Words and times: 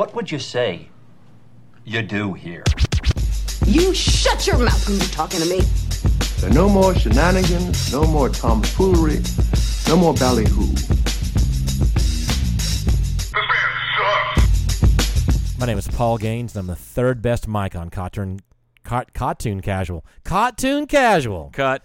What 0.00 0.14
would 0.14 0.32
you 0.32 0.38
say 0.38 0.88
you 1.84 2.00
do 2.00 2.32
here? 2.32 2.64
You 3.66 3.92
shut 3.92 4.46
your 4.46 4.56
mouth 4.56 4.88
when 4.88 4.96
you're 4.96 5.06
talking 5.08 5.40
to 5.40 5.46
me. 5.46 5.60
There 6.38 6.48
are 6.48 6.54
no 6.54 6.70
more 6.70 6.94
shenanigans, 6.94 7.92
no 7.92 8.04
more 8.04 8.30
tomfoolery, 8.30 9.20
no 9.88 9.98
more 9.98 10.14
ballyhoo. 10.14 10.72
My 15.58 15.66
name 15.66 15.76
is 15.76 15.86
Paul 15.88 16.16
Gaines, 16.16 16.56
and 16.56 16.60
I'm 16.60 16.66
the 16.66 16.76
third 16.76 17.20
best 17.20 17.46
mic 17.46 17.76
on 17.76 17.90
Cartoon, 17.90 18.40
Cart, 18.82 19.12
Cartoon 19.12 19.60
Casual. 19.60 20.06
Cartoon 20.24 20.86
Casual. 20.86 21.50
Cut. 21.52 21.82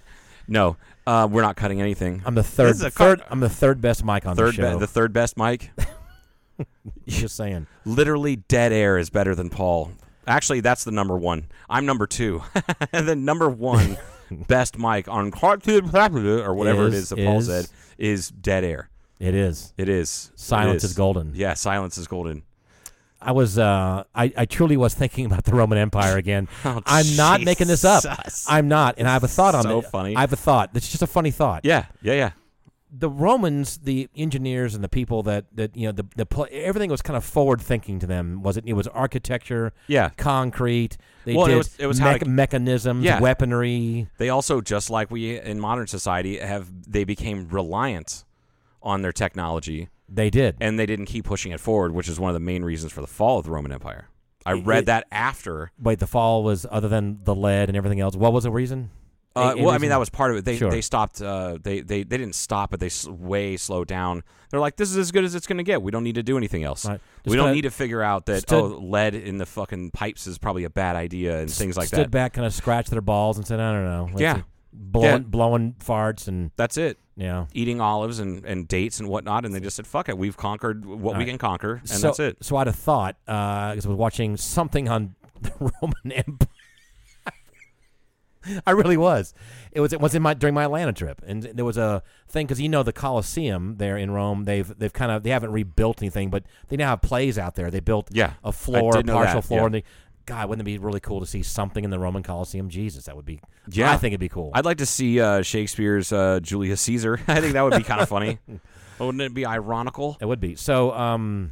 No, 0.48 0.78
uh, 1.06 1.28
we're 1.30 1.42
not 1.42 1.58
cutting 1.58 1.82
anything. 1.82 2.24
I'm 2.26 2.36
the 2.36 2.44
third. 2.44 2.70
This 2.70 2.78
is 2.78 2.84
a 2.84 2.92
car- 2.92 3.18
third. 3.18 3.26
I'm 3.30 3.42
the 3.42 3.50
third 3.50 3.82
best 3.82 4.06
mic 4.06 4.26
on 4.26 4.38
third, 4.38 4.54
the 4.54 4.54
show. 4.54 4.74
be- 4.76 4.80
the 4.80 4.88
third 4.88 5.12
best 5.12 5.36
mic. 5.38 5.72
Just 7.08 7.36
saying. 7.36 7.68
Literally, 7.86 8.38
dead 8.38 8.72
air 8.72 8.98
is 8.98 9.10
better 9.10 9.36
than 9.36 9.50
Paul. 9.50 9.92
Actually, 10.28 10.62
that's 10.62 10.84
the 10.84 10.92
number 10.92 11.18
one. 11.18 11.46
I'm 11.70 11.86
number 11.86 12.08
two, 12.08 12.42
and 12.92 13.08
then 13.08 13.26
number 13.26 13.48
one 13.50 13.98
best 14.32 14.78
mic 14.78 15.08
on 15.08 15.30
cartoon 15.32 15.92
or 15.96 16.54
whatever 16.56 16.88
it 16.88 16.94
Is- 16.94 17.04
is 17.04 17.10
that 17.10 17.18
Paul 17.26 17.42
said 17.42 17.68
is 17.98 18.30
dead 18.30 18.64
air. 18.64 18.90
It 19.20 19.34
is. 19.34 19.74
It 19.78 19.88
is. 19.88 20.32
It 20.34 20.40
Silence 20.40 20.84
is 20.84 20.94
golden. 20.94 21.34
Yeah, 21.36 21.54
silence 21.54 21.98
is 21.98 22.08
golden. 22.08 22.44
I 23.22 23.32
was. 23.32 23.58
Uh, 23.58 24.04
I, 24.14 24.34
I 24.36 24.46
truly 24.46 24.78
was 24.78 24.94
thinking 24.94 25.26
about 25.26 25.46
the 25.46 25.54
Roman 25.56 25.78
Empire 25.78 26.18
again. 26.18 26.48
Oh, 26.66 26.82
I'm 26.86 27.16
not 27.16 27.42
making 27.42 27.68
this 27.68 27.86
up. 27.86 28.04
I'm 28.48 28.68
not, 28.68 28.96
and 28.98 29.08
I 29.08 29.14
have 29.14 29.24
a 29.24 29.28
thought 29.28 29.56
on 29.56 29.64
So 29.64 29.80
it. 29.80 29.86
funny. 29.86 30.16
I 30.16 30.22
have 30.22 30.34
a 30.34 30.36
thought. 30.38 30.72
It's 30.74 30.90
just 30.90 31.02
a 31.02 31.08
funny 31.08 31.32
thought. 31.32 31.62
Yeah, 31.64 31.86
yeah, 32.02 32.14
yeah. 32.14 32.32
The 32.98 33.10
Romans, 33.10 33.78
the 33.80 34.08
engineers 34.16 34.74
and 34.76 34.84
the 34.84 34.88
people 34.90 35.22
that 35.24 35.46
that 35.54 35.76
you 35.76 35.88
know 35.88 35.92
the 35.92 36.06
the 36.16 36.26
pl- 36.26 36.48
everything 36.52 36.90
was 36.90 37.02
kind 37.02 37.18
of 37.18 37.24
forward 37.26 37.60
thinking 37.62 38.00
to 38.00 38.08
them. 38.08 38.42
Was 38.42 38.58
it? 38.58 38.64
It 38.66 38.74
was 38.74 38.88
architecture, 38.88 39.74
Yeah. 39.88 40.10
concrete. 40.18 40.98
They 41.26 41.36
Well, 41.36 41.48
it 41.48 41.56
was- 41.56 41.76
it 41.80 41.88
was 41.88 42.00
how 42.00 42.18
to- 42.18 42.26
mechanisms, 42.26 43.04
Yeah. 43.04 43.20
weaponry. 43.20 44.08
They 44.18 44.30
also, 44.30 44.62
just 44.62 44.90
like 44.90 45.12
we 45.12 45.40
in 45.40 45.60
modern 45.60 45.88
society, 45.88 46.38
have 46.38 46.68
they 46.90 47.04
became 47.04 47.48
reliant 47.50 48.24
on 48.82 49.02
their 49.02 49.12
technology, 49.12 49.90
They 50.08 50.30
did. 50.30 50.56
and 50.62 50.78
they 50.80 50.86
didn't 50.86 51.06
keep 51.08 51.26
pushing 51.26 51.52
it 51.52 51.60
forward, 51.60 51.92
which 51.94 52.08
is 52.08 52.20
one 52.20 52.30
of 52.30 52.34
the 52.36 52.40
main 52.40 52.64
reasons 52.64 52.92
for 52.92 53.02
the 53.02 53.08
fall 53.08 53.40
of 53.40 53.46
the 53.46 53.52
Roman 53.52 53.72
Empire. 53.72 54.10
I 54.46 54.54
read 54.54 54.84
it- 54.84 54.86
that 54.86 55.08
after. 55.12 55.72
Wait, 55.82 55.98
the 56.00 56.06
fall 56.08 56.44
was 56.44 56.68
other 56.70 56.88
than 56.88 57.20
the 57.24 57.34
lead 57.34 57.68
and 57.68 57.76
everything 57.76 58.00
else. 58.00 58.16
What 58.16 58.32
was 58.32 58.44
the 58.44 58.52
reason? 58.52 58.92
Uh, 59.36 59.54
well, 59.58 59.70
I 59.72 59.78
mean 59.80 59.90
that 59.90 60.00
was 60.00 60.10
part 60.10 60.32
of 60.32 60.38
it. 60.38 60.46
They 60.46 60.56
Sure. 60.58 60.72
they 60.72 60.82
stopped. 60.82 61.22
Uh, 61.22 61.58
they 61.62 61.82
they 61.82 62.04
they 62.04 62.18
didn't 62.18 62.36
stop, 62.36 62.72
but 62.72 62.80
they 62.80 62.90
way 63.08 63.58
slowed 63.58 63.88
down. 63.88 64.24
They're 64.50 64.60
like, 64.60 64.78
this 64.78 64.90
is 64.92 64.98
as 64.98 65.12
good 65.12 65.24
as 65.26 65.36
it's 65.36 65.48
going 65.48 65.58
to 65.58 65.64
get. 65.64 65.82
We 65.82 65.92
don't 65.92 66.04
need 66.04 66.16
to 66.16 66.24
do 66.24 66.38
anything 66.38 66.64
else. 66.64 66.86
Right. 66.86 67.02
We 67.26 67.36
don't 67.36 67.54
need 67.54 67.64
to 67.64 67.72
figure 67.72 68.02
out 68.02 68.26
that 68.28 68.44
stood- 68.44 68.64
oh, 68.64 68.80
lead 68.80 69.14
in 69.16 69.38
the 69.38 69.46
fucking 69.46 69.92
pipes 69.92 70.28
is 70.28 70.38
probably 70.38 70.64
a 70.64 70.70
bad 70.70 70.96
idea 70.96 71.40
and 71.40 71.52
things 71.52 71.76
like 71.76 71.90
that 71.90 71.96
stood 71.98 72.12
back, 72.12 72.34
kind 72.34 72.46
of 72.48 72.54
scratched 72.54 72.92
their 72.92 73.02
balls, 73.02 73.38
and 73.38 73.46
said, 73.46 73.60
"I 73.60 73.74
don't 73.74 73.84
know." 73.86 74.06
Let's 74.12 74.22
Yeah. 74.22 74.36
see." 74.38 74.44
blowing 74.78 75.06
Yeah. 75.08 75.18
blowing 75.20 75.76
farts 75.80 76.28
and 76.28 76.52
That's 76.58 76.76
it. 76.78 76.98
yeah. 77.16 77.46
Eating 77.54 77.80
olives 77.80 78.20
and, 78.20 78.44
and 78.44 78.68
dates 78.68 79.00
and 79.00 79.08
whatnot, 79.08 79.46
and 79.46 79.56
they 79.56 79.62
just 79.62 79.78
said, 79.78 79.88
"Fuck 79.88 80.10
it, 80.10 80.18
we've 80.18 80.36
conquered 80.36 80.86
what 80.86 81.14
we 81.16 81.20
Right. 81.20 81.28
can 81.30 81.38
conquer, 81.38 81.76
and 81.76 81.88
so, 81.90 82.08
that's 82.08 82.20
it." 82.20 82.38
So 82.44 82.58
I'd 82.58 82.68
have 82.68 82.76
thought 82.76 83.16
because 83.26 83.86
I 83.86 83.90
was 83.90 83.98
watching 83.98 84.36
something 84.38 84.90
on 84.90 85.16
the 85.42 85.52
Roman 85.82 86.12
Empire. 86.12 86.48
I 88.68 88.72
really 88.72 88.98
was. 88.98 89.34
It 89.72 89.80
was 89.82 89.94
it 89.94 90.00
was 90.00 90.16
in 90.16 90.22
my 90.22 90.34
during 90.34 90.54
my 90.54 90.64
Atlanta 90.66 90.94
trip, 90.94 91.22
and 91.26 91.44
there 91.44 91.66
was 91.66 91.78
a 91.78 92.04
thing 92.28 92.46
because 92.46 92.62
you 92.62 92.70
know 92.70 92.84
the 92.84 92.94
Colosseum 92.94 93.76
there 93.78 93.98
in 93.98 94.12
Rome. 94.12 94.44
They've 94.46 94.68
they've 94.78 94.94
kind 94.94 95.12
of 95.12 95.24
they 95.24 95.30
haven't 95.32 95.52
rebuilt 95.52 96.02
anything, 96.02 96.30
but 96.30 96.44
they 96.70 96.78
now 96.78 96.90
have 96.90 97.02
plays 97.02 97.38
out 97.38 97.56
there. 97.56 97.70
They 97.72 97.80
built 97.80 98.10
Yeah, 98.12 98.34
a 98.44 98.52
floor, 98.52 99.02
know 99.04 99.14
partial 99.14 99.42
floor, 99.42 99.60
yeah. 99.62 99.66
and 99.66 99.76
they. 99.76 99.84
God, 100.28 100.50
wouldn't 100.50 100.68
it 100.68 100.72
be 100.72 100.80
really 100.80 101.00
cool 101.00 101.20
to 101.20 101.26
see 101.28 101.44
something 101.44 101.84
in 101.84 101.92
the 101.92 102.00
Roman 102.00 102.24
Colosseum? 102.24 102.68
Jesus, 102.68 103.06
that 103.06 103.16
would 103.16 103.28
be. 103.28 103.42
Yeah. 103.70 103.92
I 103.92 103.98
think 103.98 104.12
it'd 104.14 104.20
be 104.20 104.28
cool. 104.28 104.50
I'd 104.56 104.66
like 104.66 104.80
to 104.80 104.86
see 104.88 105.22
uh, 105.22 105.44
Shakespeare's 105.44 106.12
uh, 106.12 106.40
Julius 106.42 106.82
Caesar. 106.82 107.20
I 107.28 107.42
think 107.42 107.54
that 107.54 107.62
would 107.62 107.78
be 107.78 107.84
kind 107.84 108.02
of 108.02 108.10
funny. 108.10 108.40
Wouldn't 109.00 109.22
it 109.22 109.36
be 109.36 109.46
ironical? 109.46 110.18
it 110.20 110.26
would 110.26 110.40
be 110.40 110.56
so. 110.56 110.92
Um, 110.94 111.52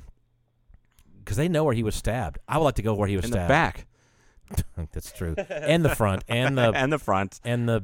because 1.24 1.38
they 1.38 1.48
know 1.48 1.64
where 1.64 1.76
he 1.76 1.84
was 1.84 1.94
stabbed. 1.94 2.40
I 2.48 2.58
would 2.58 2.64
like 2.64 2.76
to 2.76 2.82
go 2.82 2.96
where 2.96 3.08
he 3.08 3.16
was 3.16 3.26
In 3.26 3.32
the 3.32 3.38
stabbed. 3.38 3.50
back 3.50 3.86
That's 4.92 5.12
true, 5.12 5.36
and 5.50 5.84
the 5.84 5.96
front, 5.96 6.24
and 6.28 6.58
the 6.58 6.72
and 6.76 6.92
the 6.92 7.00
front, 7.00 7.40
and 7.44 7.68
the 7.68 7.84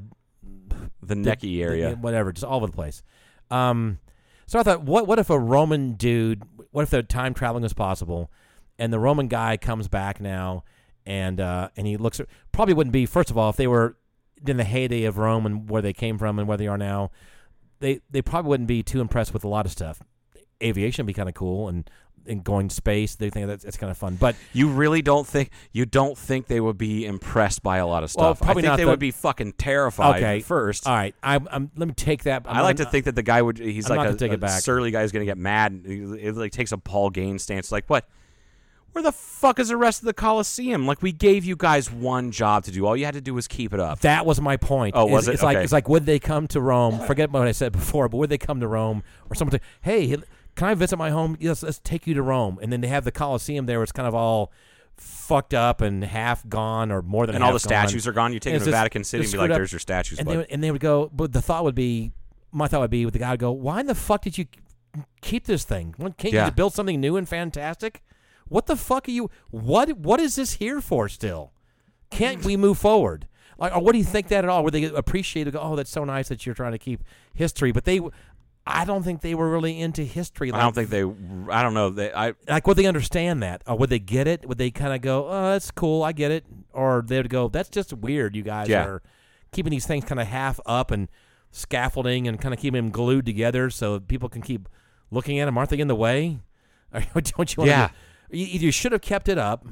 the 1.01 1.15
the- 1.15 1.15
necky 1.15 1.41
the- 1.41 1.63
area. 1.63 1.95
whatever, 1.95 2.31
just 2.31 2.43
all 2.45 2.57
over 2.57 2.67
the 2.67 2.73
place. 2.73 3.01
Um, 3.51 3.99
so 4.45 4.59
I 4.59 4.63
thought, 4.63 4.83
what 4.83 5.07
what 5.07 5.19
if 5.19 5.29
a 5.29 5.39
Roman 5.39 5.93
dude? 5.93 6.43
What 6.71 6.83
if 6.83 6.89
the 6.89 7.03
time 7.03 7.33
traveling 7.33 7.63
was 7.63 7.73
possible, 7.73 8.31
and 8.77 8.93
the 8.93 8.99
Roman 8.99 9.27
guy 9.27 9.57
comes 9.57 9.87
back 9.87 10.19
now, 10.21 10.63
and 11.05 11.39
uh, 11.39 11.69
and 11.75 11.87
he 11.87 11.97
looks 11.97 12.21
probably 12.51 12.73
wouldn't 12.73 12.93
be 12.93 13.05
first 13.05 13.31
of 13.31 13.37
all 13.37 13.49
if 13.49 13.55
they 13.55 13.67
were 13.67 13.95
in 14.45 14.57
the 14.57 14.63
heyday 14.63 15.03
of 15.03 15.17
Rome 15.17 15.45
and 15.45 15.69
where 15.69 15.81
they 15.81 15.93
came 15.93 16.17
from 16.17 16.39
and 16.39 16.47
where 16.47 16.57
they 16.57 16.67
are 16.67 16.77
now, 16.77 17.11
they 17.79 18.01
they 18.09 18.21
probably 18.21 18.49
wouldn't 18.49 18.67
be 18.67 18.83
too 18.83 19.01
impressed 19.01 19.33
with 19.33 19.43
a 19.43 19.47
lot 19.47 19.65
of 19.65 19.71
stuff. 19.71 20.01
Aviation 20.61 21.05
would 21.05 21.07
be 21.07 21.13
kind 21.13 21.29
of 21.29 21.35
cool, 21.35 21.67
and 21.67 21.89
and 22.27 22.43
going 22.43 22.69
space, 22.69 23.15
they 23.15 23.29
think 23.29 23.47
that's, 23.47 23.63
that's 23.63 23.77
kind 23.77 23.89
of 23.91 23.97
fun. 23.97 24.15
But 24.15 24.35
You 24.53 24.69
really 24.69 25.01
don't 25.01 25.25
think 25.27 25.49
you 25.71 25.85
don't 25.85 26.17
think 26.17 26.47
they 26.47 26.59
would 26.59 26.77
be 26.77 27.05
impressed 27.05 27.63
by 27.63 27.77
a 27.77 27.87
lot 27.87 28.03
of 28.03 28.13
Well, 28.15 28.35
stuff? 28.35 28.45
probably 28.45 28.61
I 28.61 28.63
think 28.63 28.71
not 28.71 28.77
they 28.77 28.83
the- 28.83 28.89
would 28.89 28.99
be 28.99 29.11
fucking 29.11 29.53
terrified 29.53 30.17
okay, 30.17 30.37
at 30.39 30.43
first. 30.45 30.87
All 30.87 30.93
right, 30.95 31.15
I, 31.23 31.35
I'm, 31.51 31.71
let 31.75 31.87
me 31.87 31.93
take 31.93 32.23
that. 32.23 32.43
I'm 32.47 32.57
I 32.57 32.61
like 32.61 32.77
to 32.77 32.85
think 32.85 33.05
that 33.05 33.15
the 33.15 33.23
guy 33.23 33.41
would. 33.41 33.57
He's 33.57 33.89
I'm 33.89 33.97
like 33.97 34.09
a, 34.11 34.15
take 34.15 34.31
a 34.31 34.35
it 34.35 34.39
back. 34.39 34.61
surly 34.61 34.91
guy 34.91 35.01
who's 35.01 35.11
going 35.11 35.25
to 35.25 35.29
get 35.29 35.37
mad. 35.37 35.83
He, 35.85 35.95
he, 35.97 36.31
like 36.31 36.51
takes 36.51 36.71
a 36.71 36.77
Paul 36.77 37.09
Gaines 37.09 37.43
stance. 37.43 37.71
Like 37.71 37.85
what? 37.87 38.07
Where 38.91 39.03
the 39.03 39.11
fuck 39.11 39.59
is 39.59 39.67
the 39.67 39.77
rest 39.77 40.01
of 40.01 40.07
the 40.07 40.13
Coliseum? 40.15 40.87
Like 40.87 41.03
we 41.03 41.11
gave 41.11 41.45
you 41.45 41.55
guys 41.55 41.91
one 41.91 42.31
job 42.31 42.63
to 42.63 42.71
do. 42.71 42.87
All 42.87 42.97
you 42.97 43.05
had 43.05 43.13
to 43.13 43.21
do 43.21 43.35
was 43.35 43.47
keep 43.47 43.71
it 43.71 43.79
up. 43.79 43.99
That 43.99 44.25
was 44.25 44.41
my 44.41 44.57
point. 44.57 44.95
Oh, 44.97 45.05
was 45.05 45.27
It's- 45.27 45.29
it? 45.29 45.33
It's 45.35 45.43
like 45.43 45.57
it's 45.57 45.71
like 45.71 45.87
would 45.87 46.07
they 46.07 46.17
come 46.17 46.47
to 46.49 46.59
Rome? 46.59 46.99
Forget 47.05 47.29
what 47.31 47.47
I 47.47 47.51
said 47.51 47.71
before, 47.71 48.09
but 48.09 48.17
would 48.17 48.31
they 48.31 48.39
come 48.39 48.59
to 48.61 48.67
Rome 48.67 49.03
or 49.29 49.35
say, 49.35 49.59
"Hey, 49.81 50.17
can 50.59 50.67
I 50.67 50.73
visit 50.73 50.97
my 50.97 51.09
home? 51.09 51.37
Yes, 51.39 51.63
let's 51.63 51.79
take 51.79 52.05
you 52.05 52.13
to 52.13 52.21
Rome." 52.21 52.59
And 52.61 52.71
then 52.71 52.81
they 52.81 52.87
have 52.89 53.05
the 53.05 53.11
Colosseum 53.11 53.65
there. 53.65 53.81
It's 53.81 53.91
kind 53.91 54.07
of 54.07 54.13
all 54.13 54.51
fucked 54.97 55.53
up 55.53 55.79
and 55.79 56.03
half 56.03 56.47
gone 56.49 56.91
or 56.91 57.01
more 57.01 57.25
than 57.25 57.33
half. 57.33 57.37
and 57.37 57.43
all 57.45 57.51
the 57.51 57.59
half 57.59 57.63
gone. 57.69 57.87
statues 57.87 58.05
are 58.07 58.11
gone. 58.11 58.33
You 58.33 58.39
take 58.39 58.53
them 58.53 58.59
to 58.59 58.65
just- 58.65 58.71
Vatican 58.75 59.03
City 59.05 59.23
and 59.23 59.31
be 59.31 59.37
like, 59.37 59.51
up. 59.51 59.57
"There's 59.57 59.71
your 59.71 59.79
statues." 59.79 60.19
And 60.19 60.27
they, 60.27 60.37
would- 60.37 60.47
and 60.49 60.61
they 60.63 60.71
would 60.71 60.81
go, 60.81 61.09
but 61.13 61.31
the 61.31 61.41
thought 61.41 61.63
would 61.63 61.75
be, 61.75 62.11
my 62.51 62.67
thought 62.67 62.81
would 62.81 62.89
be, 62.91 63.05
with 63.05 63.13
the 63.13 63.19
guy 63.19 63.31
would 63.31 63.39
go, 63.39 63.51
"Why 63.51 63.79
in 63.79 63.85
the 63.87 63.95
fuck 63.95 64.21
did 64.21 64.37
you 64.37 64.45
keep 65.21 65.45
this 65.45 65.63
thing? 65.63 65.95
Can't 65.97 66.23
you 66.25 66.39
Yeah. 66.39 66.45
just 66.45 66.55
build 66.57 66.73
something 66.73 66.99
new 66.99 67.15
and 67.15 67.27
fantastic? 67.29 68.03
What 68.49 68.65
the 68.65 68.75
fuck 68.75 69.07
are 69.07 69.11
you? 69.11 69.29
What 69.51 69.97
what 69.99 70.19
is 70.19 70.35
this 70.35 70.53
here 70.55 70.81
for? 70.81 71.07
Still, 71.07 71.53
can't 72.09 72.43
we 72.43 72.57
move 72.57 72.77
forward? 72.77 73.27
Like, 73.59 73.75
or 73.75 73.81
what 73.81 73.91
do 73.91 73.97
you 73.99 74.05
think 74.05 74.29
that 74.29 74.43
at 74.45 74.49
all? 74.49 74.63
Where 74.63 74.71
they 74.71 74.85
appreciate 74.85 75.47
it? 75.47 75.51
Go, 75.51 75.59
oh, 75.59 75.75
that's 75.75 75.91
so 75.91 76.03
nice 76.05 76.29
that 76.29 76.45
you're 76.45 76.55
trying 76.55 76.71
to 76.71 76.77
keep 76.77 77.03
history, 77.33 77.71
but 77.71 77.85
they. 77.85 78.01
I 78.69 78.85
don't 78.85 79.03
think 79.03 79.21
they 79.21 79.35
were 79.35 79.49
really 79.49 79.79
into 79.79 80.03
history. 80.03 80.51
Like, 80.51 80.59
I 80.61 80.63
don't 80.63 80.73
think 80.75 80.89
they. 80.89 81.03
I 81.51 81.63
don't 81.63 81.73
know. 81.73 81.89
They. 81.89 82.11
I. 82.13 82.33
like 82.47 82.65
would 82.67 82.77
they 82.77 82.85
understand 82.85 83.43
that, 83.43 83.61
or 83.67 83.77
would 83.77 83.89
they 83.89 83.99
get 83.99 84.27
it? 84.27 84.47
Would 84.47 84.57
they 84.57 84.71
kind 84.71 84.93
of 84.93 85.01
go, 85.01 85.27
"Oh, 85.27 85.51
that's 85.51 85.71
cool, 85.71 86.03
I 86.03 86.11
get 86.11 86.31
it," 86.31 86.45
or 86.73 87.03
they 87.05 87.17
would 87.17 87.29
go, 87.29 87.47
"That's 87.49 87.69
just 87.69 87.93
weird. 87.93 88.35
You 88.35 88.43
guys 88.43 88.67
Yeah. 88.69 88.85
are 88.85 89.01
keeping 89.51 89.71
these 89.71 89.85
things 89.87 90.05
kind 90.05 90.19
of 90.19 90.27
half 90.27 90.59
up 90.65 90.91
and 90.91 91.07
scaffolding 91.51 92.27
and 92.27 92.39
kind 92.39 92.53
of 92.53 92.59
keeping 92.59 92.77
them 92.83 92.91
glued 92.91 93.25
together 93.25 93.69
so 93.69 93.99
people 93.99 94.29
can 94.29 94.41
keep 94.41 94.69
looking 95.11 95.39
at 95.39 95.45
them. 95.45 95.57
Aren't 95.57 95.71
they 95.71 95.79
in 95.79 95.87
the 95.87 95.95
way? 95.95 96.39
Don't 97.13 97.55
you 97.57 97.65
Yeah. 97.65 97.87
to? 98.31 98.37
Either 98.37 98.65
you 98.65 98.71
should 98.71 98.91
have 98.91 99.01
kept 99.01 99.27
it 99.27 99.37
up, 99.39 99.65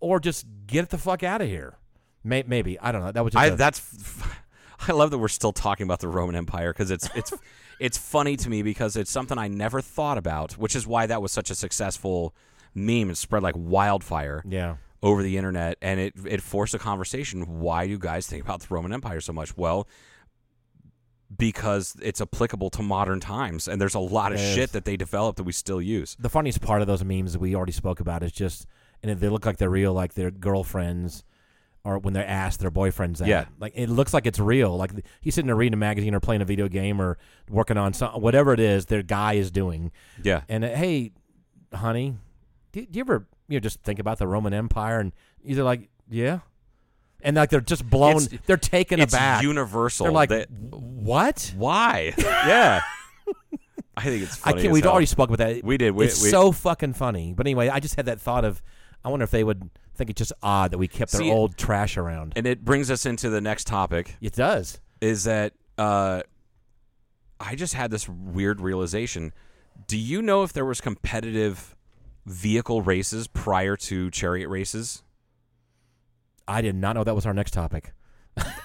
or 0.00 0.20
just 0.20 0.46
get 0.66 0.90
the 0.90 0.98
fuck 0.98 1.22
out 1.22 1.40
of 1.40 1.48
here. 1.48 1.78
May, 2.22 2.44
maybe 2.46 2.78
I 2.80 2.92
don't 2.92 3.02
know. 3.04 3.12
That 3.12 3.24
was 3.24 3.32
just 3.32 3.42
I 3.42 3.46
a- 3.46 3.56
that's 3.56 3.80
I 4.88 4.92
love 4.92 5.10
that 5.10 5.18
we're 5.18 5.28
still 5.28 5.52
talking 5.52 5.84
about 5.84 6.00
the 6.00 6.08
Roman 6.08 6.34
Empire 6.36 6.72
because 6.72 6.90
it's 6.90 7.08
it's 7.14 7.32
it's 7.78 7.98
funny 7.98 8.36
to 8.36 8.50
me 8.50 8.62
because 8.62 8.96
it's 8.96 9.10
something 9.10 9.38
I 9.38 9.48
never 9.48 9.80
thought 9.80 10.18
about, 10.18 10.52
which 10.52 10.74
is 10.74 10.86
why 10.86 11.06
that 11.06 11.22
was 11.22 11.32
such 11.32 11.50
a 11.50 11.54
successful 11.54 12.34
meme 12.74 13.08
and 13.08 13.16
spread 13.16 13.42
like 13.42 13.54
wildfire 13.56 14.42
yeah. 14.46 14.76
over 15.02 15.22
the 15.22 15.36
internet 15.36 15.78
and 15.80 15.98
it 15.98 16.14
it 16.26 16.42
forced 16.42 16.74
a 16.74 16.78
conversation. 16.78 17.60
Why 17.60 17.86
do 17.86 17.90
you 17.90 17.98
guys 17.98 18.26
think 18.26 18.42
about 18.42 18.60
the 18.60 18.66
Roman 18.70 18.92
Empire 18.92 19.20
so 19.20 19.32
much? 19.32 19.56
Well, 19.56 19.88
because 21.36 21.96
it's 22.02 22.20
applicable 22.20 22.70
to 22.70 22.82
modern 22.82 23.18
times 23.18 23.66
and 23.66 23.80
there's 23.80 23.94
a 23.94 24.00
lot 24.00 24.32
of 24.32 24.38
shit 24.38 24.72
that 24.72 24.84
they 24.84 24.96
developed 24.96 25.38
that 25.38 25.44
we 25.44 25.52
still 25.52 25.82
use. 25.82 26.16
the 26.20 26.28
funniest 26.28 26.60
part 26.60 26.82
of 26.82 26.86
those 26.86 27.02
memes 27.02 27.32
that 27.32 27.40
we 27.40 27.54
already 27.54 27.72
spoke 27.72 27.98
about 27.98 28.22
is 28.22 28.30
just, 28.30 28.66
and 29.02 29.18
they 29.18 29.28
look 29.28 29.44
like 29.44 29.56
they're 29.56 29.68
real, 29.68 29.92
like 29.92 30.14
their 30.14 30.30
girlfriends, 30.30 31.24
or 31.86 31.98
when 31.98 32.12
they're 32.14 32.26
asked 32.26 32.60
their 32.60 32.70
boyfriends 32.70 33.18
that. 33.18 33.28
Yeah. 33.28 33.44
like 33.60 33.72
it 33.76 33.88
looks 33.88 34.12
like 34.12 34.26
it's 34.26 34.38
real. 34.40 34.76
Like 34.76 34.90
he's 35.20 35.34
sitting 35.34 35.46
there 35.46 35.56
reading 35.56 35.74
a 35.74 35.76
magazine 35.78 36.14
or 36.14 36.20
playing 36.20 36.42
a 36.42 36.44
video 36.44 36.68
game 36.68 37.00
or 37.00 37.16
working 37.48 37.76
on 37.78 37.92
some 37.92 38.20
whatever 38.20 38.52
it 38.52 38.60
is 38.60 38.86
their 38.86 39.02
guy 39.02 39.34
is 39.34 39.50
doing. 39.50 39.92
Yeah. 40.22 40.42
And 40.48 40.64
uh, 40.64 40.68
hey, 40.68 41.12
honey, 41.72 42.16
do, 42.72 42.84
do 42.84 42.96
you 42.98 43.00
ever 43.00 43.26
you 43.48 43.56
know 43.58 43.60
just 43.60 43.82
think 43.82 43.98
about 44.00 44.18
the 44.18 44.26
Roman 44.26 44.52
Empire 44.52 44.98
and 45.00 45.12
either 45.44 45.62
like 45.62 45.88
yeah, 46.10 46.40
and 47.22 47.36
like 47.36 47.50
they're 47.50 47.60
just 47.60 47.88
blown, 47.88 48.16
It's- 48.22 48.40
they're 48.46 48.56
taken 48.56 49.00
It's 49.00 49.14
aback. 49.14 49.42
universal. 49.42 50.04
They're 50.04 50.12
like, 50.12 50.28
that- 50.30 50.50
what? 50.50 51.52
why? 51.56 52.14
yeah. 52.18 52.80
I 53.96 54.02
think 54.02 54.24
it's 54.24 54.40
I 54.46 54.50
funny. 54.50 54.62
can't. 54.62 54.72
We've 54.74 54.82
hell. 54.82 54.92
already 54.92 55.06
spoke 55.06 55.30
about 55.30 55.38
that. 55.38 55.64
We 55.64 55.78
did. 55.78 55.92
We- 55.92 56.04
it's 56.06 56.22
we- 56.22 56.28
so 56.30 56.52
fucking 56.52 56.92
funny. 56.92 57.32
But 57.34 57.46
anyway, 57.46 57.68
I 57.68 57.80
just 57.80 57.94
had 57.94 58.06
that 58.06 58.20
thought 58.20 58.44
of, 58.44 58.62
I 59.04 59.08
wonder 59.08 59.24
if 59.24 59.30
they 59.30 59.42
would 59.42 59.70
think 59.96 60.10
it's 60.10 60.18
just 60.18 60.32
odd 60.42 60.70
that 60.70 60.78
we 60.78 60.88
kept 60.88 61.12
their 61.12 61.22
See, 61.22 61.30
old 61.30 61.56
trash 61.56 61.96
around. 61.96 62.32
And 62.36 62.46
it 62.46 62.64
brings 62.64 62.90
us 62.90 63.06
into 63.06 63.28
the 63.30 63.40
next 63.40 63.66
topic. 63.66 64.16
it 64.20 64.32
does. 64.34 64.78
Is 65.00 65.24
that 65.24 65.52
uh, 65.78 66.22
I 67.40 67.54
just 67.54 67.74
had 67.74 67.90
this 67.90 68.08
weird 68.08 68.60
realization. 68.60 69.32
Do 69.86 69.98
you 69.98 70.22
know 70.22 70.42
if 70.42 70.52
there 70.52 70.64
was 70.64 70.80
competitive 70.80 71.74
vehicle 72.24 72.82
races 72.82 73.26
prior 73.28 73.76
to 73.76 74.10
chariot 74.10 74.48
races? 74.48 75.02
I 76.48 76.60
did 76.60 76.74
not 76.76 76.94
know 76.96 77.04
that 77.04 77.14
was 77.14 77.26
our 77.26 77.34
next 77.34 77.52
topic. 77.52 77.92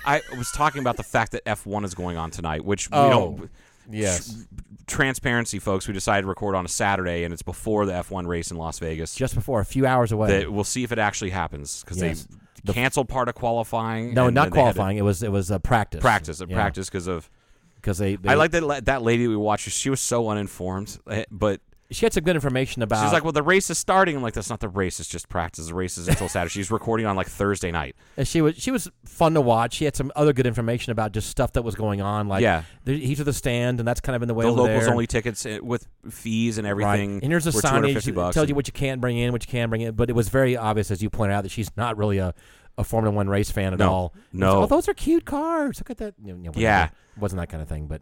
I 0.06 0.22
was 0.38 0.52
talking 0.52 0.82
about 0.82 0.98
the 0.98 1.04
fact 1.04 1.32
that 1.32 1.44
F1 1.46 1.86
is 1.86 1.94
going 1.96 2.18
on 2.18 2.30
tonight, 2.30 2.64
which 2.66 2.90
we 2.90 2.98
Oh, 2.98 3.10
don't. 3.10 3.50
Yes. 3.94 4.46
Transparency, 4.88 5.60
folks. 5.60 5.88
We 5.88 5.94
decided 5.94 6.24
to 6.24 6.28
record 6.28 6.56
on 6.56 6.66
a 6.66 6.68
Saturday, 6.68 7.24
and 7.24 7.34
it's 7.34 7.44
before 7.44 7.86
the 7.86 7.94
F1 7.94 8.28
race 8.28 8.52
in 8.52 8.58
Las 8.58 8.80
Vegas. 8.80 9.16
Just 9.16 9.36
before, 9.36 9.60
a 9.62 9.66
few 9.66 9.86
hours 9.86 10.12
away. 10.12 10.28
that 10.28 10.52
we'll 10.52 10.64
see 10.64 10.84
if 10.84 10.92
it 10.92 11.00
actually 11.00 11.30
happens 11.30 11.82
because 11.84 12.02
Yes. 12.02 12.28
they 12.64 12.74
canceled 12.74 13.08
part 13.08 13.30
of 13.30 13.36
qualifying. 13.36 14.14
no, 14.14 14.28
and 14.28 14.36
not 14.36 14.46
then 14.46 14.52
they 14.54 14.60
had 14.60 14.68
to 14.72 14.74
qualifying. 14.76 14.98
It 14.98 15.04
was 15.04 15.24
it 15.24 15.32
was 15.32 15.50
a 15.52 15.60
practice. 15.60 16.02
Practice, 16.02 16.42
a 16.42 16.48
practice 16.48 16.90
because 16.90 17.08
of. 17.08 17.30
Because 17.76 17.98
they, 17.98 18.16
they. 18.16 18.30
I 18.30 18.34
like 18.36 18.52
that 18.52 18.62
la- 18.64 18.80
that 18.82 19.02
lady 19.02 19.28
we 19.28 19.36
watched. 19.36 19.70
She 19.70 19.90
was 19.90 20.00
so 20.02 20.30
uninformed, 20.30 21.00
eh, 21.10 21.24
but 21.32 21.62
She 21.92 22.06
had 22.06 22.14
some 22.14 22.24
good 22.24 22.36
information 22.36 22.82
about. 22.82 23.04
she's 23.04 23.14
like, 23.14 23.24
"Well, 23.24 23.34
the 23.34 23.44
race 23.44 23.70
is 23.70 23.78
starting." 23.78 24.16
I'm 24.16 24.24
like, 24.24 24.34
"That's 24.34 24.50
not 24.50 24.60
the 24.62 24.70
race. 24.70 25.00
It's 25.00 25.10
just 25.10 25.28
practice. 25.30 25.68
The 25.68 25.74
race 25.74 25.98
is 25.98 26.08
until 26.08 26.30
Saturday." 26.30 26.52
She's 26.52 26.72
recording 26.72 27.06
on 27.06 27.16
like 27.16 27.28
Thursday 27.28 27.72
night. 27.72 27.96
And 28.18 28.28
she 28.28 28.42
was 28.42 28.56
she 28.56 28.72
was 28.72 28.90
fun 29.06 29.34
to 29.34 29.42
watch. 29.42 29.74
She 29.76 29.86
had 29.86 29.96
some 29.96 30.12
other 30.16 30.34
good 30.34 30.46
information 30.48 30.92
about 30.92 31.12
just 31.12 31.30
stuff 31.30 31.54
that 31.54 31.64
was 31.64 31.76
going 31.76 32.02
on. 32.02 32.28
Like 32.28 32.42
Yeah. 32.42 32.64
the 32.86 32.98
heat 32.98 33.20
of 33.20 33.26
the 33.26 33.34
stand, 33.34 33.80
and 33.80 33.88
that's 33.88 34.00
kind 34.02 34.16
of 34.16 34.22
in 34.22 34.28
the 34.28 34.34
way 34.34 34.46
The 34.46 34.52
locals 34.52 34.84
there. 34.86 34.92
only 34.92 35.06
tickets 35.08 35.46
eh, 35.46 35.60
with 35.62 35.88
fees 36.10 36.58
and 36.58 36.66
Right. 36.66 36.72
everything. 36.72 37.20
And 37.24 37.32
here's 37.32 37.46
a 37.48 37.52
signage 37.52 37.62
250 38.02 38.12
that 38.12 38.34
tells 38.34 38.50
you 38.50 38.56
what 38.56 38.68
you 38.68 38.74
can't 38.74 39.02
bring 39.02 39.18
in, 39.18 39.32
what 39.32 39.46
you 39.46 39.52
can 39.52 39.70
bring 39.70 39.82
in. 39.82 39.94
But 39.96 40.10
it 40.10 40.14
was 40.14 40.30
very 40.30 40.56
obvious, 40.56 40.92
as 40.92 41.04
you 41.04 41.10
pointed 41.10 41.34
out, 41.36 41.44
that 41.44 41.52
she's 41.52 41.70
not 41.76 41.98
really 41.98 42.20
a, 42.20 42.34
a 42.78 42.84
Formula 42.86 43.14
One 43.16 43.28
race 43.28 43.52
fan 43.52 43.74
at 43.74 43.80
No. 43.80 43.92
all. 43.92 44.14
No. 44.32 44.64
It's, 44.64 44.72
oh, 44.72 44.76
those 44.76 44.88
are 44.88 44.94
cute 44.94 45.26
cars. 45.26 45.80
Look 45.80 45.90
at 45.90 45.98
that. 45.98 46.14
You 46.24 46.38
know. 46.38 46.52
Yeah. 46.56 46.86
It 46.86 47.20
wasn't 47.20 47.42
that 47.42 47.50
kind 47.50 47.62
of 47.62 47.68
thing, 47.68 47.88
but 47.88 48.02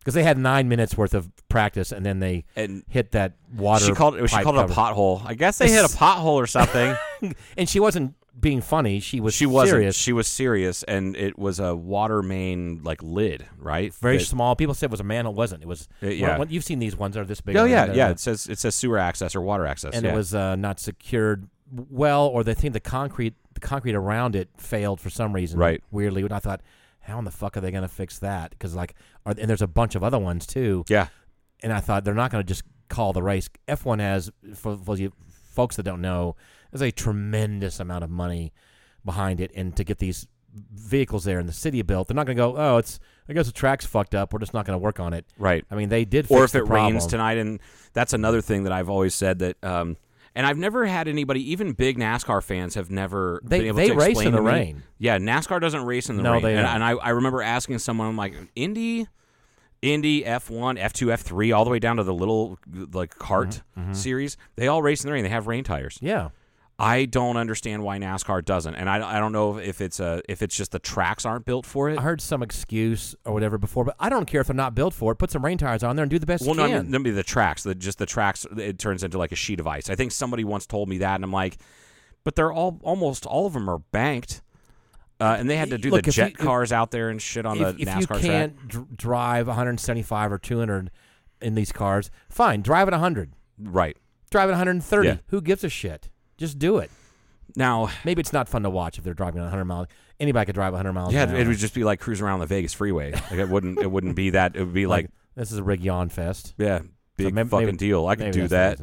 because 0.00 0.14
they 0.14 0.22
had 0.22 0.38
nine 0.38 0.68
minutes 0.68 0.96
worth 0.96 1.14
of 1.14 1.30
practice, 1.48 1.92
and 1.92 2.04
then 2.04 2.20
they 2.20 2.44
and 2.56 2.82
hit 2.88 3.12
that 3.12 3.34
water. 3.54 3.84
she 3.84 3.92
called 3.92 4.16
it. 4.16 4.28
she 4.28 4.42
called 4.42 4.56
it 4.56 4.70
a 4.70 4.74
pothole. 4.74 5.24
I 5.24 5.34
guess 5.34 5.58
they 5.58 5.70
hit 5.70 5.84
a 5.84 5.88
pothole 5.96 6.34
or 6.34 6.46
something. 6.46 6.96
and 7.56 7.68
she 7.68 7.80
wasn't 7.80 8.14
being 8.40 8.62
funny. 8.62 9.00
She 9.00 9.20
was 9.20 9.34
she 9.34 9.46
wasn't. 9.46 9.76
serious. 9.76 9.96
She 9.96 10.12
was 10.12 10.26
serious, 10.26 10.82
and 10.84 11.16
it 11.16 11.38
was 11.38 11.60
a 11.60 11.76
water 11.76 12.22
main 12.22 12.80
like 12.82 13.02
lid, 13.02 13.46
right? 13.58 13.92
very 13.94 14.16
That- 14.16 14.24
small. 14.24 14.56
People 14.56 14.74
said 14.74 14.86
it 14.86 14.90
was 14.90 15.00
a 15.00 15.04
manhole. 15.04 15.34
It 15.34 15.36
wasn't. 15.36 15.62
It 15.62 15.68
was. 15.68 15.88
Uh, 16.02 16.06
yeah. 16.08 16.38
well, 16.38 16.48
you've 16.48 16.64
seen 16.64 16.78
these 16.78 16.96
ones 16.96 17.14
that 17.14 17.20
are 17.20 17.26
this 17.26 17.40
big. 17.40 17.56
Oh 17.56 17.64
yeah, 17.64 17.92
yeah. 17.92 18.10
It 18.10 18.20
says 18.20 18.46
it 18.46 18.58
says 18.58 18.74
sewer 18.74 18.98
access 18.98 19.34
or 19.34 19.42
water 19.42 19.66
access. 19.66 19.94
and 19.94 20.04
yeah. 20.04 20.12
it 20.12 20.14
was 20.14 20.34
uh, 20.34 20.56
not 20.56 20.80
secured 20.80 21.48
well, 21.90 22.26
or 22.26 22.42
they 22.42 22.54
think 22.54 22.72
the 22.72 22.80
concrete 22.80 23.34
the 23.54 23.60
concrete 23.60 23.94
around 23.94 24.34
it 24.34 24.48
failed 24.56 25.00
for 25.00 25.10
some 25.10 25.32
reason. 25.32 25.58
Right. 25.58 25.82
Weirdly, 25.90 26.22
and 26.22 26.32
I 26.32 26.38
thought, 26.38 26.62
how 27.00 27.18
in 27.18 27.24
the 27.24 27.30
fuck 27.30 27.56
are 27.56 27.60
they 27.60 27.70
going 27.70 27.82
to 27.82 27.88
fix 27.88 28.18
that? 28.18 28.50
Because 28.50 28.74
like, 28.74 28.94
are, 29.26 29.34
and 29.36 29.48
there's 29.48 29.62
a 29.62 29.66
bunch 29.66 29.94
of 29.94 30.04
other 30.04 30.18
ones 30.18 30.46
too. 30.46 30.84
yeah. 30.88 31.08
And 31.62 31.72
I 31.74 31.80
thought 31.80 32.04
they're 32.04 32.14
not 32.14 32.30
going 32.30 32.42
to 32.42 32.48
just 32.48 32.62
call 32.88 33.12
the 33.12 33.22
race. 33.22 33.50
F1 33.68 34.00
has 34.00 34.30
for, 34.54 34.78
for 34.78 34.96
you 34.96 35.12
folks 35.50 35.76
that 35.76 35.82
don't 35.82 36.00
know, 36.00 36.36
there's 36.70 36.80
a 36.80 36.90
tremendous 36.90 37.80
amount 37.80 38.02
of 38.04 38.10
money 38.10 38.52
behind 39.04 39.40
it, 39.40 39.50
and 39.54 39.76
to 39.76 39.84
get 39.84 39.98
these 39.98 40.26
vehicles 40.74 41.24
there 41.24 41.38
in 41.38 41.46
the 41.46 41.52
city 41.52 41.82
built, 41.82 42.08
they're 42.08 42.14
not 42.14 42.26
going 42.26 42.36
to 42.36 42.42
go. 42.42 42.56
Oh, 42.56 42.78
it's 42.78 42.98
I 43.28 43.34
guess 43.34 43.46
the 43.46 43.52
track's 43.52 43.84
fucked 43.86 44.14
up. 44.14 44.32
We're 44.32 44.38
just 44.38 44.54
not 44.54 44.64
going 44.64 44.78
to 44.78 44.82
work 44.82 45.00
on 45.00 45.12
it. 45.12 45.26
Right. 45.38 45.64
I 45.70 45.74
mean, 45.74 45.88
they 45.88 46.04
did. 46.04 46.26
or 46.30 46.44
if 46.44 46.52
the 46.52 46.60
it 46.60 46.68
rains 46.68 47.06
tonight, 47.06 47.38
and 47.38 47.60
that's 47.92 48.12
another 48.12 48.40
thing 48.40 48.64
that 48.64 48.72
I've 48.72 48.88
always 48.88 49.14
said 49.14 49.38
that. 49.40 49.62
Um, 49.62 49.96
and 50.34 50.46
I've 50.46 50.56
never 50.58 50.86
had 50.86 51.08
anybody, 51.08 51.50
even 51.52 51.72
big 51.72 51.98
NASCAR 51.98 52.42
fans, 52.42 52.74
have 52.74 52.90
never 52.90 53.40
They- 53.44 53.58
been 53.58 53.66
able 53.68 53.76
they 53.78 53.88
to 53.88 53.94
race 53.94 54.20
in 54.20 54.32
the 54.32 54.40
me- 54.42 54.48
rain. 54.50 54.82
Yeah, 54.98 55.18
NASCAR 55.18 55.60
doesn't 55.60 55.84
race 55.84 56.08
in 56.08 56.16
the 56.16 56.22
No, 56.22 56.32
rain. 56.34 56.42
they 56.42 56.56
and, 56.56 56.66
don't. 56.66 56.74
and 56.76 56.84
I, 56.84 56.90
I 56.92 57.10
remember 57.10 57.42
asking 57.42 57.78
someone, 57.78 58.08
I'm 58.08 58.16
like, 58.16 58.34
Indy, 58.54 59.06
Indy, 59.82 60.22
F1, 60.24 60.78
F2, 60.78 61.08
F3, 61.12 61.56
all 61.56 61.64
the 61.64 61.70
way 61.70 61.78
down 61.78 61.96
to 61.96 62.02
the 62.04 62.12
little 62.14 62.58
like 62.92 63.16
kart 63.18 63.62
Mm-hmm, 63.78 63.92
series. 63.94 64.36
They 64.56 64.68
all 64.68 64.82
race 64.82 65.02
in 65.02 65.08
the 65.08 65.12
rain. 65.14 65.22
They 65.24 65.30
have 65.30 65.46
rain 65.46 65.64
tires. 65.64 65.98
Yeah. 66.02 66.28
I 66.80 67.04
don't 67.04 67.36
understand 67.36 67.82
why 67.82 67.98
NASCAR 67.98 68.44
doesn't, 68.44 68.74
and 68.74 68.88
I, 68.88 69.16
I 69.16 69.20
don't 69.20 69.32
know 69.32 69.58
if 69.58 69.80
it's 69.80 70.00
a 70.00 70.22
if 70.28 70.40
it's 70.42 70.56
just 70.56 70.72
the 70.72 70.78
tracks 70.78 71.24
aren't 71.26 71.44
built 71.44 71.66
for 71.66 71.90
it. 71.90 71.98
I 71.98 72.02
heard 72.02 72.20
some 72.20 72.42
excuse 72.42 73.14
or 73.24 73.32
whatever 73.34 73.58
before, 73.58 73.84
but 73.84 73.96
I 74.00 74.08
don't 74.08 74.26
care 74.26 74.40
if 74.40 74.46
they're 74.46 74.56
not 74.56 74.74
built 74.74 74.94
for 74.94 75.12
it. 75.12 75.16
Put 75.16 75.30
some 75.30 75.44
rain 75.44 75.58
tires 75.58 75.82
on 75.82 75.96
there 75.96 76.02
and 76.04 76.10
do 76.10 76.18
the 76.18 76.26
best 76.26 76.42
Well, 76.42 76.50
you 76.50 76.56
no, 76.56 76.64
I 76.64 76.68
can. 76.70 76.90
mean, 76.90 77.02
maybe 77.02 77.10
the 77.10 77.22
tracks. 77.22 77.62
The, 77.62 77.74
just 77.74 77.98
the 77.98 78.06
tracks. 78.06 78.46
It 78.56 78.78
turns 78.78 79.04
into 79.04 79.18
like 79.18 79.32
a 79.32 79.36
sheet 79.36 79.60
of 79.60 79.66
ice. 79.66 79.90
I 79.90 79.94
think 79.94 80.12
somebody 80.12 80.42
once 80.44 80.66
told 80.66 80.88
me 80.88 80.98
that, 80.98 81.16
and 81.16 81.24
I'm 81.24 81.32
like, 81.32 81.58
but 82.24 82.34
they're 82.34 82.52
all 82.52 82.80
almost 82.82 83.26
all 83.26 83.46
of 83.46 83.52
them 83.52 83.68
are 83.68 83.78
banked, 83.78 84.42
uh, 85.20 85.36
and 85.38 85.48
they 85.50 85.56
had 85.56 85.70
to 85.70 85.78
do 85.78 85.90
Look, 85.90 86.02
the 86.04 86.08
if 86.10 86.16
you- 86.16 86.24
jet 86.24 86.38
cars 86.38 86.72
out 86.72 86.90
there 86.90 87.08
and 87.10 87.20
shit 87.20 87.44
on 87.46 87.58
if, 87.60 87.76
the 87.76 87.82
if 87.82 87.88
NASCAR 87.88 88.00
you 88.00 88.06
track. 88.06 88.20
can't 88.22 88.68
dr- 88.68 88.96
drive 88.96 89.46
175 89.48 90.32
or 90.32 90.38
200 90.38 90.90
in 91.42 91.54
these 91.54 91.72
cars, 91.72 92.10
fine, 92.28 92.60
drive 92.62 92.88
at 92.88 92.92
100. 92.92 93.32
Right 93.58 93.96
Drive 94.30 94.48
at 94.48 94.52
130. 94.52 95.08
Yeah. 95.08 95.16
Who 95.28 95.40
gives 95.40 95.64
a 95.64 95.68
shit? 95.70 96.09
Just 96.40 96.58
do 96.58 96.78
it. 96.78 96.90
now, 97.54 97.90
Maybe 98.04 98.20
it's 98.20 98.32
not 98.32 98.48
fun 98.48 98.62
to 98.64 98.70
watch 98.70 98.98
if 98.98 99.04
they're 99.04 99.14
driving 99.14 99.40
100 99.42 99.64
miles. 99.64 99.86
Anybody 100.18 100.46
could 100.46 100.54
drive 100.54 100.72
100 100.72 100.92
miles. 100.92 101.14
yeah, 101.14 101.32
it 101.32 101.46
would 101.46 101.56
just 101.58 101.74
be 101.74 101.84
like 101.84 102.00
cruising 102.00 102.26
around 102.26 102.40
the 102.40 102.46
Vegas 102.46 102.74
freeway. 102.74 103.12
Like 103.12 103.32
it 103.32 103.48
wouldn't. 103.48 103.78
It 103.78 103.90
wouldn't 103.90 104.16
be 104.16 104.30
that. 104.30 104.56
It 104.56 104.60
would 104.64 104.74
be 104.74 104.86
like, 104.86 105.08
this 105.36 105.52
is 105.52 105.58
a 105.58 105.62
rig 105.62 105.82
yawn 105.82 106.08
fest. 106.08 106.54
yeah, 106.58 106.80
big 107.16 107.32
maybe- 107.34 107.48
fucking 107.48 107.66
maybe- 107.66 107.76
deal. 107.78 108.06
I 108.06 108.16
could 108.16 108.32
do 108.32 108.48
that. 108.48 108.80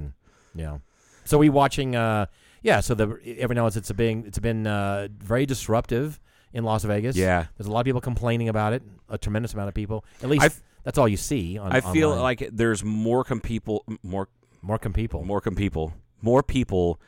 Yeah. 0.56 0.78
So 1.26 1.38
we 1.38 1.50
watching. 1.50 1.96
Uh, 1.96 2.28
yeah. 2.64 2.80
So 2.80 2.96
the 2.96 3.04
every 3.38 3.56
now 3.56 3.66
and 3.66 3.74
then 3.74 3.80
it's 3.82 3.90
a 3.90 3.94
being 3.94 4.26
it's 4.26 4.40
been 4.40 4.66
uh, 4.66 5.10
very 5.20 5.46
disruptive 5.46 6.20
in 6.54 6.64
Las 6.64 6.84
Vegas. 6.86 7.16
Yeah. 7.16 7.46
There's 7.58 7.68
a 7.68 7.72
lot 7.72 7.82
of 7.82 7.86
people 7.86 8.02
complaining 8.02 8.50
about 8.50 8.74
it. 8.74 8.82
A 9.10 9.18
tremendous 9.20 9.54
amount 9.54 9.68
of 9.68 9.76
people. 9.76 10.06
At 10.24 10.30
least 10.30 10.44
I've- 10.44 10.56
that's 10.84 10.98
all 10.98 11.08
you 11.08 11.18
see. 11.18 11.58
On, 11.60 11.72
I 11.72 11.82
feel 11.82 12.10
online. 12.12 12.24
like 12.24 12.50
there's 12.52 12.84
more 12.84 13.24
com 13.24 13.42
people, 13.42 13.84
more 14.02 14.28
more 14.64 14.80
com 14.80 14.94
people. 14.94 15.24
more 15.24 15.42
com 15.42 15.54
people, 15.56 15.94
more 16.22 16.42
people 16.42 17.00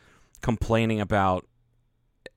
complaining 0.41 1.00
about 1.01 1.45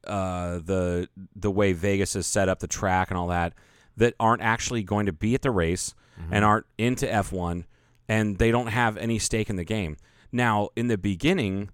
uh, 0.07 0.59
the 0.65 1.09
the 1.37 1.51
way 1.51 1.73
Vegas 1.73 2.15
has 2.15 2.27
set 2.27 2.49
up 2.49 2.59
the 2.61 2.67
track 2.67 3.11
and 3.11 3.19
all 3.19 3.29
that 3.29 3.53
that 3.97 4.15
aren't 4.19 4.43
actually 4.43 4.83
going 4.83 5.07
to 5.07 5.13
be 5.13 5.35
at 5.35 5.43
the 5.43 5.51
race 5.51 5.95
Mm-hmm. 6.21 6.35
and 6.35 6.45
aren't 6.45 6.67
into 6.77 7.07
F1 7.07 7.65
and 8.07 8.37
they 8.37 8.51
don't 8.51 8.67
have 8.67 8.99
any 8.99 9.19
stake 9.19 9.49
in 9.49 9.57
the 9.57 9.65
game. 9.65 9.97
Now, 10.31 10.69
in 10.77 10.89
the 10.89 10.99
beginning, 10.99 11.71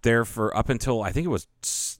there 0.00 0.24
for 0.24 0.56
up 0.56 0.70
until 0.70 1.02
I 1.02 1.12
think 1.12 1.26
it 1.26 1.28
was 1.28 1.46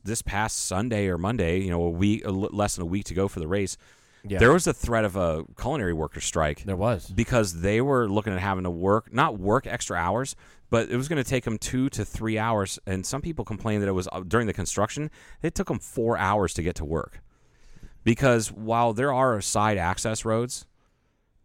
this 0.03 0.23
past 0.23 0.57
Sunday 0.64 1.07
or 1.09 1.19
Monday, 1.19 1.61
you 1.61 1.69
know, 1.69 1.83
a 1.83 1.90
week 1.90 2.25
a 2.25 2.29
l- 2.29 2.49
less 2.50 2.76
than 2.76 2.83
a 2.83 2.87
week 2.87 3.05
to 3.05 3.14
go 3.14 3.29
for 3.29 3.40
the 3.40 3.47
race. 3.47 3.76
There 4.25 4.55
was 4.55 4.67
a 4.67 4.73
threat 4.73 5.05
of 5.05 5.17
a 5.17 5.45
culinary 5.61 5.93
worker 5.93 6.21
strike 6.23 6.64
There 6.64 6.75
was. 6.76 7.09
because 7.11 7.61
they 7.61 7.83
were 7.83 8.09
looking 8.09 8.33
at 8.33 8.40
having 8.40 8.64
to 8.64 8.71
work 8.71 9.12
not 9.12 9.38
work 9.38 9.67
extra 9.67 9.99
hours 9.99 10.35
but 10.70 10.90
it 10.90 10.96
was 10.96 11.08
going 11.08 11.23
to 11.23 11.28
take 11.28 11.44
them 11.44 11.58
two 11.58 11.88
to 11.90 12.04
three 12.04 12.38
hours 12.38 12.78
and 12.87 13.04
some 13.06 13.23
people 13.23 13.44
complained 13.44 13.82
that 13.82 13.88
it 13.88 13.92
was 13.92 14.08
uh, 14.12 14.20
during 14.26 14.46
the 14.46 14.52
construction 14.52 15.11
it 15.42 15.54
took 15.54 15.68
them 15.68 15.78
four 15.78 16.16
hours 16.18 16.54
to 16.54 16.62
get 16.62 16.75
to 16.76 16.85
work 16.85 17.20
because 18.04 18.52
while 18.52 18.92
there 18.92 19.12
are 19.12 19.40
side 19.40 19.78
access 19.78 20.25
roads 20.25 20.66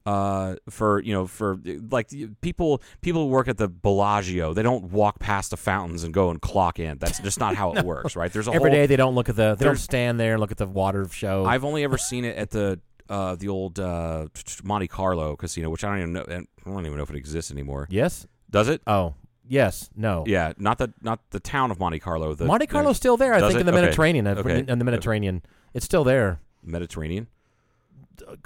uh, 0.06 0.56
for 0.70 1.02
you 1.04 1.14
know 1.14 1.28
for 1.28 1.60
like 1.92 2.12
people 2.42 2.82
people 3.02 3.24
who 3.24 3.28
work 3.28 3.48
at 3.48 3.58
the 3.58 3.68
Bellagio 3.68 4.54
they 4.54 4.64
don't 4.64 4.86
walk 4.86 5.20
past 5.20 5.52
the 5.52 5.58
fountains 5.58 6.04
and 6.04 6.14
go 6.14 6.30
and 6.32 6.42
clock 6.42 6.80
in 6.80 6.98
that's 6.98 7.20
just 7.20 7.40
not 7.40 7.56
how 7.56 7.74
it 7.74 7.86
works 7.86 8.16
right 8.16 8.34
there's 8.34 8.48
a 8.48 8.52
Every 8.52 8.72
whole 8.72 8.80
day 8.80 8.88
they 8.88 8.96
don't 8.96 9.16
look 9.16 9.30
at 9.30 9.36
the. 9.36 9.56
They 9.56 9.66
don't 9.66 9.78
stand 9.78 10.20
there 10.20 10.34
and 10.34 10.40
look 10.40 10.52
at 10.52 10.58
the 10.58 10.66
water 10.66 11.08
show. 11.08 11.46
I've 11.46 11.64
only 11.64 11.84
ever 11.84 11.98
seen 11.98 12.26
it 12.26 12.36
at 12.36 12.50
the 12.50 12.80
uh, 13.10 13.36
the 13.36 13.50
old 13.50 13.80
uh, 13.80 14.28
Monte 14.64 14.88
Carlo 14.88 15.36
casino 15.36 15.70
which 15.70 15.84
I 15.84 15.90
don't 15.90 16.00
even 16.00 16.14
know 16.14 16.26
I 16.28 16.70
don't 16.70 16.86
even 16.86 16.98
know 16.98 17.04
if 17.04 17.10
it 17.10 17.18
exists 17.18 17.52
anymore 17.52 17.88
yes. 17.92 18.26
Does 18.52 18.68
it 18.70 18.82
Oh 18.86 19.16
yes. 19.48 19.90
No. 19.96 20.24
Yeah, 20.28 20.54
not 20.58 20.78
the 20.78 20.94
not 21.02 21.20
the 21.32 21.40
town 21.40 21.72
of 21.72 21.80
Monte 21.80 22.00
Carlo. 22.00 22.34
The 22.36 22.46
Monte 22.46 22.68
Carlo's 22.68 22.98
still 22.98 23.18
there. 23.18 23.34
I 23.34 23.40
Does 23.40 23.50
think 23.54 23.58
it? 23.58 23.60
in 23.62 23.66
the 23.68 23.72
Okay. 23.74 23.82
Mediterranean. 23.82 24.28
uh, 24.28 24.36
Okay. 24.36 24.66
In 24.68 24.80
the 24.80 24.86
Mediterranean, 24.86 25.42
it's 25.74 25.86
still 25.86 26.04
there. 26.04 26.40
Mediterranean. 26.64 27.28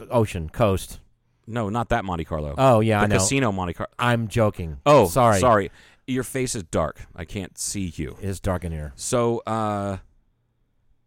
Ocean 0.09 0.49
coast. 0.49 0.99
No, 1.47 1.69
not 1.69 1.89
that 1.89 2.05
Monte 2.05 2.25
Carlo. 2.25 2.55
Oh 2.57 2.79
yeah, 2.79 2.99
the 2.99 3.03
I 3.03 3.07
know. 3.07 3.15
casino 3.17 3.51
Monte 3.51 3.73
Carlo. 3.73 3.91
I'm 3.99 4.27
joking. 4.27 4.77
Oh, 4.85 5.07
sorry. 5.07 5.39
sorry. 5.39 5.71
Your 6.07 6.23
face 6.23 6.55
is 6.55 6.63
dark. 6.63 7.01
I 7.15 7.25
can't 7.25 7.57
see 7.57 7.91
you. 7.95 8.15
It's 8.21 8.39
dark 8.39 8.63
in 8.63 8.71
here. 8.71 8.93
So, 8.95 9.39
uh, 9.47 9.97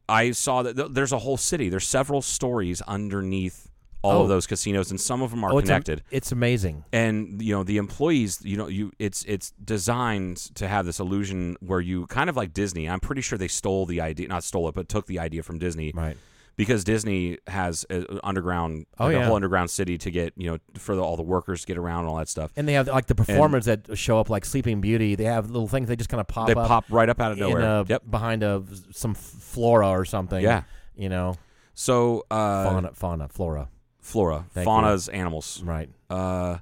I 0.08 0.32
saw 0.32 0.62
that 0.62 0.76
th- 0.76 0.88
there's 0.90 1.12
a 1.12 1.18
whole 1.18 1.36
city. 1.36 1.68
There's 1.68 1.86
several 1.86 2.20
stories 2.22 2.80
underneath 2.82 3.68
all 4.02 4.18
Oh. 4.20 4.22
of 4.22 4.28
those 4.28 4.46
casinos, 4.46 4.90
and 4.90 5.00
some 5.00 5.22
of 5.22 5.30
them 5.30 5.42
are 5.44 5.52
oh, 5.52 5.58
it's, 5.58 5.68
am- 5.68 5.82
connected. 5.82 6.02
it's 6.10 6.30
amazing. 6.32 6.84
and 6.92 7.42
you 7.42 7.52
know 7.54 7.64
the 7.64 7.78
employees 7.78 8.40
you 8.44 8.56
know 8.56 8.68
you 8.68 8.92
it's 8.98 9.24
it's 9.24 9.52
designed 9.64 10.36
to 10.54 10.68
have 10.68 10.86
this 10.86 11.00
illusion 11.00 11.56
where 11.60 11.80
you 11.80 12.06
kind 12.06 12.30
of 12.30 12.36
like 12.36 12.52
disney 12.52 12.88
i'm 12.88 13.00
pretty 13.00 13.20
sure 13.22 13.36
they 13.38 13.48
stole 13.48 13.86
the 13.86 14.00
idea 14.00 14.28
not 14.28 14.44
stole 14.44 14.68
it 14.68 14.74
but 14.74 14.88
took 14.88 15.06
the 15.06 15.18
idea 15.18 15.42
from 15.42 15.58
disney 15.58 15.90
Right. 15.94 16.16
because 16.56 16.84
Disney 16.84 17.38
has 17.46 17.86
a 17.90 18.24
underground, 18.26 18.86
Oh, 18.98 19.06
like 19.06 19.16
a 19.16 19.18
yeah. 19.18 19.26
whole 19.26 19.36
underground 19.36 19.70
city 19.70 19.96
to 19.98 20.10
get 20.10 20.32
you 20.36 20.50
know 20.50 20.58
for 20.74 20.94
the, 20.96 21.02
all 21.02 21.16
the 21.16 21.22
workers 21.22 21.60
to 21.62 21.66
get 21.66 21.76
around 21.78 22.00
and 22.00 22.08
all 22.08 22.16
that 22.16 22.28
stuff. 22.28 22.50
And 22.56 22.66
they 22.68 22.72
have 22.74 22.86
like 22.88 23.06
the 23.06 23.14
performers 23.14 23.64
that 23.66 23.96
show 23.98 24.18
up 24.20 24.28
like 24.30 24.44
Sleeping 24.44 24.80
Beauty. 24.80 25.14
They 25.14 25.24
have 25.24 25.50
little 25.50 25.68
things 25.68 25.88
they 25.88 25.94
just 25.96 26.10
kind 26.10 26.20
of 26.20 26.26
pop 26.28 26.46
they 26.48 26.54
up. 26.54 26.66
pop 26.68 26.84
right 26.90 27.08
up 27.08 27.20
out 27.20 27.32
of 27.32 27.38
nowhere. 27.38 27.60
a, 27.60 27.84
yep. 27.88 28.02
behind 28.10 28.42
a 28.42 28.62
some 28.92 29.14
flora 29.14 29.88
or 29.88 30.04
something. 30.04 30.42
Yeah. 30.42 30.62
you 30.96 31.08
know, 31.08 31.36
So 31.74 32.24
uh, 32.30 32.64
fauna, 32.64 32.90
fauna, 32.92 33.28
flora. 33.28 33.68
Flora, 34.08 34.46
Thank 34.52 34.64
fauna's 34.64 35.08
animals. 35.08 35.62
Right. 35.64 35.88
Uh, 36.10 36.58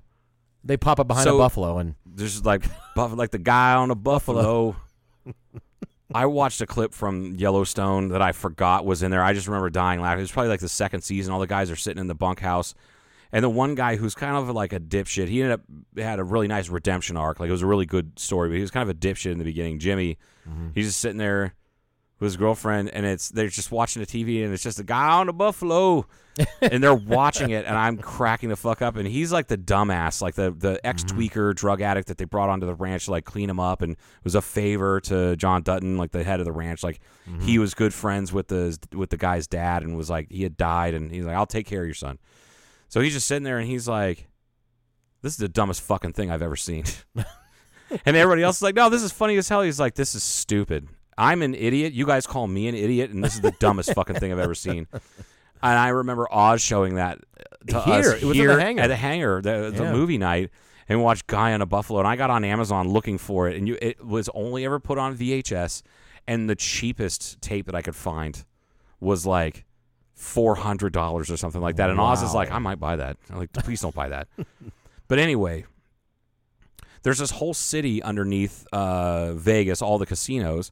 They 0.65 0.77
pop 0.77 0.99
up 1.01 1.07
behind 1.09 1.25
So- 1.25 1.37
a 1.37 1.39
buffalo 1.39 1.79
and 1.79 1.95
there's 2.05 2.45
like 2.45 2.65
buff, 2.95 3.13
like 3.15 3.31
the 3.31 3.39
guy 3.39 3.75
on 3.75 3.91
a 3.91 3.95
buffalo. 3.95 4.77
I 6.15 6.27
watched 6.27 6.61
a 6.61 6.67
clip 6.67 6.95
from 6.95 7.35
Yellowstone 7.37 8.09
that 8.11 8.23
I 8.23 8.31
forgot 8.33 8.87
was 8.87 9.03
in 9.03 9.11
there. 9.11 9.23
I 9.23 9.33
just 9.33 9.49
remember 9.49 9.71
dying 9.71 10.01
laughing. 10.01 10.21
It 10.21 10.23
was 10.23 10.33
probably 10.33 10.51
like 10.51 10.61
the 10.61 10.69
second 10.69 11.01
season. 11.03 11.33
All 11.33 11.41
the 11.41 11.47
guys 11.49 11.71
are 11.71 11.77
sitting 11.77 12.01
in 12.01 12.07
the 12.07 12.15
bunkhouse, 12.15 12.75
and 13.33 13.43
the 13.45 13.49
one 13.51 13.75
guy 13.75 13.97
who's 13.97 14.15
kind 14.15 14.37
of 14.37 14.49
like 14.51 14.73
a 14.73 14.79
dipshit. 14.79 15.27
He 15.29 15.43
ended 15.43 15.59
up 15.59 15.63
had 16.01 16.21
a 16.21 16.25
really 16.25 16.47
nice 16.47 16.69
redemption 16.69 17.17
arc. 17.17 17.41
Like 17.41 17.49
it 17.49 17.53
was 17.53 17.63
a 17.63 17.67
really 17.67 17.87
good 17.87 18.19
story, 18.21 18.49
but 18.49 18.55
he 18.55 18.61
was 18.61 18.71
kind 18.71 18.89
of 18.89 18.97
a 18.97 18.99
dipshit 18.99 19.33
in 19.33 19.39
the 19.39 19.45
beginning. 19.45 19.81
Jimmy, 19.81 20.17
he's 20.75 20.87
just 20.87 21.01
sitting 21.01 21.19
there 21.19 21.55
with 22.19 22.29
his 22.29 22.37
girlfriend, 22.37 22.91
and 22.91 23.05
it's 23.05 23.29
they're 23.29 23.49
just 23.49 23.71
watching 23.71 24.01
the 24.01 24.07
TV, 24.07 24.45
and 24.45 24.53
it's 24.53 24.63
just 24.63 24.79
a 24.79 24.85
guy 24.85 25.09
on 25.09 25.29
a 25.29 25.33
buffalo, 25.33 26.07
and 26.63 26.83
they're 26.83 26.95
watching 26.95 27.51
it, 27.51 27.67
and 27.67 27.77
I'm 27.77 27.99
cracking 27.99 28.49
the 28.49 28.57
fuck 28.57 28.81
up, 28.83 28.97
and 28.97 29.07
he's 29.07 29.33
like 29.33 29.49
the 29.49 29.59
dumbass, 29.59 30.23
like 30.23 30.35
the 30.35 30.51
the 30.51 30.81
ex 30.85 31.05
tweaker 31.05 31.51
mm-hmm. 31.51 31.57
drug 31.57 31.83
addict 31.83 32.09
that 32.09 32.19
they 32.19 32.25
brought 32.25 32.49
onto 32.49 32.67
the 32.67 32.75
ranch 32.75 33.07
to 33.07 33.11
like 33.11 33.25
clean 33.25 33.51
him 33.51 33.61
up, 33.61 33.83
and 33.83 33.93
it 33.93 34.25
was 34.25 34.35
a 34.35 34.43
favor 34.43 35.01
to 35.01 35.37
John 35.37 35.63
Dutton, 35.63 35.99
like 35.99 36.13
the 36.13 36.25
head 36.25 36.41
of 36.41 36.47
the 36.47 36.53
ranch, 36.53 36.83
like 36.83 37.01
he 37.25 37.33
mm-hmm. 37.33 37.61
was 37.61 37.75
good 37.75 37.93
friends 37.93 38.33
with 38.33 38.49
the 38.49 38.79
with 38.93 39.11
the 39.11 39.19
guy's 39.19 39.47
dad, 39.47 39.83
and 39.83 39.97
was 39.97 40.09
like 40.09 40.31
he 40.31 40.43
had 40.43 40.57
died, 40.57 40.95
and 40.95 41.11
he's 41.11 41.25
like 41.25 41.37
I'll 41.37 41.47
take 41.47 41.67
care 41.67 41.83
of 41.83 41.87
your 41.87 41.95
son, 41.95 42.19
so 42.89 43.01
he's 43.01 43.13
just 43.13 43.27
sitting 43.27 43.45
there, 43.45 43.59
and 43.59 43.69
he's 43.69 43.87
like, 43.87 44.29
this 45.23 45.33
is 45.33 45.39
the 45.39 45.49
dumbest 45.49 45.83
fucking 45.83 46.13
thing 46.13 46.31
I've 46.31 46.43
ever 46.43 46.57
seen. 46.57 46.85
And 48.05 48.17
everybody 48.17 48.43
else 48.43 48.57
is 48.57 48.63
like, 48.63 48.75
no, 48.75 48.89
this 48.89 49.03
is 49.03 49.13
funny 49.13 49.37
as 49.37 49.49
hell. 49.49 49.63
He's 49.63 49.79
like, 49.79 49.95
this 49.95 50.15
is 50.15 50.23
stupid. 50.23 50.89
I'm 51.19 51.43
an 51.43 51.55
idiot. 51.55 51.93
You 51.95 52.07
guys 52.07 52.27
call 52.27 52.47
me 52.47 52.69
an 52.69 52.75
idiot, 52.75 53.11
and 53.11 53.25
this 53.25 53.35
is 53.35 53.41
the 53.41 53.53
dumbest 53.53 53.95
fucking 53.95 54.17
thing 54.17 54.33
I've 54.33 54.39
ever 54.39 54.55
seen. 54.55 54.87
And 55.63 55.79
I 55.79 55.89
remember 55.89 56.29
Oz 56.31 56.61
showing 56.61 56.97
that 56.97 57.19
to 57.69 57.81
Here. 57.81 57.95
us 58.13 58.23
It 58.23 58.27
was 58.27 58.37
here 58.37 58.55
the 58.55 58.61
hangar. 58.63 58.83
at 58.83 58.89
the 58.89 58.95
hangar, 58.97 59.41
the, 59.41 59.73
the 59.75 59.85
Yeah. 59.85 59.93
movie 59.93 60.19
night, 60.19 60.51
and 60.87 60.99
we 60.99 61.03
watched 61.03 61.27
Guy 61.27 61.55
on 61.55 61.63
a 61.63 61.67
Buffalo. 61.67 61.99
And 62.01 62.07
I 62.07 62.15
got 62.15 62.29
on 62.29 62.45
Amazon 62.45 62.89
looking 62.91 63.17
for 63.17 63.49
it, 63.49 63.57
and 63.57 63.67
you, 63.67 63.79
it 63.81 64.05
was 64.05 64.29
only 64.35 64.67
ever 64.67 64.79
put 64.79 64.99
on 64.99 65.17
VHS, 65.17 65.83
and 66.29 66.49
the 66.49 66.55
cheapest 66.57 67.41
tape 67.41 67.65
that 67.67 67.75
I 67.75 67.81
could 67.81 67.97
find 67.97 68.45
was 69.01 69.25
like 69.25 69.65
four 70.15 70.57
hundred 70.57 70.93
dollars 70.93 71.31
or 71.31 71.39
something 71.39 71.63
like 71.63 71.77
that. 71.77 71.89
And 71.89 71.99
Oz 71.99 72.23
is 72.23 72.35
like, 72.35 72.53
I 72.53 72.59
might 72.59 72.79
buy 72.79 72.97
that. 72.97 73.17
I'm 73.31 73.39
like, 73.39 73.53
please 73.55 73.81
don't 73.81 73.95
buy 73.95 74.11
that. 74.11 74.29
but 75.09 75.19
anyway, 75.19 75.65
there's 77.03 77.19
this 77.19 77.31
whole 77.31 77.55
city 77.55 78.03
underneath 78.03 78.67
uh, 78.73 79.33
Vegas, 79.33 79.81
all 79.81 79.97
the 79.99 80.07
casinos, 80.07 80.71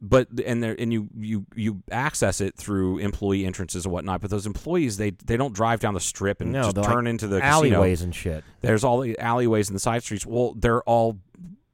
but 0.00 0.28
and 0.46 0.62
there 0.62 0.74
and 0.78 0.92
you 0.92 1.08
you 1.18 1.46
you 1.54 1.82
access 1.90 2.40
it 2.40 2.56
through 2.56 2.98
employee 2.98 3.44
entrances 3.44 3.84
and 3.84 3.92
whatnot. 3.92 4.20
But 4.20 4.30
those 4.30 4.46
employees 4.46 4.96
they 4.96 5.10
they 5.10 5.36
don't 5.36 5.52
drive 5.54 5.80
down 5.80 5.94
the 5.94 6.00
strip 6.00 6.40
and 6.40 6.52
no, 6.52 6.70
just 6.72 6.76
turn 6.88 7.04
like 7.04 7.10
into 7.10 7.26
the 7.26 7.40
casino. 7.40 7.76
alleyways 7.76 8.02
and 8.02 8.14
shit. 8.14 8.42
There's 8.62 8.82
all 8.84 9.00
the 9.00 9.18
alleyways 9.18 9.68
and 9.68 9.76
the 9.76 9.80
side 9.80 10.02
streets. 10.02 10.24
Well, 10.24 10.54
they're 10.56 10.82
all 10.82 11.18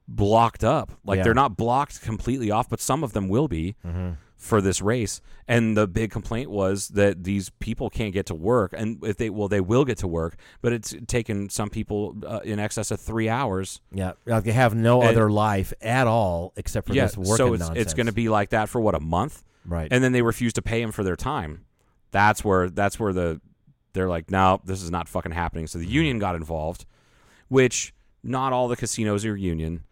blocked 0.08 0.64
up. 0.64 0.92
Like 1.04 1.18
Yeah. 1.18 1.24
they're 1.24 1.34
not 1.34 1.56
blocked 1.56 2.02
completely 2.02 2.50
off, 2.50 2.68
but 2.68 2.80
some 2.80 3.02
of 3.04 3.12
them 3.12 3.28
will 3.28 3.48
be 3.48 3.76
Mm-hmm. 3.86 4.10
For 4.36 4.60
this 4.60 4.80
race. 4.82 5.20
And 5.48 5.76
the 5.76 5.86
big 5.86 6.10
complaint 6.10 6.50
was 6.50 6.88
that 6.88 7.24
these 7.24 7.50
people 7.50 7.88
can't 7.88 8.12
get 8.12 8.26
to 8.26 8.34
work, 8.34 8.74
and 8.76 9.02
if 9.04 9.16
they 9.16 9.30
well, 9.30 9.48
they 9.48 9.60
will 9.60 9.84
get 9.84 9.98
to 9.98 10.08
work, 10.08 10.36
but 10.60 10.72
it's 10.72 10.94
taken 11.06 11.48
some 11.48 11.70
people 11.70 12.16
uh, 12.26 12.40
in 12.44 12.58
excess 12.58 12.90
of 12.90 13.00
three 13.00 13.28
hours. 13.28 13.80
Yeah, 13.92 14.12
like 14.26 14.44
they 14.44 14.52
have 14.52 14.74
no 14.74 15.00
And- 15.02 15.10
other 15.10 15.30
life 15.30 15.72
at 15.80 16.06
all 16.06 16.52
except 16.56 16.88
for 16.88 16.94
yeah, 16.94 17.06
this 17.06 17.16
work. 17.16 17.36
so 17.38 17.52
it's 17.54 17.60
nonsense. 17.60 17.78
it's 17.78 17.94
going 17.94 18.06
to 18.06 18.12
be 18.12 18.28
like 18.28 18.50
that 18.50 18.68
for 18.68 18.80
what 18.80 18.94
a 18.96 19.00
month, 19.00 19.44
right. 19.64 19.88
and 19.90 20.02
then 20.02 20.10
they 20.12 20.22
refuse 20.22 20.52
to 20.54 20.62
pay 20.62 20.80
them 20.82 20.90
for 20.92 21.04
their 21.04 21.16
time. 21.16 21.64
That's 22.10 22.44
where 22.44 22.68
that's 22.68 22.98
where 22.98 23.12
the 23.12 23.40
they're 23.92 24.08
like, 24.08 24.30
no, 24.30 24.60
this 24.64 24.82
is 24.82 24.90
not 24.90 25.08
fucking 25.08 25.32
happening. 25.32 25.66
So 25.68 25.78
the 25.78 25.86
union 25.86 26.18
got 26.18 26.34
involved, 26.34 26.84
which 27.48 27.94
not 28.22 28.52
all 28.52 28.66
the 28.68 28.76
casinos 28.76 29.24
are 29.24 29.36
union, 29.36 29.84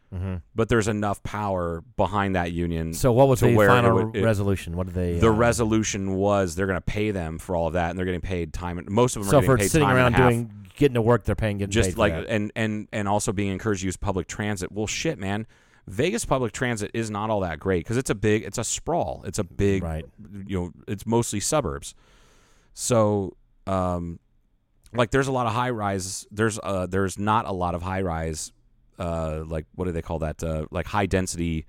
but 0.54 0.68
there's 0.68 0.88
enough 0.88 1.22
power 1.22 1.82
behind 1.96 2.36
that 2.36 2.52
union. 2.52 2.88
Mm-hmm. 2.88 2.94
so 2.94 3.12
what 3.12 3.28
was 3.28 3.40
the 3.40 3.48
it 3.48 3.66
final 3.66 3.94
would- 4.06 4.16
it- 4.16 4.24
resolution? 4.24 4.76
What 4.76 4.86
did 4.86 4.94
they? 4.94 5.18
the 5.18 5.28
uh, 5.28 5.32
resolution 5.32 6.14
was 6.14 6.54
they're 6.54 6.66
going 6.66 6.76
to 6.76 6.80
pay 6.80 7.10
them 7.10 7.38
for 7.38 7.56
all 7.56 7.66
of 7.68 7.72
that, 7.74 7.90
and 7.90 7.98
they're 7.98 8.06
getting 8.06 8.20
paid 8.20 8.52
time. 8.52 8.78
and- 8.78 8.88
Most 8.90 9.16
of 9.16 9.22
them 9.22 9.30
So 9.30 9.38
are 9.38 9.42
for 9.42 9.56
getting 9.56 9.64
paid 9.64 9.70
sitting 9.70 9.86
time 9.88 9.96
around 9.96 10.06
and 10.06 10.14
a 10.14 10.18
half. 10.18 10.30
doing 10.30 10.50
getting 10.76 10.94
to 10.94 11.02
work, 11.02 11.24
they're 11.24 11.34
paying 11.36 11.58
getting 11.58 11.68
paid 11.70 11.72
just 11.82 11.92
for 11.92 11.98
like 11.98 12.26
and 12.28 12.50
and 12.56 12.88
and 12.92 13.08
also 13.08 13.32
being 13.32 13.50
encouraged 13.52 13.80
to 13.82 13.86
use 13.86 13.96
public 13.96 14.26
transit. 14.26 14.70
Well, 14.72 14.86
shit, 14.86 15.18
man. 15.18 15.46
Vegas 15.86 16.24
public 16.24 16.52
transit 16.52 16.90
is 16.94 17.10
not 17.10 17.28
all 17.28 17.40
that 17.40 17.60
great 17.60 17.84
because 17.84 17.98
it's 17.98 18.08
a 18.08 18.14
big, 18.14 18.42
it's 18.44 18.56
a 18.56 18.64
sprawl. 18.64 19.22
It's 19.26 19.38
a 19.38 19.44
big, 19.44 19.82
Right. 19.82 20.06
you 20.46 20.58
know, 20.58 20.72
it's 20.88 21.04
mostly 21.04 21.40
suburbs. 21.40 21.94
So, 22.72 23.36
um, 23.66 24.18
like 24.94 25.10
there's 25.10 25.26
a 25.28 25.32
lot 25.32 25.46
of 25.46 25.52
high 25.52 25.70
rise. 25.70 26.26
There's 26.30 26.58
uh, 26.62 26.86
there's 26.86 27.18
not 27.18 27.46
a 27.46 27.52
lot 27.52 27.74
of 27.74 27.82
high 27.82 28.00
rise, 28.00 28.52
uh, 28.98 29.42
like 29.46 29.66
what 29.74 29.84
do 29.86 29.92
they 29.92 30.02
call 30.02 30.18
that? 30.20 30.42
Uh, 30.42 30.66
like 30.70 30.86
high 30.86 31.06
density, 31.06 31.66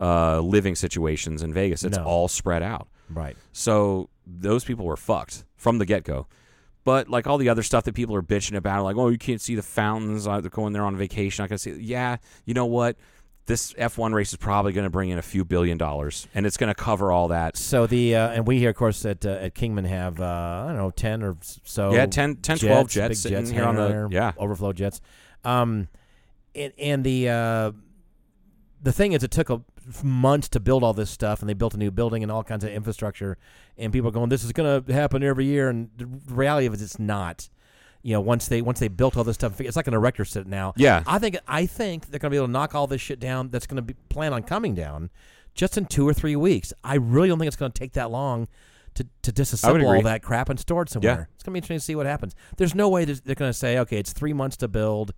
uh, 0.00 0.40
living 0.40 0.74
situations 0.74 1.42
in 1.42 1.52
Vegas. 1.52 1.84
It's 1.84 1.96
No. 1.96 2.04
all 2.04 2.28
spread 2.28 2.62
out. 2.62 2.88
right. 3.08 3.36
So 3.52 4.08
those 4.26 4.64
people 4.64 4.84
were 4.86 4.96
fucked 4.96 5.44
from 5.56 5.78
the 5.78 5.86
get 5.86 6.04
go. 6.04 6.26
But 6.84 7.08
like 7.08 7.26
all 7.26 7.36
the 7.38 7.48
other 7.50 7.62
stuff 7.62 7.84
that 7.84 7.94
people 7.94 8.14
are 8.16 8.22
bitching 8.22 8.56
about, 8.56 8.84
like 8.84 8.96
oh 8.96 9.08
you 9.08 9.18
can't 9.18 9.40
see 9.40 9.54
the 9.54 9.62
fountains, 9.62 10.26
uh, 10.26 10.40
they're 10.40 10.50
going 10.50 10.72
there 10.72 10.84
on 10.84 10.96
vacation. 10.96 11.44
I 11.44 11.48
can 11.48 11.58
see. 11.58 11.72
Yeah, 11.72 12.16
you 12.46 12.54
know 12.54 12.66
what? 12.66 12.96
This 13.46 13.72
F1 13.74 14.14
race 14.14 14.30
is 14.30 14.36
probably 14.36 14.72
going 14.72 14.84
to 14.84 14.90
bring 14.90 15.10
in 15.10 15.18
a 15.18 15.22
few 15.22 15.44
billion 15.44 15.76
dollars, 15.76 16.28
and 16.34 16.46
it's 16.46 16.56
going 16.56 16.68
to 16.68 16.74
cover 16.74 17.10
all 17.10 17.28
that. 17.28 17.56
So 17.56 17.86
the 17.86 18.14
uh, 18.14 18.28
and 18.30 18.46
we 18.46 18.58
here, 18.58 18.70
of 18.70 18.76
course, 18.76 19.04
at 19.04 19.26
uh, 19.26 19.30
at 19.30 19.54
Kingman 19.54 19.84
have 19.86 20.20
uh, 20.20 20.24
I 20.24 20.66
don't 20.68 20.76
know 20.76 20.90
ten 20.92 21.22
or 21.22 21.36
so. 21.64 21.92
Yeah, 21.92 22.06
10 22.06 22.36
10, 22.36 22.58
12 22.58 22.86
big 22.86 22.90
jets 22.92 23.20
sitting 23.20 23.38
jets 23.38 23.50
here 23.50 23.64
on 23.64 23.74
hanging 23.76 24.08
the- 24.10 24.14
yeah. 24.14 24.32
overflow 24.38 24.72
jets. 24.72 25.00
Um, 25.44 25.88
and, 26.54 26.72
and 26.78 27.04
the 27.04 27.28
uh, 27.28 27.72
the 28.82 28.92
thing 28.92 29.12
is, 29.12 29.22
it 29.22 29.30
took 29.30 29.50
a 29.50 29.62
months 30.02 30.48
to 30.50 30.60
build 30.60 30.84
all 30.84 30.92
this 30.92 31.10
stuff, 31.10 31.40
and 31.40 31.48
they 31.48 31.54
built 31.54 31.74
a 31.74 31.78
new 31.78 31.90
building 31.90 32.22
and 32.22 32.30
all 32.30 32.44
kinds 32.44 32.64
of 32.64 32.70
infrastructure. 32.70 33.38
And 33.76 33.92
people 33.92 34.08
are 34.08 34.12
going, 34.12 34.28
"This 34.28 34.44
is 34.44 34.52
going 34.52 34.84
to 34.84 34.92
happen 34.92 35.22
every 35.22 35.46
year," 35.46 35.68
and 35.68 35.90
the 35.96 36.06
reality 36.06 36.66
of 36.66 36.74
it 36.74 36.76
is, 36.76 36.82
it's 36.82 36.98
not. 36.98 37.48
You 38.02 38.14
know, 38.14 38.20
once 38.22 38.48
they 38.48 38.62
once 38.62 38.80
they 38.80 38.88
built 38.88 39.16
all 39.16 39.24
this 39.24 39.34
stuff, 39.34 39.60
it's 39.60 39.76
like 39.76 39.86
an 39.86 39.94
erector 39.94 40.24
set 40.24 40.46
now. 40.46 40.72
Yeah. 40.76 41.02
I 41.06 41.18
think 41.18 41.36
I 41.46 41.66
think 41.66 42.06
they're 42.06 42.18
going 42.18 42.30
to 42.30 42.34
be 42.34 42.38
able 42.38 42.46
to 42.46 42.52
knock 42.52 42.74
all 42.74 42.86
this 42.86 43.00
shit 43.02 43.20
down. 43.20 43.50
That's 43.50 43.66
going 43.66 43.76
to 43.76 43.82
be 43.82 43.94
plan 44.08 44.32
on 44.32 44.42
coming 44.42 44.74
down 44.74 45.10
just 45.54 45.76
in 45.76 45.84
two 45.84 46.08
or 46.08 46.14
three 46.14 46.36
weeks. 46.36 46.72
I 46.82 46.94
really 46.94 47.28
don't 47.28 47.38
think 47.38 47.48
it's 47.48 47.56
going 47.56 47.72
to 47.72 47.78
take 47.78 47.92
that 47.92 48.10
long 48.10 48.48
to 48.94 49.06
to 49.22 49.32
disassemble 49.32 49.84
all 49.84 50.02
that 50.02 50.22
crap 50.22 50.48
and 50.48 50.58
store 50.58 50.82
it 50.82 50.88
somewhere. 50.88 51.28
Yeah. 51.28 51.34
It's 51.34 51.42
going 51.42 51.52
to 51.52 51.54
be 51.54 51.58
interesting 51.58 51.76
to 51.76 51.84
see 51.84 51.94
what 51.94 52.06
happens. 52.06 52.34
There's 52.56 52.74
no 52.74 52.88
way 52.88 53.04
they're 53.04 53.34
going 53.34 53.50
to 53.50 53.58
say, 53.58 53.78
okay, 53.78 53.98
it's 53.98 54.14
three 54.14 54.32
months 54.32 54.56
to 54.58 54.68
build, 54.68 55.12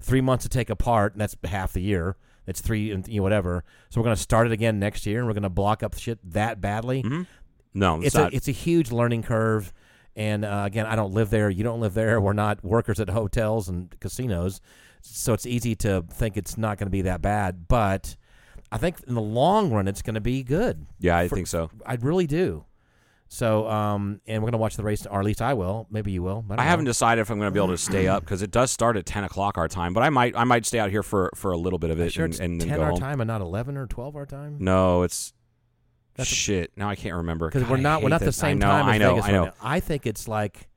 three 0.00 0.20
months 0.20 0.44
to 0.44 0.48
take 0.48 0.70
apart, 0.70 1.12
and 1.12 1.20
that's 1.20 1.36
half 1.44 1.72
the 1.72 1.80
year. 1.82 2.16
That's 2.46 2.60
three, 2.60 2.90
and 2.92 3.06
you 3.06 3.16
know, 3.18 3.22
whatever. 3.22 3.62
So 3.90 4.00
we're 4.00 4.04
going 4.04 4.16
to 4.16 4.22
start 4.22 4.46
it 4.46 4.52
again 4.52 4.78
next 4.78 5.04
year, 5.06 5.18
and 5.18 5.26
we're 5.26 5.34
going 5.34 5.42
to 5.42 5.48
block 5.50 5.82
up 5.82 5.98
shit 5.98 6.18
that 6.32 6.60
badly. 6.60 7.02
No, 7.74 7.96
it's, 7.98 8.06
It's 8.06 8.14
not. 8.14 8.32
a 8.32 8.36
it's 8.36 8.48
a 8.48 8.52
huge 8.52 8.90
learning 8.90 9.22
curve. 9.22 9.72
And 10.16 10.44
uh, 10.44 10.62
again, 10.66 10.86
I 10.86 10.96
don't 10.96 11.12
live 11.12 11.30
there. 11.30 11.48
You 11.48 11.62
don't 11.62 11.78
live 11.80 11.94
there. 11.94 12.20
We're 12.20 12.32
not 12.32 12.64
workers 12.64 12.98
at 12.98 13.08
hotels 13.10 13.68
and 13.68 13.94
casinos, 14.00 14.60
so 15.00 15.32
it's 15.32 15.46
easy 15.46 15.76
to 15.76 16.02
think 16.10 16.36
it's 16.36 16.58
not 16.58 16.76
going 16.78 16.86
to 16.86 16.90
be 16.90 17.02
that 17.02 17.22
bad. 17.22 17.68
But 17.68 18.16
I 18.72 18.78
think 18.78 18.96
in 19.06 19.14
the 19.14 19.20
long 19.22 19.70
run, 19.70 19.86
it's 19.86 20.02
going 20.02 20.14
to 20.16 20.20
be 20.20 20.42
good. 20.42 20.86
yeah, 20.98 21.16
I 21.18 21.28
for- 21.28 21.36
think 21.36 21.46
so. 21.46 21.70
I 21.86 21.94
really 22.00 22.26
do. 22.26 22.64
So, 23.30 23.68
um, 23.68 24.20
and 24.26 24.42
we're 24.42 24.46
going 24.46 24.52
to 24.52 24.58
watch 24.58 24.76
the 24.76 24.82
race, 24.82 25.04
or 25.04 25.20
at 25.20 25.24
least 25.26 25.42
I 25.42 25.52
will. 25.52 25.86
Maybe 25.90 26.12
you 26.12 26.22
will. 26.22 26.44
I, 26.50 26.62
I 26.62 26.64
haven't 26.64 26.86
decided 26.86 27.20
if 27.20 27.30
I'm 27.30 27.38
going 27.38 27.48
to 27.48 27.52
be 27.52 27.58
able 27.62 27.74
to 27.74 27.78
stay 27.78 28.08
up 28.08 28.24
because 28.24 28.40
it 28.40 28.50
does 28.50 28.70
start 28.70 28.96
at 28.96 29.04
10 29.04 29.24
o'clock 29.24 29.58
our 29.58 29.68
time. 29.68 29.92
But 29.92 30.02
I 30.02 30.08
might 30.08 30.34
I 30.34 30.44
might 30.44 30.64
stay 30.64 30.78
out 30.78 30.88
here 30.90 31.02
for 31.02 31.30
for 31.34 31.52
a 31.52 31.58
little 31.58 31.78
bit 31.78 31.90
of 31.90 32.00
it 32.00 32.12
Sure, 32.14 32.24
and, 32.24 32.32
it's 32.32 32.40
and 32.40 32.58
then 32.60 32.68
ten 32.68 32.78
go 32.78 32.84
our 32.84 32.90
home. 32.92 33.00
time 33.00 33.20
and 33.20 33.28
not 33.28 33.42
eleven 33.42 33.76
or 33.76 33.86
twelve 33.86 34.16
our 34.16 34.24
time. 34.24 34.56
No, 34.60 35.02
it's 35.02 35.34
That's 36.14 36.30
a- 36.32 36.34
shit. 36.34 36.72
now 36.76 36.88
I 36.88 36.96
can't 36.96 37.16
remember 37.16 37.48
Because 37.48 37.64
God, 37.64 37.70
we're 37.70 37.76
I 37.76 37.80
not 37.80 38.00
we're 38.00 38.06
hate 38.08 38.10
not 38.12 38.20
the 38.20 38.26
this. 38.26 38.36
same 38.36 38.56
I 38.56 38.60
know, 38.60 38.66
time 38.66 38.88
as 38.88 38.94
I 38.94 38.98
know. 38.98 39.10
Vegas 39.16 39.28
I 39.28 39.32
know. 39.32 39.44
now. 39.44 39.52
I 39.62 39.80
think 39.80 40.06
it's 40.06 40.26
like 40.26 40.68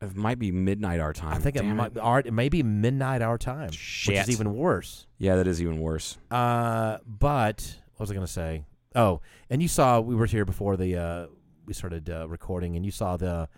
It 0.00 0.16
might 0.16 0.38
be 0.38 0.50
midnight 0.52 1.00
our 1.00 1.12
time. 1.12 1.34
I 1.34 1.38
think 1.38 1.56
it 1.56 1.60
Damn 1.62 1.76
might 1.76 1.98
our, 1.98 2.20
it 2.20 2.32
may 2.32 2.48
be 2.48 2.62
midnight 2.62 3.20
our 3.20 3.36
time, 3.36 3.66
which 3.66 3.74
Shit. 3.78 4.16
is 4.26 4.30
even 4.30 4.54
worse. 4.54 5.06
Yeah, 5.18 5.36
that 5.36 5.46
is 5.46 5.60
even 5.60 5.80
worse. 5.80 6.16
Uh, 6.30 6.96
but 7.06 7.76
what 7.96 8.00
was 8.00 8.10
I 8.10 8.14
going 8.14 8.26
to 8.26 8.32
say? 8.32 8.64
Oh, 8.94 9.20
and 9.48 9.62
you 9.62 9.68
saw 9.68 10.00
we 10.00 10.14
were 10.14 10.26
here 10.26 10.44
before 10.44 10.76
the 10.76 10.96
uh, 10.96 11.26
we 11.66 11.72
started 11.74 12.10
uh, 12.10 12.28
recording, 12.28 12.76
and 12.76 12.84
you 12.84 12.90
saw 12.92 13.16
the 13.16 13.48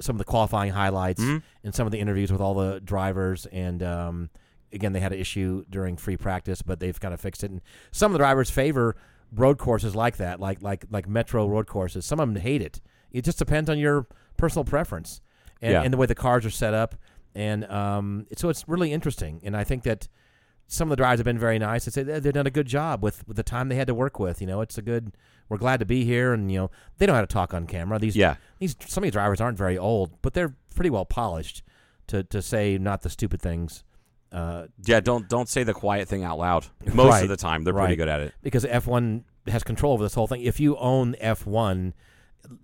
some 0.00 0.16
of 0.16 0.18
the 0.18 0.24
qualifying 0.24 0.72
highlights 0.72 1.22
Mhm. 1.22 1.42
and 1.62 1.74
some 1.74 1.86
of 1.86 1.92
the 1.92 1.98
interviews 2.00 2.32
with 2.32 2.40
all 2.40 2.54
the 2.54 2.80
drivers. 2.80 3.46
And 3.46 3.82
um, 3.82 4.30
again, 4.72 4.92
they 4.92 4.98
had 5.00 5.12
an 5.12 5.20
issue 5.20 5.64
during 5.70 5.96
free 5.96 6.16
practice, 6.16 6.62
but 6.62 6.80
they've 6.80 6.98
kind 6.98 7.14
of 7.14 7.20
fixed 7.20 7.44
it. 7.44 7.50
And 7.52 7.60
some 7.92 8.10
of 8.10 8.14
the 8.14 8.18
drivers 8.18 8.50
favor 8.50 8.96
road 9.32 9.58
courses 9.58 9.94
like 9.94 10.16
that, 10.16 10.40
like 10.40 10.60
like 10.62 10.86
like 10.90 11.08
metro 11.08 11.46
road 11.46 11.66
courses. 11.66 12.04
Some 12.04 12.18
of 12.18 12.32
them 12.32 12.42
hate 12.42 12.62
it. 12.62 12.80
It 13.12 13.24
just 13.24 13.38
depends 13.38 13.70
on 13.70 13.78
your 13.78 14.06
personal 14.36 14.64
preference 14.64 15.20
and, 15.60 15.72
Yeah. 15.72 15.82
and 15.82 15.92
the 15.92 15.98
way 15.98 16.06
the 16.06 16.14
cars 16.16 16.44
are 16.44 16.50
set 16.50 16.74
up. 16.74 16.96
And 17.34 17.64
um, 17.70 18.26
so 18.36 18.48
it's 18.48 18.66
really 18.68 18.92
interesting. 18.92 19.40
And 19.44 19.56
I 19.56 19.62
think 19.64 19.84
that 19.84 20.08
some 20.72 20.88
of 20.88 20.90
the 20.90 20.96
drives 20.96 21.18
have 21.18 21.26
been 21.26 21.38
very 21.38 21.58
nice. 21.58 21.86
It's 21.86 21.96
they've 21.96 22.32
done 22.32 22.46
a 22.46 22.50
good 22.50 22.66
job 22.66 23.02
with, 23.02 23.28
with 23.28 23.36
the 23.36 23.42
time 23.42 23.68
they 23.68 23.74
had 23.76 23.88
to 23.88 23.94
work 23.94 24.18
with. 24.18 24.40
You 24.40 24.46
know, 24.46 24.62
it's 24.62 24.78
a 24.78 24.82
good. 24.82 25.12
We're 25.50 25.58
glad 25.58 25.80
to 25.80 25.84
be 25.86 26.04
here, 26.04 26.32
and 26.32 26.50
you 26.50 26.58
know 26.60 26.70
they 26.96 27.04
know 27.06 27.12
how 27.12 27.20
to 27.20 27.26
talk 27.26 27.52
on 27.52 27.66
camera. 27.66 27.98
These 27.98 28.16
Yeah. 28.16 28.36
these 28.58 28.74
some 28.86 29.02
of 29.02 29.06
these 29.06 29.12
drivers 29.12 29.38
aren't 29.40 29.58
very 29.58 29.76
old, 29.76 30.12
but 30.22 30.32
they're 30.32 30.54
pretty 30.74 30.88
well 30.88 31.04
polished 31.04 31.62
to 32.06 32.22
to 32.24 32.40
say 32.40 32.78
not 32.78 33.02
the 33.02 33.10
stupid 33.10 33.42
things. 33.42 33.84
Uh, 34.32 34.68
Yeah, 34.86 35.00
don't 35.00 35.28
don't 35.28 35.48
say 35.48 35.62
the 35.62 35.74
quiet 35.74 36.08
thing 36.08 36.24
out 36.24 36.38
loud. 36.38 36.66
Most 36.94 37.10
Right. 37.10 37.22
of 37.22 37.28
the 37.28 37.36
time, 37.36 37.64
they're 37.64 37.74
Right. 37.74 37.84
pretty 37.84 37.96
good 37.96 38.08
at 38.08 38.20
it. 38.22 38.32
because 38.42 38.64
F1 38.64 39.24
has 39.48 39.62
control 39.62 39.92
over 39.92 40.02
this 40.04 40.14
whole 40.14 40.26
thing. 40.26 40.40
If 40.40 40.58
you 40.58 40.78
own 40.78 41.14
F1, 41.20 41.92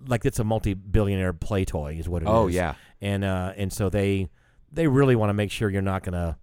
like 0.07 0.25
it's 0.25 0.39
a 0.39 0.45
multi-billionaire 0.45 1.35
play 1.35 1.67
toy, 1.67 1.97
is 1.99 2.09
what 2.09 2.23
it 2.23 2.25
is. 2.27 2.31
Oh, 2.33 2.47
yeah. 2.47 2.75
and 3.03 3.23
uh, 3.23 3.53
and 3.57 3.71
so 3.71 3.91
they 3.91 4.31
they 4.73 4.87
really 4.87 5.15
want 5.15 5.29
to 5.29 5.35
make 5.35 5.51
sure 5.51 5.69
you're 5.69 5.83
not 5.83 6.03
going 6.03 6.15
to 6.15 6.37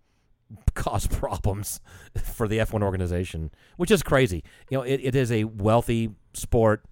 cause 0.73 1.07
problems 1.07 1.79
for 2.21 2.47
the 2.47 2.59
F1 2.59 2.83
organization, 2.83 3.51
which 3.77 3.91
is 3.91 4.03
crazy. 4.03 4.43
You 4.69 4.77
know, 4.77 4.83
it, 4.83 4.99
it 5.03 5.15
is 5.15 5.31
a 5.31 5.45
wealthy 5.45 6.11
sport, 6.33 6.83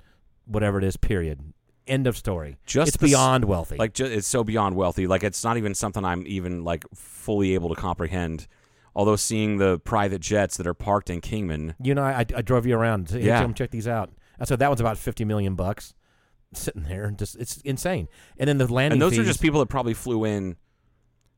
whatever 0.45 0.77
it 0.77 0.83
is. 0.83 0.98
Period. 0.98 1.53
End 1.86 2.07
of 2.07 2.15
story. 2.15 2.57
Just 2.65 2.89
it's 2.89 2.98
the 2.98 3.07
beyond 3.07 3.45
wealthy. 3.45 3.75
Like 3.75 4.00
it's 4.00 4.27
so 4.27 4.43
beyond 4.43 4.75
wealthy. 4.75 5.05
Like 5.05 5.24
it's 5.24 5.43
not 5.43 5.57
even 5.57 5.75
something 5.75 6.05
I'm 6.05 6.25
even 6.27 6.63
like 6.63 6.86
fully 6.95 7.53
able 7.55 7.69
to 7.69 7.75
comprehend. 7.75 8.48
Although 8.95 9.15
seeing 9.15 9.57
the 9.57 9.79
private 9.79 10.22
jets 10.22 10.55
that 10.57 10.67
are 10.67 10.74
parked 10.75 11.10
in 11.10 11.19
Kingman, 11.19 11.75
You 11.81 11.95
know, 11.95 12.03
I, 12.03 12.19
I 12.36 12.41
drove 12.41 12.65
you 12.65 12.75
around. 12.77 13.07
To, 13.10 13.19
Yeah. 13.19 13.41
come 13.41 13.53
check 13.53 13.72
these 13.72 13.88
out. 13.88 14.12
I 14.39 14.45
said 14.45 14.60
that 14.60 14.67
one's 14.69 14.79
about 14.81 14.98
fifty 14.98 15.25
million 15.25 15.55
bucks, 15.55 15.93
sitting 16.53 16.83
there. 16.83 17.12
Just 17.12 17.36
it's 17.36 17.57
insane. 17.62 18.07
And 18.38 18.48
then 18.48 18.60
the 18.60 18.72
landing 18.72 18.93
and 18.93 19.01
those 19.01 19.17
are 19.19 19.24
just 19.24 19.41
people 19.41 19.60
that 19.60 19.67
probably 19.67 19.93
flew 19.93 20.24
in 20.25 20.55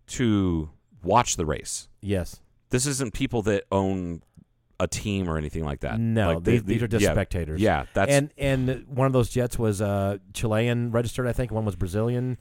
to 0.07 0.69
watch 1.05 1.37
the 1.37 1.45
race. 1.45 1.87
yes. 2.01 2.41
This 2.71 2.87
isn't 2.87 3.13
people 3.13 3.43
that 3.43 3.63
own 3.71 4.21
a 4.79 4.87
team 4.87 5.29
or 5.29 5.37
anything 5.37 5.63
like 5.63 5.81
that. 5.81 5.99
No, 5.99 6.33
Like, 6.33 6.43
they- 6.43 6.51
these, 6.53 6.63
they- 6.63 6.73
these 6.73 6.83
are 6.83 6.87
just 6.87 7.03
yeah, 7.03 7.11
spectators. 7.13 7.61
Yeah, 7.61 7.85
that's 7.93 8.11
and 8.11 8.33
and 8.37 8.85
one 8.87 9.07
of 9.07 9.13
those 9.13 9.29
jets 9.29 9.57
was 9.57 9.81
uh, 9.81 10.17
Chilean 10.33 10.91
registered, 10.91 11.27
I 11.27 11.31
think. 11.31 11.51
One 11.51 11.63
was 11.63 11.75
Brazilian, 11.77 12.37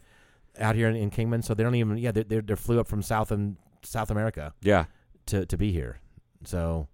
out 0.59 0.75
here 0.75 0.89
in, 0.89 0.97
in 0.97 1.11
Kingman. 1.11 1.43
So 1.43 1.55
they 1.55 1.63
don't 1.63 1.75
even 1.77 1.99
yeah 1.99 2.11
they 2.11 2.23
they 2.25 2.41
they 2.41 2.57
flew 2.57 2.81
up 2.81 2.89
from 2.89 3.03
South 3.03 3.31
and 3.31 3.57
South 3.83 4.11
America 4.11 4.55
yeah. 4.63 4.87
to 5.27 5.45
to 5.47 5.57
be 5.57 5.71
here. 5.71 6.01
So 6.45 6.89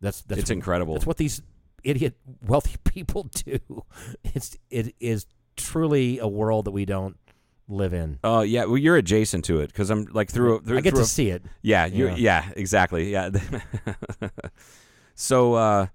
that's 0.00 0.22
that's 0.22 0.42
It's 0.42 0.50
incredible. 0.50 0.94
That's 0.94 1.06
what 1.06 1.16
these 1.18 1.42
idiot 1.84 2.14
wealthy 2.46 2.76
people 2.84 3.24
do. 3.24 3.58
It's 4.24 4.56
it 4.70 4.94
is 5.00 5.26
truly 5.56 6.18
a 6.20 6.28
world 6.28 6.64
that 6.66 6.70
we 6.70 6.84
don't 6.86 7.16
live 7.68 7.92
in. 7.92 8.18
Uh, 8.24 8.40
yeah. 8.46 8.64
Well, 8.64 8.78
you're 8.78 8.96
adjacent 8.96 9.44
to 9.46 9.60
it 9.60 9.68
because 9.68 9.90
I'm 9.90 10.06
like 10.12 10.30
through. 10.30 10.60
through 10.62 10.78
I 10.78 10.80
get 10.80 10.90
through 10.90 11.00
to 11.00 11.04
a- 11.04 11.06
see 11.06 11.30
it. 11.30 11.42
Yeah, 11.62 11.86
you're, 11.86 12.10
Yeah. 12.10 12.16
yeah, 12.46 12.52
exactly. 12.56 13.12
Yeah. 13.12 13.30
so, 15.14 15.54
uh, 15.54 15.86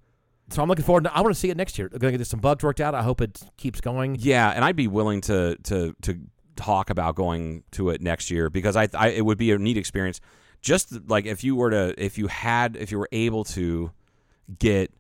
So 0.50 0.62
I'm 0.62 0.68
looking 0.70 0.86
forward. 0.86 1.06
To, 1.06 1.15
I 1.15 1.22
want 1.22 1.34
to 1.34 1.39
see 1.39 1.50
it 1.50 1.58
next 1.58 1.77
year. 1.77 1.89
I'm 1.92 2.00
going 2.00 2.12
to 2.13 2.18
get 2.18 2.27
some 2.27 2.39
bugs 2.39 2.63
worked 2.63 2.82
out. 2.82 2.94
I 2.96 3.01
hope 3.01 3.22
it 3.22 3.42
keeps 3.58 3.82
going. 3.82 4.18
yeah, 4.20 4.50
and 4.51 4.63
I'd 4.63 4.75
be 4.75 4.88
willing 4.88 5.22
to 5.22 5.56
to 5.63 5.96
to 6.03 6.20
talk 6.56 6.89
about 6.92 7.15
going 7.15 7.63
to 7.72 7.89
it 7.89 8.01
next 8.01 8.30
year 8.30 8.50
because 8.50 8.75
I, 8.75 8.88
I 8.94 9.08
it 9.10 9.25
would 9.25 9.38
be 9.38 9.51
a 9.51 9.58
neat 9.58 9.77
experience. 9.77 10.20
Just 10.62 11.10
like 11.10 11.25
if 11.25 11.44
you 11.44 11.56
were 11.56 11.72
to 11.72 11.94
if 11.98 12.18
you 12.18 12.27
had 12.27 12.75
if 12.75 12.92
you 12.92 13.00
were 13.00 13.10
able 13.12 13.44
to 13.46 13.92
get 14.60 14.92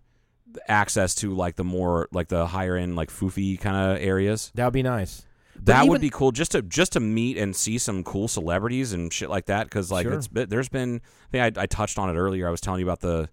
access 0.67 1.15
to 1.15 1.33
like 1.33 1.55
the 1.55 1.63
more 1.63 2.07
like 2.11 2.27
the 2.27 2.45
higher 2.47 2.75
end 2.75 2.95
like 2.95 3.09
foofy 3.09 3.59
kind 3.59 3.91
of 3.91 4.03
areas. 4.03 4.51
That 4.55 4.65
would 4.65 4.73
be 4.73 4.83
nice. 4.83 5.25
That 5.61 5.87
would 5.87 6.01
be 6.01 6.09
cool 6.09 6.31
just 6.31 6.51
to 6.51 6.61
just 6.61 6.93
to 6.93 6.99
meet 6.99 7.37
and 7.37 7.55
see 7.55 7.77
some 7.77 8.03
cool 8.03 8.27
celebrities 8.27 8.91
and 8.93 9.11
shit 9.13 9.29
like 9.29 9.45
that 9.45 9.65
because 9.65 9.91
like 9.91 10.05
Sure. 10.05 10.13
it's 10.13 10.27
there's 10.31 10.69
been 10.69 11.01
I 11.27 11.31
think 11.31 11.57
I, 11.57 11.61
I 11.63 11.65
touched 11.67 11.97
on 11.99 12.09
it 12.09 12.17
earlier. 12.19 12.47
I 12.47 12.51
was 12.51 12.59
telling 12.61 12.79
you 12.79 12.85
about 12.85 13.01
the 13.01 13.29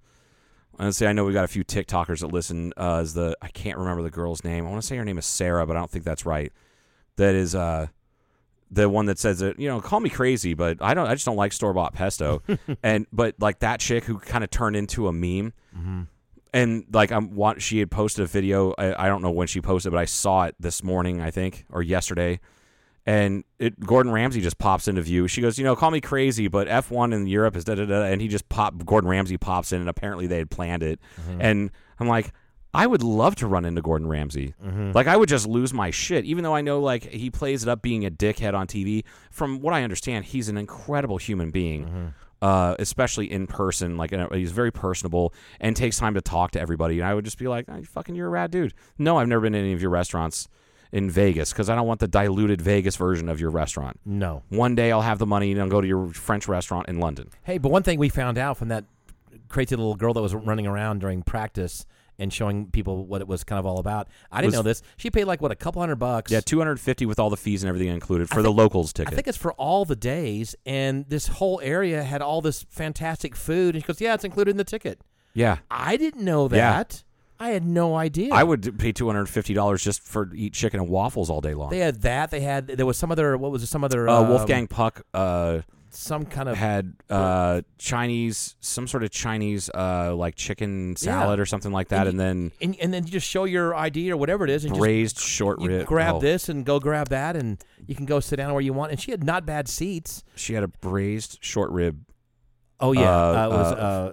I 0.78 0.84
want 0.84 0.92
to 0.94 0.96
say 0.96 1.06
I 1.06 1.12
know 1.12 1.24
we 1.24 1.32
got 1.32 1.44
a 1.44 1.48
few 1.48 1.64
TikTokers 1.64 2.20
that 2.20 2.28
listen 2.32 2.72
uh, 2.76 2.98
as 2.98 3.14
the 3.14 3.36
I 3.42 3.48
can't 3.48 3.78
remember 3.78 4.02
the 4.02 4.10
girl's 4.10 4.44
name. 4.44 4.66
I 4.66 4.70
want 4.70 4.80
to 4.82 4.86
say 4.86 4.96
her 4.96 5.04
name 5.04 5.18
is 5.18 5.26
Sarah 5.26 5.66
but 5.66 5.76
I 5.76 5.78
don't 5.80 5.90
think 5.90 6.04
that's 6.04 6.24
right. 6.26 6.52
That 7.16 7.34
is 7.34 7.54
uh 7.54 7.88
the 8.70 8.88
one 8.88 9.06
that 9.06 9.18
says 9.18 9.40
that 9.40 9.58
you 9.58 9.66
know 9.68 9.80
call 9.80 9.98
me 10.00 10.08
crazy 10.10 10.54
but 10.54 10.78
I 10.80 10.94
don't 10.94 11.08
I 11.08 11.14
just 11.14 11.24
don't 11.26 11.36
like 11.36 11.52
store 11.52 11.72
bought 11.72 11.92
pesto. 11.94 12.42
And 12.82 13.06
but 13.12 13.34
like 13.40 13.58
that 13.60 13.80
chick 13.80 14.04
who 14.04 14.18
kind 14.18 14.44
of 14.44 14.50
turned 14.50 14.76
into 14.76 15.08
a 15.08 15.12
meme 15.12 15.52
and 16.52 16.84
like 16.92 17.12
I'm 17.12 17.34
what 17.34 17.62
she 17.62 17.78
had 17.78 17.90
posted 17.90 18.24
a 18.24 18.26
video. 18.26 18.74
I, 18.78 19.06
I 19.06 19.08
don't 19.08 19.22
know 19.22 19.30
when 19.30 19.46
she 19.46 19.60
posted, 19.60 19.92
but 19.92 19.98
I 19.98 20.04
saw 20.04 20.44
it 20.44 20.54
this 20.58 20.82
morning, 20.82 21.20
I 21.20 21.30
think, 21.30 21.66
or 21.70 21.82
yesterday. 21.82 22.40
And 23.06 23.44
it 23.58 23.80
Gordon 23.80 24.12
Ramsay 24.12 24.40
just 24.40 24.58
pops 24.58 24.86
into 24.86 25.02
view. 25.02 25.26
She 25.26 25.40
goes, 25.40 25.58
you 25.58 25.64
know, 25.64 25.74
call 25.74 25.90
me 25.90 26.00
crazy, 26.00 26.48
but 26.48 26.68
F1 26.68 27.14
in 27.14 27.26
Europe 27.26 27.56
is 27.56 27.64
da 27.64 27.74
da 27.74 27.86
da. 27.86 28.02
And 28.02 28.20
he 28.20 28.28
just 28.28 28.48
pop. 28.48 28.84
Gordon 28.84 29.08
Ramsay 29.08 29.38
pops 29.38 29.72
in, 29.72 29.80
and 29.80 29.88
apparently 29.88 30.26
they 30.26 30.38
had 30.38 30.50
planned 30.50 30.82
it. 30.82 31.00
Mm-hmm. 31.20 31.40
And 31.40 31.70
I'm 31.98 32.08
like, 32.08 32.32
I 32.72 32.86
would 32.86 33.02
love 33.02 33.34
to 33.36 33.46
run 33.46 33.64
into 33.64 33.82
Gordon 33.82 34.06
Ramsay. 34.06 34.54
Mm-hmm. 34.64 34.92
Like 34.92 35.06
I 35.06 35.16
would 35.16 35.28
just 35.28 35.46
lose 35.46 35.74
my 35.74 35.90
shit, 35.90 36.24
even 36.24 36.44
though 36.44 36.54
I 36.54 36.60
know 36.60 36.80
like 36.80 37.04
he 37.04 37.30
plays 37.30 37.62
it 37.62 37.68
up 37.68 37.82
being 37.82 38.04
a 38.04 38.10
dickhead 38.10 38.54
on 38.54 38.66
TV. 38.66 39.04
From 39.30 39.60
what 39.60 39.74
I 39.74 39.82
understand, 39.82 40.26
he's 40.26 40.48
an 40.48 40.56
incredible 40.56 41.16
human 41.16 41.50
being, 41.50 41.86
mm-hmm. 41.86 42.06
Uh, 42.42 42.74
especially 42.78 43.30
in 43.30 43.46
person. 43.46 43.96
Like 43.96 44.12
he's 44.32 44.52
very 44.52 44.70
personable 44.70 45.34
and 45.60 45.76
takes 45.76 45.98
time 45.98 46.14
to 46.14 46.20
talk 46.20 46.52
to 46.52 46.60
everybody. 46.60 46.98
And 46.98 47.08
I 47.08 47.14
would 47.14 47.24
just 47.24 47.38
be 47.38 47.48
like, 47.48 47.66
oh, 47.68 47.82
fucking, 47.82 48.14
you're 48.14 48.28
a 48.28 48.30
rad 48.30 48.50
dude. 48.50 48.74
No, 48.98 49.18
I've 49.18 49.28
never 49.28 49.42
been 49.42 49.52
to 49.52 49.58
any 49.58 49.72
of 49.72 49.82
your 49.82 49.90
restaurants 49.90 50.48
in 50.92 51.10
Vegas 51.10 51.52
because 51.52 51.70
I 51.70 51.74
don't 51.74 51.86
want 51.86 52.00
the 52.00 52.08
diluted 52.08 52.60
Vegas 52.60 52.96
version 52.96 53.28
of 53.28 53.40
your 53.40 53.50
restaurant. 53.50 54.00
No. 54.04 54.42
One 54.48 54.74
day 54.74 54.90
I'll 54.90 55.02
have 55.02 55.18
the 55.18 55.26
money 55.26 55.52
and 55.52 55.60
I'll 55.60 55.68
go 55.68 55.80
to 55.80 55.86
your 55.86 56.08
French 56.08 56.48
restaurant 56.48 56.88
in 56.88 56.98
London. 56.98 57.30
Hey, 57.44 57.58
but 57.58 57.70
one 57.70 57.82
thing 57.82 57.98
we 57.98 58.08
found 58.08 58.38
out 58.38 58.56
from 58.56 58.68
that 58.68 58.84
crazy 59.48 59.76
little 59.76 59.96
girl 59.96 60.14
that 60.14 60.22
was 60.22 60.34
running 60.34 60.66
around 60.66 61.00
during 61.00 61.22
practice 61.22 61.86
and 62.20 62.32
showing 62.32 62.70
people 62.70 63.06
what 63.06 63.20
it 63.20 63.26
was 63.26 63.42
kind 63.42 63.58
of 63.58 63.66
all 63.66 63.78
about. 63.80 64.06
I 64.30 64.40
didn't 64.40 64.48
Was- 64.52 64.54
know 64.58 64.62
this. 64.62 64.82
She 64.96 65.10
paid 65.10 65.24
like 65.24 65.40
what 65.42 65.50
a 65.50 65.56
couple 65.56 65.82
hundred 65.82 65.96
bucks. 65.96 66.30
Yeah, 66.30 66.40
250 66.40 67.06
with 67.06 67.18
all 67.18 67.30
the 67.30 67.36
fees 67.36 67.62
and 67.64 67.68
everything 67.68 67.88
included 67.88 68.28
for 68.28 68.42
the 68.42 68.52
locals 68.52 68.92
ticket. 68.92 69.12
I 69.12 69.16
think 69.16 69.26
it's 69.26 69.38
for 69.38 69.52
all 69.54 69.84
the 69.84 69.96
days, 69.96 70.54
and 70.64 71.04
this 71.08 71.26
whole 71.26 71.60
area 71.64 72.02
had 72.04 72.22
all 72.22 72.40
this 72.40 72.64
fantastic 72.70 73.34
food. 73.34 73.74
And 73.74 73.82
she 73.82 73.86
goes, 73.88 74.00
"Yeah, 74.00 74.14
it's 74.14 74.24
included 74.24 74.52
in 74.52 74.56
the 74.56 74.64
ticket." 74.64 75.00
yeah. 75.34 75.58
I 75.70 75.96
didn't 75.96 76.24
know 76.24 76.42
Yeah. 76.44 76.72
that. 76.72 77.04
I 77.42 77.50
had 77.50 77.64
no 77.64 77.96
idea. 77.96 78.34
I 78.34 78.42
would 78.42 78.78
pay 78.78 78.92
two 78.92 79.06
hundred 79.06 79.24
fifty 79.26 79.54
dollars 79.54 79.82
just 79.82 80.02
for 80.02 80.28
eat 80.34 80.52
chicken 80.52 80.78
and 80.78 80.90
waffles 80.90 81.30
all 81.30 81.40
day 81.40 81.54
long. 81.54 81.70
They 81.70 81.78
had 81.78 82.02
that. 82.02 82.30
They 82.30 82.40
had 82.40 82.66
there 82.66 82.84
was 82.84 82.98
some 82.98 83.10
other. 83.10 83.36
What 83.38 83.50
was 83.50 83.62
it? 83.62 83.68
Some 83.68 83.82
other. 83.82 84.06
uh, 84.08 84.20
um, 84.20 84.28
Wolfgang 84.28 84.66
Puck 84.66 85.00
uh, 85.14 85.60
Some 85.92 86.24
kind 86.24 86.48
of. 86.48 86.56
had 86.56 86.94
uh, 87.10 87.62
Chinese, 87.78 88.54
some 88.60 88.86
sort 88.86 89.02
of 89.02 89.10
Chinese 89.10 89.68
uh, 89.74 90.14
like 90.14 90.36
chicken 90.36 90.94
salad 90.96 91.40
or 91.40 91.46
something 91.46 91.72
like 91.72 91.88
that, 91.88 92.06
And 92.06 92.20
and, 92.20 92.52
and, 92.60 92.76
and 92.80 92.94
then 92.94 93.04
you 93.04 93.10
just 93.10 93.26
show 93.28 93.44
your 93.44 93.74
ID 93.74 94.10
or 94.12 94.16
whatever 94.16 94.44
it 94.44 94.50
is, 94.50 94.64
and 94.64 94.70
then 94.70 94.76
just 94.76 94.80
braised 94.80 95.18
short 95.18 95.60
you 95.60 95.68
rib. 95.68 95.86
grab 95.86 96.14
oh, 96.16 96.20
this 96.20 96.48
and 96.48 96.64
go 96.64 96.78
grab 96.78 97.08
that, 97.08 97.34
and 97.36 97.62
you 97.86 97.94
can 97.94 98.06
go 98.06 98.20
sit 98.20 98.36
down 98.36 98.52
where 98.52 98.62
you 98.62 98.72
want. 98.72 98.92
And 98.92 99.00
she 99.00 99.10
had 99.10 99.24
not 99.24 99.44
bad 99.44 99.68
seats. 99.68 100.22
She 100.36 100.54
had 100.54 100.62
a 100.62 100.68
braised 100.68 101.38
short 101.40 101.70
rib, 101.72 102.04
Oh 102.78 102.92
yeah, 102.92 103.10
Uh, 103.10 103.32
uh, 103.32 103.44
it 103.46 103.48
was 103.50 103.72
uh, 103.72 103.74
uh, 103.76 104.12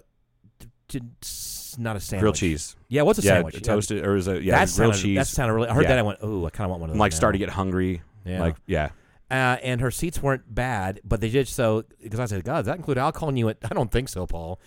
t- 0.60 1.00
t- 1.00 1.06
s- 1.22 1.76
not 1.80 1.96
a 1.96 2.00
sandwich. 2.00 2.22
grilled 2.22 2.36
cheese. 2.36 2.76
Yeah, 2.90 3.04
what's 3.04 3.20
a 3.20 3.22
yeah, 3.22 3.34
sandwich? 3.36 3.62
toasted 3.62 4.04
or 4.06 4.16
is 4.16 4.28
it? 4.28 4.42
Yeah, 4.42 4.54
that 4.66 4.74
grilled 4.76 4.96
sounded, 4.96 4.98
cheese. 4.98 5.18
That 5.18 5.28
sounded 5.28 5.54
really. 5.54 5.70
I 5.70 5.74
heard 5.76 5.84
Yeah. 5.84 5.90
that. 5.90 6.00
I 6.00 6.02
went, 6.02 6.20
"Ooh, 6.24 6.46
I 6.46 6.50
kind 6.50 6.66
of 6.66 6.72
want 6.72 6.82
one 6.82 6.90
of 6.90 6.96
I'm 6.96 7.00
like 7.00 7.12
now." 7.12 7.18
starting 7.18 7.40
to 7.40 7.46
get 7.46 7.54
hungry. 7.54 8.02
Yeah. 8.26 8.40
Like 8.42 8.56
yeah, 8.66 8.90
uh, 9.30 9.58
and 9.62 9.82
her 9.82 9.92
seats 9.92 10.22
weren't 10.22 10.54
bad, 10.54 11.02
but 11.04 11.20
they 11.22 11.30
did 11.30 11.48
so 11.48 11.84
because 12.02 12.20
I 12.20 12.26
said, 12.26 12.44
"God, 12.44 12.58
does 12.60 12.66
that 12.68 12.78
include 12.78 12.98
alcohol?" 12.98 13.30
And 13.30 13.38
you 13.40 13.46
went, 13.48 13.58
"I 13.64 13.74
don't 13.74 13.92
think 13.92 14.10
so, 14.10 14.26
Paul." 14.26 14.60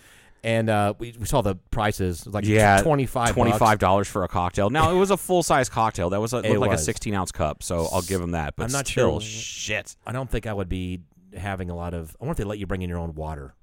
And 0.43 0.69
uh, 0.71 0.95
we, 0.97 1.13
we 1.19 1.25
saw 1.27 1.41
the 1.41 1.53
prices, 1.69 2.21
It 2.21 2.25
was 2.25 2.33
like 2.33 2.45
yeah, 2.45 2.81
twenty 2.81 3.05
five, 3.05 3.33
twenty 3.33 3.51
five 3.51 3.77
dollars 3.77 4.07
for 4.07 4.23
a 4.23 4.27
cocktail. 4.27 4.71
Now 4.71 4.91
it 4.91 4.95
was 4.97 5.11
a 5.11 5.17
full 5.17 5.43
size 5.43 5.69
cocktail. 5.69 6.09
That 6.09 6.19
was 6.19 6.33
a, 6.33 6.41
like 6.57 6.71
a 6.71 6.77
sixteen 6.79 7.13
ounce 7.13 7.31
cup. 7.31 7.61
So 7.61 7.87
I'll 7.91 8.01
give 8.01 8.19
them 8.21 8.31
that. 8.31 8.55
But 8.55 8.65
I'm 8.65 8.71
not 8.71 8.87
still, 8.87 9.19
sure- 9.19 9.27
Shit. 9.29 9.95
I 10.05 10.11
don't 10.11 10.29
think 10.29 10.47
I 10.47 10.53
would 10.53 10.69
be 10.69 11.01
having 11.37 11.69
a 11.69 11.75
lot 11.75 11.93
of. 11.93 12.15
I 12.19 12.25
wonder 12.25 12.31
if 12.31 12.37
they 12.37 12.43
let 12.43 12.57
you 12.57 12.65
bring 12.65 12.81
in 12.81 12.89
your 12.89 12.97
own 12.97 13.13
water. 13.13 13.53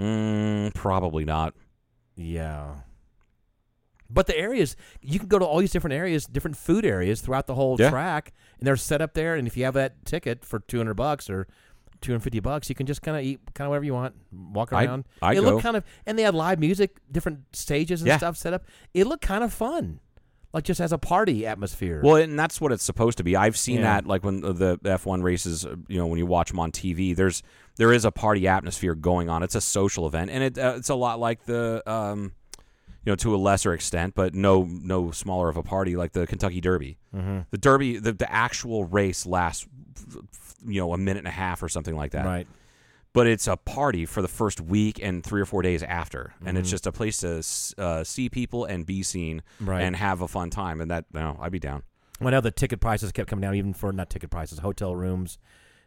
Mm, 0.00 0.72
probably 0.74 1.24
not. 1.24 1.54
Yeah. 2.14 2.74
But 4.10 4.26
the 4.26 4.36
areas 4.38 4.74
you 5.02 5.18
can 5.18 5.28
go 5.28 5.38
to 5.38 5.44
all 5.44 5.58
these 5.58 5.70
different 5.70 5.94
areas, 5.94 6.26
different 6.26 6.56
food 6.56 6.84
areas 6.86 7.20
throughout 7.20 7.46
the 7.46 7.54
whole 7.54 7.76
Yeah. 7.78 7.90
track, 7.90 8.32
and 8.58 8.66
they're 8.66 8.76
set 8.76 9.02
up 9.02 9.12
there. 9.14 9.34
And 9.34 9.46
if 9.46 9.56
you 9.56 9.64
have 9.64 9.74
that 9.74 10.04
ticket 10.06 10.44
for 10.44 10.60
two 10.60 10.78
hundred 10.78 10.94
bucks 10.94 11.28
or 11.28 11.46
two 12.00 12.12
hundred 12.12 12.22
fifty 12.22 12.40
bucks, 12.40 12.68
you 12.70 12.74
can 12.74 12.86
just 12.86 13.02
kind 13.02 13.16
of 13.18 13.22
eat 13.22 13.40
kind 13.54 13.66
of 13.66 13.70
whatever 13.70 13.84
you 13.84 13.92
want, 13.92 14.14
walk 14.32 14.72
around. 14.72 15.04
I'd 15.20 15.36
it 15.36 15.40
go. 15.40 15.46
looked 15.50 15.62
kind 15.62 15.76
of, 15.76 15.84
and 16.06 16.18
they 16.18 16.22
had 16.22 16.34
live 16.34 16.58
music, 16.58 16.96
different 17.12 17.40
stages 17.54 18.00
and 18.00 18.08
Yeah. 18.08 18.16
stuff 18.16 18.36
set 18.36 18.54
up. 18.54 18.64
It 18.94 19.06
looked 19.06 19.22
kind 19.22 19.44
of 19.44 19.52
fun, 19.52 20.00
like 20.54 20.64
just 20.64 20.80
as 20.80 20.90
a 20.92 20.98
party 20.98 21.44
atmosphere. 21.46 22.00
Well, 22.02 22.16
and 22.16 22.38
that's 22.38 22.62
what 22.62 22.72
it's 22.72 22.84
supposed 22.84 23.18
to 23.18 23.24
be. 23.24 23.36
I've 23.36 23.58
seen 23.58 23.76
Yeah. 23.76 23.82
that 24.00 24.06
like 24.06 24.24
when 24.24 24.40
the 24.40 24.78
F1 24.84 25.22
races, 25.22 25.66
uh, 25.66 25.76
you 25.88 25.98
know, 25.98 26.06
when 26.06 26.18
you 26.18 26.24
watch 26.26 26.48
them 26.50 26.60
on 26.60 26.72
TV, 26.72 27.14
there's 27.14 27.42
there 27.76 27.92
is 27.92 28.06
a 28.06 28.10
party 28.10 28.48
atmosphere 28.48 28.94
going 28.94 29.28
on. 29.28 29.42
It's 29.42 29.54
a 29.54 29.60
social 29.60 30.06
event, 30.06 30.30
and 30.30 30.42
it 30.44 30.56
uh, 30.58 30.74
it's 30.78 30.88
a 30.88 30.94
lot 30.94 31.20
like 31.20 31.44
the 31.44 31.82
um, 31.90 32.32
you 33.08 33.10
you 33.10 33.12
know, 33.12 33.16
to 33.16 33.34
a 33.34 33.38
lesser 33.38 33.72
extent, 33.72 34.14
but 34.14 34.34
no 34.34 34.64
no 34.64 35.10
smaller 35.10 35.48
of 35.48 35.56
a 35.56 35.62
party 35.62 35.96
like 35.96 36.12
the 36.12 36.26
Kentucky 36.26 36.60
Derby. 36.60 36.98
Mm-hmm. 37.16 37.38
The 37.50 37.58
Derby, 37.58 37.98
the, 37.98 38.12
the 38.12 38.30
actual 38.30 38.84
race 38.84 39.24
lasts, 39.24 39.66
you 40.66 40.80
know, 40.80 40.92
a 40.92 40.98
minute 40.98 41.20
and 41.20 41.28
a 41.28 41.30
half 41.30 41.62
or 41.62 41.68
something 41.70 41.96
like 41.96 42.12
that. 42.12 42.26
Right. 42.26 42.46
But 43.14 43.26
it's 43.26 43.46
a 43.46 43.56
party 43.56 44.04
for 44.04 44.20
the 44.20 44.28
first 44.28 44.60
week 44.60 45.00
and 45.02 45.24
three 45.24 45.40
or 45.40 45.46
four 45.46 45.62
days 45.62 45.82
after, 45.82 46.34
and 46.40 46.48
Mm-hmm. 46.48 46.56
it's 46.58 46.70
just 46.70 46.86
a 46.86 46.92
place 46.92 47.16
to 47.18 47.82
uh, 47.82 48.04
see 48.04 48.28
people 48.28 48.66
and 48.66 48.84
be 48.84 49.02
seen 49.02 49.42
Right. 49.58 49.80
and 49.82 49.96
have 49.96 50.20
a 50.20 50.28
fun 50.28 50.50
time. 50.50 50.80
And 50.82 50.90
that, 50.90 51.06
no, 51.14 51.38
I'd 51.40 51.50
be 51.52 51.58
down. 51.58 51.82
I 52.20 52.28
know 52.30 52.40
the 52.42 52.50
ticket 52.50 52.80
prices 52.80 53.10
kept 53.12 53.30
coming 53.30 53.40
down, 53.42 53.54
even 53.54 53.72
for 53.72 53.90
not 53.92 54.10
ticket 54.10 54.28
prices, 54.30 54.58
hotel 54.58 54.94
rooms 54.94 55.38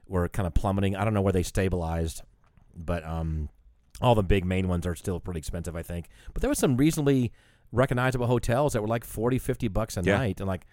were 0.08 0.28
kind 0.28 0.48
of 0.48 0.54
plummeting. 0.56 0.96
I 0.96 1.04
don't 1.06 1.14
know 1.14 1.22
where 1.22 1.34
they 1.34 1.44
stabilized, 1.44 2.24
but 2.76 3.04
um, 3.06 3.50
all 4.00 4.16
the 4.16 4.24
big 4.24 4.46
main 4.46 4.68
ones 4.68 4.86
are 4.86 4.96
still 4.96 5.20
pretty 5.20 5.40
expensive, 5.40 5.76
I 5.76 5.82
think. 5.84 6.08
But 6.34 6.42
there 6.42 6.50
was 6.50 6.60
some 6.60 6.78
reasonably 6.78 7.32
recognizable 7.72 8.28
hotels 8.28 8.74
that 8.74 8.82
were 8.82 8.88
like 8.88 9.04
40, 9.04 9.38
50 9.40 9.68
bucks 9.68 9.98
a 9.98 10.02
Yeah. 10.04 10.18
night, 10.18 10.40
and 10.40 10.48
like, 10.48 10.66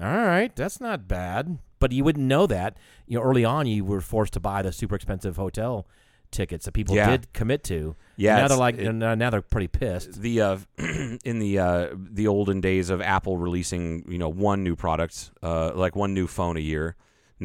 all 0.00 0.04
right, 0.06 0.54
that's 0.56 0.80
not 0.80 1.06
bad. 1.08 1.58
But 1.78 1.92
you 1.92 2.02
wouldn't 2.04 2.26
know 2.26 2.46
that. 2.46 2.76
You 3.06 3.18
know, 3.18 3.24
early 3.24 3.44
on, 3.44 3.66
you 3.66 3.84
were 3.84 4.00
forced 4.00 4.32
to 4.34 4.40
buy 4.40 4.62
the 4.62 4.72
super 4.72 4.94
expensive 4.96 5.36
hotel 5.36 5.86
tickets 6.30 6.64
that 6.64 6.72
people 6.72 6.96
Yeah. 6.96 7.10
did 7.10 7.32
commit 7.32 7.62
to. 7.64 7.94
Yeah, 8.16 8.36
now 8.38 8.48
they're 8.48 8.56
like, 8.56 8.76
it- 8.78 8.92
now 8.92 9.14
now 9.14 9.30
they're 9.30 9.40
pretty 9.42 9.68
pissed. 9.68 10.20
the 10.20 10.40
uh, 10.40 10.58
in 11.24 11.38
the 11.38 11.58
uh, 11.58 11.88
the 11.94 12.26
olden 12.26 12.60
days 12.60 12.90
of 12.90 13.00
Apple 13.00 13.36
releasing 13.36 14.04
you 14.10 14.18
know 14.18 14.28
one 14.28 14.64
new 14.64 14.74
product 14.74 15.30
uh, 15.42 15.72
like 15.74 15.94
one 15.94 16.12
new 16.14 16.26
phone 16.26 16.56
a 16.56 16.60
year. 16.60 16.96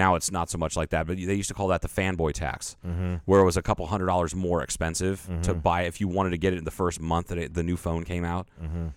Now 0.04 0.16
it's 0.16 0.32
not 0.32 0.50
so 0.50 0.58
much 0.58 0.76
like 0.76 0.90
that, 0.90 1.06
but 1.08 1.18
they 1.18 1.34
used 1.42 1.50
to 1.50 1.54
call 1.60 1.68
that 1.74 1.82
the 1.82 1.88
fanboy 1.98 2.34
tax, 2.34 2.76
Mm-hmm. 2.86 3.16
where 3.26 3.40
it 3.42 3.46
was 3.46 3.58
a 3.58 3.62
couple 3.70 3.86
hundred 3.94 4.08
dollars 4.08 4.34
more 4.34 4.64
expensive 4.64 5.18
to 5.44 5.54
buy 5.54 5.80
if 5.84 6.00
you 6.02 6.08
wanted 6.08 6.32
to 6.32 6.38
get 6.38 6.54
it 6.54 6.58
in 6.58 6.66
the 6.66 6.78
first 6.84 7.00
month 7.02 7.28
that 7.28 7.38
it, 7.38 7.54
the 7.54 7.64
new 7.64 7.78
phone 7.78 8.04
came 8.04 8.26
out, 8.26 8.48
Mm-hmm. 8.64 8.88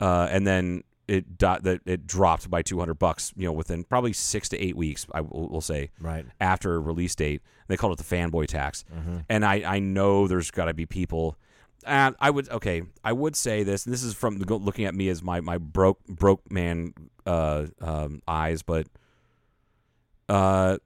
uh, 0.00 0.28
and 0.30 0.46
then 0.46 0.82
it 1.08 1.38
do- 1.38 1.60
that 1.62 1.80
it 1.86 2.06
dropped 2.06 2.50
by 2.50 2.62
two 2.62 2.78
hundred 2.80 2.94
bucks, 2.94 3.32
you 3.36 3.46
know, 3.46 3.52
within 3.52 3.84
probably 3.84 4.12
six 4.12 4.48
to 4.48 4.58
eight 4.58 4.76
weeks. 4.76 5.06
I 5.12 5.20
will 5.20 5.48
will 5.48 5.60
say 5.60 5.90
Right. 6.00 6.26
after 6.40 6.80
release 6.80 7.14
date. 7.14 7.42
They 7.68 7.76
called 7.76 7.92
it 7.98 8.04
the 8.04 8.16
fanboy 8.16 8.46
tax. 8.46 8.84
Mm-hmm. 8.92 9.18
And 9.28 9.44
I, 9.44 9.54
I 9.76 9.78
know 9.80 10.26
there's 10.28 10.50
got 10.50 10.64
to 10.66 10.74
be 10.74 10.86
people. 10.86 11.36
And 11.84 12.16
I 12.18 12.30
would 12.30 12.48
okay. 12.50 12.82
I 13.04 13.12
would 13.12 13.36
say 13.36 13.62
this. 13.62 13.86
And 13.86 13.92
this 13.92 14.02
is 14.02 14.14
from 14.14 14.38
looking 14.38 14.84
at 14.84 14.94
me 14.94 15.08
as 15.08 15.22
my 15.22 15.40
my 15.40 15.58
broke 15.58 16.04
broke 16.06 16.50
man 16.50 16.92
uh, 17.24 17.66
um, 17.80 18.20
eyes, 18.26 18.62
but 18.62 18.86
uh, 20.28 20.78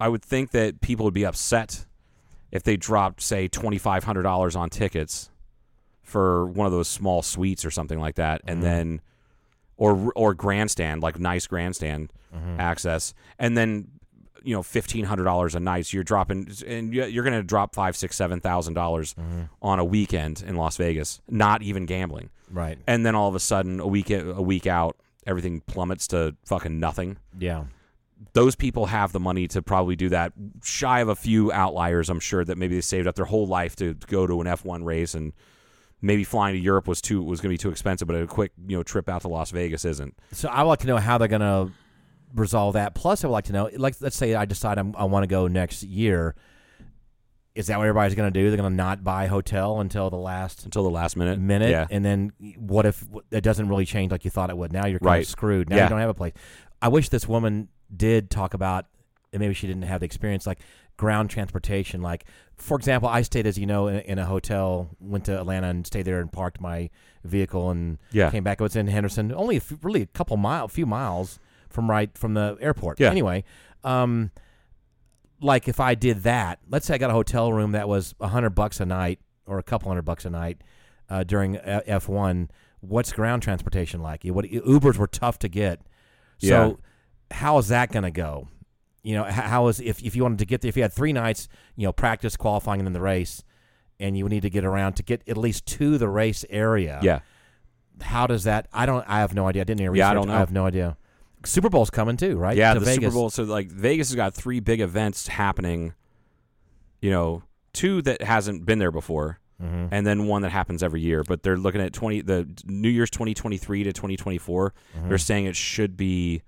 I 0.00 0.08
would 0.08 0.22
think 0.22 0.50
that 0.52 0.80
people 0.80 1.04
would 1.04 1.14
be 1.14 1.24
upset 1.24 1.86
if 2.50 2.62
they 2.62 2.76
dropped 2.76 3.22
say 3.22 3.48
twenty 3.48 3.78
five 3.78 4.04
hundred 4.04 4.22
dollars 4.22 4.56
on 4.56 4.70
tickets 4.70 5.30
for 6.02 6.46
one 6.46 6.66
of 6.66 6.72
those 6.72 6.88
small 6.88 7.22
suites 7.22 7.64
or 7.64 7.70
something 7.70 8.00
like 8.00 8.16
that, 8.16 8.40
and 8.46 8.56
mm-hmm. 8.56 8.62
then 8.62 9.00
or 9.76 10.12
or 10.16 10.34
grandstand 10.34 11.02
like 11.02 11.18
nice 11.18 11.46
grandstand 11.46 12.12
mm-hmm. 12.34 12.60
access, 12.60 13.14
and 13.38 13.56
then 13.56 13.88
you 14.42 14.54
know 14.54 14.62
fifteen 14.62 15.04
hundred 15.04 15.24
dollars 15.24 15.54
a 15.54 15.60
night. 15.60 15.86
So 15.86 15.96
you're 15.96 16.04
dropping, 16.04 16.50
and 16.66 16.92
you- 16.92 17.06
you're 17.06 17.24
going 17.24 17.36
to 17.36 17.42
drop 17.42 17.74
five, 17.74 17.96
six, 17.96 18.16
seven 18.16 18.40
thousand 18.40 18.74
dollars 18.74 19.14
mm-hmm. 19.14 19.42
on 19.62 19.78
a 19.78 19.84
weekend 19.84 20.42
in 20.46 20.56
Las 20.56 20.76
Vegas, 20.76 21.20
not 21.28 21.62
even 21.62 21.86
gambling. 21.86 22.30
Right. 22.50 22.78
And 22.86 23.06
then 23.06 23.14
all 23.14 23.28
of 23.28 23.34
a 23.34 23.40
sudden, 23.40 23.80
a 23.80 23.86
week 23.86 24.10
a 24.10 24.42
week 24.42 24.66
out, 24.66 24.96
everything 25.26 25.60
plummets 25.60 26.08
to 26.08 26.36
fucking 26.44 26.80
nothing. 26.80 27.18
Yeah. 27.38 27.64
Those 28.34 28.54
people 28.54 28.86
have 28.86 29.12
the 29.12 29.20
money 29.20 29.48
to 29.48 29.62
probably 29.62 29.96
do 29.96 30.10
that. 30.10 30.32
Shy 30.62 31.00
of 31.00 31.08
a 31.08 31.16
few 31.16 31.50
outliers, 31.52 32.10
I'm 32.10 32.20
sure 32.20 32.44
that 32.44 32.58
maybe 32.58 32.74
they 32.74 32.80
saved 32.82 33.06
up 33.06 33.14
their 33.14 33.24
whole 33.24 33.46
life 33.46 33.76
to 33.76 33.94
go 33.94 34.26
to 34.26 34.40
an 34.40 34.46
F1 34.46 34.84
race, 34.84 35.14
and 35.14 35.32
maybe 36.02 36.24
flying 36.24 36.54
to 36.54 36.60
Europe 36.60 36.86
was 36.86 37.00
too 37.00 37.22
was 37.22 37.40
going 37.40 37.48
to 37.48 37.54
be 37.54 37.58
too 37.58 37.70
expensive, 37.70 38.06
but 38.06 38.16
a 38.20 38.26
quick 38.26 38.52
you 38.66 38.76
know 38.76 38.82
trip 38.82 39.08
out 39.08 39.22
to 39.22 39.28
Las 39.28 39.50
Vegas 39.50 39.84
isn't. 39.84 40.14
So 40.32 40.48
I 40.48 40.62
would 40.62 40.68
like 40.68 40.80
to 40.80 40.86
know 40.86 40.98
how 40.98 41.16
they're 41.18 41.28
going 41.28 41.40
to 41.40 41.72
resolve 42.34 42.74
that. 42.74 42.94
Plus, 42.94 43.24
I 43.24 43.26
would 43.28 43.32
like 43.32 43.44
to 43.46 43.52
know, 43.52 43.70
like, 43.76 43.96
let's 44.00 44.16
say 44.16 44.34
I 44.34 44.44
decide 44.44 44.78
I'm, 44.78 44.94
I 44.96 45.04
want 45.04 45.22
to 45.24 45.26
go 45.26 45.46
next 45.48 45.82
year. 45.82 46.34
Is 47.56 47.66
that 47.66 47.78
what 47.78 47.88
everybody's 47.88 48.14
going 48.14 48.32
to 48.32 48.38
do? 48.38 48.48
They're 48.48 48.56
going 48.56 48.70
to 48.70 48.76
not 48.76 49.02
buy 49.02 49.26
hotel 49.26 49.80
until 49.80 50.08
the 50.08 50.16
last 50.16 50.64
Until 50.64 50.84
the 50.84 50.90
last 50.90 51.16
minute, 51.16 51.40
minute, 51.40 51.70
yeah. 51.70 51.86
and 51.90 52.04
then 52.04 52.32
what 52.56 52.86
if 52.86 53.04
it 53.32 53.40
doesn't 53.42 53.68
really 53.68 53.84
change 53.84 54.12
like 54.12 54.24
you 54.24 54.30
thought 54.30 54.50
it 54.50 54.56
would? 54.56 54.72
Now 54.72 54.86
you're 54.86 55.00
kind 55.00 55.06
Right. 55.06 55.22
of 55.22 55.26
screwed. 55.28 55.68
Now 55.68 55.76
Yeah. 55.76 55.82
you 55.84 55.88
don't 55.90 55.98
have 55.98 56.10
a 56.10 56.14
place. 56.14 56.32
I 56.80 56.88
wish 56.88 57.08
this 57.08 57.26
woman 57.26 57.68
did 57.94 58.30
talk 58.30 58.54
about, 58.54 58.86
and 59.32 59.40
maybe 59.40 59.54
she 59.54 59.66
didn't 59.66 59.82
have 59.82 60.00
the 60.00 60.06
experience, 60.06 60.46
like 60.46 60.58
ground 60.96 61.30
transportation. 61.30 62.02
Like, 62.02 62.24
for 62.56 62.76
example, 62.76 63.08
I 63.08 63.22
stayed, 63.22 63.46
as 63.46 63.58
you 63.58 63.66
know, 63.66 63.88
in, 63.88 64.00
in 64.00 64.18
a 64.18 64.26
hotel, 64.26 64.90
went 65.00 65.24
to 65.26 65.38
Atlanta 65.38 65.68
and 65.68 65.86
stayed 65.86 66.04
there 66.04 66.20
and 66.20 66.30
parked 66.30 66.60
my 66.60 66.90
vehicle 67.24 67.70
and 67.70 67.98
Yeah. 68.12 68.30
came 68.30 68.44
back. 68.44 68.60
It 68.60 68.62
was 68.62 68.76
in 68.76 68.86
Henderson, 68.88 69.32
only 69.32 69.56
a 69.56 69.60
few, 69.60 69.78
really 69.82 70.02
a 70.02 70.06
couple 70.06 70.36
mile, 70.36 70.66
a 70.66 70.68
few 70.68 70.86
miles 70.86 71.38
from 71.68 71.88
right 71.90 72.16
from 72.18 72.34
the 72.34 72.56
airport. 72.60 73.00
Yeah. 73.00 73.10
Anyway, 73.10 73.44
um, 73.84 74.30
like 75.40 75.68
if 75.68 75.80
I 75.80 75.94
did 75.94 76.22
that, 76.24 76.58
let's 76.68 76.86
say 76.86 76.94
I 76.94 76.98
got 76.98 77.10
a 77.10 77.14
hotel 77.14 77.52
room 77.52 77.72
that 77.72 77.88
was 77.88 78.14
a 78.20 78.28
hundred 78.28 78.50
bucks 78.50 78.80
a 78.80 78.86
night 78.86 79.20
or 79.46 79.58
a 79.58 79.62
couple 79.62 79.88
hundred 79.88 80.02
bucks 80.04 80.24
a 80.24 80.30
night 80.30 80.60
uh, 81.08 81.24
during 81.24 81.56
F 81.56 82.08
one. 82.08 82.50
What's 82.80 83.12
ground 83.12 83.42
transportation 83.42 84.00
like? 84.02 84.24
What 84.24 84.44
Ubers 84.46 84.96
were 84.96 85.06
tough 85.06 85.38
to 85.40 85.48
get. 85.48 85.80
So 86.38 86.46
Yeah. 86.46 86.72
How 87.30 87.58
is 87.58 87.68
that 87.68 87.90
going 87.92 88.02
to 88.04 88.10
go? 88.10 88.48
You 89.02 89.14
know, 89.16 89.24
how 89.24 89.68
is 89.68 89.80
if 89.80 90.02
if 90.02 90.14
you 90.14 90.22
wanted 90.22 90.40
to 90.40 90.46
get 90.46 90.60
there, 90.60 90.68
if 90.68 90.76
you 90.76 90.82
had 90.82 90.92
three 90.92 91.12
nights, 91.12 91.48
you 91.76 91.86
know, 91.86 91.92
practice 91.92 92.36
qualifying 92.36 92.80
and 92.80 92.86
then 92.86 92.92
the 92.92 93.00
race, 93.00 93.42
and 93.98 94.16
you 94.16 94.24
would 94.24 94.32
need 94.32 94.42
to 94.42 94.50
get 94.50 94.64
around 94.64 94.94
to 94.94 95.02
get 95.02 95.22
at 95.26 95.36
least 95.38 95.64
to 95.66 95.96
the 95.98 96.08
race 96.08 96.44
area. 96.50 97.00
yeah. 97.02 97.20
How 98.02 98.26
does 98.26 98.44
that? 98.44 98.66
I 98.72 98.86
don't. 98.86 99.04
I 99.08 99.20
have 99.20 99.34
no 99.34 99.46
idea. 99.46 99.60
I 99.62 99.64
didn't 99.64 99.80
even 99.82 99.94
Yeah, 99.94 100.10
I 100.10 100.14
don't 100.14 100.26
know. 100.28 100.34
I 100.34 100.38
have 100.38 100.52
no 100.52 100.64
idea. 100.66 100.96
Super 101.44 101.68
Bowl's 101.70 101.90
coming 101.90 102.16
too, 102.16 102.36
right? 102.36 102.56
Yeah, 102.56 102.72
To 102.74 102.80
the 102.80 102.86
Vegas. 102.86 103.04
Super 103.04 103.14
Bowl. 103.14 103.30
So 103.30 103.42
like 103.44 103.70
Vegas 103.70 104.08
has 104.08 104.16
got 104.16 104.32
three 104.34 104.60
big 104.60 104.80
events 104.80 105.28
happening. 105.28 105.92
You 107.02 107.10
know, 107.10 107.42
two 107.72 108.02
that 108.02 108.22
hasn't 108.22 108.64
been 108.66 108.78
there 108.78 108.90
before, 108.90 109.38
Mm-hmm. 109.62 109.86
and 109.92 110.06
then 110.06 110.26
one 110.26 110.40
that 110.42 110.50
happens 110.50 110.82
every 110.82 111.02
year. 111.02 111.22
But 111.22 111.42
they're 111.42 111.58
looking 111.58 111.82
at 111.82 111.92
twenty 111.92 112.22
the 112.22 112.48
New 112.66 112.88
Year's 112.88 113.10
twenty 113.10 113.34
twenty 113.34 113.58
three 113.58 113.84
to 113.84 113.92
twenty 113.92 114.16
twenty 114.16 114.38
four. 114.38 114.72
Mm-hmm. 114.96 115.08
They're 115.10 115.18
saying 115.18 115.44
it 115.46 115.56
should 115.56 115.96
be 115.98 116.42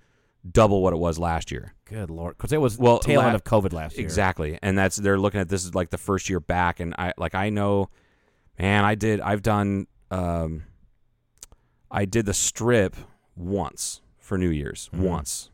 double 0.51 0.83
what 0.83 0.93
it 0.93 0.97
was 0.99 1.19
last 1.19 1.51
year. 1.51 1.75
Good 1.85 2.11
lord, 2.11 2.37
because 2.37 2.53
it 2.53 2.61
was 2.61 2.79
Well, 2.79 2.99
tail 2.99 3.21
la- 3.21 3.27
end 3.27 3.35
of 3.37 3.45
COVID 3.45 3.73
last 3.73 3.97
year. 3.97 4.05
Exactly, 4.05 4.59
and 4.63 4.77
that's 4.77 4.97
they're 4.97 5.19
looking 5.19 5.41
at 5.41 5.49
this 5.49 5.65
is 5.65 5.75
like 5.75 5.91
the 5.91 5.99
first 5.99 6.29
year 6.29 6.41
back, 6.41 6.81
and 6.81 6.95
I 6.99 7.13
like 7.17 7.35
I 7.35 7.51
know, 7.51 7.89
man, 8.59 8.85
I 8.85 8.95
did 8.95 9.21
I've 9.21 9.43
done 9.43 9.87
um, 10.11 10.65
I 11.91 12.05
did 12.05 12.27
the 12.27 12.35
strip 12.35 12.97
once 13.37 14.01
for 14.19 14.39
New 14.39 14.51
Year's 14.51 14.89
Mm-hmm. 14.93 15.05
once, 15.05 15.51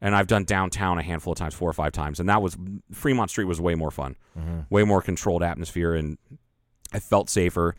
and 0.00 0.14
I've 0.14 0.26
done 0.26 0.44
downtown 0.44 0.98
a 0.98 1.02
handful 1.02 1.32
of 1.32 1.38
times, 1.38 1.54
four 1.54 1.70
or 1.70 1.72
five 1.74 1.92
times, 1.92 2.20
and 2.20 2.28
that 2.28 2.42
was 2.42 2.56
Fremont 2.92 3.30
Street 3.30 3.44
was 3.46 3.60
way 3.60 3.74
more 3.74 3.90
fun, 3.90 4.16
Mm-hmm. 4.38 4.60
way 4.70 4.84
more 4.84 5.02
controlled 5.02 5.42
atmosphere, 5.42 5.94
and 5.94 6.18
I 6.92 6.98
felt 6.98 7.30
safer. 7.30 7.74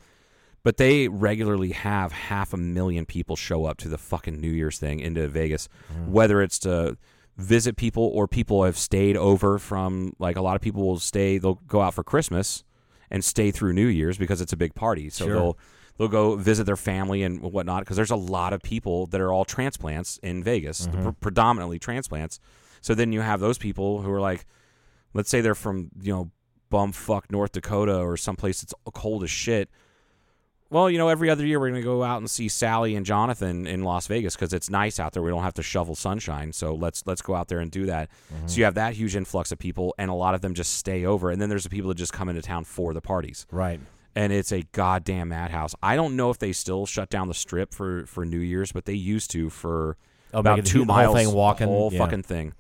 But 0.63 0.77
they 0.77 1.07
regularly 1.07 1.71
have 1.71 2.11
half 2.11 2.53
a 2.53 2.57
million 2.57 3.05
people 3.05 3.35
show 3.35 3.65
up 3.65 3.77
to 3.79 3.89
the 3.89 3.97
fucking 3.97 4.39
New 4.39 4.51
Year's 4.51 4.77
thing 4.77 4.99
into 4.99 5.27
Vegas, 5.27 5.67
Mm-hmm. 5.91 6.11
whether 6.11 6.41
it's 6.41 6.59
to 6.59 6.97
visit 7.37 7.75
people 7.77 8.03
or 8.13 8.27
people 8.27 8.63
have 8.65 8.77
stayed 8.77 9.17
over 9.17 9.57
from 9.57 10.13
like 10.19 10.35
a 10.35 10.41
lot 10.41 10.55
of 10.55 10.61
people 10.61 10.83
will 10.85 10.99
stay 10.99 11.37
they'll 11.39 11.55
go 11.67 11.81
out 11.81 11.93
for 11.93 12.03
Christmas 12.03 12.63
and 13.09 13.23
stay 13.25 13.49
through 13.49 13.73
New 13.73 13.87
Year's 13.87 14.17
because 14.17 14.41
it's 14.41 14.53
a 14.53 14.57
big 14.57 14.75
party. 14.75 15.09
So 15.09 15.25
Sure. 15.25 15.33
they'll 15.33 15.57
they'll 15.97 16.07
go 16.07 16.35
visit 16.35 16.65
their 16.65 16.75
family 16.77 17.23
and 17.23 17.41
whatnot 17.41 17.83
because 17.83 17.95
there's 17.97 18.11
a 18.11 18.15
lot 18.15 18.53
of 18.53 18.61
people 18.61 19.07
that 19.07 19.19
are 19.21 19.31
all 19.33 19.45
transplants 19.45 20.17
in 20.21 20.43
Vegas, 20.43 20.85
Mm-hmm. 20.87 21.03
pre- 21.03 21.11
predominantly 21.13 21.79
transplants. 21.79 22.39
So 22.81 22.93
then 22.93 23.11
you 23.11 23.21
have 23.21 23.39
those 23.39 23.57
people 23.57 24.01
who 24.01 24.11
are 24.11 24.21
like, 24.21 24.45
let's 25.13 25.29
say 25.29 25.41
they're 25.41 25.55
from 25.55 25.89
you 26.01 26.13
know 26.13 26.31
bumfuck 26.71 27.23
North 27.31 27.53
Dakota 27.53 27.97
or 27.97 28.15
someplace 28.17 28.61
that's 28.61 28.73
cold 28.93 29.23
as 29.23 29.31
shit. 29.31 29.69
Well, 30.71 30.89
you 30.89 30.97
know, 30.97 31.09
every 31.09 31.29
other 31.29 31.45
year 31.45 31.59
we're 31.59 31.69
going 31.69 31.81
to 31.81 31.85
go 31.85 32.01
out 32.01 32.19
and 32.19 32.29
see 32.31 32.47
Sally 32.47 32.95
and 32.95 33.05
Jonathan 33.05 33.67
in 33.67 33.83
Las 33.83 34.07
Vegas 34.07 34.35
because 34.35 34.53
it's 34.53 34.69
nice 34.69 35.01
out 35.01 35.11
there. 35.11 35.21
We 35.21 35.29
don't 35.29 35.43
have 35.43 35.53
to 35.55 35.63
shovel 35.63 35.95
sunshine, 35.95 36.53
so 36.53 36.73
let's 36.73 37.03
let's 37.05 37.21
go 37.21 37.35
out 37.35 37.49
there 37.49 37.59
and 37.59 37.69
do 37.69 37.85
that. 37.87 38.09
Mm-hmm. 38.33 38.47
So 38.47 38.57
you 38.57 38.63
have 38.63 38.75
that 38.75 38.93
huge 38.93 39.15
influx 39.17 39.51
of 39.51 39.59
people, 39.59 39.93
and 39.97 40.09
a 40.09 40.13
lot 40.13 40.33
of 40.33 40.39
them 40.39 40.53
just 40.53 40.73
stay 40.75 41.05
over. 41.05 41.29
And 41.29 41.41
then 41.41 41.49
there's 41.49 41.65
the 41.65 41.69
people 41.69 41.89
that 41.89 41.97
just 41.97 42.13
come 42.13 42.29
into 42.29 42.41
town 42.41 42.63
for 42.63 42.93
the 42.93 43.01
parties, 43.01 43.45
Right. 43.51 43.81
and 44.15 44.31
it's 44.31 44.53
a 44.53 44.61
goddamn 44.71 45.27
madhouse. 45.29 45.75
I 45.83 45.97
don't 45.97 46.15
know 46.15 46.29
if 46.29 46.39
they 46.39 46.53
still 46.53 46.85
shut 46.85 47.09
down 47.09 47.27
the 47.27 47.33
strip 47.33 47.73
for 47.73 48.05
for 48.05 48.23
New 48.25 48.39
Year's, 48.39 48.71
but 48.71 48.85
they 48.85 48.93
used 48.93 49.29
to 49.31 49.49
for 49.49 49.97
Oh, 50.33 50.39
about 50.39 50.51
make 50.55 50.59
it 50.59 50.61
the 50.63 50.69
two 50.71 50.77
whole 50.79 50.85
miles, 50.85 51.15
thing 51.17 51.33
walking, 51.33 51.67
whole 51.67 51.91
yeah. 51.91 51.99
fucking 51.99 52.23
thing, 52.23 52.53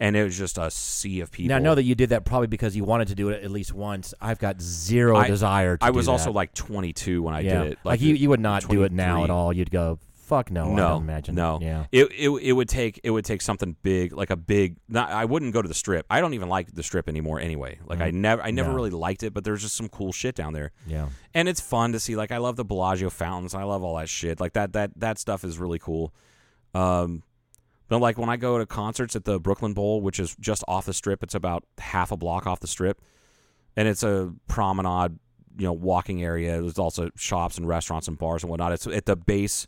and 0.00 0.16
it 0.16 0.24
was 0.24 0.36
just 0.36 0.58
a 0.58 0.70
sea 0.70 1.20
of 1.20 1.30
people. 1.30 1.48
Now 1.50 1.56
I 1.56 1.60
know 1.60 1.74
that 1.74 1.84
you 1.84 1.94
did 1.94 2.10
that 2.10 2.24
probably 2.24 2.48
because 2.48 2.76
you 2.76 2.84
wanted 2.84 3.08
to 3.08 3.14
do 3.14 3.28
it 3.30 3.42
at 3.42 3.50
least 3.50 3.72
once. 3.72 4.14
I've 4.20 4.38
got 4.38 4.60
zero 4.60 5.16
I- 5.16 5.26
desire. 5.28 5.76
to 5.76 5.84
I 5.84 5.90
was 5.90 6.08
also 6.08 6.26
that. 6.26 6.32
like 6.32 6.54
22 6.54 7.22
when 7.22 7.34
I 7.34 7.40
yeah. 7.40 7.62
did 7.62 7.72
it. 7.72 7.78
like, 7.84 8.00
you, 8.00 8.14
you 8.14 8.28
would 8.30 8.40
not 8.40 8.68
do 8.68 8.82
it 8.82 8.92
now 8.92 9.24
at 9.24 9.30
all. 9.30 9.52
You'd 9.52 9.70
go 9.70 9.98
Fuck 10.24 10.50
no. 10.50 10.64
I 10.64 10.74
no, 10.74 10.88
don't 10.88 11.02
imagine. 11.02 11.34
no. 11.34 11.58
Yeah. 11.60 11.84
It, 11.92 12.10
it 12.18 12.30
it 12.30 12.52
would 12.52 12.68
take 12.68 12.98
it 13.04 13.10
would 13.10 13.26
take 13.26 13.42
something 13.42 13.76
big, 13.82 14.14
like 14.14 14.30
a 14.30 14.36
big. 14.36 14.78
Not, 14.88 15.10
I 15.10 15.26
wouldn't 15.26 15.52
go 15.52 15.60
to 15.60 15.68
the 15.68 15.74
strip. 15.74 16.06
I 16.08 16.22
don't 16.22 16.32
even 16.32 16.48
like 16.48 16.72
the 16.72 16.82
strip 16.82 17.10
anymore. 17.10 17.40
Anyway, 17.40 17.78
like 17.84 18.00
I 18.00 18.10
never 18.10 18.40
I 18.40 18.50
never. 18.50 18.70
No. 18.70 18.74
really 18.74 18.88
liked 18.88 19.22
it, 19.22 19.34
but 19.34 19.44
there's 19.44 19.60
just 19.60 19.76
some 19.76 19.90
cool 19.90 20.12
shit 20.12 20.34
down 20.34 20.54
there. 20.54 20.72
Yeah. 20.86 21.10
and 21.34 21.46
it's 21.46 21.60
fun 21.60 21.92
to 21.92 22.00
see. 22.00 22.16
Like 22.16 22.32
I 22.32 22.38
love 22.38 22.56
the 22.56 22.64
Bellagio 22.64 23.10
fountains. 23.10 23.54
I 23.54 23.64
love 23.64 23.82
all 23.82 23.96
that 23.98 24.08
shit. 24.08 24.40
Like 24.40 24.54
that 24.54 24.72
that 24.72 24.92
that 24.98 25.18
stuff 25.18 25.44
is 25.44 25.58
really 25.58 25.78
cool. 25.78 26.14
Um, 26.72 27.22
but 27.88 27.98
like 28.00 28.18
when 28.18 28.28
I 28.28 28.36
go 28.36 28.58
to 28.58 28.66
concerts 28.66 29.14
at 29.16 29.24
the 29.24 29.38
Brooklyn 29.38 29.74
Bowl, 29.74 30.00
which 30.00 30.18
is 30.18 30.34
just 30.40 30.64
off 30.68 30.86
the 30.86 30.92
strip, 30.94 31.22
it's 31.22 31.34
about 31.34 31.64
half 31.78 32.10
a 32.12 32.16
block 32.16 32.46
off 32.46 32.60
the 32.60 32.66
strip, 32.66 33.00
and 33.76 33.86
it's 33.88 34.02
a 34.02 34.32
promenade, 34.48 35.18
you 35.58 35.64
know, 35.66 35.72
walking 35.72 36.22
area. 36.22 36.60
There's 36.60 36.78
also 36.78 37.10
shops 37.16 37.58
and 37.58 37.68
restaurants 37.68 38.08
and 38.08 38.18
bars 38.18 38.42
and 38.42 38.50
whatnot. 38.50 38.72
It's 38.72 38.86
at 38.86 39.06
the 39.06 39.16
base. 39.16 39.66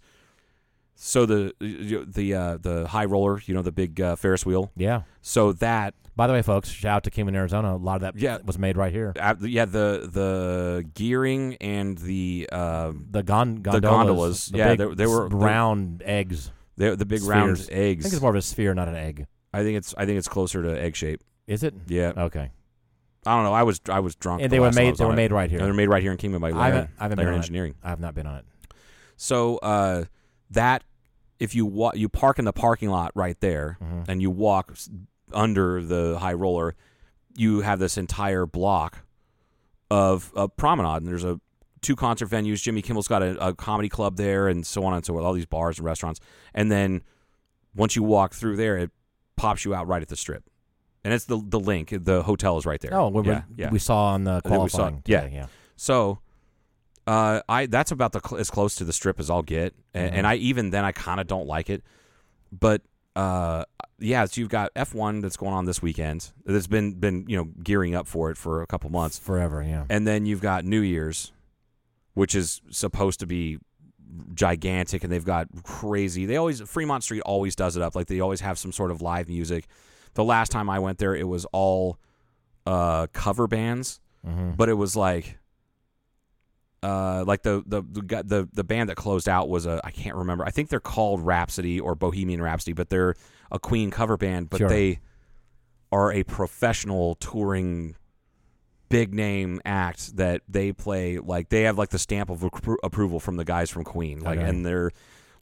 So 0.99 1.27
the 1.27 1.53
the 1.61 2.33
uh, 2.35 2.57
the 2.59 2.87
high 2.89 3.05
roller, 3.05 3.41
you 3.45 3.53
know, 3.55 3.61
the 3.63 3.73
big 3.73 4.01
uh, 4.01 4.17
Ferris 4.17 4.47
wheel. 4.47 4.73
Yeah. 4.77 5.03
So 5.21 5.53
that 5.53 5.93
By 6.17 6.27
the 6.27 6.33
way, 6.33 6.41
folks, 6.41 6.71
shout 6.71 6.97
out 6.97 7.05
to 7.05 7.11
Kingman, 7.11 7.37
Arizona. 7.37 7.75
A 7.75 7.77
lot 7.77 7.97
of 7.97 8.01
that 8.01 8.17
Yeah. 8.17 8.39
was 8.43 8.59
made 8.59 8.79
right 8.79 8.91
here. 8.93 9.13
uh, 9.21 9.35
yeah 9.43 9.67
the 9.67 10.09
the 10.11 10.87
gearing 10.95 11.57
and 11.61 11.99
the 11.99 12.49
uh, 12.51 12.93
The 13.11 13.23
gon- 13.23 13.57
gondolas. 13.57 13.83
gondolas, 13.91 14.47
the 14.47 14.57
yeah, 14.59 14.69
big 14.75 14.79
they- 14.89 14.95
they 14.95 15.07
were- 15.07 15.29
round 15.29 16.03
eggs. 16.07 16.51
The 16.77 16.97
the 16.97 17.07
big 17.07 17.23
round 17.23 17.59
Spheres. 17.59 17.69
eggs. 17.71 18.01
I 18.01 18.09
think 18.09 18.15
it's 18.15 18.21
more 18.23 18.31
of 18.31 18.37
a 18.37 18.43
sphere, 18.43 18.75
not 18.75 18.89
an 18.89 18.95
egg. 18.97 19.27
I 19.53 19.63
think 19.63 19.77
it's 19.79 19.95
I 19.97 20.07
think 20.07 20.19
it's 20.19 20.29
closer 20.29 20.63
to 20.63 20.81
egg 20.81 20.97
shape. 20.97 21.23
Is 21.47 21.63
it? 21.63 21.75
Yeah, 21.87 22.13
Okay. 22.17 22.51
I 23.25 23.35
don't 23.35 23.45
know. 23.45 23.53
I 23.55 23.63
was 23.65 23.81
I 23.89 24.01
was 24.01 24.15
drunk. 24.15 24.43
And 24.43 24.51
the 24.51 24.57
they 24.57 24.61
were 24.61 24.67
last 24.67 24.77
time 24.77 24.83
I 24.83 24.85
made. 24.85 24.91
was 24.93 24.99
They 24.99 25.05
on 25.05 25.09
were 25.09 25.15
it. 25.15 25.17
made 25.17 25.33
right 25.33 25.51
here. 25.51 25.59
And 25.59 25.67
they're 25.67 25.75
made 25.75 25.89
right 25.89 26.03
here 26.03 26.13
in 26.13 26.19
Kingman 26.19 26.41
by 26.41 26.53
I 26.53 26.67
haven't, 26.69 26.91
I 26.99 27.03
haven't 27.05 27.17
been 27.19 27.29
on 27.29 27.35
Engineering. 27.35 27.73
It. 27.73 27.87
I 27.87 27.89
have 27.91 28.01
not 28.01 28.15
been 28.15 28.27
on 28.27 28.37
it. 28.37 28.45
So 29.17 29.57
uh, 29.59 30.05
that 30.51 30.85
if 31.41 31.55
you 31.55 31.67
wa- 31.67 31.93
you 31.95 32.09
park 32.09 32.39
in 32.39 32.45
the 32.45 32.53
parking 32.53 32.89
lot 32.91 33.13
right 33.15 33.39
there 33.41 33.79
Mm-hmm. 33.83 34.11
and 34.11 34.23
you 34.23 34.31
walk 34.31 34.69
s- 34.73 34.89
under 35.33 35.83
the 35.83 36.19
high 36.21 36.35
roller, 36.35 36.75
you 37.35 37.61
have 37.63 37.79
this 37.79 37.97
entire 37.99 38.47
block 38.47 38.99
of 39.91 40.33
a 40.37 40.49
promenade, 40.49 40.99
and 41.03 41.09
there's 41.09 41.25
a 41.25 41.41
two 41.83 41.97
concert 41.97 42.29
venues. 42.29 42.63
Jimmy 42.63 42.83
Kimmel's 42.83 43.09
got 43.09 43.23
a, 43.23 43.49
a 43.49 43.55
comedy 43.55 43.89
club 43.89 44.17
there, 44.17 44.49
and 44.49 44.67
so 44.67 44.85
on 44.85 44.95
and 44.95 45.05
so 45.05 45.13
forth. 45.15 45.25
All 45.25 45.33
these 45.33 45.47
bars 45.47 45.79
and 45.79 45.85
restaurants, 45.87 46.21
and 46.55 46.71
then 46.71 47.03
once 47.75 47.95
you 47.97 48.03
walk 48.03 48.35
through 48.35 48.57
there, 48.57 48.77
it 48.79 48.91
pops 49.37 49.65
you 49.65 49.75
out 49.75 49.87
right 49.87 50.01
at 50.03 50.09
the 50.09 50.17
strip, 50.17 50.45
and 51.05 51.13
it's 51.15 51.25
the 51.27 51.37
the 51.37 51.61
LINQ. 51.61 52.05
The 52.05 52.23
hotel 52.23 52.57
is 52.59 52.67
right 52.67 52.81
there. 52.81 52.95
Oh, 52.95 53.09
we, 53.09 53.23
yeah, 53.27 53.43
we, 53.49 53.55
yeah. 53.63 53.71
we 53.71 53.79
saw 53.79 54.07
on 54.15 54.25
the 54.25 54.41
we 54.45 54.51
saw- 54.51 54.57
qualifying. 54.57 55.03
yeah. 55.07 55.27
yeah. 55.27 55.47
So, 55.77 56.21
uh, 57.07 57.41
I 57.49 57.67
that's 57.67 57.91
about 57.93 58.13
the 58.13 58.21
cl- 58.27 58.41
as 58.41 58.51
close 58.51 58.75
to 58.77 58.85
the 58.85 58.93
strip 58.93 59.21
as 59.21 59.29
I'll 59.31 59.43
get, 59.43 59.75
and, 59.95 60.09
Mm-hmm. 60.09 60.17
and 60.19 60.27
I 60.27 60.35
even 60.37 60.71
then 60.71 60.85
I 60.85 60.93
kind 60.93 61.21
of 61.21 61.27
don't 61.27 61.47
like 61.47 61.69
it, 61.71 61.83
but 62.51 62.83
uh, 63.15 63.65
yeah, 63.99 64.25
so 64.27 64.41
you've 64.41 64.51
got 64.51 64.71
F 64.77 64.95
one 64.95 65.21
that's 65.21 65.37
going 65.37 65.53
on 65.55 65.65
this 65.67 65.81
weekend. 65.81 66.31
That's 66.45 66.67
been 66.67 66.95
been 66.95 67.25
you 67.29 67.37
know 67.37 67.45
gearing 67.63 67.95
up 67.95 68.07
for 68.07 68.31
it 68.31 68.37
for 68.37 68.63
a 68.63 68.67
couple 68.67 68.91
months, 68.91 69.19
Forever, 69.19 69.63
yeah. 69.63 69.85
and 69.89 70.07
then 70.07 70.27
you've 70.27 70.41
got 70.43 70.65
New 70.65 70.81
Year's, 70.81 71.33
which 72.17 72.35
is 72.35 72.63
supposed 72.71 73.21
to 73.21 73.27
be 73.27 73.59
gigantic, 74.35 75.05
and 75.05 75.13
they've 75.13 75.25
got 75.25 75.47
crazy. 75.63 76.25
They 76.25 76.37
always 76.37 76.63
Fremont 76.63 77.05
Street 77.05 77.21
always 77.27 77.55
does 77.55 77.77
it 77.77 77.83
up. 77.83 77.95
Like 77.95 78.07
they 78.07 78.21
always 78.21 78.41
have 78.41 78.59
some 78.59 78.73
sort 78.73 78.91
of 78.91 79.03
live 79.03 79.29
music. 79.29 79.67
The 80.15 80.25
last 80.25 80.51
time 80.51 80.71
I 80.71 80.79
went 80.79 80.97
there, 80.99 81.15
it 81.15 81.29
was 81.29 81.45
all 81.53 81.99
uh, 82.65 83.07
cover 83.13 83.47
bands, 83.47 84.01
but 84.57 84.69
it 84.69 84.75
was 84.75 84.97
like. 84.97 85.39
Uh, 86.83 87.25
like 87.27 87.43
the 87.43 87.63
the 87.67 87.83
the 87.83 88.23
the 88.23 88.49
the 88.53 88.63
band 88.65 88.89
that 88.89 88.97
closed 88.97 89.29
out 89.29 89.49
was 89.49 89.67
a 89.67 89.81
I 89.83 89.91
can't 89.91 90.15
remember. 90.15 90.45
I 90.45 90.51
think 90.51 90.69
they're 90.69 90.79
called 90.79 91.21
Rhapsody 91.21 91.81
or 91.81 91.95
Bohemian 91.95 92.41
Rhapsody, 92.41 92.75
but 92.75 92.91
they're 92.91 93.15
a 93.51 93.59
Queen 93.59 93.91
cover 93.91 94.17
band. 94.17 94.51
But 94.51 94.59
Sure. 94.59 94.69
they 94.69 95.01
are 95.91 96.13
a 96.13 96.23
professional 96.23 97.17
touring 97.17 97.97
big 98.89 99.13
name 99.15 99.61
act 99.65 100.17
that 100.17 100.43
they 100.49 100.73
play 100.73 101.19
like 101.19 101.49
they 101.49 101.63
have 101.63 101.77
like 101.79 101.89
the 101.91 101.99
stamp 101.99 102.31
of 102.31 102.41
appro- 102.41 102.77
approval 102.85 103.19
from 103.21 103.37
the 103.37 103.45
guys 103.45 103.71
from 103.71 103.85
Queen. 103.85 104.21
Like 104.21 104.39
Okay. 104.39 104.49
and 104.49 104.65
their 104.65 104.91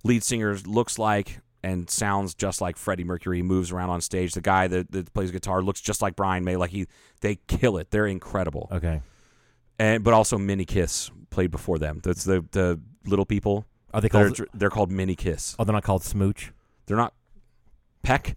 lead 0.02 0.22
singer 0.24 0.56
looks 0.66 0.98
like 0.98 1.40
and 1.62 1.88
sounds 1.88 2.34
just 2.34 2.60
like 2.60 2.76
Freddie 2.76 3.04
Mercury. 3.04 3.42
Moves 3.42 3.70
around 3.72 3.90
on 3.90 4.00
stage. 4.00 4.34
The 4.34 4.40
guy 4.40 4.66
that, 4.68 4.90
that 4.92 5.12
plays 5.14 5.30
guitar 5.30 5.62
looks 5.62 5.80
just 5.80 6.02
like 6.02 6.14
Brian 6.16 6.44
May. 6.44 6.56
Like 6.56 6.70
he 6.70 6.86
they 7.20 7.36
kill 7.46 7.76
it. 7.78 7.90
They're 7.90 8.06
incredible. 8.06 8.68
Okay. 8.72 9.00
And 9.78 10.04
but 10.04 10.14
also 10.14 10.38
Mini 10.38 10.64
Kiss 10.64 11.10
played 11.30 11.50
before 11.50 11.78
them. 11.78 12.00
That's 12.02 12.24
the 12.24 12.44
the 12.52 12.80
little 13.06 13.26
people. 13.26 13.66
Are 13.92 14.00
they 14.00 14.08
They're 14.08 14.30
called? 14.30 14.48
they're 14.54 14.70
called 14.70 14.90
Mini 14.90 15.14
Kiss. 15.16 15.54
Oh, 15.58 15.64
they're 15.64 15.72
not 15.72 15.84
called 15.84 16.02
Smooch. 16.02 16.52
They're 16.86 16.96
not 16.96 17.12
Peck. 18.02 18.36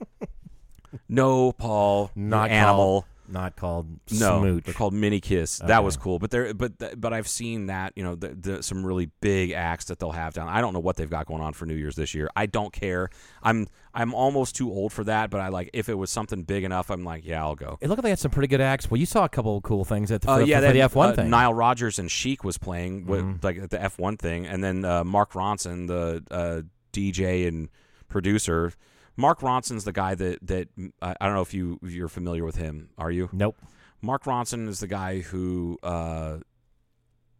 no, 1.08 1.52
Paul. 1.52 2.10
Not 2.14 2.50
animal. 2.50 3.06
Not 3.28 3.56
called 3.56 3.88
No, 4.10 4.40
Smooch. 4.40 4.64
they're 4.64 4.74
called 4.74 4.92
Mini 4.94 5.20
Kiss. 5.20 5.58
That 5.58 5.84
was 5.84 5.96
cool, 5.96 6.18
but 6.18 6.30
they're 6.30 6.54
but 6.54 7.00
but 7.00 7.12
I've 7.12 7.28
seen 7.28 7.66
that 7.66 7.92
you 7.96 8.02
know 8.04 8.14
the, 8.14 8.28
the, 8.28 8.62
some 8.62 8.84
really 8.84 9.10
big 9.20 9.52
acts 9.52 9.86
that 9.86 9.98
they'll 9.98 10.12
have 10.12 10.34
down. 10.34 10.48
I 10.48 10.60
don't 10.60 10.72
know 10.72 10.80
what 10.80 10.96
they've 10.96 11.10
got 11.10 11.26
going 11.26 11.42
on 11.42 11.52
for 11.52 11.66
New 11.66 11.74
Year's 11.74 11.96
this 11.96 12.14
year. 12.14 12.28
I 12.36 12.46
don't 12.46 12.72
care. 12.72 13.10
I'm 13.42 13.66
I'm 13.94 14.12
almost 14.14 14.56
too 14.56 14.70
old 14.70 14.92
for 14.92 15.04
that, 15.04 15.30
but 15.30 15.40
I 15.40 15.48
like 15.48 15.70
if 15.72 15.88
it 15.88 15.94
was 15.94 16.10
something 16.10 16.42
big 16.42 16.64
enough, 16.64 16.90
I'm 16.90 17.04
like 17.04 17.24
yeah, 17.24 17.42
I'll 17.42 17.54
go. 17.54 17.78
It 17.80 17.88
looked 17.88 17.98
like 17.98 18.04
they 18.04 18.10
had 18.10 18.18
some 18.18 18.30
pretty 18.30 18.48
good 18.48 18.60
acts. 18.60 18.90
Well, 18.90 18.98
you 18.98 19.06
saw 19.06 19.24
a 19.24 19.28
couple 19.28 19.56
of 19.56 19.62
cool 19.62 19.84
things 19.84 20.10
at 20.12 20.22
the, 20.22 20.30
Uh, 20.30 20.38
for, 20.38 20.44
yeah, 20.44 20.60
for 20.60 20.72
the 20.72 20.80
F1 20.80 21.08
uh, 21.08 21.12
thing. 21.14 21.30
Nile 21.30 21.54
Rodgers 21.54 21.98
and 21.98 22.10
Chic 22.10 22.44
was 22.44 22.58
playing 22.58 23.06
with 23.06 23.42
like 23.42 23.58
at 23.58 23.70
the 23.70 23.78
F1 23.78 24.18
thing, 24.18 24.46
and 24.46 24.62
then 24.62 24.84
uh, 24.84 25.04
Mark 25.04 25.32
Ronson, 25.32 25.86
the 25.86 26.22
uh, 26.30 26.62
DJ 26.92 27.48
and 27.48 27.68
producer. 28.08 28.72
Mark 29.16 29.40
Ronson's 29.40 29.84
the 29.84 29.92
guy 29.92 30.14
that 30.14 30.46
that 30.46 30.68
I 31.00 31.16
I 31.20 31.26
don't 31.26 31.34
know 31.34 31.42
if 31.42 31.54
you 31.54 31.78
if 31.82 31.92
you're 31.92 32.08
familiar 32.08 32.44
with 32.44 32.56
him. 32.56 32.90
Are 32.98 33.10
you? 33.10 33.28
Nope. 33.32 33.56
Mark 34.02 34.24
Ronson 34.24 34.68
is 34.68 34.80
the 34.80 34.86
guy 34.86 35.20
who 35.20 35.78
uh, 35.82 36.38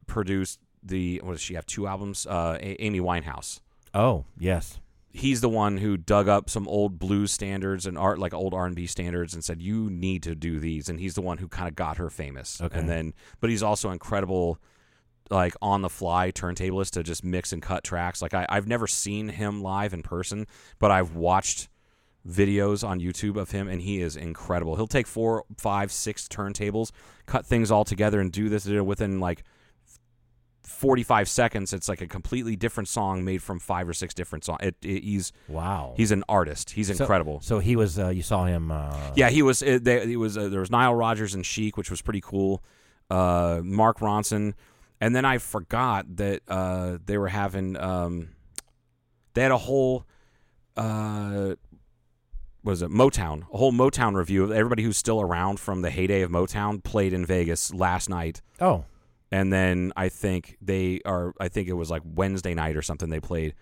produced 0.07 0.59
the 0.83 1.21
what 1.23 1.33
does 1.33 1.41
she 1.41 1.55
have 1.55 1.67
two 1.67 1.87
albums? 1.87 2.27
Uh, 2.27 2.57
A- 2.61 2.83
Amy 2.83 3.01
Winehouse. 3.01 3.61
Oh, 3.95 4.25
yes. 4.39 4.81
He's 5.11 5.41
the 5.41 5.49
one 5.49 5.79
who 5.79 5.97
dug 5.97 6.29
up 6.29 6.51
some 6.51 6.69
old 6.69 6.99
blues 6.99 7.33
standards 7.33 7.87
and 7.87 7.97
art 7.97 8.19
like 8.19 8.35
old 8.35 8.53
R 8.53 8.67
and 8.67 8.77
B 8.77 8.87
standards 8.87 9.33
and 9.33 9.43
said 9.43 9.62
you 9.62 9.89
need 9.89 10.23
to 10.25 10.35
do 10.35 10.61
these. 10.61 10.89
And 10.91 11.01
he's 11.01 11.15
the 11.15 11.23
one 11.23 11.39
who 11.39 11.49
kind 11.49 11.69
of 11.69 11.75
got 11.75 11.97
her 11.97 12.11
famous. 12.11 12.61
Okay. 12.61 12.79
And 12.79 12.89
then, 12.89 13.15
but 13.41 13.49
he's 13.49 13.62
also 13.62 13.91
incredible, 13.91 14.59
like 15.31 15.55
on 15.61 15.83
the 15.83 15.89
fly 15.89 16.31
turntablist 16.31 16.91
to 16.93 17.03
just 17.03 17.25
mix 17.25 17.53
and 17.53 17.61
cut 17.62 17.83
tracks. 17.85 18.23
Like 18.23 18.35
I, 18.35 18.47
I've 18.49 18.67
never 18.69 18.87
seen 18.87 19.29
him 19.29 19.62
live 19.62 19.93
in 19.93 20.03
person, 20.03 20.47
but 20.79 20.91
I've 20.91 21.15
watched 21.17 21.69
videos 22.29 22.87
on 22.87 23.01
YouTube 23.01 23.37
of 23.37 23.51
him, 23.53 23.69
and 23.69 23.81
he 23.83 24.01
is 24.01 24.17
incredible. 24.17 24.77
He'll 24.77 24.87
take 24.89 25.07
four, 25.07 25.45
five, 25.59 25.93
six 25.93 26.27
turntables, 26.29 26.91
cut 27.27 27.47
things 27.47 27.71
all 27.71 27.85
together, 27.85 28.21
and 28.21 28.33
do 28.33 28.49
this 28.49 28.67
within 28.67 29.21
like 29.21 29.45
45 30.65 31.29
seconds. 31.29 31.73
It's 31.73 31.89
like 31.89 32.01
a 32.01 32.09
completely 32.09 32.57
different 32.57 32.89
song 32.89 33.25
made 33.25 33.43
from 33.43 33.61
five 33.61 33.89
or 33.89 33.93
six 33.93 34.12
different 34.15 34.45
songs. 34.45 34.59
It, 34.62 34.77
it- 34.83 35.05
he's 35.05 35.33
Wow. 35.49 35.95
he's 35.97 36.11
an 36.11 36.25
artist. 36.29 36.71
He's 36.71 36.89
So- 36.89 37.05
incredible. 37.05 37.41
So, 37.41 37.61
he 37.61 37.77
was. 37.77 37.99
Uh, 37.99 38.09
you 38.09 38.23
saw 38.23 38.45
him. 38.47 38.71
Uh, 38.73 38.97
yeah, 39.15 39.31
he 39.31 39.43
was. 39.43 39.62
It, 39.62 39.85
they, 39.85 40.07
he 40.07 40.17
was. 40.17 40.37
Uh, 40.37 40.49
there 40.49 40.61
was 40.61 40.71
Nile 40.71 40.95
Rodgers 40.95 41.35
and 41.35 41.47
Chic, 41.47 41.77
which 41.77 41.91
was 41.91 42.03
pretty 42.03 42.21
cool. 42.21 42.62
Uh, 43.09 43.61
Mark 43.62 44.01
Ronson, 44.01 44.55
and 45.01 45.15
then 45.15 45.25
I 45.25 45.39
forgot 45.39 46.17
that 46.17 46.43
uh, 46.49 46.99
they 47.05 47.19
were 47.19 47.29
having. 47.29 47.77
Um, 47.77 48.31
they 49.35 49.43
had 49.43 49.53
a 49.53 49.59
whole. 49.59 50.05
Uh, 50.77 51.55
what 52.63 52.73
is 52.73 52.83
it? 52.83 52.91
Motown. 52.91 53.43
A 53.53 53.57
whole 53.59 53.73
Motown 53.73 54.15
revue 54.15 54.43
of 54.43 54.51
everybody 54.51 54.83
who's 54.83 54.97
still 54.97 55.21
around 55.21 55.61
from 55.61 55.83
the 55.83 55.91
heyday 55.91 56.23
of 56.23 56.31
Motown 56.31 56.83
played 56.83 57.13
in 57.13 57.25
Vegas 57.25 57.73
last 57.73 58.09
night. 58.09 58.43
Oh, 58.61 58.85
and 59.31 59.53
then 59.53 59.93
I 59.97 60.09
think 60.09 60.57
they 60.61 61.01
are. 61.05 61.33
I 61.41 61.49
think 61.49 61.69
it 61.69 61.75
was 61.75 61.91
like 61.91 62.03
Wednesday 62.05 62.55
night 62.55 62.77
or 62.77 62.83
something. 62.83 63.09
They 63.11 63.21
played 63.21 63.55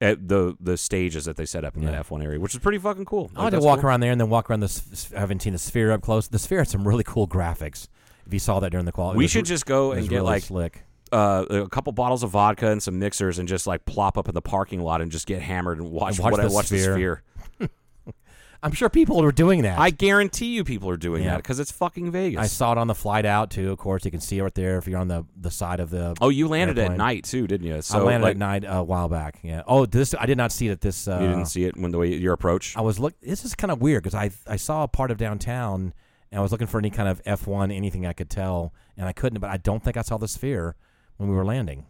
at 0.00 0.28
the 0.28 0.56
the 0.60 0.76
stages 0.76 1.24
that 1.26 1.36
they 1.36 1.44
set 1.46 1.64
up 1.64 1.76
in 1.76 1.84
the 1.84 1.90
Yeah. 1.92 2.00
F 2.00 2.10
one 2.10 2.22
area, 2.22 2.38
which 2.40 2.54
is 2.54 2.60
pretty 2.60 2.78
fucking 2.78 3.04
cool. 3.04 3.30
I 3.36 3.44
like 3.44 3.52
to 3.52 3.60
walk 3.60 3.80
cool. 3.80 3.88
around 3.88 4.00
there 4.00 4.12
and 4.12 4.20
then 4.20 4.28
walk 4.30 4.50
around 4.50 4.60
the. 4.60 5.08
I 5.16 5.20
haven't 5.20 5.42
seen 5.42 5.52
the 5.52 5.58
Sphere 5.58 5.92
up 5.92 6.02
close. 6.02 6.28
The 6.28 6.38
Sphere 6.38 6.58
had 6.58 6.68
some 6.68 6.86
really 6.86 7.04
cool 7.04 7.28
graphics. 7.28 7.88
If 8.30 8.34
you 8.34 8.38
saw 8.40 8.60
that 8.60 8.70
during 8.70 8.86
the 8.86 8.92
quality, 8.92 9.18
We 9.18 9.26
should 9.26 9.44
just 9.44 9.66
go 9.66 9.90
and 9.92 10.08
get 10.08 10.16
really 10.16 10.24
like 10.26 10.42
slick. 10.44 10.84
uh, 11.10 11.44
a 11.50 11.68
couple 11.68 11.92
bottles 11.92 12.22
of 12.22 12.30
vodka 12.30 12.68
and 12.70 12.80
some 12.80 12.98
mixers 13.00 13.38
and 13.40 13.48
just 13.48 13.66
like 13.66 13.84
plop 13.86 14.16
up 14.16 14.28
in 14.28 14.34
the 14.34 14.40
parking 14.42 14.80
lot 14.80 15.00
and 15.02 15.10
just 15.10 15.26
get 15.26 15.42
hammered 15.42 15.78
and 15.78 15.90
watch 15.90 16.16
And 16.18 16.24
watch 16.24 16.30
what 16.32 16.40
I 16.40 16.46
the 16.46 16.54
watch 16.54 16.68
the 16.68 16.78
Sphere. 16.78 17.22
sphere. 17.58 17.68
I'm 18.62 18.72
sure 18.72 18.90
people 18.90 19.22
are 19.24 19.32
doing 19.32 19.62
that. 19.62 19.78
I 19.78 19.88
guarantee 19.88 20.54
you 20.54 20.64
people 20.64 20.90
are 20.90 20.98
doing 20.98 21.24
Yeah. 21.24 21.30
that 21.30 21.36
because 21.38 21.58
it's 21.58 21.72
fucking 21.72 22.10
Vegas. 22.10 22.38
I 22.38 22.46
saw 22.46 22.72
it 22.72 22.78
on 22.78 22.88
the 22.88 22.94
flight 22.94 23.24
out 23.24 23.50
too. 23.50 23.72
Of 23.72 23.78
course, 23.78 24.04
you 24.04 24.10
can 24.10 24.20
see 24.20 24.36
it 24.36 24.42
right 24.42 24.54
there 24.54 24.76
if 24.76 24.86
you're 24.86 24.98
on 25.00 25.08
the 25.08 25.24
the 25.34 25.50
side 25.50 25.80
of 25.80 25.88
the. 25.88 26.14
oh, 26.20 26.28
you 26.28 26.46
landed 26.46 26.78
at 26.78 26.94
night 26.94 27.24
too, 27.24 27.46
didn't 27.46 27.66
you? 27.66 27.80
So 27.80 27.98
I 27.98 28.02
landed 28.02 28.24
like, 28.26 28.30
at 28.32 28.36
night 28.38 28.64
a 28.68 28.82
while 28.82 29.08
back. 29.08 29.38
Yeah. 29.42 29.62
Oh, 29.66 29.86
this 29.86 30.14
I 30.18 30.26
did 30.26 30.36
not 30.36 30.52
see 30.52 30.68
it 30.68 30.72
at 30.72 30.82
this. 30.82 31.08
Uh, 31.08 31.18
You 31.22 31.28
didn't 31.28 31.46
see 31.46 31.64
it 31.64 31.76
when 31.78 31.90
the 31.90 31.96
way 31.98 32.14
your 32.14 32.34
approach. 32.34 32.76
I 32.76 32.82
was 32.82 32.98
look. 32.98 33.14
This 33.22 33.46
is 33.46 33.54
kind 33.54 33.70
of 33.70 33.80
weird 33.80 34.02
because 34.02 34.14
I 34.14 34.30
I 34.46 34.56
saw 34.56 34.82
a 34.84 34.88
part 34.88 35.10
of 35.10 35.16
downtown 35.16 35.94
and 36.30 36.38
I 36.38 36.42
was 36.42 36.52
looking 36.52 36.66
for 36.66 36.78
any 36.78 36.90
kind 36.90 37.08
of 37.08 37.22
F1 37.24 37.74
anything 37.74 38.06
I 38.06 38.12
could 38.12 38.30
tell 38.30 38.72
and 38.96 39.06
I 39.08 39.12
couldn't. 39.12 39.40
But 39.40 39.50
I 39.50 39.56
don't 39.56 39.82
think 39.82 39.96
I 39.96 40.02
saw 40.02 40.16
the 40.16 40.28
sphere 40.28 40.76
when 41.16 41.28
we 41.28 41.34
were 41.34 41.44
landing. 41.44 41.86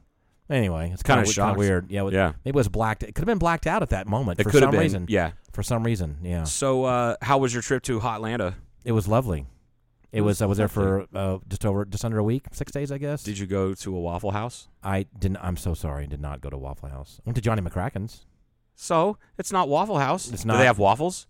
Anyway, 0.48 0.90
it's 0.92 1.02
kind 1.04 1.20
of 1.20 1.56
weird. 1.56 1.90
Yeah, 1.90 2.06
it- 2.06 2.12
Yeah. 2.12 2.32
Maybe 2.44 2.50
it 2.50 2.54
was 2.56 2.68
blacked. 2.68 3.02
It 3.04 3.14
could 3.14 3.18
have 3.22 3.26
been 3.26 3.38
blacked 3.38 3.66
out 3.68 3.82
at 3.82 3.90
that 3.90 4.08
moment 4.08 4.40
It 4.40 4.44
for 4.44 4.50
could 4.50 4.62
have 4.62 4.68
some 4.68 4.72
been. 4.72 4.80
reason. 4.80 5.06
Yeah. 5.08 5.32
For 5.52 5.62
some 5.62 5.84
reason, 5.84 6.18
yeah. 6.22 6.42
So, 6.44 6.84
uh, 6.84 7.14
how 7.22 7.38
was 7.38 7.52
your 7.52 7.62
trip 7.62 7.82
to 7.84 8.00
Hotlanta? 8.00 8.54
It 8.84 8.92
was 8.92 9.06
lovely. 9.06 9.46
It 10.12 10.18
It 10.18 10.20
was. 10.22 10.36
was 10.38 10.42
I 10.42 10.46
was 10.46 10.58
there 10.58 10.66
for 10.68 11.06
uh, 11.14 11.38
just 11.48 11.64
over, 11.64 11.84
just 11.84 12.04
under 12.04 12.18
a 12.18 12.24
week, 12.24 12.46
six 12.50 12.72
days, 12.72 12.90
I 12.90 12.98
guess. 12.98 13.22
Did 13.22 13.38
you 13.38 13.46
go 13.46 13.74
to 13.74 13.96
a 13.96 14.00
Waffle 14.00 14.32
House? 14.32 14.66
I 14.82 15.06
didn't. 15.16 15.36
I'm 15.36 15.56
so 15.56 15.72
sorry. 15.74 16.02
I 16.02 16.06
did 16.06 16.20
not 16.20 16.40
go 16.40 16.50
to 16.50 16.58
Waffle 16.58 16.88
House. 16.88 17.18
I 17.20 17.22
went 17.26 17.36
to 17.36 17.40
Johnny 17.42 17.62
McCracken's. 17.62 18.26
So 18.74 19.18
it's 19.38 19.52
not 19.52 19.68
Waffle 19.68 19.98
House. 19.98 20.32
It's 20.32 20.44
not. 20.44 20.54
Do 20.54 20.58
they 20.60 20.66
have 20.66 20.78
waffles? 20.80 21.28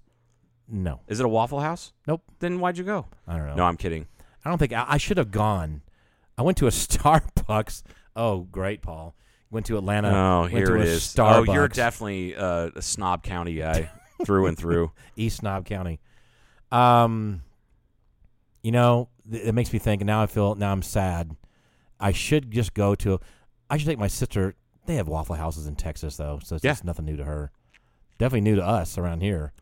No, 0.71 1.01
Is 1.09 1.19
it 1.21 1.27
a 1.27 1.29
Waffle 1.29 1.61
House? 1.61 1.93
Nope. 2.07 2.23
Then 2.39 2.61
why'd 2.61 2.79
you 2.79 2.85
go? 2.85 3.07
I 3.27 3.37
don't 3.37 3.47
know. 3.47 3.55
No, 3.57 3.65
I'm 3.65 3.77
kidding. 3.77 4.07
I 4.45 4.49
don't 4.49 4.59
think 4.59 4.73
I, 4.73 4.85
I 4.89 4.97
should 4.99 5.17
have 5.19 5.31
gone. 5.31 5.83
I 6.39 6.43
went 6.43 6.57
to 6.59 6.67
a 6.67 6.71
Starbucks. 6.71 7.83
Oh, 8.17 8.41
great, 8.53 8.81
Paul. 8.83 9.15
Went 9.51 9.67
to 9.67 9.77
Atlanta. 9.77 10.11
Oh, 10.11 10.41
went 10.43 10.53
here 10.53 10.67
to 10.67 10.75
it 10.77 10.81
a 10.81 10.85
is. 10.85 11.03
Starbucks. 11.03 11.49
Oh, 11.49 11.53
you're 11.53 11.69
definitely 11.69 12.37
uh, 12.37 12.71
a 12.77 12.83
snob 12.83 13.23
county 13.25 13.55
guy 13.57 13.91
through 14.25 14.47
and 14.47 14.57
through. 14.57 14.93
East 15.17 15.39
Snob 15.39 15.65
County. 15.67 15.99
Um, 16.71 17.43
you 18.63 18.71
know, 18.71 19.09
th- 19.31 19.43
it 19.45 19.53
makes 19.55 19.73
me 19.73 19.79
think. 19.81 20.03
And 20.03 20.07
now 20.07 20.23
I 20.23 20.27
feel. 20.27 20.55
Now 20.55 20.71
I'm 20.73 20.83
sad. 20.83 21.35
I 21.99 22.13
should 22.13 22.51
just 22.53 22.75
go 22.75 22.95
to. 22.97 23.19
I 23.69 23.77
should 23.77 23.87
take 23.89 23.99
my 23.99 24.07
sister. 24.09 24.55
They 24.87 24.95
have 24.97 25.09
Waffle 25.09 25.35
Houses 25.37 25.67
in 25.67 25.75
Texas, 25.77 26.17
though, 26.17 26.39
so 26.43 26.55
it's 26.57 26.65
Yeah. 26.65 26.71
just 26.73 26.85
nothing 26.85 27.05
new 27.05 27.17
to 27.17 27.25
her. 27.25 27.51
Definitely 28.19 28.41
new 28.43 28.57
to 28.57 28.65
us 28.65 28.97
around 28.99 29.21
here. 29.23 29.53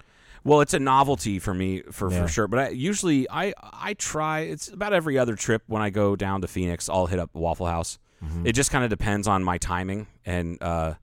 Well, 0.44 0.61
it's 0.61 0.74
a 0.74 0.79
novelty 0.79 1.38
for 1.38 1.53
me 1.55 1.83
for, 1.90 2.11
Yeah. 2.11 2.22
for 2.22 2.29
sure. 2.29 2.48
But 2.48 2.59
I, 2.59 2.68
usually, 2.70 3.29
I 3.31 3.53
I 3.61 3.94
try. 3.94 4.40
It's 4.40 4.68
about 4.68 4.92
every 4.92 5.18
other 5.18 5.35
trip 5.37 5.62
when 5.66 5.83
I 5.83 5.90
go 5.90 6.16
down 6.16 6.40
to 6.42 6.48
Phoenix, 6.48 6.88
I'll 6.88 7.07
hit 7.07 7.18
up 7.18 7.31
Waffle 7.35 7.66
House. 7.66 7.98
Mm-hmm. 8.24 8.46
It 8.46 8.53
just 8.53 8.70
kind 8.70 8.85
of 8.85 8.90
depends 8.90 9.29
on 9.29 9.44
my 9.44 9.59
timing, 9.59 10.07
and 10.27 10.61
uh 10.62 10.94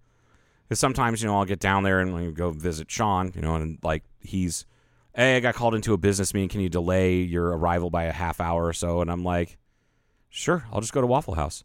'cause 0.70 0.80
sometimes 0.80 1.22
you 1.22 1.28
know 1.28 1.38
I'll 1.38 1.46
get 1.46 1.60
down 1.60 1.84
there 1.84 2.00
and 2.00 2.36
go 2.36 2.52
visit 2.52 2.90
Sean, 2.92 3.32
you 3.36 3.42
know, 3.42 3.56
and 3.56 3.78
like 3.84 4.04
he's, 4.22 4.66
hey, 5.16 5.38
I 5.38 5.40
got 5.40 5.54
called 5.56 5.76
into 5.76 5.94
a 5.94 5.98
business 5.98 6.34
meeting. 6.34 6.50
Can 6.50 6.62
you 6.62 6.70
delay 6.70 7.18
your 7.18 7.56
arrival 7.58 7.90
by 7.90 8.06
a 8.06 8.12
half 8.12 8.42
hour 8.42 8.66
or 8.66 8.74
so? 8.74 9.02
And 9.02 9.10
I'm 9.12 9.24
like, 9.24 9.58
sure, 10.30 10.66
I'll 10.74 10.82
just 10.82 10.92
go 10.94 11.02
to 11.02 11.08
Waffle 11.08 11.36
House. 11.36 11.64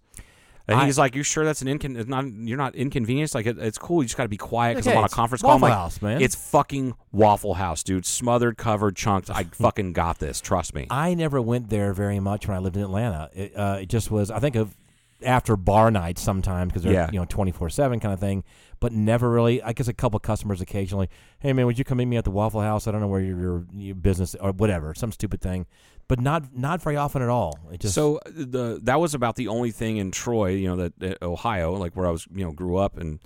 And 0.70 0.80
I- 0.80 0.86
he's 0.86 0.98
like, 0.98 1.14
"You 1.14 1.22
sure 1.22 1.44
that's 1.44 1.62
an 1.62 1.68
incon? 1.68 2.06
Not 2.08 2.24
you're 2.26 2.56
not 2.58 2.74
inconvenienced? 2.74 3.34
Like 3.34 3.46
it, 3.46 3.58
it's 3.58 3.78
cool. 3.78 4.02
You 4.02 4.06
just 4.06 4.16
got 4.16 4.22
to 4.24 4.28
be 4.28 4.36
quiet 4.36 4.74
because 4.76 4.86
Okay, 4.86 4.92
I'm 4.96 4.98
on 4.98 5.04
a 5.04 5.08
conference 5.08 5.42
call. 5.42 5.50
Waffle 5.52 5.68
like, 5.68 5.72
House, 5.76 6.00
man. 6.00 6.20
It's 6.22 6.34
fucking 6.34 6.94
Waffle 7.12 7.54
House, 7.54 7.82
dude. 7.82 8.06
Smothered, 8.06 8.56
covered, 8.56 8.96
chunked. 8.96 9.30
I 9.30 9.44
fucking 9.52 9.92
got 9.92 10.18
this. 10.18 10.40
Trust 10.40 10.74
me. 10.74 10.86
I 10.90 11.14
never 11.14 11.40
went 11.40 11.68
there 11.70 11.92
very 11.92 12.20
much 12.20 12.46
when 12.46 12.56
I 12.56 12.60
lived 12.60 12.76
in 12.76 12.82
Atlanta. 12.82 13.30
It, 13.34 13.56
uh, 13.56 13.78
it 13.82 13.88
just 13.88 14.10
was. 14.10 14.30
I 14.30 14.38
think 14.38 14.56
of 14.56 14.76
after 15.22 15.56
bar 15.56 15.90
nights 15.90 16.22
sometimes 16.22 16.68
because 16.68 16.82
they're 16.82 16.92
Yeah. 16.92 17.10
you 17.12 17.18
know 17.18 17.26
twenty 17.26 17.52
four 17.52 17.70
seven 17.70 18.00
kind 18.00 18.14
of 18.14 18.20
thing, 18.20 18.44
but 18.80 18.92
never 18.92 19.30
really. 19.30 19.62
I 19.62 19.72
guess 19.72 19.88
a 19.88 19.92
couple 19.92 20.18
customers 20.20 20.60
occasionally. 20.60 21.08
Hey 21.38 21.52
man, 21.52 21.66
would 21.66 21.78
you 21.78 21.84
come 21.84 21.98
meet 21.98 22.06
me 22.06 22.16
at 22.16 22.24
the 22.24 22.30
Waffle 22.30 22.60
House? 22.60 22.86
I 22.86 22.90
don't 22.92 23.00
know 23.00 23.06
where 23.06 23.20
your, 23.20 23.66
your, 23.74 23.94
business 23.94 24.34
or 24.34 24.52
whatever, 24.52 24.94
some 24.94 25.12
stupid 25.12 25.40
thing, 25.40 25.66
but 26.08 26.20
not 26.20 26.56
not 26.56 26.82
very 26.82 26.96
often 26.96 27.22
at 27.22 27.28
all. 27.28 27.58
It 27.72 27.80
just 27.80 27.94
so 27.94 28.20
the 28.26 28.80
that 28.82 29.00
was 29.00 29.14
about 29.14 29.36
the 29.36 29.48
only 29.48 29.70
thing 29.70 29.98
in 29.98 30.10
Troy, 30.10 30.50
you 30.50 30.68
know, 30.68 30.76
that, 30.76 30.98
that 31.00 31.22
Ohio, 31.22 31.74
like 31.74 31.96
where 31.96 32.06
I 32.06 32.10
was, 32.10 32.26
you 32.34 32.44
know, 32.44 32.52
grew 32.52 32.76
up, 32.76 32.96
and 32.96 33.20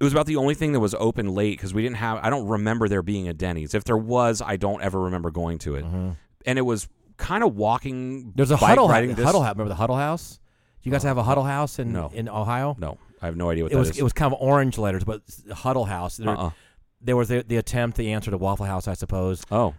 it 0.00 0.04
was 0.04 0.12
about 0.12 0.26
the 0.26 0.36
only 0.36 0.54
thing 0.54 0.72
that 0.72 0.80
was 0.80 0.94
open 0.94 1.34
late 1.34 1.56
because 1.56 1.74
we 1.74 1.82
didn't 1.82 1.96
have. 1.96 2.18
I 2.22 2.30
don't 2.30 2.46
remember 2.46 2.88
there 2.88 3.02
being 3.02 3.28
a 3.28 3.34
Denny's. 3.34 3.74
If 3.74 3.84
there 3.84 3.96
was, 3.96 4.40
I 4.40 4.56
don't 4.56 4.82
ever 4.82 5.00
remember 5.00 5.30
going 5.30 5.58
to 5.60 5.74
it. 5.76 5.84
And 6.46 6.58
it 6.58 6.62
was 6.62 6.88
kind 7.16 7.42
of 7.42 7.56
walking. 7.56 8.20
Mm-hmm. 8.20 8.30
there's 8.36 8.50
a 8.50 8.56
huddle 8.56 8.88
riding 8.88 9.14
dis- 9.14 9.24
huddle 9.24 9.42
house. 9.42 9.54
Remember 9.54 9.70
the 9.70 9.74
huddle 9.74 9.96
house? 9.96 10.38
You 10.82 10.92
guys 10.92 11.02
have 11.02 11.18
a 11.18 11.22
huddle 11.22 11.44
house 11.44 11.78
in 11.78 11.92
No. 11.92 12.10
in 12.14 12.28
Ohio? 12.28 12.76
No, 12.78 12.98
I 13.20 13.26
have 13.26 13.36
no 13.36 13.50
idea 13.50 13.64
what 13.64 13.72
It 13.72 13.74
that 13.74 13.78
was 13.80 13.90
is. 13.90 13.98
it 13.98 14.02
was 14.02 14.12
kind 14.12 14.32
of 14.32 14.40
orange 14.40 14.78
letters, 14.78 15.04
but 15.04 15.22
huddle 15.52 15.84
house. 15.86 16.16
There, 16.16 16.28
Uh-uh. 16.30 16.50
there 17.00 17.16
was 17.16 17.28
the, 17.28 17.44
the 17.46 17.56
attempt, 17.56 17.96
the 17.96 18.12
answer 18.12 18.30
to 18.30 18.38
Waffle 18.38 18.66
House, 18.66 18.86
I 18.88 18.94
suppose. 18.94 19.42
Oh, 19.50 19.74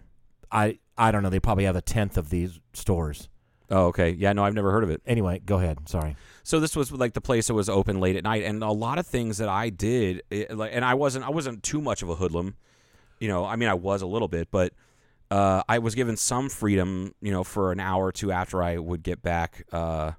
I 0.52 0.78
I 0.98 1.10
don't 1.10 1.22
know. 1.22 1.30
They 1.30 1.40
probably 1.40 1.64
have 1.64 1.76
a 1.76 1.80
tenth 1.82 2.16
of 2.18 2.30
these 2.30 2.60
stores. 2.74 3.28
oh, 3.70 3.86
okay. 3.86 4.10
Yeah, 4.10 4.32
no, 4.32 4.44
I've 4.44 4.54
never 4.54 4.70
heard 4.72 4.84
of 4.84 4.90
it. 4.90 5.00
Anyway, 5.06 5.40
go 5.44 5.56
ahead. 5.58 5.88
Sorry. 5.88 6.16
So 6.42 6.58
this 6.60 6.74
was 6.76 6.90
like 6.92 7.14
the 7.14 7.20
place 7.20 7.46
that 7.46 7.54
was 7.54 7.68
open 7.68 8.00
late 8.00 8.16
at 8.16 8.24
night, 8.24 8.42
and 8.44 8.62
a 8.62 8.70
lot 8.72 8.98
of 8.98 9.06
things 9.06 9.38
that 9.38 9.48
I 9.48 9.70
did, 9.70 10.22
it, 10.30 10.56
like, 10.56 10.72
and 10.74 10.84
I 10.84 10.94
wasn't, 10.94 11.24
I 11.24 11.30
wasn't 11.30 11.62
too 11.62 11.80
much 11.80 12.02
of 12.02 12.08
a 12.10 12.16
hoodlum, 12.16 12.56
you 13.20 13.28
know. 13.28 13.44
I 13.44 13.56
mean, 13.56 13.68
I 13.68 13.74
was 13.74 14.02
a 14.02 14.06
little 14.06 14.26
bit, 14.28 14.48
but 14.50 14.72
uh, 15.30 15.62
I 15.68 15.78
was 15.78 15.94
given 15.94 16.16
some 16.16 16.48
freedom, 16.48 17.14
you 17.22 17.30
know, 17.32 17.44
for 17.44 17.70
an 17.72 17.78
hour 17.80 18.06
or 18.06 18.12
two 18.12 18.32
after 18.32 18.62
I 18.62 18.78
would 18.78 19.02
get 19.04 19.22
back. 19.22 19.64
Uh, 19.72 20.12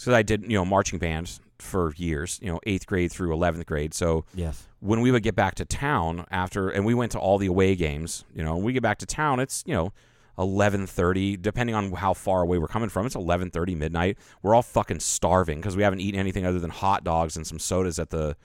so 0.00 0.14
I 0.14 0.22
did, 0.22 0.42
you 0.42 0.56
know, 0.58 0.64
marching 0.64 0.98
band 0.98 1.38
for 1.58 1.92
years, 1.96 2.38
you 2.42 2.50
know, 2.50 2.58
eighth 2.64 2.86
grade 2.86 3.12
through 3.12 3.32
eleventh 3.34 3.66
grade. 3.66 3.92
So 3.94 4.24
Yes. 4.34 4.66
when 4.80 5.00
we 5.02 5.10
would 5.10 5.22
get 5.22 5.34
back 5.36 5.54
to 5.56 5.64
town 5.64 6.24
after 6.30 6.70
and 6.70 6.84
we 6.86 6.94
went 6.94 7.12
to 7.12 7.18
all 7.18 7.36
the 7.38 7.46
away 7.46 7.76
games 7.76 8.24
you 8.34 8.42
know 8.42 8.54
when 8.56 8.64
we 8.64 8.72
get 8.72 8.82
back 8.82 8.96
to 8.98 9.06
town 9.06 9.38
it's 9.40 9.62
you 9.66 9.74
know 9.74 9.92
11:30 10.38 11.36
depending 11.40 11.74
on 11.74 11.92
how 11.92 12.14
far 12.14 12.42
away 12.42 12.58
we're 12.58 12.66
coming 12.68 12.88
from 12.88 13.06
it's 13.06 13.14
11:30 13.16 13.76
midnight. 13.76 14.16
We're 14.42 14.54
all 14.54 14.62
fucking 14.62 15.00
starving 15.00 15.58
because 15.60 15.76
we 15.76 15.82
haven't 15.82 16.00
eaten 16.00 16.18
anything 16.18 16.46
other 16.46 16.58
than 16.58 16.70
hot 16.70 17.04
dogs 17.04 17.36
and 17.36 17.46
some 17.46 17.58
sodas 17.58 17.98
at 17.98 18.10
the 18.10 18.36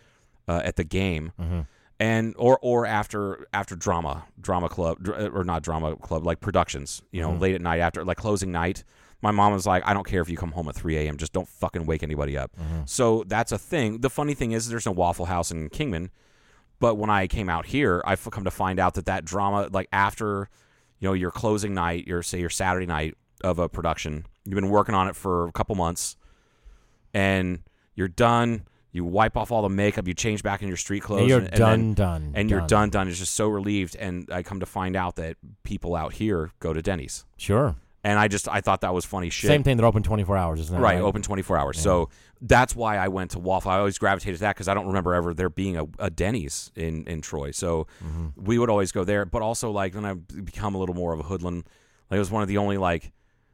uh, 0.48 0.62
at 0.64 0.76
the 0.76 0.84
game. 0.84 1.32
And 1.98 2.36
or 2.38 2.60
or 2.62 2.86
after 2.86 3.48
after 3.54 3.76
drama 3.78 4.26
drama 4.42 4.68
club 4.68 5.02
dr- 5.02 5.34
or 5.34 5.46
not 5.46 5.64
drama 5.64 5.96
club 5.96 6.26
like 6.26 6.42
productions 6.42 7.02
you 7.14 7.22
know 7.22 7.32
late 7.32 7.56
at 7.56 7.62
night 7.62 7.80
after 7.80 8.04
like 8.04 8.18
closing 8.18 8.52
night 8.52 8.84
my 9.22 9.32
mom 9.32 9.54
was 9.54 9.66
like 9.66 9.82
i 9.86 9.94
don't 9.94 10.06
care 10.06 10.22
if 10.22 10.30
you 10.30 10.38
come 10.38 10.52
home 10.52 10.68
at 10.70 10.76
3 10.76 10.98
a.m 10.98 11.18
just 11.18 11.34
don't 11.34 11.48
fucking 11.48 11.86
wake 11.86 12.04
anybody 12.04 12.38
up 12.38 12.52
mm-hmm. 12.56 12.82
so 12.86 13.24
that's 13.28 13.52
a 13.52 13.58
thing 13.58 14.02
the 14.02 14.10
funny 14.10 14.34
thing 14.34 14.52
is 14.52 14.70
there's 14.70 14.86
no 14.86 14.92
waffle 14.92 15.26
house 15.26 15.52
in 15.52 15.70
kingman 15.70 16.12
but 16.80 16.96
when 16.96 17.10
I 17.10 17.28
came 17.28 17.50
out 17.50 17.68
here, 17.68 18.04
I've 18.06 18.24
come 18.32 18.44
to 18.44 18.52
find 18.52 18.80
out 18.80 18.96
that 18.96 19.06
that 19.06 19.24
drama, 19.26 19.70
like 19.72 19.88
after, 19.92 20.50
you 21.00 21.08
know, 21.08 21.14
your 21.14 21.32
closing 21.32 21.74
night, 21.74 22.06
your 22.06 22.22
say 22.22 22.40
your 22.40 22.50
Saturday 22.50 22.86
night 22.86 23.16
of 23.44 23.60
a 23.60 23.70
production, 23.70 24.26
you've 24.44 24.56
been 24.56 24.70
working 24.70 24.96
on 24.96 25.08
it 25.08 25.16
for 25.16 25.48
a 25.48 25.52
couple 25.52 25.76
months, 25.76 26.18
and 27.14 27.60
you're 27.96 28.08
done. 28.08 28.68
You 28.92 29.04
wipe 29.04 29.36
off 29.36 29.52
all 29.52 29.62
the 29.62 29.70
makeup, 29.70 30.08
you 30.08 30.14
change 30.14 30.42
back 30.42 30.62
in 30.62 30.70
your 30.70 30.78
street 30.78 31.04
clothes, 31.04 31.22
And 31.22 31.30
you're 31.30 31.40
and, 31.40 31.48
and 31.50 31.58
done, 31.58 31.80
then- 31.80 31.94
done, 31.94 32.32
and 32.34 32.50
you're 32.50 32.60
done. 32.62 32.68
done, 32.68 32.90
done. 32.92 33.08
It's 33.10 33.20
just 33.20 33.34
so 33.34 33.48
relieved, 33.48 33.98
and 33.98 34.30
I 34.32 34.42
come 34.42 34.62
to 34.62 34.66
find 34.66 34.96
out 34.96 35.18
that 35.18 35.36
people 35.64 35.96
out 35.96 36.14
here 36.14 36.52
go 36.60 36.72
to 36.72 36.82
Denny's, 36.82 37.26
Sure. 37.36 37.76
And 38.06 38.20
I 38.20 38.28
just 38.28 38.48
I 38.48 38.62
thought 38.62 38.82
that 38.82 38.94
was 38.94 39.04
funny 39.04 39.32
shit. 39.32 39.48
Same 39.48 39.64
thing. 39.64 39.78
They're 39.78 39.86
open 39.86 40.04
24 40.04 40.38
hours, 40.38 40.60
isn't 40.60 40.76
that 40.76 40.82
Right, 40.82 41.02
open 41.02 41.24
24 41.24 41.58
hours. 41.58 41.80
So 41.80 42.10
that's 42.40 42.76
why 42.76 42.98
I 42.98 43.08
went 43.08 43.32
to 43.32 43.40
Waffle. 43.40 43.72
I 43.72 43.80
always 43.80 43.98
gravitated 43.98 44.38
to 44.38 44.42
that 44.42 44.56
because 44.56 44.68
I 44.68 44.76
don't 44.76 44.86
remember 44.86 45.16
ever 45.16 45.34
there 45.34 45.50
being 45.50 45.76
a, 45.76 45.88
a 45.98 46.12
Denny's 46.12 46.72
in, 46.76 47.08
in 47.08 47.22
Troy. 47.22 47.50
So 47.50 47.88
mm-hmm. 48.04 48.28
we 48.36 48.60
would 48.60 48.70
always 48.70 48.92
go 48.92 49.04
there. 49.04 49.26
But 49.26 49.42
also, 49.42 49.72
like, 49.72 49.96
when 49.96 50.06
I 50.06 50.14
become 50.14 50.76
a 50.76 50.78
little 50.78 50.94
more 50.94 51.14
of 51.14 51.20
a 51.20 51.24
hoodlum, 51.24 51.66
like, 52.12 52.18
it 52.18 52.20
was 52.20 52.30
one 52.30 52.44
of 52.44 52.48
the 52.48 52.60
only, 52.60 52.78
like, 52.78 53.12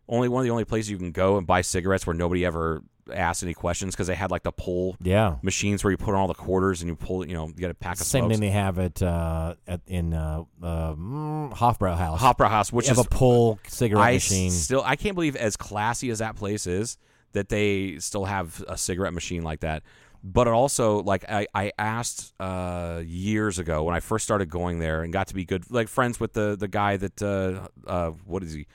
only 0.09 0.27
one 0.27 0.41
of 0.41 0.43
the 0.43 0.51
only 0.51 0.65
places 0.65 0.91
you 0.91 0.97
can 0.97 1.13
go 1.13 1.37
and 1.37 1.47
buy 1.47 1.61
cigarettes 1.61 2.05
where 2.05 2.13
nobody 2.13 2.45
ever 2.45 2.83
asked 3.13 3.43
any 3.43 3.53
questions 3.53 3.95
because 3.95 4.07
they 4.07 4.15
had, 4.15 4.31
like, 4.31 4.43
the 4.43 4.51
pull 4.51 4.95
Yeah. 5.01 5.35
machines 5.41 5.83
where 5.83 5.91
you 5.91 5.97
put 5.97 6.09
on 6.13 6.21
all 6.21 6.27
the 6.27 6.33
quarters 6.33 6.81
and 6.81 6.89
you 6.89 6.95
pull, 6.95 7.25
you 7.27 7.33
know, 7.33 7.47
you 7.47 7.53
get 7.53 7.71
a 7.71 7.73
pack 7.73 7.99
of 7.99 8.05
Same 8.05 8.29
thing 8.29 8.39
they 8.39 8.49
have 8.49 8.77
at 8.79 9.01
uh, 9.01 9.55
at 9.67 9.81
in 9.87 10.13
uh, 10.13 10.43
uh, 10.61 10.93
Hofbrau 10.95 12.49
House. 12.49 12.71
Which 12.71 12.85
They 12.85 12.89
have 12.89 12.99
is 12.99 13.05
a 13.05 13.09
pull 13.09 13.59
cigarette 13.67 14.03
I 14.05 14.13
machine. 14.13 14.51
still 14.51 14.83
I 14.85 14.95
can't 14.95 15.15
believe 15.15 15.35
as 15.35 15.57
classy 15.57 16.09
as 16.09 16.19
that 16.19 16.35
place 16.35 16.67
is 16.67 16.97
that 17.33 17.49
they 17.49 17.97
still 17.99 18.25
have 18.25 18.63
a 18.67 18.77
cigarette 18.77 19.13
machine 19.13 19.43
like 19.43 19.61
that. 19.61 19.83
But 20.23 20.45
it 20.47 20.51
also 20.53 21.01
like 21.01 21.25
I, 21.29 21.47
I 21.55 21.71
asked 21.79 22.33
uh, 22.39 23.01
years 23.03 23.57
ago 23.57 23.83
when 23.83 23.95
I 23.95 23.99
first 24.01 24.23
started 24.23 24.49
going 24.49 24.77
there 24.79 25.01
and 25.01 25.11
got 25.11 25.27
to 25.27 25.33
be 25.33 25.45
good 25.45 25.63
like 25.71 25.87
friends 25.87 26.19
with 26.19 26.33
the 26.33 26.55
the 26.55 26.67
guy 26.67 26.97
that 26.97 27.21
uh, 27.23 27.67
uh, 27.89 28.11
what 28.25 28.43
is 28.43 28.53
he 28.53 28.67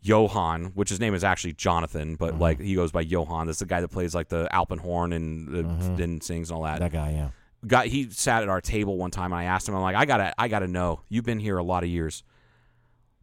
Johan, 0.00 0.66
which 0.74 0.88
his 0.90 1.00
name 1.00 1.14
is 1.14 1.24
actually 1.24 1.54
Jonathan, 1.54 2.14
but 2.16 2.32
Mm-hmm. 2.32 2.42
like 2.42 2.60
he 2.60 2.74
goes 2.74 2.92
by 2.92 3.00
Johan. 3.00 3.46
That's 3.46 3.58
the 3.58 3.66
guy 3.66 3.80
that 3.80 3.88
plays 3.88 4.14
like 4.14 4.28
the 4.28 4.48
Alpenhorn 4.54 5.12
and 5.12 5.48
uh, 5.56 6.02
and 6.02 6.22
sings 6.22 6.50
and 6.50 6.56
all 6.56 6.62
that. 6.64 6.78
That 6.78 6.92
guy, 6.92 7.10
yeah. 7.12 7.30
got 7.66 7.86
he 7.86 8.08
sat 8.10 8.42
at 8.42 8.48
our 8.48 8.60
table 8.60 8.96
one 8.96 9.10
time 9.10 9.32
and 9.32 9.40
I 9.40 9.44
asked 9.44 9.68
him 9.68 9.74
I'm 9.74 9.82
like 9.82 9.96
I 9.96 10.04
got 10.04 10.18
to 10.18 10.34
I 10.38 10.48
got 10.48 10.60
to 10.60 10.68
know. 10.68 11.00
You've 11.08 11.24
been 11.24 11.40
here 11.40 11.58
a 11.58 11.64
lot 11.64 11.82
of 11.82 11.88
years. 11.88 12.22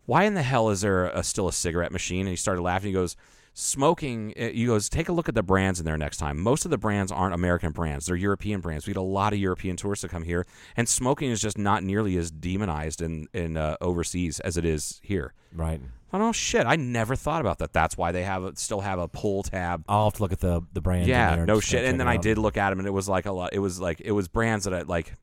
Why 0.05 0.23
in 0.25 0.33
the 0.35 0.43
hell 0.43 0.69
is 0.69 0.81
there 0.81 1.05
a, 1.07 1.23
still 1.23 1.47
a 1.47 1.53
cigarette 1.53 1.91
machine? 1.91 2.21
And 2.21 2.29
he 2.29 2.35
started 2.35 2.61
laughing. 2.61 2.89
He 2.89 2.93
goes 2.93 3.15
smoking 3.57 4.33
uh, 4.37 4.49
he 4.49 4.65
goes 4.65 4.89
take 4.89 5.07
a 5.07 5.13
look 5.13 5.29
at 5.29 5.33
the 5.33 5.41
brands 5.41 5.79
in 5.79 5.85
there 5.85 5.97
next 5.97 6.17
time. 6.17 6.37
Most 6.39 6.65
of 6.65 6.71
the 6.71 6.77
brands 6.77 7.11
aren't 7.11 7.33
American 7.33 7.71
brands. 7.71 8.05
They're 8.05 8.15
European 8.17 8.59
brands. 8.59 8.85
We 8.85 8.93
get 8.93 8.99
a 8.99 9.01
lot 9.01 9.31
of 9.31 9.39
European 9.39 9.77
tourists 9.77 10.01
that 10.01 10.09
come 10.11 10.23
here 10.23 10.45
and 10.75 10.89
smoking 10.89 11.31
is 11.31 11.41
just 11.41 11.57
not 11.57 11.81
nearly 11.83 12.17
as 12.17 12.29
demonized 12.31 13.01
in 13.01 13.27
in 13.33 13.55
uh, 13.55 13.77
overseas 13.79 14.41
as 14.41 14.57
it 14.57 14.65
is 14.65 14.99
here. 15.03 15.33
Right. 15.53 15.79
I 16.13 16.17
don't 16.17 16.27
know 16.27 16.31
shit 16.31 16.65
I 16.65 16.75
never 16.75 17.15
thought 17.15 17.41
about 17.41 17.57
that 17.59 17.73
that's 17.73 17.97
why 17.97 18.11
they 18.11 18.23
have 18.23 18.43
a, 18.43 18.55
still 18.55 18.81
have 18.81 18.99
a 18.99 19.07
pull 19.07 19.43
tab 19.43 19.83
I'll 19.89 20.05
have 20.05 20.13
to 20.13 20.21
look 20.21 20.31
at 20.31 20.39
the 20.39 20.61
the 20.73 20.81
brand. 20.81 21.03
in 21.03 21.09
yeah, 21.09 21.35
there 21.35 21.45
no 21.45 21.59
shit. 21.59 21.83
And 21.85 21.99
then 21.99 22.07
I 22.07 22.17
did 22.17 22.37
look 22.37 22.57
at 22.57 22.69
them, 22.69 22.79
and 22.79 22.87
it 22.87 22.91
was 22.91 23.09
like 23.09 23.25
a 23.25 23.31
lot. 23.31 23.49
It 23.53 23.59
was 23.59 23.79
like 23.81 24.01
it 24.01 24.11
was 24.11 24.27
brands 24.27 24.65
that 24.65 24.73
I 24.73 24.81
like. 24.83 25.13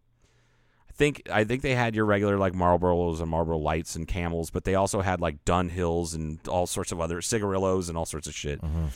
I 0.90 0.92
think 0.94 1.22
I 1.32 1.44
think 1.44 1.62
they 1.62 1.74
had 1.74 1.94
your 1.94 2.04
regular 2.04 2.36
like 2.36 2.52
Marlboros 2.52 3.20
and 3.20 3.30
Marlboro 3.30 3.56
Lights 3.58 3.96
and 3.96 4.06
Camels, 4.06 4.50
but 4.50 4.64
they 4.64 4.74
also 4.74 5.00
had 5.00 5.20
like 5.20 5.42
Dunhills 5.46 6.14
and 6.14 6.38
all 6.48 6.66
sorts 6.66 6.92
of 6.92 7.00
other 7.00 7.22
cigarillos 7.22 7.88
and 7.88 7.96
all 7.96 8.04
sorts 8.04 8.26
of 8.26 8.34
shit. 8.34 8.60
Mm-hmm. 8.60 8.86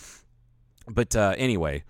But 0.88 1.16
uh, 1.16 1.34
anyway, 1.38 1.84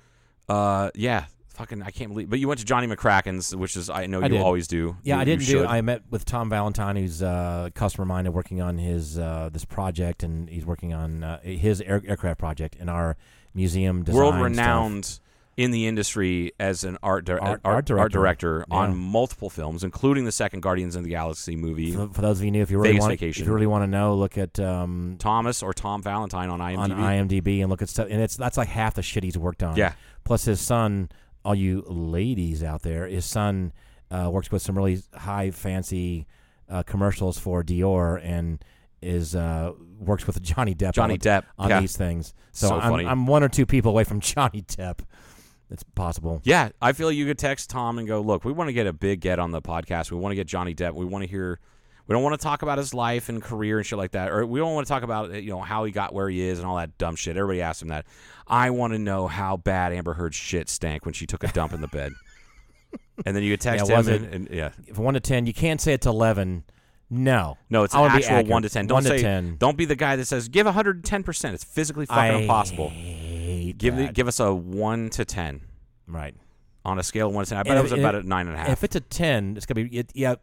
Uh, 0.49 0.91
yeah, 0.95 1.25
fucking, 1.57 1.83
I 1.83 1.91
can't 1.91 2.11
believe. 2.11 2.31
But 2.31 2.39
you 2.39 2.49
went 2.49 2.61
to 2.61 2.67
Johnnie 2.67 2.87
MacCracken's, 2.87 3.55
which 3.57 3.77
is 3.77 3.91
I 3.91 4.07
know 4.07 4.21
I 4.21 4.25
you 4.25 4.29
did. 4.31 4.41
always 4.41 4.69
do. 4.69 4.97
Yeah, 5.03 5.17
You- 5.17 5.21
I 5.23 5.25
didn't 5.25 5.47
do. 5.47 5.67
I 5.67 5.81
met 5.81 6.03
with 6.11 6.25
Tom 6.25 6.49
Valentine, 6.51 6.97
who's 6.97 7.23
uh, 7.23 7.65
a 7.67 7.71
customer 7.71 8.03
of 8.03 8.09
mine, 8.09 8.33
working 8.33 8.61
on 8.61 8.79
his 8.79 9.19
uh, 9.19 9.51
this 9.53 9.65
project, 9.65 10.23
and 10.23 10.49
he's 10.49 10.67
working 10.67 10.93
on 10.95 11.25
uh, 11.25 11.41
his 11.41 11.81
air, 11.81 12.03
aircraft 12.07 12.39
project 12.39 12.77
in 12.77 12.89
our 12.89 13.17
museum. 13.55 14.05
World 14.05 14.37
renowned 14.37 15.21
in 15.57 15.71
the 15.71 15.87
industry 15.87 16.53
as 16.61 16.85
an 16.85 16.99
art 17.03 17.25
di- 17.25 17.33
Art- 17.33 17.63
art, 17.65 17.91
art 17.91 18.13
director. 18.13 18.63
on 18.71 18.91
Yeah. 18.91 18.95
multiple 18.97 19.49
films, 19.49 19.83
including 19.83 20.27
the 20.27 20.33
second 20.33 20.61
Guardians 20.61 20.95
of 20.97 21.03
the 21.05 21.09
Galaxy 21.09 21.57
movie. 21.57 21.93
For, 21.93 22.09
for 22.09 22.21
those 22.21 22.41
of 22.41 22.45
you 22.45 22.51
new, 22.51 22.61
if 22.61 22.71
you 22.71 22.77
really 22.77 22.91
Vegas 22.91 23.01
want, 23.01 23.13
Vacation. 23.13 23.43
if 23.43 23.49
you 23.49 23.55
really 23.55 23.67
want 23.67 23.83
to 23.83 23.87
know, 23.87 24.15
look 24.17 24.37
at 24.37 24.61
um, 24.61 25.17
Thomas 25.19 25.63
or 25.63 25.73
Tom 25.73 26.03
Valentine 26.03 26.51
on 26.51 26.61
IMDb. 26.61 26.79
on 26.79 26.91
IMDb 26.91 27.61
and 27.63 27.71
look 27.71 27.81
at 27.81 27.89
stuff, 27.89 28.09
and 28.11 28.21
it's 28.21 28.37
that's 28.37 28.59
like 28.59 28.69
half 28.69 28.93
the 28.97 29.03
shit 29.03 29.25
he's 29.25 29.39
worked 29.39 29.63
on. 29.63 29.77
Yeah. 29.79 29.95
Plus 30.25 30.45
his 30.45 30.61
son, 30.61 31.09
all 31.47 31.55
you 31.55 31.85
ladies 31.87 32.65
out 32.65 32.83
there, 32.83 33.07
his 33.07 33.25
son 33.25 33.73
uh, 34.11 34.29
works 34.33 34.51
with 34.51 34.63
some 34.63 34.77
really 34.77 35.01
high 35.15 35.53
fancy 35.53 36.27
uh, 36.69 36.83
commercials 36.83 37.39
for 37.39 37.63
Dior 37.63 38.21
and 38.21 38.65
is 39.01 39.37
uh, 39.37 39.73
works 40.01 40.27
with 40.27 40.43
Johnny 40.51 40.75
Depp. 40.75 40.93
Johnny 40.93 41.15
on, 41.15 41.19
Depp, 41.19 41.45
on 41.57 41.71
yeah. 41.71 41.81
these 41.81 41.97
things. 41.97 42.35
So, 42.51 42.69
So 42.69 42.75
I'm. 42.75 43.07
I'm 43.07 43.27
one 43.27 43.45
or 43.45 43.49
two 43.49 43.65
people 43.65 43.93
away 43.93 44.03
from 44.03 44.19
Johnny 44.33 44.63
Depp. 44.63 45.01
It's 45.71 45.85
possible. 45.85 46.41
Yeah, 46.45 46.71
I 46.83 46.93
feel 46.93 47.11
you 47.13 47.27
could 47.27 47.39
text 47.39 47.71
Tom 47.71 47.99
and 47.99 48.09
go, 48.09 48.21
"Look, 48.21 48.45
we 48.45 48.53
want 48.53 48.69
to 48.69 48.73
get 48.73 48.89
a 48.89 48.93
big 48.93 49.21
get 49.21 49.39
on 49.39 49.53
the 49.53 49.63
podcast. 49.63 50.11
We 50.11 50.19
want 50.19 50.33
to 50.33 50.37
get 50.37 50.49
Johnny 50.49 50.75
Depp. 50.75 50.95
We 50.95 51.05
want 51.05 51.23
to 51.23 51.31
hear. 51.31 51.61
We 52.07 52.13
don't 52.13 52.23
want 52.23 52.39
to 52.39 52.43
talk 52.43 52.63
about 52.63 52.79
his 52.79 52.95
life 52.95 53.29
and 53.29 53.43
career 53.43 53.79
and 53.79 53.87
shit 53.87 53.99
like 53.99 54.13
that, 54.13 54.31
or 54.31 54.47
we 54.47 54.61
don't 54.61 54.75
want 54.75 54.87
to 54.87 54.93
talk 54.93 55.03
about 55.03 55.43
you 55.43 55.51
know 55.51 55.61
how 55.61 55.85
he 55.85 55.93
got 55.93 56.15
where 56.15 56.29
he 56.29 56.41
is 56.41 56.59
and 56.59 56.67
all 56.67 56.77
that 56.77 56.97
dumb 56.99 57.17
shit. 57.17 57.37
Everybody 57.37 57.63
asks 57.63 57.83
him 57.83 57.89
that. 57.89 58.07
I 58.47 58.71
want 58.71 58.93
to 58.93 58.99
know 58.99 59.27
how 59.27 59.57
bad 59.57 59.93
Amber 59.93 60.15
Heard's 60.15 60.37
shit 60.37 60.69
stank 60.69 61.05
when 61.05 61.15
she 61.15 61.27
took 61.27 61.43
a 61.43 61.49
dump 61.49 61.73
in 61.73 61.81
the 61.81 61.89
bed. 61.89 62.13
And 63.25 63.35
then 63.35 63.43
you 63.43 63.57
text 63.57 63.89
Yeah, 63.89 64.03
him 64.03 64.09
and, 64.09 64.35
and 64.35 64.49
yeah, 64.51 64.71
If 64.87 64.99
one 64.99 65.15
to 65.15 65.21
ten, 65.21 65.47
you 65.47 65.55
can't 65.55 65.81
say 65.81 65.95
it's 65.95 66.07
eleven. 66.07 66.65
No, 67.09 67.57
no, 67.71 67.85
it's 67.85 67.95
an 67.95 68.01
actual 68.03 68.45
one 68.45 68.63
to 68.63 68.69
ten. 68.69 68.87
Don't 68.87 68.97
One 68.97 69.03
to 69.05 69.11
say 69.11 69.23
10. 69.23 69.57
don't 69.59 69.77
be 69.77 69.85
the 69.85 69.95
guy 69.95 70.17
that 70.17 70.27
says 70.27 70.49
give 70.49 70.67
hundred 70.67 70.97
and 70.97 71.05
ten 71.05 71.23
percent. 71.23 71.55
It's 71.55 71.65
physically 71.65 72.07
fucking 72.07 72.23
I 72.23 72.39
impossible. 72.41 72.91
Give 73.77 73.97
the, 73.97 74.11
give 74.13 74.29
us 74.29 74.41
a 74.41 74.53
one 74.55 75.11
to 75.11 75.25
ten 75.25 75.61
right. 76.07 76.35
on 76.85 76.99
a 76.99 77.03
scale 77.03 77.29
of 77.29 77.35
one 77.35 77.45
to 77.45 77.51
ten. 77.51 77.59
I 77.59 77.63
bet 77.63 77.73
And 77.73 77.79
it 77.79 77.83
was 77.83 77.93
about 77.93 78.17
a 78.17 78.23
nine 78.23 78.49
and 78.49 78.57
a 78.57 78.59
half. 78.59 78.71
If 78.71 78.85
it's 78.85 78.97
a 78.97 79.01
ten, 79.01 79.57
it's 79.57 79.67
gonna 79.67 79.89
be 79.89 79.99
it, 79.99 80.11
yeah. 80.15 80.37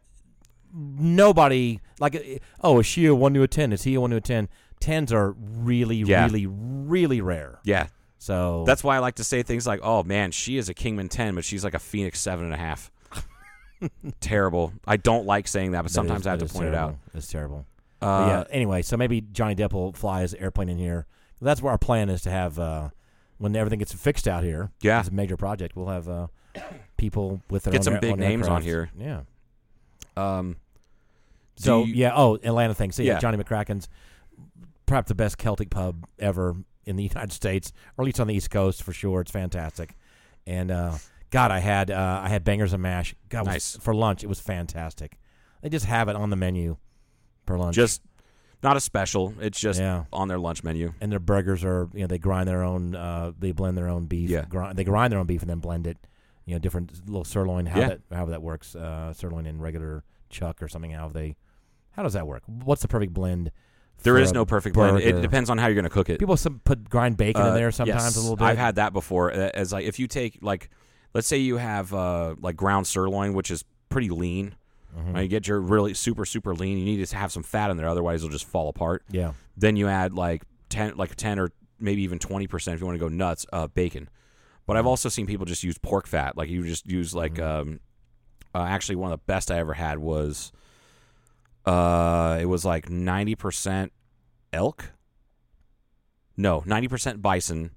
Nobody 0.76 1.80
like 2.00 2.16
uh, 2.16 2.20
oh, 2.62 2.80
is 2.80 2.86
she 2.86 3.06
a 3.06 3.14
one 3.14 3.32
to 3.34 3.42
a 3.42 3.48
ten? 3.48 3.72
Is 3.72 3.84
he 3.84 3.94
a 3.94 4.00
one 4.00 4.10
to 4.10 4.16
a 4.16 4.20
ten? 4.20 4.48
Tens 4.80 5.12
are 5.12 5.30
really, 5.38 5.96
Yeah. 5.96 6.24
really, 6.24 6.46
really 6.46 7.20
rare. 7.20 7.60
yeah, 7.64 7.86
So 8.18 8.64
That's 8.66 8.82
why 8.84 8.96
I 8.96 8.98
like 8.98 9.14
to 9.16 9.24
say 9.24 9.42
things 9.42 9.66
like, 9.66 9.80
"Oh 9.82 10.02
man, 10.02 10.30
she 10.32 10.58
is 10.58 10.68
a 10.68 10.74
Kingman 10.74 11.08
ten, 11.08 11.34
but 11.36 11.44
she's 11.44 11.62
like 11.64 11.74
a 11.74 11.78
Phoenix 11.78 12.20
seven 12.20 12.44
and 12.46 12.52
a 12.54 12.56
half." 12.58 12.90
terrible. 14.20 14.72
I 14.86 14.96
don't 14.96 15.26
like 15.26 15.46
saying 15.48 15.72
that, 15.72 15.82
but 15.82 15.90
that 15.90 15.94
sometimes 15.94 16.22
is- 16.22 16.26
I 16.26 16.30
have 16.32 16.40
to 16.40 16.46
point 16.46 16.66
it 16.68 16.74
out. 16.74 16.96
It's 17.14 17.28
terrible. 17.28 17.66
Uh, 18.02 18.26
yeah. 18.28 18.44
Anyway, 18.50 18.82
so 18.82 18.96
maybe 18.96 19.20
Johnny 19.20 19.54
Depp 19.54 19.72
will 19.72 19.92
fly 19.92 20.22
his 20.22 20.34
airplane 20.34 20.68
in 20.68 20.78
here. 20.78 21.06
That's 21.40 21.62
where 21.62 21.70
our 21.72 21.78
plan 21.78 22.10
is 22.10 22.22
to 22.22 22.30
have 22.30 22.58
uh, 22.58 22.90
when 23.38 23.54
everything 23.56 23.78
gets 23.78 23.92
fixed 23.92 24.26
out 24.28 24.42
here. 24.44 24.70
Yeah. 24.82 25.00
it's 25.00 25.08
a 25.08 25.12
major 25.12 25.36
project. 25.36 25.76
We'll 25.76 25.88
have 25.88 26.08
uh, 26.08 26.26
people 26.96 27.40
with 27.50 27.64
their 27.64 27.72
Get 27.72 27.78
own 27.80 27.84
some 27.84 27.94
air- 27.94 28.00
big 28.00 28.16
names 28.18 28.48
on 28.48 28.62
here. 28.62 28.90
Yeah. 28.98 29.22
Um, 30.16 30.56
So 31.56 31.84
you- 31.84 31.94
yeah, 31.94 32.12
oh 32.14 32.36
Atlanta 32.36 32.74
thing. 32.74 32.92
So 32.92 33.02
yeah, 33.02 33.14
Yeah. 33.14 33.18
Johnnie 33.20 33.38
MacCracken's 33.42 33.88
perhaps 34.86 35.08
the 35.08 35.14
best 35.14 35.38
Celtic 35.38 35.70
pub 35.70 36.04
ever 36.18 36.56
in 36.84 36.96
the 36.96 37.02
United 37.10 37.32
States, 37.32 37.72
or 37.96 38.02
at 38.02 38.06
least 38.06 38.20
on 38.20 38.26
the 38.26 38.34
East 38.34 38.50
Coast 38.50 38.82
for 38.82 38.92
sure. 38.92 39.20
It's 39.20 39.30
fantastic, 39.30 39.96
and 40.46 40.70
uh, 40.70 40.94
God, 41.30 41.50
I 41.50 41.58
had 41.60 41.90
uh, 41.90 42.20
I 42.24 42.28
had 42.28 42.44
bangers 42.44 42.72
and 42.72 42.82
mash. 42.82 43.14
God, 43.28 43.46
was- 43.46 43.78
for 43.80 43.94
lunch. 43.94 44.22
It 44.24 44.28
was 44.28 44.40
fantastic. 44.40 45.18
They 45.62 45.68
just 45.70 45.86
have 45.86 46.08
it 46.08 46.16
on 46.16 46.28
the 46.30 46.36
menu 46.36 46.76
for 47.46 47.56
lunch. 47.58 47.74
just 47.74 48.02
not 48.62 48.76
a 48.76 48.80
special. 48.80 49.34
It's 49.40 49.58
just 49.60 49.78
Yeah. 49.80 50.04
on 50.12 50.28
their 50.28 50.38
lunch 50.38 50.62
menu. 50.64 50.92
and 51.00 51.10
their 51.12 51.18
burgers 51.18 51.64
are 51.64 51.88
you 51.94 52.00
know 52.00 52.06
they 52.06 52.18
grind 52.18 52.48
their 52.48 52.62
own 52.62 52.94
uh, 52.94 53.32
they 53.38 53.52
blend 53.52 53.76
their 53.78 53.88
own 53.88 54.06
beef. 54.06 54.28
Yeah. 54.30 54.44
grind, 54.48 54.76
they 54.76 54.84
grind 54.84 55.12
their 55.12 55.20
own 55.20 55.26
beef 55.26 55.40
and 55.42 55.48
then 55.50 55.58
blend 55.60 55.86
it. 55.86 55.98
You 56.46 56.54
know, 56.54 56.58
different 56.58 57.06
little 57.06 57.24
sirloin. 57.24 57.64
How 57.66 57.80
Yeah. 57.80 57.88
that 57.88 58.00
how 58.12 58.26
that 58.26 58.42
works? 58.42 58.74
Uh, 58.76 59.12
sirloin 59.14 59.46
and 59.46 59.62
regular 59.62 60.04
chuck 60.28 60.62
or 60.62 60.68
something. 60.68 60.90
How 60.90 61.08
they 61.08 61.36
how 61.94 62.02
does 62.02 62.12
that 62.14 62.26
work? 62.26 62.42
What's 62.46 62.82
the 62.82 62.88
perfect 62.88 63.12
blend? 63.14 63.50
There 64.02 64.18
is 64.18 64.32
no 64.32 64.44
perfect 64.44 64.74
blend. 64.74 64.98
It 64.98 65.12
burger? 65.12 65.22
depends 65.22 65.48
on 65.48 65.56
how 65.58 65.66
you're 65.66 65.74
going 65.76 65.84
to 65.84 65.90
cook 65.90 66.10
it. 66.10 66.18
People 66.18 66.36
some 66.36 66.60
put 66.64 66.90
grind 66.90 67.16
bacon 67.16 67.42
in 67.42 67.48
Uh, 67.48 67.54
there 67.54 67.70
sometimes 67.70 68.02
yes, 68.04 68.16
a 68.16 68.20
little 68.20 68.36
bit. 68.36 68.44
I've 68.44 68.58
had 68.58 68.74
that 68.74 68.92
before. 68.92 69.32
uh, 69.32 69.50
As 69.54 69.72
like 69.72 69.84
if 69.86 69.98
you 69.98 70.06
take 70.06 70.38
like, 70.42 70.68
let's 71.14 71.26
say 71.28 71.38
you 71.38 71.56
have 71.56 71.94
uh, 71.94 72.34
like 72.40 72.56
ground 72.56 72.86
sirloin, 72.86 73.32
which 73.34 73.50
is 73.50 73.64
pretty 73.88 74.10
lean. 74.10 74.56
Mm-hmm. 74.96 75.12
Right, 75.14 75.22
you 75.22 75.28
get 75.28 75.48
your 75.48 75.60
really 75.60 75.94
super 75.94 76.24
super 76.24 76.54
lean. 76.54 76.78
You 76.78 76.84
need 76.84 77.04
to 77.06 77.16
have 77.16 77.32
some 77.32 77.42
fat 77.42 77.70
in 77.70 77.76
there, 77.76 77.88
otherwise 77.88 78.22
it'll 78.22 78.30
just 78.32 78.46
fall 78.46 78.68
apart. 78.68 79.02
yeah. 79.10 79.32
Then 79.56 79.76
you 79.76 79.88
add 79.88 80.12
like 80.12 80.42
ten, 80.68 80.96
like 80.96 81.14
ten 81.16 81.38
or 81.38 81.50
maybe 81.80 82.02
even 82.02 82.18
twenty 82.18 82.46
percent 82.46 82.74
if 82.74 82.80
you 82.80 82.86
want 82.86 82.96
to 82.98 83.00
go 83.04 83.08
nuts. 83.08 83.46
Uh, 83.52 83.66
bacon. 83.68 84.08
But 84.66 84.72
Mm-hmm. 84.74 84.78
I've 84.78 84.86
also 84.86 85.08
seen 85.08 85.26
people 85.26 85.46
just 85.46 85.62
use 85.64 85.78
pork 85.78 86.06
fat. 86.06 86.36
Like 86.36 86.48
you 86.48 86.64
just 86.64 86.86
use 86.86 87.14
like 87.14 87.40
um, 87.40 87.80
uh, 88.54 88.62
actually 88.62 88.96
one 88.96 89.12
of 89.12 89.18
the 89.18 89.24
best 89.26 89.50
I 89.50 89.58
ever 89.58 89.72
had 89.74 89.98
was 89.98 90.52
uh, 91.66 92.38
it 92.40 92.46
was 92.46 92.64
like 92.64 92.88
ninety 92.90 93.34
percent 93.34 93.92
elk. 94.52 94.92
No, 96.36 96.62
ninety 96.66 96.88
percent 96.88 97.22
bison, 97.22 97.70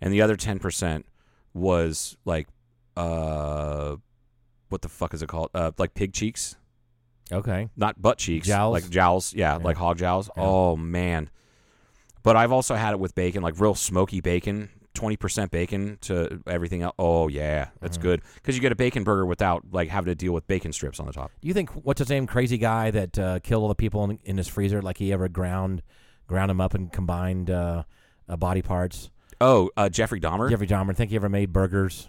and 0.00 0.12
the 0.12 0.20
other 0.22 0.36
ten 0.36 0.58
percent 0.58 1.06
was 1.54 2.16
like 2.24 2.48
uh, 2.96 3.96
what 4.68 4.82
the 4.82 4.88
fuck 4.88 5.14
is 5.14 5.22
it 5.22 5.28
called? 5.28 5.50
Uh, 5.54 5.70
like 5.78 5.94
pig 5.94 6.12
cheeks 6.12 6.56
Okay. 7.32 7.68
not 7.76 8.00
butt 8.00 8.18
cheeks, 8.18 8.46
Jowls? 8.46 8.72
like 8.72 8.88
jowls, 8.90 9.34
yeah, 9.34 9.56
Yeah. 9.58 9.64
like 9.64 9.76
hog 9.76 9.98
jowls. 9.98 10.30
Yeah. 10.36 10.42
Oh 10.44 10.76
man! 10.76 11.30
But 12.22 12.36
I've 12.36 12.52
also 12.52 12.74
had 12.74 12.92
it 12.92 12.98
with 13.00 13.14
bacon, 13.14 13.42
like 13.42 13.58
real 13.60 13.74
smoky 13.74 14.20
bacon, 14.20 14.68
twenty 14.96 15.16
percent 15.16 15.50
bacon 15.50 15.98
to 16.02 16.42
everything 16.46 16.82
else. 16.82 16.94
Oh 16.98 17.28
yeah, 17.28 17.68
that's 17.80 17.98
Mhm. 17.98 18.02
good 18.02 18.22
because 18.34 18.56
you 18.56 18.60
get 18.60 18.72
a 18.72 18.76
bacon 18.76 19.04
burger 19.04 19.24
without 19.26 19.64
like 19.70 19.88
having 19.88 20.06
to 20.10 20.14
deal 20.14 20.32
with 20.32 20.46
bacon 20.46 20.72
strips 20.72 20.98
on 20.98 21.06
the 21.06 21.12
top. 21.12 21.30
Do 21.40 21.48
you 21.48 21.54
think 21.54 21.70
what's 21.70 21.98
his 21.98 22.08
name, 22.08 22.26
crazy 22.26 22.58
guy 22.58 22.90
that 22.90 23.18
uh, 23.18 23.38
killed 23.40 23.62
all 23.62 23.68
the 23.68 23.74
people 23.74 24.02
in, 24.04 24.18
in 24.24 24.36
his 24.36 24.48
freezer? 24.48 24.82
Like 24.82 24.98
he 24.98 25.12
ever 25.12 25.28
ground 25.28 25.82
ground 26.26 26.50
them 26.50 26.60
up 26.60 26.74
and 26.74 26.92
combined 26.92 27.50
uh, 27.50 27.84
uh, 28.28 28.36
body 28.36 28.62
parts? 28.62 29.10
Oh, 29.40 29.70
uh, 29.76 29.88
Jeffrey 29.88 30.20
Dahmer. 30.20 30.48
Jeffrey 30.50 30.66
Dahmer. 30.66 30.96
Think 30.96 31.10
he 31.10 31.16
ever 31.16 31.28
made 31.28 31.52
burgers? 31.52 32.08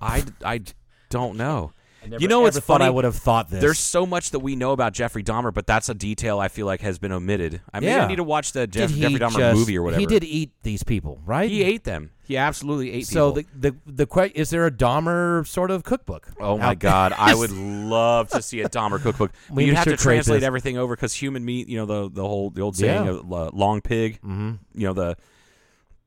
I, 0.00 0.24
I 0.44 0.62
don't 1.10 1.36
know. 1.36 1.72
Never, 2.06 2.20
you 2.22 2.28
know 2.28 2.40
what's 2.40 2.58
funny. 2.60 2.84
I 2.84 2.90
would 2.90 3.04
have 3.04 3.16
thought 3.16 3.50
this. 3.50 3.60
There's 3.60 3.78
so 3.78 4.06
much 4.06 4.30
that 4.30 4.38
we 4.40 4.56
know 4.56 4.72
about 4.72 4.92
Jeffrey 4.92 5.22
Dahmer, 5.22 5.52
but 5.52 5.66
that's 5.66 5.88
a 5.88 5.94
detail 5.94 6.38
I 6.38 6.48
feel 6.48 6.66
like 6.66 6.80
has 6.82 6.98
been 6.98 7.12
omitted. 7.12 7.60
I 7.72 7.80
mean, 7.80 7.90
Yeah. 7.90 8.04
I 8.04 8.08
need 8.08 8.16
to 8.16 8.24
watch 8.24 8.52
the 8.52 8.66
Jeff, 8.66 8.90
Jeffrey 8.90 9.18
Dahmer 9.18 9.36
just- 9.38 9.56
movie 9.58 9.76
or 9.76 9.82
whatever. 9.82 10.00
He 10.00 10.06
did 10.06 10.24
eat 10.24 10.52
these 10.62 10.82
people, 10.82 11.20
right? 11.24 11.48
He 11.50 11.62
ate 11.62 11.84
them. 11.84 12.10
He 12.24 12.36
absolutely 12.36 12.92
ate 12.92 13.06
So 13.06 13.32
people. 13.32 13.50
the 13.58 13.74
the 13.94 14.04
the 14.06 14.30
is 14.34 14.50
there 14.50 14.66
a 14.66 14.70
Dahmer 14.70 15.46
sort 15.46 15.70
of 15.70 15.82
cookbook? 15.82 16.28
Oh 16.38 16.58
my? 16.58 16.74
God! 16.74 17.14
I 17.16 17.34
would 17.34 17.50
love 17.88 18.28
to 18.30 18.42
see 18.42 18.60
a 18.60 18.68
Dahmer 18.68 19.00
cookbook. 19.00 19.32
We 19.50 19.64
you'd 19.64 19.74
have 19.76 19.84
to 19.86 19.96
translate 19.96 20.40
this. 20.40 20.46
everything 20.46 20.76
over 20.76 20.94
because 20.94 21.14
human 21.14 21.42
meat, 21.44 21.68
you 21.68 21.78
know, 21.78 21.86
the 21.86 22.10
the 22.14 22.22
whole 22.28 22.50
the 22.50 22.60
old 22.60 22.76
saying 22.76 23.04
Yeah. 23.06 23.10
of 23.12 23.32
uh, 23.32 23.50
long 23.54 23.80
pig. 23.80 24.16
Mm-hmm. 24.20 24.52
You 24.74 24.86
know, 24.88 24.92
the 24.92 25.16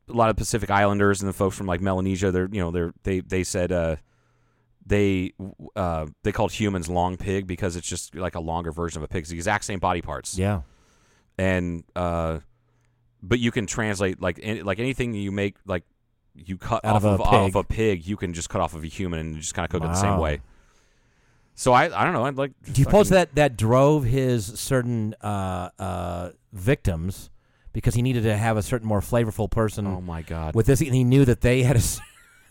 a 0.09 0.13
lot 0.13 0.29
of 0.29 0.35
Pacific 0.35 0.69
Islanders 0.69 1.21
and 1.21 1.29
the 1.29 1.33
folks 1.33 1.57
from 1.57 1.65
like 1.65 1.81
Melanesia. 1.81 2.31
They're 2.31 2.49
you 2.51 2.59
know 2.61 2.69
they're 2.69 2.93
they 3.01 3.21
they 3.21 3.43
said 3.43 3.71
uh, 3.71 3.95
they 4.91 5.33
uh, 5.75 6.05
they 6.23 6.31
called 6.31 6.51
humans 6.51 6.87
long 6.89 7.15
pig 7.17 7.47
because 7.47 7.75
it's 7.77 7.87
just 7.87 8.13
like 8.15 8.35
a 8.35 8.39
longer 8.41 8.71
version 8.71 8.99
of 8.99 9.03
a 9.03 9.07
pig. 9.07 9.21
It's 9.21 9.29
the 9.31 9.37
exact 9.37 9.63
same 9.65 9.79
body 9.79 10.01
parts 10.01 10.37
Yeah. 10.37 10.61
and 11.37 11.83
uh, 11.95 12.39
but 13.23 13.39
you 13.39 13.51
can 13.51 13.65
translate 13.65 14.21
like 14.21 14.39
any, 14.43 14.61
like 14.61 14.79
anything 14.79 15.13
you 15.13 15.31
make 15.31 15.55
like 15.65 15.83
you 16.35 16.57
cut 16.57 16.83
Out 16.85 16.97
off 16.97 17.03
of 17.05 17.19
a 17.19 17.23
off 17.23 17.45
pig. 17.47 17.55
a 17.55 17.63
pig, 17.63 18.05
you 18.07 18.17
can 18.17 18.33
just 18.33 18.49
cut 18.49 18.61
off 18.61 18.73
of 18.75 18.83
a 18.83 18.87
human 18.87 19.19
and 19.19 19.35
just 19.37 19.53
kind 19.53 19.63
of 19.65 19.69
cook 19.71 19.83
it 19.83 19.87
the 19.87 19.95
same 19.95 20.17
way. 20.19 20.41
So 21.55 21.73
I 21.73 21.85
I 21.85 22.03
don't 22.03 22.13
know. 22.13 22.25
I'd 22.25 22.35
like. 22.37 22.51
Do 22.71 22.79
you 22.81 22.85
suppose 22.85 23.09
that 23.09 23.35
that 23.35 23.57
drove 23.57 24.03
his 24.05 24.45
certain 24.59 25.13
uh, 25.21 25.69
uh, 25.79 26.29
victims 26.53 27.29
because 27.73 27.93
he 27.93 28.01
needed 28.01 28.23
to 28.23 28.35
have 28.35 28.57
a 28.57 28.61
certain 28.63 28.87
more 28.87 29.01
flavorful 29.01 29.49
person 29.51 29.85
Oh 29.87 30.01
my 30.01 30.21
god! 30.21 30.55
with 30.55 30.65
this, 30.65 30.81
and 30.81 30.93
he 30.95 31.03
knew 31.03 31.25
that 31.25 31.41
they 31.41 31.63
had 31.63 31.75
a. 31.77 31.81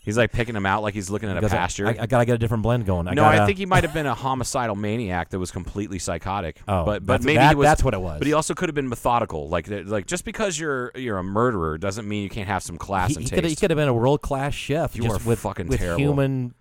he's 0.01 0.17
like 0.17 0.31
picking 0.31 0.53
them 0.53 0.65
out 0.65 0.83
like 0.83 0.93
he's 0.93 1.09
looking 1.09 1.29
at 1.29 1.37
a 1.37 1.39
because 1.39 1.53
I- 1.53 1.57
pasture. 1.57 1.87
I, 1.87 1.95
I 2.01 2.05
gotta 2.07 2.25
get 2.25 2.35
a 2.35 2.37
different 2.37 2.63
blend 2.63 2.85
going. 2.85 3.07
I 3.07 3.13
no, 3.13 3.21
gotta, 3.23 3.43
I 3.43 3.45
think 3.45 3.57
he 3.57 3.65
might 3.65 3.83
have 3.83 3.93
been 3.93 4.05
a 4.05 4.13
homicidal 4.25 4.75
maniac 4.75 5.29
that 5.29 5.39
was 5.39 5.51
completely 5.51 5.99
psychotic. 5.99 6.59
Oh, 6.67 6.83
but 6.85 7.05
but 7.05 7.13
that's- 7.13 7.25
maybe 7.25 7.37
that- 7.37 7.49
he 7.51 7.55
was, 7.55 7.65
that's 7.65 7.83
what 7.83 7.93
it 7.93 8.01
was. 8.01 8.17
But 8.19 8.27
he 8.27 8.33
also 8.33 8.53
could 8.53 8.67
have 8.69 8.75
been 8.75 8.89
methodical. 8.89 9.47
Like 9.49 9.67
like 9.69 10.05
just 10.07 10.25
because 10.25 10.59
you're 10.59 10.91
you're 10.95 11.17
a 11.17 11.23
murderer 11.23 11.77
doesn't 11.77 12.07
mean 12.07 12.23
you 12.23 12.29
can't 12.29 12.47
have 12.47 12.63
some 12.63 12.77
class 12.77 13.11
he, 13.11 13.15
and 13.17 13.23
he 13.29 13.41
taste. 13.41 13.59
could 13.61 13.69
have 13.71 13.77
been 13.77 13.87
a 13.87 13.93
world 13.93 14.21
class 14.21 14.53
chef. 14.53 14.95
You 14.95 15.03
just 15.03 15.25
are 15.25 15.29
with, 15.29 15.39
fucking 15.39 15.67
with 15.67 15.79
terrible. 15.79 15.99
human. 16.03 16.53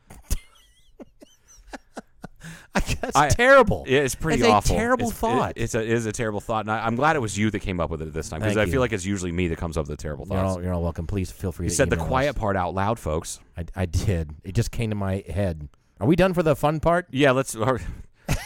That's 3.00 3.16
I- 3.16 3.28
terrible. 3.28 3.84
It's 3.86 4.14
pretty 4.14 4.42
That's 4.42 4.52
awful. 4.52 4.76
a 4.76 4.78
terrible 4.78 5.08
It's- 5.08 5.16
it- 5.16 5.20
thought. 5.20 5.52
it's 5.56 5.74
a 5.74 5.80
it 5.82 5.88
is 5.88 6.06
a 6.06 6.12
terrible 6.12 6.40
thought, 6.40 6.60
and 6.64 6.70
I, 6.70 6.86
I'm 6.86 6.94
glad 6.96 7.16
it 7.16 7.18
was 7.20 7.36
you 7.36 7.50
that 7.50 7.58
came 7.60 7.80
up 7.80 7.90
with 7.90 8.00
it 8.02 8.12
this 8.12 8.28
time 8.28 8.40
because 8.40 8.56
I 8.56 8.66
feel 8.66 8.80
like 8.80 8.92
it's 8.92 9.04
usually 9.04 9.32
me 9.32 9.48
that 9.48 9.58
comes 9.58 9.76
up 9.76 9.88
with 9.88 9.98
the 9.98 10.02
terrible 10.02 10.26
you're, 10.26 10.36
thoughts. 10.36 10.56
all, 10.56 10.62
you're 10.62 10.72
all 10.72 10.82
welcome. 10.82 11.06
Please 11.06 11.30
feel 11.32 11.50
free 11.52 11.66
you 11.66 11.70
to 11.70 11.74
said 11.76 11.90
the 11.90 11.96
quiet 11.96 12.30
us. 12.30 12.38
part 12.38 12.56
out 12.56 12.74
loud, 12.74 12.98
folks. 12.98 13.40
I, 13.56 13.64
I 13.74 13.86
did. 13.86 14.30
It 14.44 14.52
just 14.54 14.70
came 14.70 14.90
to 14.90 14.96
my 14.96 15.24
head. 15.28 15.68
Are 16.00 16.06
we 16.06 16.14
done 16.16 16.32
for 16.32 16.42
the 16.44 16.54
fun 16.54 16.78
part? 16.80 17.06
Yeah, 17.10 17.32
let's. 17.32 17.56
Are, 17.56 17.80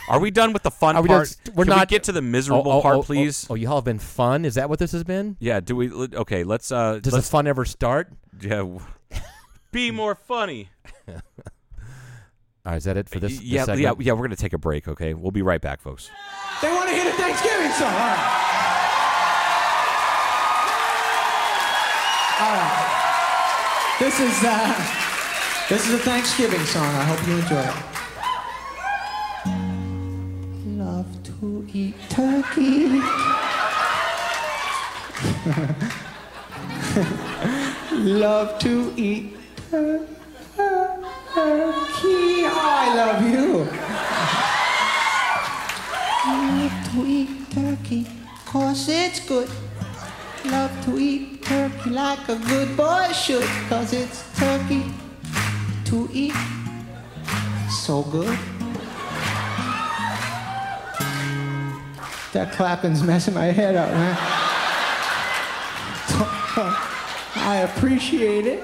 are 0.08 0.18
we 0.18 0.30
done 0.30 0.54
with 0.54 0.62
the 0.62 0.70
fun 0.70 0.96
we 1.02 1.08
part? 1.08 1.28
just- 1.28 1.48
we're 1.54 1.64
Can 1.64 1.74
we 1.74 1.78
not- 1.80 1.88
get 1.88 2.04
to 2.04 2.12
the 2.12 2.22
miserable 2.22 2.72
oh, 2.72 2.78
oh, 2.78 2.82
part, 2.82 2.96
oh, 2.96 3.00
oh, 3.00 3.02
please. 3.02 3.46
Oh, 3.50 3.54
you 3.54 3.68
all 3.68 3.76
have 3.76 3.84
been 3.84 3.98
fun. 3.98 4.46
Is 4.46 4.54
that 4.54 4.70
what 4.70 4.78
this 4.78 4.92
has 4.92 5.04
been? 5.04 5.36
Yeah. 5.38 5.60
Do 5.60 5.76
we? 5.76 5.90
Okay. 5.92 6.44
Let's. 6.44 6.72
Uh. 6.72 6.98
Does 7.00 7.12
let's. 7.12 7.26
the 7.26 7.30
fun 7.30 7.46
ever 7.46 7.64
start? 7.66 8.10
yeah. 8.40 8.66
Be 9.70 9.90
more 9.90 10.14
funny. 10.14 10.70
All 12.66 12.72
right, 12.72 12.78
is 12.78 12.84
that 12.84 12.96
it 12.96 13.10
for 13.10 13.20
this? 13.20 13.36
this 13.38 13.42
yeah. 13.42 13.66
Yeah. 13.76 13.92
We're 13.92 14.22
gonna 14.22 14.36
take 14.36 14.54
a 14.54 14.58
break. 14.58 14.88
Okay. 14.88 15.12
We'll 15.12 15.30
be 15.30 15.42
right 15.42 15.60
back, 15.60 15.82
folks. 15.82 16.10
They 16.62 16.70
want 16.70 16.88
to 16.88 16.94
hear 16.94 17.04
the 17.04 17.12
Thanksgiving 17.12 17.70
song. 17.72 17.92
All 17.92 17.98
right. 17.98 18.40
All 22.40 22.56
right. 22.56 23.96
This 24.00 24.18
is 24.18 24.42
uh, 24.42 24.74
this 25.68 25.86
is 25.86 25.94
a 25.94 25.98
Thanksgiving 25.98 26.64
song. 26.64 26.86
I 26.86 27.04
hope 27.04 27.26
you 27.28 27.34
enjoy 27.36 27.60
it. 27.60 27.74
Love 30.78 31.22
to 31.22 31.66
eat 31.72 31.94
turkey. 32.08 32.88
Love 37.94 38.58
to 38.60 38.92
eat 38.96 39.36
turkey. 39.70 40.14
Oh, 41.36 41.90
I 42.56 42.94
love 42.94 43.28
you. 43.28 43.66
Love 46.30 46.72
to 46.92 47.04
eat 47.06 47.28
turkey, 47.50 48.06
cause 48.46 48.88
it's 48.88 49.18
good. 49.26 49.50
Love 50.44 50.70
to 50.84 50.96
eat 50.98 51.42
turkey 51.42 51.90
like 51.90 52.28
a 52.28 52.36
good 52.36 52.76
boy 52.76 53.10
should, 53.12 53.48
cause 53.68 53.92
it's 53.92 54.22
turkey 54.38 54.84
to 55.86 56.08
eat. 56.12 56.34
So 57.68 58.02
good. 58.02 58.38
That 62.32 62.52
clapping's 62.52 63.02
messing 63.02 63.34
my 63.34 63.46
head 63.46 63.74
up, 63.74 63.90
man. 63.90 64.16
I 67.36 67.56
appreciate 67.74 68.46
it. 68.46 68.62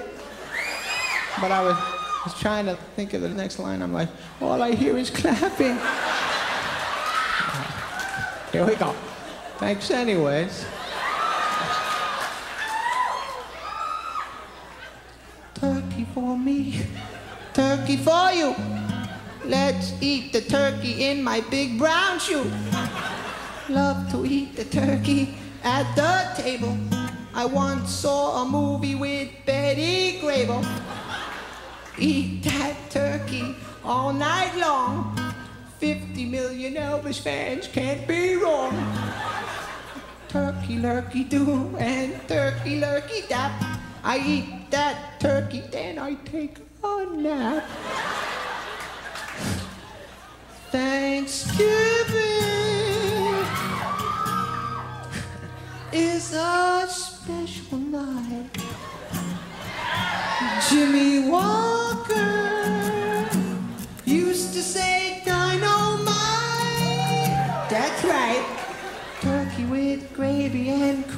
But 1.40 1.50
I 1.52 1.62
was, 1.62 1.76
was 2.24 2.38
trying 2.38 2.66
to 2.66 2.76
think 2.96 3.14
of 3.14 3.22
the 3.22 3.28
next 3.28 3.58
line. 3.58 3.82
I'm 3.82 3.92
like, 3.92 4.08
all 4.40 4.62
I 4.62 4.72
hear 4.72 4.96
is 4.96 5.10
clapping. 5.10 5.78
Here 8.52 8.66
we 8.66 8.74
go. 8.74 8.94
Thanks, 9.58 9.90
anyways. 9.90 10.66
Turkey 15.54 16.06
for 16.14 16.38
me, 16.38 16.82
turkey 17.52 17.96
for 17.96 18.32
you. 18.32 18.54
Let's 19.44 19.92
eat 20.00 20.32
the 20.32 20.40
turkey 20.40 21.04
in 21.04 21.22
my 21.22 21.40
big 21.50 21.78
brown 21.78 22.18
shoe. 22.18 22.50
Love 23.68 24.10
to 24.12 24.24
eat 24.24 24.56
the 24.56 24.64
turkey 24.64 25.34
at 25.62 25.94
the 25.94 26.42
table. 26.42 26.76
I 27.34 27.44
once 27.44 27.90
saw 27.90 28.42
a 28.42 28.48
movie 28.48 28.94
with 28.94 29.28
Betty 29.44 30.18
Grable. 30.20 30.64
Eat 32.00 32.42
that 32.44 32.76
turkey 32.88 33.54
all 33.84 34.14
night 34.14 34.56
long. 34.56 35.14
50 35.80 36.24
million 36.24 36.74
Elvis 36.74 37.20
fans 37.20 37.68
can't 37.68 38.08
be 38.08 38.36
wrong. 38.36 38.72
Turkey 40.28 40.78
lurkey 40.78 41.28
do 41.28 41.76
and 41.76 42.16
turkey 42.26 42.80
lurkey 42.80 43.28
dap. 43.28 43.52
I 44.02 44.18
eat 44.18 44.70
that 44.70 45.20
turkey, 45.20 45.62
then 45.70 45.98
I 45.98 46.14
take 46.24 46.56
a 46.82 47.04
nap. 47.04 47.68
Thanksgiving 50.72 51.60
is 55.92 56.32
a 56.32 56.86
special 56.88 57.78
night. 57.78 58.56
Jimmie 60.68 61.28
Walker 61.28 61.69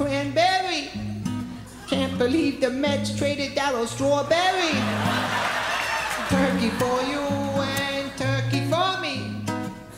cranberry. 0.03 0.89
Can't 1.87 2.17
believe 2.17 2.59
the 2.59 2.69
Mets 2.69 3.17
traded 3.17 3.51
Darryl 3.55 3.87
Strawberry. 3.87 4.75
Turkey 6.27 6.71
for 6.81 6.99
you 7.11 7.23
and 7.79 8.11
turkey 8.17 8.61
for 8.71 8.99
me. 8.99 9.15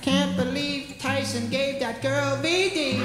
Can't 0.04 0.38
believe 0.38 0.96
Tyson 1.00 1.50
gave 1.50 1.80
that 1.80 2.04
girl 2.04 2.38
VD. 2.44 3.02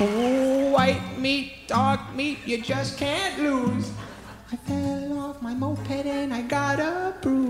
Oh 0.00 0.70
white 0.72 1.16
meat, 1.16 1.68
dark 1.68 2.00
meat, 2.16 2.38
you 2.44 2.60
just 2.60 2.98
can't 2.98 3.38
lose. 3.38 3.92
I 4.50 4.56
fell 4.56 5.18
off 5.20 5.40
my 5.40 5.54
moped 5.54 6.06
and 6.06 6.34
I 6.34 6.42
got 6.42 6.80
a 6.80 7.14
bruise. 7.22 7.41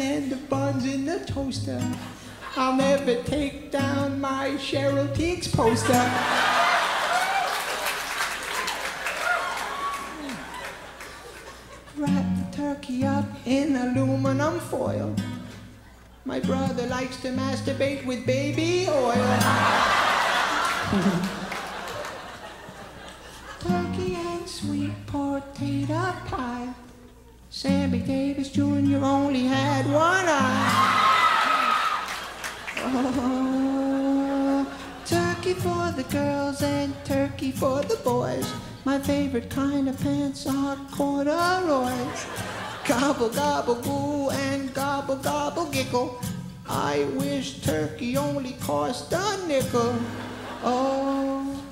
And 0.00 0.30
the 0.30 0.36
buns 0.36 0.84
in 0.84 1.06
the 1.06 1.18
toaster. 1.26 1.82
I'll 2.56 2.76
never 2.76 3.20
take 3.24 3.72
down 3.72 4.20
my 4.20 4.50
Cheryl 4.50 5.08
Tiegs 5.12 5.52
poster. 5.52 5.92
Wrap 11.96 12.26
the 12.36 12.56
turkey 12.56 13.04
up 13.04 13.26
in 13.44 13.74
aluminum 13.74 14.60
foil. 14.60 15.16
My 16.24 16.38
brother 16.38 16.86
likes 16.86 17.16
to 17.22 17.30
masturbate 17.30 18.06
with 18.06 18.24
baby 18.24 18.86
oil. 18.88 19.38
Turkey 23.58 24.14
and 24.14 24.48
sweet 24.48 24.92
potato 25.06 26.14
pie. 26.26 26.72
Sammy 27.50 28.00
Davis 28.00 28.50
Jr. 28.50 29.02
only 29.02 29.44
had 29.44 29.86
one 29.86 30.26
eye. 30.28 31.04
Oh, 32.80 34.66
turkey 35.06 35.54
for 35.54 35.90
the 35.96 36.02
girls 36.10 36.60
and 36.62 36.94
turkey 37.06 37.50
for 37.50 37.80
the 37.82 37.96
boys. 38.04 38.46
My 38.84 38.98
favorite 38.98 39.48
kind 39.48 39.88
of 39.88 39.98
pants 39.98 40.46
are 40.46 40.76
corduroys. 40.92 42.26
Gobble, 42.86 43.30
gobble, 43.30 43.76
goo, 43.76 44.28
and 44.30 44.72
gobble, 44.74 45.16
gobble, 45.16 45.70
giggle. 45.70 46.20
I 46.68 47.04
wish 47.16 47.62
turkey 47.62 48.18
only 48.18 48.52
cost 48.60 49.10
a 49.14 49.38
nickel. 49.48 49.94
Oh, 50.62 51.64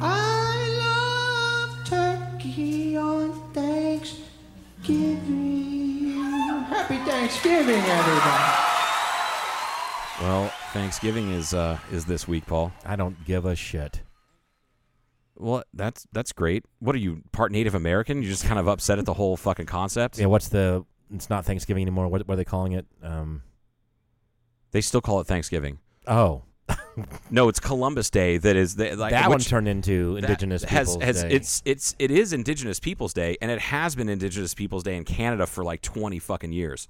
I 0.00 0.56
love 0.84 1.84
turkey 1.84 2.96
on 2.96 3.32
Thanksgiving. 3.52 4.17
Happy 6.68 6.96
Thanksgiving, 6.98 7.74
everybody. 7.76 8.54
Well, 10.22 10.48
Thanksgiving 10.72 11.30
is 11.30 11.52
uh 11.52 11.78
is 11.92 12.06
this 12.06 12.26
week, 12.26 12.46
Paul. 12.46 12.72
I 12.86 12.96
don't 12.96 13.22
give 13.26 13.44
a 13.44 13.54
shit. 13.54 14.00
Well, 15.36 15.62
that's 15.74 16.06
that's 16.12 16.32
great. 16.32 16.64
What 16.78 16.94
are 16.94 16.98
you 16.98 17.22
part 17.32 17.52
Native 17.52 17.74
American? 17.74 18.22
You're 18.22 18.30
just 18.30 18.46
kind 18.46 18.58
of 18.58 18.66
upset 18.66 18.98
at 18.98 19.04
the 19.04 19.12
whole 19.12 19.36
fucking 19.36 19.66
concept. 19.66 20.18
Yeah, 20.18 20.26
what's 20.26 20.48
the? 20.48 20.86
It's 21.14 21.28
not 21.28 21.44
Thanksgiving 21.44 21.82
anymore. 21.82 22.08
What, 22.08 22.26
what 22.26 22.32
are 22.34 22.36
they 22.36 22.44
calling 22.44 22.72
it? 22.72 22.86
Um, 23.02 23.42
They 24.72 24.80
still 24.80 25.00
call 25.02 25.20
it 25.20 25.26
Thanksgiving. 25.26 25.78
oh, 26.06 26.44
No, 27.30 27.48
it's 27.48 27.60
Columbus 27.60 28.10
Day. 28.10 28.38
That 28.38 28.56
is 28.56 28.74
the, 28.74 28.96
like 28.96 29.12
that 29.12 29.28
one 29.28 29.38
turned 29.38 29.68
into 29.68 30.16
Indigenous 30.16 30.64
has, 30.64 30.88
Peoples 30.88 31.04
has 31.04 31.22
Day. 31.22 31.30
it's 31.30 31.62
it's 31.64 31.94
it 31.98 32.10
is 32.10 32.32
Indigenous 32.32 32.80
Peoples 32.80 33.12
Day, 33.12 33.36
and 33.40 33.50
it 33.50 33.60
has 33.60 33.94
been 33.94 34.08
Indigenous 34.08 34.54
Peoples 34.54 34.82
Day 34.82 34.96
in 34.96 35.04
Canada 35.04 35.46
for 35.46 35.62
like 35.62 35.80
twenty 35.80 36.18
fucking 36.18 36.52
years. 36.52 36.88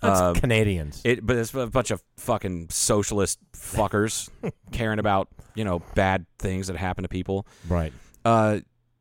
That's 0.00 0.20
um, 0.20 0.34
Canadians. 0.34 1.00
It, 1.04 1.26
but 1.26 1.36
it's 1.36 1.52
a 1.54 1.66
bunch 1.66 1.90
of 1.90 2.02
fucking 2.16 2.68
socialist 2.70 3.38
fuckers 3.52 4.28
caring 4.72 4.98
about 4.98 5.28
you 5.54 5.64
know 5.64 5.82
bad 5.94 6.26
things 6.38 6.68
that 6.68 6.76
happen 6.76 7.02
to 7.02 7.08
people. 7.08 7.46
right. 7.68 7.92
Uh, 8.24 8.60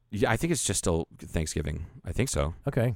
yeah, 0.10 0.32
I 0.32 0.38
think 0.38 0.52
it's 0.52 0.64
just 0.64 0.80
still 0.80 1.08
Thanksgiving. 1.20 1.86
I 2.06 2.14
think 2.14 2.30
so. 2.30 2.54
Okay. 2.68 2.96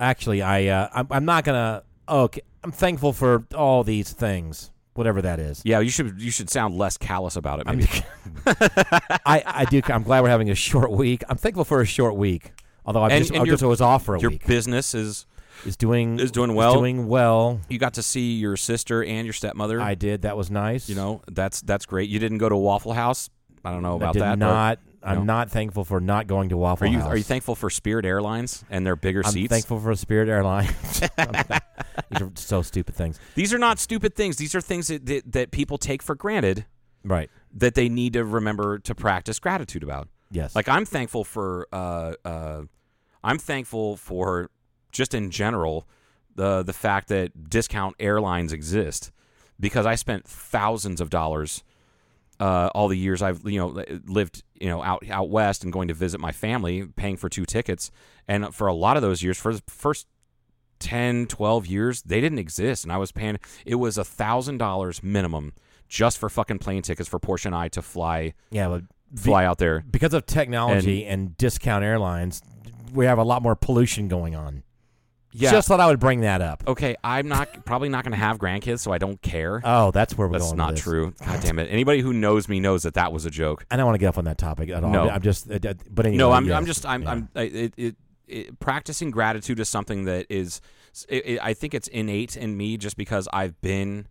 Actually, 0.00 0.42
I 0.42 0.66
uh, 0.66 0.88
I'm, 0.92 1.06
I'm 1.10 1.24
not 1.24 1.44
gonna. 1.44 1.84
Okay, 2.08 2.40
I'm 2.64 2.72
thankful 2.72 3.12
for 3.12 3.44
all 3.54 3.84
these 3.84 4.12
things, 4.12 4.72
whatever 4.94 5.22
that 5.22 5.38
is. 5.40 5.62
Yeah, 5.64 5.80
you 5.80 5.90
should 5.90 6.20
you 6.20 6.30
should 6.30 6.50
sound 6.50 6.76
less 6.76 6.96
callous 6.96 7.36
about 7.36 7.60
it. 7.60 7.66
Maybe. 7.66 7.86
I, 9.26 9.42
I 9.46 9.64
do. 9.66 9.80
I'm 9.86 10.02
glad 10.02 10.22
we're 10.22 10.28
having 10.30 10.50
a 10.50 10.54
short 10.54 10.90
week. 10.90 11.22
I'm 11.28 11.36
thankful 11.36 11.64
for 11.64 11.80
a 11.80 11.86
short 11.86 12.16
week. 12.16 12.52
Although 12.84 13.02
I 13.02 13.10
And- 13.10 13.18
just, 13.22 13.30
and 13.32 13.42
I 13.42 13.44
your- 13.44 13.54
just 13.54 13.62
was 13.64 13.80
off 13.80 14.04
for 14.04 14.16
a 14.16 14.20
Your 14.20 14.30
week. 14.30 14.46
business 14.46 14.94
is 14.94 15.26
Is 15.64 15.76
doing 15.76 16.18
is 16.18 16.30
doing 16.32 16.54
well. 16.54 16.74
doing 16.74 17.06
well. 17.06 17.60
you 17.68 17.78
got 17.78 17.94
to 17.94 18.02
see 18.02 18.34
your 18.34 18.56
sister 18.56 19.04
and 19.04 19.24
your 19.26 19.32
stepmother. 19.34 19.80
I 19.80 19.94
did. 19.94 20.22
That 20.22 20.36
was 20.36 20.50
nice. 20.50 20.88
you 20.88 20.94
know 20.96 21.22
that's 21.30 21.60
that's 21.62 21.86
great. 21.86 22.08
You 22.10 22.18
didn't 22.18 22.38
go 22.38 22.48
to 22.48 22.56
Waffle 22.56 22.92
House. 22.92 23.30
I 23.64 23.70
don't 23.70 23.82
know 23.82 23.92
I 23.94 23.96
about 23.96 24.12
did 24.14 24.22
that. 24.22 24.30
but 24.38 24.38
not. 24.46 24.78
I'm 25.04 25.18
no. 25.18 25.24
not 25.24 25.50
thankful 25.50 25.84
for 25.84 26.00
not 26.00 26.26
going 26.28 26.48
to 26.50 26.56
Waffle 26.56 26.86
Are 26.86 26.90
you 26.90 26.98
House. 27.00 27.08
are 27.08 27.16
you 27.16 27.22
thankful 27.24 27.54
for 27.56 27.70
Spirit 27.70 28.04
Airlines 28.06 28.64
and 28.70 28.86
their 28.86 28.94
bigger 28.96 29.22
seats? 29.24 29.28
I'm 29.34 29.34
seats? 29.42 29.50
thankful 29.52 29.80
for 29.80 29.94
Spirit 29.96 30.28
Airlines. 30.28 31.00
These 32.10 32.22
are 32.22 32.30
so 32.34 32.62
stupid 32.62 32.94
things. 32.94 33.18
These 33.34 33.52
are 33.54 33.58
not 33.58 33.78
stupid 33.78 34.14
things. 34.14 34.36
These 34.36 34.54
are 34.54 34.60
things 34.60 34.88
that, 34.88 35.06
that 35.06 35.32
that 35.32 35.50
people 35.50 35.78
take 35.78 36.02
for 36.02 36.14
granted 36.14 36.66
Right. 37.04 37.28
that 37.54 37.74
they 37.74 37.88
need 37.88 38.12
to 38.12 38.24
remember 38.24 38.78
to 38.78 38.94
practice 38.94 39.38
gratitude 39.38 39.82
about. 39.82 40.08
Yes. 40.30 40.54
Like 40.54 40.68
I'm 40.68 40.84
thankful 40.84 41.24
for 41.24 41.66
uh 41.72 42.14
uh 42.24 42.62
I'm 43.24 43.38
thankful 43.38 43.96
for 43.96 44.50
just 44.92 45.14
in 45.14 45.30
general 45.30 45.86
the 46.34 46.62
the 46.62 46.72
fact 46.72 47.08
that 47.08 47.50
discount 47.50 47.96
airlines 48.00 48.52
exist 48.52 49.10
because 49.60 49.84
I 49.84 49.96
spent 49.96 50.26
thousands 50.26 51.00
of 51.00 51.10
dollars 51.10 51.62
uh, 52.40 52.70
all 52.74 52.88
the 52.88 52.96
years 52.98 53.22
I've 53.22 53.42
you 53.44 53.58
know 53.58 53.84
lived 54.06 54.42
you 54.58 54.68
know 54.68 54.82
out 54.82 55.04
out 55.10 55.28
west 55.28 55.62
and 55.62 55.72
going 55.72 55.88
to 55.88 55.94
visit 55.94 56.18
my 56.20 56.32
family 56.32 56.86
paying 56.96 57.16
for 57.16 57.28
two 57.28 57.44
tickets 57.44 57.90
and 58.26 58.52
for 58.54 58.66
a 58.66 58.72
lot 58.74 58.96
of 58.96 59.02
those 59.02 59.22
years 59.22 59.38
for 59.38 59.52
the 59.54 59.62
first 59.68 60.06
10 60.82 61.26
12 61.26 61.66
years 61.66 62.02
they 62.02 62.20
didn't 62.20 62.38
exist 62.38 62.84
and 62.84 62.92
I 62.92 62.96
was 62.96 63.12
paying 63.12 63.38
it 63.64 63.76
was 63.76 63.96
a 63.98 64.04
thousand 64.04 64.58
dollars 64.58 65.02
minimum 65.02 65.52
just 65.88 66.18
for 66.18 66.28
fucking 66.28 66.58
plane 66.58 66.82
tickets 66.82 67.08
for 67.08 67.18
Porsche 67.20 67.46
and 67.46 67.54
I 67.54 67.68
to 67.68 67.82
fly 67.82 68.34
yeah, 68.50 68.68
but 68.68 68.82
be- 69.14 69.20
fly 69.20 69.44
out 69.44 69.58
there 69.58 69.84
because 69.90 70.14
of 70.14 70.26
technology 70.26 71.04
and, 71.04 71.36
discount 71.36 71.84
airlines, 71.84 72.42
we 72.92 73.04
have 73.06 73.18
a 73.18 73.22
lot 73.24 73.42
more 73.42 73.54
pollution 73.54 74.08
going 74.08 74.34
on. 74.34 74.62
yeah 75.32 75.50
Just 75.50 75.68
thought 75.68 75.80
I 75.80 75.86
would 75.86 76.00
bring 76.00 76.20
that 76.22 76.40
up. 76.40 76.62
okay 76.66 76.96
I'm 77.04 77.28
not 77.28 77.64
probably 77.64 77.88
not 77.90 78.04
going 78.04 78.12
to 78.12 78.18
have 78.18 78.38
grandkids 78.38 78.80
so 78.80 78.90
I 78.92 78.98
don't 78.98 79.20
care 79.22 79.60
Oh, 79.64 79.90
that's 79.90 80.16
where 80.16 80.26
we're 80.28 80.32
that's 80.38 80.46
going. 80.52 80.56
That's 80.58 80.76
not 80.78 80.82
true 80.82 81.12
god 81.24 81.40
damn 81.42 81.58
it 81.58 81.68
anybody 81.70 82.00
who 82.00 82.12
knows 82.12 82.48
me 82.48 82.58
knows 82.60 82.82
that 82.84 82.94
that 82.94 83.12
was 83.12 83.24
a 83.26 83.30
joke 83.30 83.64
I 83.70 83.76
don't 83.76 83.84
want 83.86 83.94
to 83.94 83.98
get 84.00 84.08
up 84.08 84.18
on 84.18 84.24
that 84.24 84.38
topic 84.38 84.70
at 84.70 84.82
all. 84.82 84.90
No. 84.90 85.08
I'm 85.08 85.22
just. 85.22 85.50
uh, 85.50 85.58
But 85.90 86.06
anyway, 86.06 86.18
no, 86.18 86.32
I'm, 86.32 86.46
yes. 86.46 86.56
I'm 86.56 86.66
just, 86.66 86.86
I'm, 86.86 87.02
Yeah. 87.02 87.10
I'm, 87.10 87.28
I- 87.36 87.40
it, 87.42 87.74
it, 87.76 87.96
it, 88.32 88.60
practicing 88.60 89.10
gratitude 89.10 89.60
is 89.60 89.68
something 89.68 90.04
that 90.04 90.26
is, 90.28 90.60
it, 91.08 91.38
I 91.42 91.54
think 91.54 91.74
it's 91.74 91.88
innate 91.88 92.36
in 92.36 92.56
me 92.56 92.76
just 92.76 92.96
because 92.96 93.28
I've 93.32 93.60
been 93.60 94.06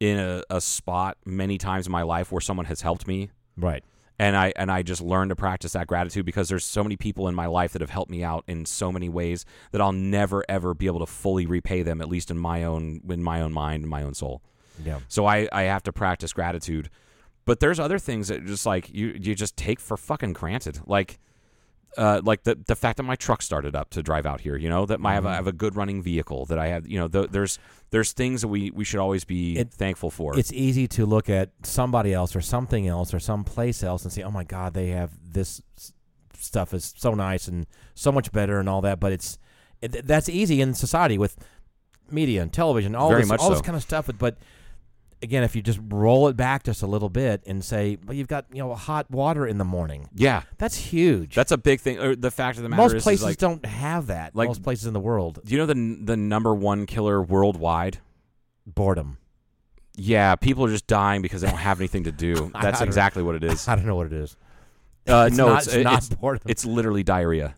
in 0.00 0.18
a, 0.18 0.42
a 0.50 0.60
spot 0.60 1.16
many 1.24 1.58
times 1.58 1.86
in 1.86 1.92
my 1.92 2.02
life 2.02 2.32
where 2.32 2.40
someone 2.40 2.66
has 2.66 2.80
helped 2.80 3.06
me. 3.06 3.30
right. 3.56 3.84
And 4.18 4.36
I 4.36 4.52
and 4.54 4.70
I 4.70 4.82
just 4.82 5.00
learned 5.00 5.30
to 5.30 5.34
practice 5.34 5.72
that 5.72 5.86
gratitude 5.86 6.26
because 6.26 6.50
there's 6.50 6.66
so 6.66 6.82
many 6.82 6.98
people 6.98 7.26
in 7.26 7.34
my 7.34 7.46
life 7.46 7.72
that 7.72 7.80
have 7.80 7.88
helped 7.88 8.10
me 8.10 8.22
out 8.22 8.44
in 8.46 8.66
so 8.66 8.92
many 8.92 9.08
ways 9.08 9.46
that 9.72 9.80
I'll 9.80 9.92
never 9.94 10.44
ever 10.46 10.74
be 10.74 10.84
able 10.84 10.98
to 10.98 11.06
fully 11.06 11.46
repay 11.46 11.82
them, 11.82 12.02
at 12.02 12.08
least 12.10 12.30
in 12.30 12.36
my 12.36 12.64
own 12.64 13.00
in 13.08 13.22
my 13.22 13.40
own 13.40 13.54
mind, 13.54 13.82
in 13.82 13.88
my 13.88 14.02
own 14.02 14.12
soul. 14.12 14.42
Yeah. 14.84 15.00
So 15.08 15.24
I, 15.24 15.48
I 15.52 15.62
have 15.62 15.82
to 15.84 15.92
practice 15.92 16.34
gratitude. 16.34 16.90
But 17.46 17.60
there's 17.60 17.80
other 17.80 17.98
things 17.98 18.28
that 18.28 18.44
just 18.44 18.66
like 18.66 18.90
you 18.92 19.16
you 19.18 19.34
just 19.34 19.56
take 19.56 19.80
for 19.80 19.96
fucking 19.96 20.34
granted. 20.34 20.80
Like 20.86 21.18
uh, 21.96 22.20
like 22.24 22.44
the 22.44 22.56
the 22.66 22.76
fact 22.76 22.96
that 22.98 23.02
my 23.02 23.16
truck 23.16 23.42
started 23.42 23.74
up 23.74 23.90
to 23.90 24.02
drive 24.02 24.26
out 24.26 24.40
here, 24.40 24.56
you 24.56 24.68
know, 24.68 24.86
that 24.86 25.00
my, 25.00 25.10
I, 25.10 25.14
have 25.14 25.24
a, 25.24 25.28
I 25.28 25.34
have 25.34 25.46
a 25.46 25.52
good 25.52 25.76
running 25.76 26.02
vehicle, 26.02 26.46
that 26.46 26.58
I 26.58 26.68
have, 26.68 26.86
you 26.86 26.98
know, 26.98 27.08
th- 27.08 27.30
there's 27.30 27.58
there's 27.90 28.12
things 28.12 28.42
that 28.42 28.48
we, 28.48 28.70
we 28.70 28.84
should 28.84 29.00
always 29.00 29.24
be 29.24 29.58
It- 29.58 29.72
thankful 29.72 30.10
for. 30.10 30.38
It's 30.38 30.52
easy 30.52 30.86
to 30.88 31.06
look 31.06 31.28
at 31.28 31.50
somebody 31.64 32.12
else 32.14 32.36
or 32.36 32.40
something 32.40 32.86
else 32.86 33.12
or 33.12 33.18
some 33.18 33.42
place 33.44 33.82
else 33.82 34.04
and 34.04 34.12
say, 34.12 34.22
"Oh 34.22 34.30
my 34.30 34.44
God, 34.44 34.74
they 34.74 34.88
have 34.88 35.10
this 35.22 35.60
stuff 36.38 36.72
is 36.72 36.94
so 36.96 37.14
nice 37.14 37.48
and 37.48 37.66
so 37.94 38.12
much 38.12 38.30
better 38.32 38.60
and 38.60 38.68
all 38.68 38.80
that." 38.82 39.00
But 39.00 39.12
it's 39.12 39.38
it, 39.80 40.06
that's 40.06 40.28
easy 40.28 40.60
in 40.60 40.74
society 40.74 41.18
with 41.18 41.36
media 42.10 42.42
and 42.42 42.52
television, 42.52 42.94
all 42.94 43.10
Very 43.10 43.22
this, 43.22 43.32
all 43.32 43.50
this 43.50 43.62
kind 43.62 43.76
of 43.76 43.82
stuff. 43.82 44.08
But 44.18 44.36
again, 45.22 45.42
if 45.42 45.54
you 45.56 45.62
just 45.62 45.78
roll 45.88 46.28
it 46.28 46.36
back 46.36 46.64
just 46.64 46.82
a 46.82 46.86
little 46.86 47.08
bit 47.08 47.42
and 47.46 47.64
say, 47.64 47.98
"Well, 48.06 48.14
you've 48.16 48.28
got 48.28 48.46
you 48.52 48.58
know 48.62 48.74
hot 48.74 49.10
water 49.10 49.46
in 49.46 49.58
the 49.58 49.64
morning," 49.64 50.08
yeah, 50.14 50.42
that's 50.58 50.76
huge. 50.76 51.34
that's 51.34 51.52
a 51.52 51.58
big 51.58 51.80
thing. 51.80 51.98
Or 51.98 52.16
the 52.16 52.30
fact 52.30 52.56
of 52.58 52.62
the 52.62 52.68
matter 52.68 52.82
most 52.82 52.92
is, 52.92 52.96
is, 52.98 53.02
places 53.02 53.24
like, 53.24 53.36
don't 53.38 53.64
have 53.66 54.06
that. 54.08 54.34
like- 54.34 54.48
most 54.48 54.62
places 54.62 54.86
in 54.86 54.92
the 54.94 55.00
world, 55.00 55.40
do 55.44 55.52
you 55.52 55.58
know 55.58 55.66
the 55.66 55.98
the 56.04 56.16
number 56.16 56.54
one 56.54 56.86
killer 56.86 57.22
worldwide? 57.22 57.98
boredom. 58.66 59.16
Yeah, 59.96 60.36
people 60.36 60.64
are 60.64 60.70
just 60.70 60.86
dying 60.86 61.22
because 61.22 61.40
they 61.40 61.48
don't 61.48 61.58
have 61.58 61.80
anything 61.80 62.04
to 62.04 62.12
do. 62.12 62.50
That's 62.62 62.80
exactly 62.80 63.22
what 63.22 63.34
it 63.34 63.42
is. 63.42 63.66
I 63.68 63.74
don't 63.74 63.86
know 63.86 63.96
what 63.96 64.06
it 64.06 64.12
is. 64.12 64.36
Uh, 65.08 65.24
It's 65.28 65.36
no, 65.36 65.48
not- 65.48 65.64
it's 65.64 65.74
it's 65.74 65.84
not 65.84 65.98
it's, 65.98 66.08
boredom. 66.10 66.42
it's 66.46 66.64
literally 66.64 67.02
diarrhea. 67.02 67.56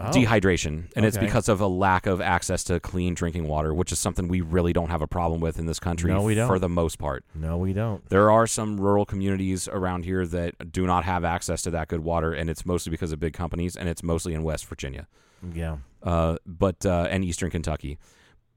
Oh. 0.00 0.10
dehydration, 0.10 0.84
and 0.94 1.04
it's 1.04 1.18
because 1.18 1.48
of 1.48 1.60
a 1.60 1.66
lack 1.66 2.06
of 2.06 2.20
access 2.20 2.62
to 2.64 2.78
clean 2.78 3.14
drinking 3.14 3.48
water, 3.48 3.74
which 3.74 3.90
is 3.90 3.98
something 3.98 4.28
we 4.28 4.40
really 4.40 4.72
don't 4.72 4.90
have 4.90 5.02
a 5.02 5.08
problem 5.08 5.40
with 5.40 5.58
in 5.58 5.66
this 5.66 5.80
country 5.80 6.12
No, 6.12 6.22
we 6.22 6.36
don't. 6.36 6.46
for 6.46 6.60
the 6.60 6.68
most 6.68 7.00
part. 7.00 7.24
No, 7.34 7.58
we 7.58 7.72
don't. 7.72 8.08
There 8.08 8.30
are 8.30 8.46
some 8.46 8.80
rural 8.80 9.04
communities 9.04 9.66
around 9.66 10.04
here 10.04 10.24
that 10.28 10.70
do 10.70 10.86
not 10.86 11.04
have 11.04 11.24
access 11.24 11.62
to 11.62 11.72
that 11.72 11.88
good 11.88 12.04
water, 12.04 12.32
and 12.32 12.48
it's 12.48 12.64
mostly 12.64 12.90
because 12.90 13.10
of 13.10 13.18
big 13.18 13.32
companies, 13.32 13.74
and 13.76 13.88
it's 13.88 14.04
mostly 14.04 14.34
in 14.34 14.44
West 14.44 14.66
Virginia, 14.66 15.08
Yeah. 15.52 15.78
uh, 16.04 16.36
but 16.46 16.86
uh, 16.86 17.08
and 17.10 17.24
Eastern 17.24 17.50
Kentucky. 17.50 17.98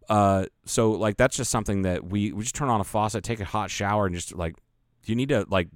Uh, 0.09 0.45
so 0.65 0.91
like 0.91 1.17
that's 1.17 1.35
just 1.37 1.49
something 1.49 1.81
that 1.81 2.03
we 2.05 2.31
we 2.33 2.43
just 2.43 2.53
turn 2.53 2.69
on 2.69 2.81
a 2.81 2.83
faucet, 2.83 3.23
take 3.23 3.39
a 3.39 3.45
hot 3.45 3.71
shower, 3.71 4.05
and 4.05 4.13
just 4.13 4.35
like 4.35 4.55
you 5.05 5.15
need 5.15 5.29
to 5.29 5.45
like 5.49 5.69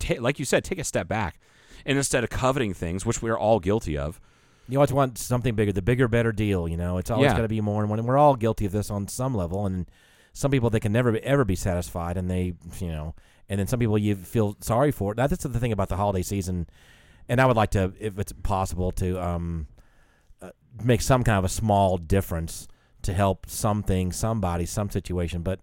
ta- 0.00 0.16
like 0.20 0.40
you 0.40 0.44
said, 0.44 0.64
take 0.64 0.80
a 0.80 0.84
step 0.84 1.06
back, 1.06 1.38
and 1.86 1.96
instead 1.98 2.24
of 2.24 2.30
coveting 2.30 2.74
things, 2.74 3.06
which 3.06 3.22
we 3.22 3.30
are 3.30 3.38
all 3.38 3.60
guilty 3.60 3.96
of, 3.96 4.20
You 4.68 4.78
always 4.78 4.92
want 4.92 5.18
something 5.18 5.54
bigger, 5.54 5.72
the 5.72 5.82
bigger, 5.82 6.08
better 6.08 6.32
deal. 6.32 6.66
You 6.68 6.76
know, 6.76 6.98
it's 6.98 7.10
always 7.10 7.30
Yeah. 7.30 7.36
got 7.36 7.42
to 7.42 7.48
be 7.48 7.60
more. 7.60 7.82
And 7.82 7.90
when 7.90 8.04
we're 8.04 8.16
all 8.18 8.34
guilty 8.36 8.64
of 8.66 8.72
this 8.72 8.90
on 8.90 9.08
some 9.08 9.34
level, 9.34 9.66
and 9.66 9.86
some 10.32 10.50
people 10.50 10.70
they 10.70 10.80
can 10.80 10.92
never 10.92 11.12
be, 11.12 11.22
ever 11.22 11.44
be 11.44 11.54
satisfied, 11.56 12.16
and 12.16 12.30
they, 12.30 12.54
you 12.78 12.88
know, 12.88 13.14
and 13.48 13.60
then 13.60 13.66
some 13.66 13.78
people 13.78 13.98
you 13.98 14.14
feel 14.16 14.56
sorry 14.60 14.90
for. 14.90 15.14
That's 15.14 15.36
the 15.44 15.58
thing 15.58 15.72
about 15.72 15.88
the 15.90 15.96
holiday 15.96 16.22
season. 16.22 16.66
And 17.28 17.40
I 17.40 17.46
would 17.46 17.56
like 17.56 17.70
to, 17.72 17.92
if 18.00 18.18
it's 18.18 18.32
possible, 18.42 18.90
to 18.92 19.22
um, 19.22 19.66
uh, 20.42 20.50
make 20.82 21.00
some 21.02 21.24
kind 21.24 21.38
of 21.38 21.44
a 21.44 21.48
small 21.50 21.96
difference 21.98 22.66
to 23.02 23.12
help 23.12 23.48
something, 23.48 24.12
somebody, 24.12 24.64
some 24.66 24.90
situation. 24.90 25.42
But 25.42 25.60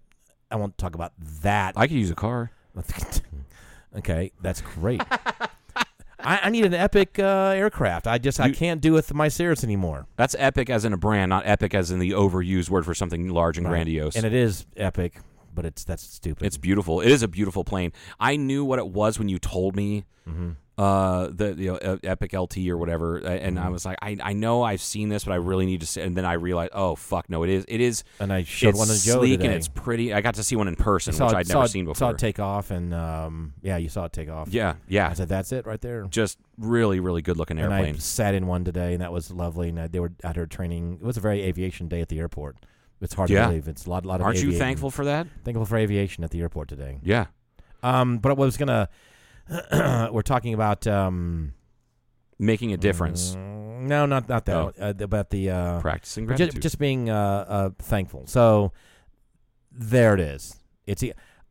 I 0.52 0.56
won't 0.58 0.78
talk 0.78 0.94
about 0.96 1.14
that. 1.42 1.74
I 1.76 1.88
could 1.88 1.98
use 1.98 2.12
a 2.12 2.16
car. 2.16 2.52
okay, 3.98 4.32
that's 4.42 4.62
great. 4.62 5.02
I, 6.24 6.40
I 6.44 6.50
need 6.50 6.66
an 6.66 6.74
epic 6.74 7.20
uh, 7.20 7.54
aircraft. 7.56 8.08
I 8.08 8.18
just 8.18 8.40
I 8.40 8.48
You- 8.48 8.54
can't 8.54 8.82
do 8.82 8.94
with 8.94 9.14
my 9.14 9.28
Cirrus 9.28 9.64
anymore. 9.64 10.08
That's 10.18 10.36
epic 10.40 10.70
as 10.70 10.86
in 10.86 10.94
a 10.94 10.98
brand, 10.98 11.30
not 11.30 11.46
epic 11.46 11.74
as 11.74 11.92
in 11.92 12.00
the 12.00 12.12
overused 12.12 12.70
word 12.70 12.86
for 12.86 12.94
something 12.94 13.30
large 13.30 13.58
and 13.58 13.68
grandiose. 13.68 14.16
And 14.16 14.26
it 14.26 14.34
is 14.34 14.66
epic, 14.78 15.20
but 15.54 15.66
it's 15.66 15.84
that's 15.84 16.04
stupid. 16.04 16.46
it's 16.46 16.58
beautiful. 16.58 17.02
It 17.02 17.12
is 17.12 17.24
a 17.24 17.28
beautiful 17.28 17.64
plane. 17.64 17.92
I 18.20 18.36
knew 18.36 18.64
what 18.66 18.80
it 18.80 18.88
was 18.88 19.18
when 19.20 19.30
you 19.30 19.40
told 19.40 19.76
me 19.76 20.06
Mm-hmm. 20.30 20.52
Uh, 20.78 21.28
the 21.32 21.54
you 21.58 21.72
know, 21.74 21.76
uh, 21.78 21.98
Epic 22.04 22.34
LT 22.34 22.58
or 22.70 22.78
whatever, 22.78 23.18
uh, 23.24 23.28
and 23.30 23.58
Mm-hmm. 23.58 23.68
I 23.68 23.70
was 23.70 23.86
like, 23.86 23.98
I, 24.02 24.18
I 24.24 24.34
know 24.34 24.64
I've 24.64 24.82
seen 24.82 25.10
this, 25.10 25.26
but 25.26 25.34
I 25.34 25.36
really 25.36 25.66
need 25.66 25.82
to. 25.82 25.86
See, 25.86 26.02
and 26.02 26.16
then 26.16 26.26
I 26.26 26.34
realized, 26.34 26.72
oh 26.74 26.96
fuck, 26.96 27.30
no, 27.30 27.44
it 27.44 27.50
is 27.50 27.66
it 27.68 27.82
is. 27.82 28.04
and 28.20 28.32
I 28.34 28.44
showed 28.44 28.76
one 28.76 28.88
to 28.88 28.94
Joe 28.94 29.20
sleek 29.20 29.34
today. 29.40 29.46
and 29.48 29.54
it's 29.54 29.68
pretty. 29.68 30.14
I 30.14 30.22
got 30.22 30.36
to 30.36 30.44
see 30.44 30.56
one 30.56 30.68
in 30.68 30.76
person, 30.76 31.14
saw 31.14 31.28
which 31.28 31.36
I'd 31.36 31.48
saw 31.48 31.54
never 31.56 31.66
it- 31.66 31.70
seen 31.70 31.94
Saw 31.96 32.10
it 32.12 32.18
take 32.18 32.40
off, 32.40 32.72
and 32.72 32.94
um, 32.94 33.54
yeah, 33.62 33.78
you 33.78 33.90
saw 33.90 34.06
it 34.06 34.14
take 34.14 34.30
off. 34.30 34.48
yeah, 34.50 34.76
yeah, 34.88 35.10
I 35.10 35.14
said 35.14 35.28
that's 35.30 35.52
it 35.52 35.66
right 35.66 35.82
there. 35.82 36.04
just 36.10 36.40
really, 36.58 37.00
really 37.00 37.22
good 37.22 37.38
looking 37.38 37.60
And 37.60 37.72
I 37.74 37.78
airplane. 37.80 38.00
sat 38.00 38.34
in 38.34 38.48
one 38.48 38.64
today, 38.64 38.94
and 38.94 39.02
that 39.02 39.12
was 39.12 39.30
lovely. 39.30 39.70
And 39.70 39.80
I, 39.80 39.88
they 39.88 40.00
were 40.00 40.14
at 40.24 40.36
her 40.38 40.48
training. 40.48 41.00
It 41.02 41.06
was 41.06 41.18
a 41.18 41.22
very 41.22 41.42
aviation 41.44 41.90
day 41.90 42.02
at 42.02 42.08
the 42.10 42.20
airport. 42.20 42.56
It's 43.02 43.14
hard 43.16 43.30
Yeah. 43.30 43.42
to 43.44 43.48
believe. 43.50 43.68
It's 43.68 43.86
a 43.86 43.90
lot, 43.90 44.06
lot 44.06 44.20
of. 44.22 44.26
Aren't 44.26 44.38
you 44.38 44.44
aviating. 44.50 44.60
thankful 44.60 44.90
for 44.92 45.06
that? 45.06 45.28
Thankful 45.44 45.66
for 45.66 45.76
aviation 45.78 46.24
at 46.24 46.30
the 46.32 46.40
airport 46.40 46.70
today. 46.70 47.00
Yeah, 47.04 47.26
Um, 47.84 48.18
but 48.20 48.30
I 48.30 48.34
was 48.34 48.58
gonna. 48.58 48.90
we're 50.12 50.22
talking 50.22 50.54
about 50.54 50.86
um, 50.88 51.54
making 52.40 52.74
a 52.74 52.78
difference, 52.78 53.36
mm, 53.36 53.82
No, 53.82 54.06
not 54.06 54.30
not 54.30 54.46
that. 54.46 54.56
Oh. 54.56 54.74
Uh, 54.80 54.94
about 55.00 55.30
the 55.30 55.50
uh, 55.50 55.82
practicing 55.82 56.26
gratitude. 56.26 56.54
just, 56.54 56.62
just 56.62 56.80
being 56.80 57.10
uh, 57.10 57.46
uh, 57.48 57.70
thankful. 57.80 58.26
So 58.28 58.72
there 59.72 60.14
it 60.14 60.20
is. 60.20 60.56
It's 60.86 61.04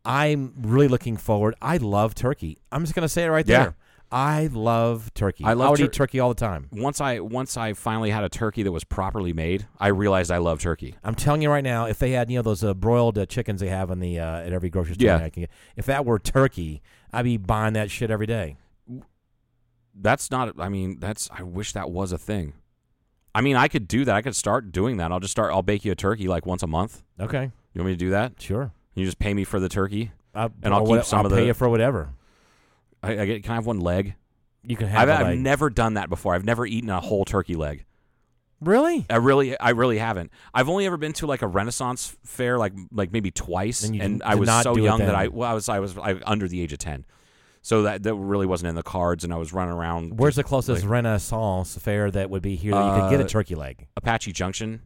I'm 0.04 0.54
really 0.58 0.88
looking 0.88 1.16
forward. 1.16 1.54
I 1.60 1.76
love 1.76 2.14
turkey. 2.14 2.58
I'm 2.72 2.82
just 2.82 2.94
gonna 2.94 3.08
say 3.08 3.24
it 3.24 3.28
right 3.30 3.46
Yeah. 3.46 3.62
there. 3.62 3.76
I 4.12 4.48
love 4.52 5.14
turkey. 5.14 5.44
I 5.44 5.52
love 5.52 5.70
would 5.70 5.78
tur- 5.78 5.84
eat 5.84 5.92
turkey 5.92 6.18
all 6.18 6.30
the 6.30 6.34
time. 6.34 6.66
once 6.72 7.00
I 7.00 7.20
once 7.20 7.56
I 7.56 7.74
finally 7.74 8.10
had 8.10 8.24
a 8.24 8.28
turkey 8.28 8.64
that 8.64 8.72
was 8.72 8.82
properly 8.82 9.32
made, 9.32 9.68
I 9.78 9.88
realized 9.88 10.32
I 10.32 10.38
love 10.38 10.58
turkey. 10.60 10.96
I'm 11.04 11.14
telling 11.14 11.42
you 11.42 11.50
right 11.50 11.62
now, 11.62 11.84
if 11.86 12.00
they 12.00 12.10
had 12.10 12.28
you 12.28 12.38
know 12.38 12.42
those 12.42 12.64
uh, 12.64 12.74
broiled 12.74 13.18
uh, 13.18 13.26
chickens 13.26 13.60
they 13.60 13.68
have 13.68 13.88
in 13.90 14.00
the 14.00 14.18
uh, 14.18 14.38
at 14.40 14.52
every 14.52 14.68
grocery 14.68 14.94
store, 14.94 15.06
Yeah. 15.06 15.24
I 15.24 15.30
can 15.30 15.42
get, 15.42 15.50
if 15.76 15.86
that 15.86 16.04
were 16.04 16.18
turkey, 16.18 16.82
I'd 17.12 17.24
be 17.24 17.36
buying 17.36 17.72
that 17.74 17.90
shit 17.90 18.10
every 18.10 18.26
day. 18.26 18.56
That's 19.94 20.30
not. 20.30 20.58
I 20.60 20.68
mean, 20.68 20.98
that's. 21.00 21.28
I 21.32 21.42
wish 21.42 21.72
that 21.72 21.90
was 21.90 22.12
a 22.12 22.18
thing. 22.18 22.54
I 23.34 23.40
mean, 23.40 23.56
I 23.56 23.68
could 23.68 23.86
do 23.88 24.04
that. 24.04 24.14
I 24.14 24.22
could 24.22 24.36
start 24.36 24.72
doing 24.72 24.96
that. 24.98 25.12
I'll 25.12 25.20
just 25.20 25.32
start. 25.32 25.52
I'll 25.52 25.62
bake 25.62 25.84
you 25.84 25.92
a 25.92 25.96
turkey 25.96 26.28
like 26.28 26.46
once 26.46 26.62
a 26.62 26.66
month. 26.66 27.02
Okay, 27.18 27.50
You 27.74 27.80
want 27.80 27.86
me 27.86 27.92
to 27.92 27.96
do 27.96 28.10
that? 28.10 28.40
sure. 28.40 28.72
You 28.94 29.04
just 29.04 29.18
pay 29.18 29.34
me 29.34 29.44
for 29.44 29.60
the 29.60 29.68
turkey, 29.68 30.10
Uh, 30.34 30.48
And 30.62 30.74
I'll 30.74 30.80
keep 30.80 30.88
what- 30.88 31.06
some 31.06 31.20
I'll 31.20 31.26
of 31.26 31.32
pay 31.32 31.40
the- 31.42 31.46
you 31.46 31.54
for 31.54 31.68
whatever. 31.68 32.10
I, 33.02 33.20
I 33.20 33.26
get, 33.26 33.42
can 33.44 33.52
I 33.52 33.54
have 33.54 33.66
one 33.66 33.80
leg? 33.80 34.14
You 34.64 34.76
can 34.76 34.88
have. 34.88 35.08
I've, 35.08 35.26
I've 35.26 35.38
never 35.38 35.70
done 35.70 35.94
that 35.94 36.08
before. 36.10 36.34
I've 36.34 36.44
never 36.44 36.66
eaten 36.66 36.90
a 36.90 37.00
whole 37.00 37.24
turkey 37.24 37.54
leg. 37.56 37.84
Really. 38.60 39.06
I 39.10 39.16
really, 39.16 39.58
I 39.58 39.70
really 39.70 39.98
haven't. 39.98 40.30
I've 40.54 40.68
only 40.68 40.86
ever 40.86 40.96
been 40.96 41.12
to 41.14 41.26
like 41.26 41.42
a 41.42 41.46
Renaissance 41.46 42.16
fair, 42.24 42.58
like 42.58 42.72
like 42.92 43.12
maybe 43.12 43.30
twice, 43.30 43.84
And 43.84 44.00
and, 44.00 44.22
I 44.22 44.34
was 44.34 44.48
so 44.62 44.76
young 44.76 44.98
that. 45.00 45.14
I, 45.14 45.28
well, 45.28 45.50
I 45.50 45.54
was, 45.54 45.68
I 45.68 45.80
was 45.80 45.96
I, 45.98 46.20
under 46.26 46.46
the 46.48 46.60
age 46.60 46.72
of 46.72 46.78
ten, 46.78 47.04
so 47.62 47.82
that 47.82 48.02
that 48.04 48.14
really 48.14 48.46
wasn't 48.46 48.68
in 48.70 48.74
the 48.74 48.82
cards, 48.82 49.24
and 49.24 49.32
I 49.32 49.36
was 49.36 49.52
running 49.52 49.74
around. 49.74 50.18
Where's 50.18 50.36
the 50.36 50.44
closest 50.44 50.82
like, 50.82 50.90
Renaissance 50.90 51.76
fair 51.78 52.10
that 52.10 52.30
would 52.30 52.42
be 52.42 52.56
here 52.56 52.72
that 52.72 52.84
you 52.96 53.02
could 53.02 53.10
get 53.10 53.20
a 53.20 53.24
Uh, 53.24 53.28
turkey 53.28 53.54
leg? 53.54 53.86
Apache 53.96 54.32
Junction, 54.32 54.82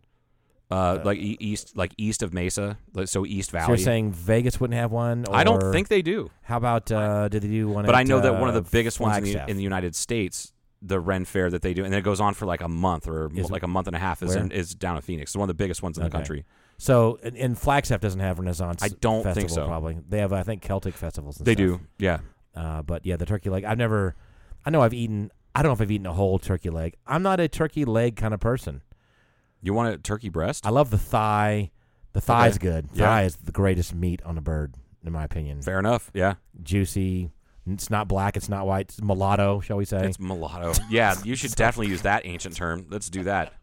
uh, 0.70 0.98
like 1.04 1.18
e- 1.18 1.36
east, 1.40 1.76
like 1.76 1.92
east 1.98 2.22
of 2.22 2.32
Mesa, 2.32 2.78
like, 2.94 3.08
so 3.08 3.24
East 3.26 3.50
So 3.50 3.58
Valley. 3.58 3.68
you're 3.72 3.78
saying 3.78 4.12
Vegas 4.12 4.58
wouldn't 4.60 4.78
have 4.78 4.90
one? 4.92 5.24
I 5.30 5.44
don't 5.44 5.72
think 5.72 5.88
they 5.88 6.02
do, 6.02 6.30
How 6.42 6.56
about 6.56 6.90
uh, 6.90 7.28
did 7.28 7.42
they 7.42 7.48
do 7.48 7.68
one? 7.68 7.84
but 7.86 7.94
at, 7.94 7.98
I 7.98 8.02
know 8.04 8.20
that 8.20 8.40
one 8.40 8.48
of 8.48 8.54
uh, 8.56 8.60
the 8.60 8.70
biggest 8.70 8.98
ones 8.98 9.18
in 9.18 9.24
the, 9.24 9.50
in 9.50 9.56
the 9.56 9.62
United 9.62 9.94
States. 9.94 10.52
The 10.86 11.00
Ren 11.00 11.24
Fair 11.24 11.48
that 11.50 11.62
they 11.62 11.72
do, 11.72 11.82
and 11.84 11.92
then 11.92 11.98
it 11.98 12.04
goes 12.04 12.20
on 12.20 12.34
for 12.34 12.44
like 12.46 12.60
a 12.60 12.68
month 12.68 13.08
or 13.08 13.30
Is- 13.34 13.50
like 13.50 13.62
a 13.62 13.68
month 13.68 13.86
and 13.86 13.96
a 13.96 13.98
half, 13.98 14.22
is 14.22 14.34
in, 14.34 14.52
is 14.52 14.74
down 14.74 14.96
in 14.96 15.02
Phoenix. 15.02 15.30
It's 15.30 15.36
one 15.36 15.48
of 15.48 15.56
the 15.56 15.62
biggest 15.62 15.82
ones 15.82 15.96
in 15.96 16.04
the 16.04 16.10
country. 16.10 16.44
So, 16.76 17.18
and, 17.22 17.36
and 17.36 17.58
Flagstaff 17.58 18.00
doesn't 18.00 18.20
have 18.20 18.38
Renaissance. 18.38 18.82
I 18.82 18.88
don't 18.88 19.22
think 19.22 19.34
festival, 19.36 19.54
so. 19.54 19.66
Probably 19.66 19.96
they 20.08 20.18
have, 20.18 20.32
I 20.32 20.42
think, 20.42 20.60
Celtic 20.62 20.94
festivals. 20.94 21.36
They 21.36 21.52
stuff. 21.54 21.56
do, 21.56 21.80
yeah. 21.98 22.18
Uh, 22.54 22.82
but 22.82 23.06
yeah, 23.06 23.16
the 23.16 23.26
turkey 23.26 23.48
leg. 23.50 23.64
I've 23.64 23.78
never. 23.78 24.14
I 24.66 24.70
know 24.70 24.80
I've 24.82 24.94
eaten. 24.94 25.30
I 25.54 25.62
don't 25.62 25.70
know 25.70 25.74
if 25.74 25.80
I've 25.80 25.90
eaten 25.90 26.06
a 26.06 26.12
whole 26.12 26.38
turkey 26.38 26.70
leg. 26.70 26.94
I'm 27.06 27.22
not 27.22 27.38
a 27.40 27.48
turkey 27.48 27.84
leg 27.84 28.16
kind 28.16 28.34
of 28.34 28.40
person. 28.40 28.82
You 29.62 29.72
want 29.72 29.94
a 29.94 29.98
turkey 29.98 30.28
breast? 30.28 30.66
I 30.66 30.70
love 30.70 30.90
the 30.90 30.98
thigh. 30.98 31.70
The 32.12 32.20
thigh's 32.20 32.56
Okay. 32.56 32.66
good. 32.68 32.88
Yeah. 32.92 33.06
Thigh 33.06 33.22
is 33.22 33.36
the 33.36 33.52
greatest 33.52 33.94
meat 33.94 34.20
on 34.24 34.36
a 34.36 34.40
bird, 34.40 34.74
in 35.04 35.12
my 35.12 35.24
opinion. 35.24 35.62
Fair 35.62 35.78
enough. 35.78 36.10
Yeah, 36.12 36.34
Juicy. 36.62 37.30
It's 37.66 37.88
not 37.90 38.08
black. 38.08 38.36
It's 38.36 38.48
not 38.48 38.66
white. 38.66 38.90
It's 38.90 39.00
mulatto, 39.02 39.60
shall 39.60 39.76
we 39.78 39.84
say? 39.84 40.06
it's 40.06 40.20
mulatto. 40.20 40.74
Yeah, 40.90 41.14
you 41.24 41.34
should 41.34 41.54
definitely 41.54 41.88
use 41.90 42.02
that 42.02 42.26
ancient 42.26 42.56
term. 42.56 42.86
Let's 42.90 43.08
do 43.08 43.22
that. 43.24 43.54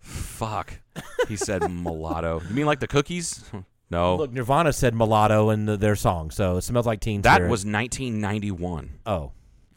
Fuck, 0.00 0.80
he 1.28 1.36
said 1.36 1.70
mulatto. 1.70 2.40
You 2.48 2.54
mean 2.54 2.66
like 2.66 2.80
the 2.80 2.88
cookies? 2.88 3.44
No, 3.88 4.16
Look, 4.16 4.32
Nirvana 4.32 4.72
said 4.72 4.94
mulatto 4.94 5.50
in 5.50 5.66
the, 5.66 5.76
their 5.76 5.94
song, 5.96 6.30
so 6.30 6.56
it 6.56 6.62
smells 6.62 6.86
like 6.86 7.00
Teen 7.00 7.20
that 7.22 7.34
Spirit. 7.36 7.50
was 7.50 7.60
1991. 7.66 8.98
Oh, 9.06 9.32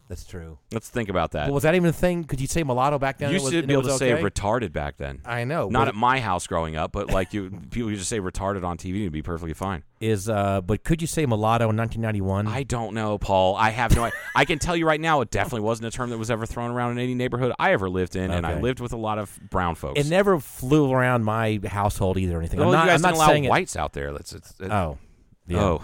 that's 0.07 0.23
true. 0.25 0.59
Let's 0.71 0.89
think 0.89 1.09
about 1.09 1.31
that. 1.31 1.45
Well, 1.47 1.55
was 1.55 1.63
that 1.63 1.73
even 1.73 1.89
a 1.89 1.93
thing? 1.93 2.25
Could 2.25 2.39
you 2.39 2.45
say 2.47 2.61
mulatto 2.63 2.99
back 2.99 3.17
then? 3.17 3.31
you 3.31 3.37
It 3.37 3.41
used 3.41 3.51
to 3.53 3.63
be 3.63 3.73
able 3.73 3.83
to 3.83 3.97
say 3.97 4.13
okay? 4.13 4.21
retarded 4.23 4.71
back 4.71 4.97
then. 4.97 5.21
I 5.25 5.43
know. 5.45 5.67
Not 5.69 5.87
at 5.87 5.95
my 5.95 6.19
house 6.19 6.45
growing 6.45 6.75
up, 6.75 6.91
but 6.91 7.09
like 7.09 7.33
you, 7.33 7.49
people 7.71 7.89
used 7.89 8.03
to 8.03 8.07
say 8.07 8.19
retarded 8.19 8.63
on 8.63 8.77
TV 8.77 8.89
and 8.93 9.01
it'd 9.01 9.13
be 9.13 9.23
perfectly 9.23 9.53
fine. 9.55 9.83
is 9.99 10.29
uh, 10.29 10.61
but 10.61 10.83
could 10.83 11.01
you 11.01 11.07
say 11.07 11.25
mulatto 11.25 11.69
in 11.69 11.77
1991? 11.77 12.45
I 12.47 12.61
don't 12.63 12.93
know, 12.93 13.17
Paul. 13.17 13.55
I 13.55 13.71
have 13.71 13.95
no. 13.95 14.11
I 14.35 14.45
can 14.45 14.59
tell 14.59 14.75
you 14.75 14.85
right 14.85 15.01
now, 15.01 15.21
it 15.21 15.31
definitely 15.31 15.61
wasn't 15.61 15.87
a 15.87 15.91
term 15.91 16.11
that 16.11 16.17
was 16.19 16.29
ever 16.29 16.45
thrown 16.45 16.69
around 16.69 16.91
in 16.91 16.99
any 16.99 17.15
neighborhood 17.15 17.53
I 17.57 17.71
ever 17.71 17.89
lived 17.89 18.15
in, 18.15 18.29
and 18.29 18.45
I 18.45 18.59
lived 18.59 18.79
with 18.79 18.93
a 18.93 18.97
lot 18.97 19.17
of 19.17 19.37
brown 19.49 19.73
folks. 19.75 19.99
It 19.99 20.07
never 20.07 20.39
flew 20.39 20.91
around 20.91 21.23
my 21.23 21.59
household 21.65 22.17
either 22.17 22.35
or 22.35 22.39
anything. 22.39 22.59
well, 22.59 22.69
I'm 22.69 22.73
not, 22.73 22.83
you 22.85 22.89
guys 22.91 23.03
I'm 23.03 23.15
not 23.15 23.27
saying 23.27 23.45
it- 23.45 23.49
whites 23.49 23.75
out 23.75 23.93
there. 23.93 24.11
That's 24.11 24.33
it's, 24.33 24.53
it, 24.59 24.71
Oh, 24.71 24.99
yeah, 25.47 25.59
oh. 25.61 25.81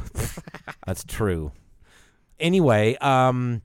that's 0.86 1.04
true. 1.04 1.52
Anyway, 2.40 2.96
um, 3.02 3.62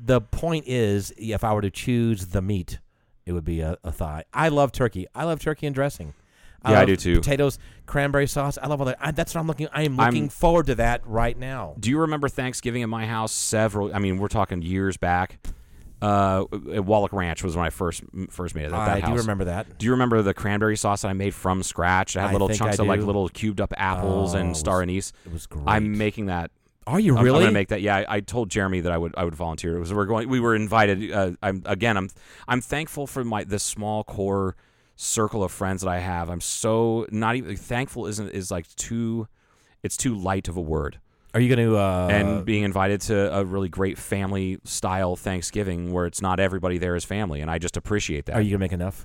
the 0.00 0.20
point 0.20 0.64
is, 0.66 1.12
if 1.16 1.44
I 1.44 1.52
were 1.54 1.62
to 1.62 1.70
choose 1.70 2.26
the 2.26 2.42
meat, 2.42 2.78
it 3.26 3.32
would 3.32 3.44
be 3.44 3.60
a, 3.60 3.78
a 3.84 3.92
thigh. 3.92 4.24
I 4.32 4.48
love 4.48 4.72
turkey. 4.72 5.06
I 5.14 5.24
love 5.24 5.40
turkey 5.40 5.66
and 5.66 5.74
dressing. 5.74 6.14
Yeah, 6.66 6.80
I 6.80 6.84
do 6.86 6.96
too. 6.96 7.16
Potatoes, 7.20 7.58
cranberry 7.84 8.26
sauce. 8.26 8.56
I 8.60 8.68
love 8.68 8.80
all 8.80 8.86
that. 8.86 8.96
I, 8.98 9.10
that's 9.10 9.34
what 9.34 9.40
I'm 9.42 9.46
looking. 9.46 9.68
I 9.72 9.82
am 9.82 10.00
I'm- 10.00 10.10
looking 10.14 10.28
forward 10.30 10.66
to 10.66 10.74
that 10.76 11.06
right 11.06 11.38
now. 11.38 11.74
Do 11.78 11.90
you 11.90 12.00
remember 12.00 12.28
Thanksgiving 12.28 12.82
at 12.82 12.88
my 12.88 13.06
house? 13.06 13.32
Several. 13.32 13.94
I 13.94 13.98
mean, 13.98 14.16
we're 14.18 14.28
talking 14.28 14.62
years 14.62 14.96
back. 14.96 15.38
Uh, 16.02 16.44
at 16.72 16.84
Wallach 16.84 17.12
Ranch 17.14 17.42
was 17.42 17.56
when 17.56 17.64
I 17.64 17.70
first 17.70 18.02
first 18.28 18.54
made 18.54 18.64
it. 18.64 18.72
At 18.72 18.86
that 18.86 18.96
I 18.96 19.00
house. 19.00 19.10
do 19.10 19.16
remember 19.16 19.44
that. 19.44 19.78
Do 19.78 19.86
you 19.86 19.92
remember 19.92 20.20
the 20.22 20.34
cranberry 20.34 20.76
sauce 20.76 21.00
that 21.02 21.08
I 21.08 21.12
made 21.14 21.34
from 21.34 21.62
scratch? 21.62 22.16
It 22.16 22.20
had 22.20 22.30
I 22.30 22.32
little 22.32 22.48
chunks 22.50 22.78
of 22.78 22.86
like 22.86 23.00
little 23.00 23.28
cubed 23.30 23.60
up 23.60 23.72
apples 23.76 24.34
Oh, 24.34 24.38
and 24.38 24.54
star 24.56 24.76
was- 24.78 24.82
anise. 24.82 25.12
It 25.24 25.32
was 25.32 25.46
great. 25.46 25.64
I'm 25.66 25.96
making 25.96 26.26
that. 26.26 26.50
Are 26.86 27.00
you 27.00 27.12
I'm- 27.12 27.18
I'm, 27.18 27.24
really? 27.24 27.40
gonna 27.40 27.52
make 27.52 27.68
that. 27.68 27.80
Yeah, 27.80 27.96
I, 27.96 28.16
I 28.16 28.20
told 28.20 28.50
Jeremy 28.50 28.80
that 28.80 28.92
I 28.92 28.98
would 28.98 29.14
I 29.16 29.24
would 29.24 29.34
volunteer. 29.34 29.76
It 29.76 29.80
was 29.80 29.92
we're 29.92 30.06
going. 30.06 30.28
We 30.28 30.40
were 30.40 30.54
invited. 30.54 31.10
Uh, 31.10 31.32
I'm 31.42 31.62
again. 31.66 31.96
I'm 31.96 32.10
I'm 32.46 32.60
thankful 32.60 33.06
for 33.06 33.24
my 33.24 33.44
this 33.44 33.62
small 33.62 34.04
core 34.04 34.56
circle 34.96 35.42
of 35.42 35.50
friends 35.50 35.82
that 35.82 35.88
I 35.90 35.98
have. 35.98 36.28
I'm 36.30 36.40
so 36.40 37.06
not 37.10 37.36
even 37.36 37.56
thankful. 37.56 38.06
Isn't 38.06 38.30
is 38.30 38.50
like 38.50 38.66
too. 38.76 39.28
It's 39.82 39.96
too 39.96 40.14
light 40.14 40.48
of 40.48 40.56
a 40.56 40.60
word. 40.60 40.98
Are 41.34 41.40
you 41.40 41.54
going 41.54 41.68
to? 41.68 41.76
Uh, 41.76 42.08
and 42.12 42.44
being 42.44 42.62
invited 42.62 43.00
to 43.02 43.36
a 43.36 43.44
really 43.44 43.68
great 43.68 43.98
family 43.98 44.58
style 44.62 45.16
Thanksgiving 45.16 45.92
where 45.92 46.06
it's 46.06 46.22
not 46.22 46.38
everybody 46.38 46.78
there 46.78 46.94
is 46.94 47.04
family, 47.04 47.40
and 47.40 47.50
I 47.50 47.58
just 47.58 47.76
appreciate 47.76 48.26
that. 48.26 48.36
are 48.36 48.40
you 48.40 48.50
going 48.50 48.60
to 48.60 48.64
make 48.64 48.72
enough? 48.72 49.04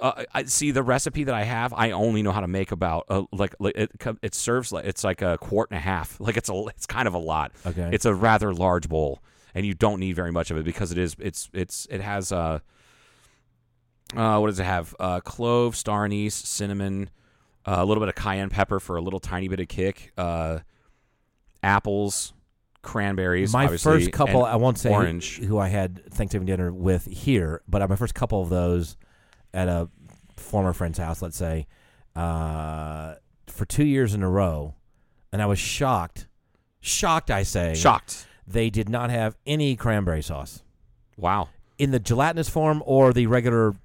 Uh, 0.00 0.24
I 0.34 0.44
see 0.44 0.72
the 0.72 0.82
recipe 0.82 1.24
that 1.24 1.34
I 1.34 1.44
have. 1.44 1.72
I 1.72 1.92
only 1.92 2.22
know 2.22 2.32
how 2.32 2.40
to 2.40 2.48
make 2.48 2.72
about 2.72 3.06
uh, 3.08 3.22
like, 3.32 3.54
like 3.60 3.76
it. 3.76 3.90
It 4.20 4.34
serves 4.34 4.72
like 4.72 4.84
it's 4.84 5.04
like 5.04 5.22
a 5.22 5.38
quart 5.38 5.70
and 5.70 5.78
a 5.78 5.80
half. 5.80 6.18
Like 6.30 6.36
it's 6.36 6.48
a 6.48 6.64
it's 6.68 6.86
kind 6.86 7.08
of 7.08 7.14
a 7.14 7.18
lot. 7.18 7.52
Okay. 7.66 7.88
It's 7.92 8.04
a 8.04 8.14
rather 8.14 8.52
large 8.52 8.88
bowl, 8.88 9.22
and 9.54 9.64
you 9.64 9.74
don't 9.74 10.00
need 10.00 10.14
very 10.14 10.32
much 10.32 10.50
of 10.50 10.56
it 10.56 10.64
because 10.64 10.92
it 10.92 10.98
is 10.98 11.16
it's 11.18 11.48
it's 11.52 11.86
it 11.90 12.00
has 12.00 12.32
uh, 12.32 12.58
uh 14.16 14.38
what 14.38 14.48
does 14.48 14.58
it 14.58 14.64
have? 14.64 14.94
Uh, 14.98 15.20
clove, 15.20 15.76
star 15.76 16.04
anise, 16.04 16.34
cinnamon, 16.34 17.10
uh, 17.64 17.76
a 17.78 17.84
little 17.84 18.00
bit 18.00 18.08
of 18.08 18.16
cayenne 18.16 18.50
pepper 18.50 18.80
for 18.80 18.96
a 18.96 19.00
little 19.00 19.20
tiny 19.20 19.48
bit 19.48 19.60
of 19.60 19.68
kick. 19.68 20.12
Uh, 20.18 20.60
apples, 21.62 22.32
cranberries. 22.82 23.52
my 23.52 23.76
first 23.76 24.12
couple, 24.12 24.44
I 24.44 24.56
won't 24.56 24.78
say 24.78 24.90
orange. 24.90 25.38
who 25.38 25.58
I 25.58 25.68
had 25.68 26.04
Thanksgiving 26.12 26.46
dinner 26.46 26.72
with 26.72 27.06
here, 27.06 27.62
but 27.68 27.88
my 27.88 27.96
first 27.96 28.14
couple 28.14 28.42
of 28.42 28.48
those 28.48 28.96
at 29.52 29.68
a 29.68 29.88
former 30.36 30.72
friend's 30.72 30.98
house, 30.98 31.22
let's 31.22 31.36
say, 31.36 31.66
uh, 32.16 33.14
for 33.46 33.64
two 33.64 33.84
years 33.84 34.14
in 34.14 34.22
a 34.22 34.28
row, 34.30 34.74
and 35.32 35.40
I 35.42 35.46
was 35.46 35.58
shocked, 35.58 36.26
shocked, 36.80 37.30
I 37.30 37.42
say, 37.42 37.74
Shocked. 37.74 38.26
They 38.46 38.68
did 38.70 38.88
not 38.88 39.10
have 39.10 39.36
any 39.46 39.76
cranberry 39.76 40.22
sauce 40.22 40.62
Wow. 41.16 41.48
in 41.78 41.90
the 41.92 42.00
gelatinous 42.00 42.48
form 42.48 42.82
or 42.84 43.12
the 43.12 43.26
regular 43.26 43.76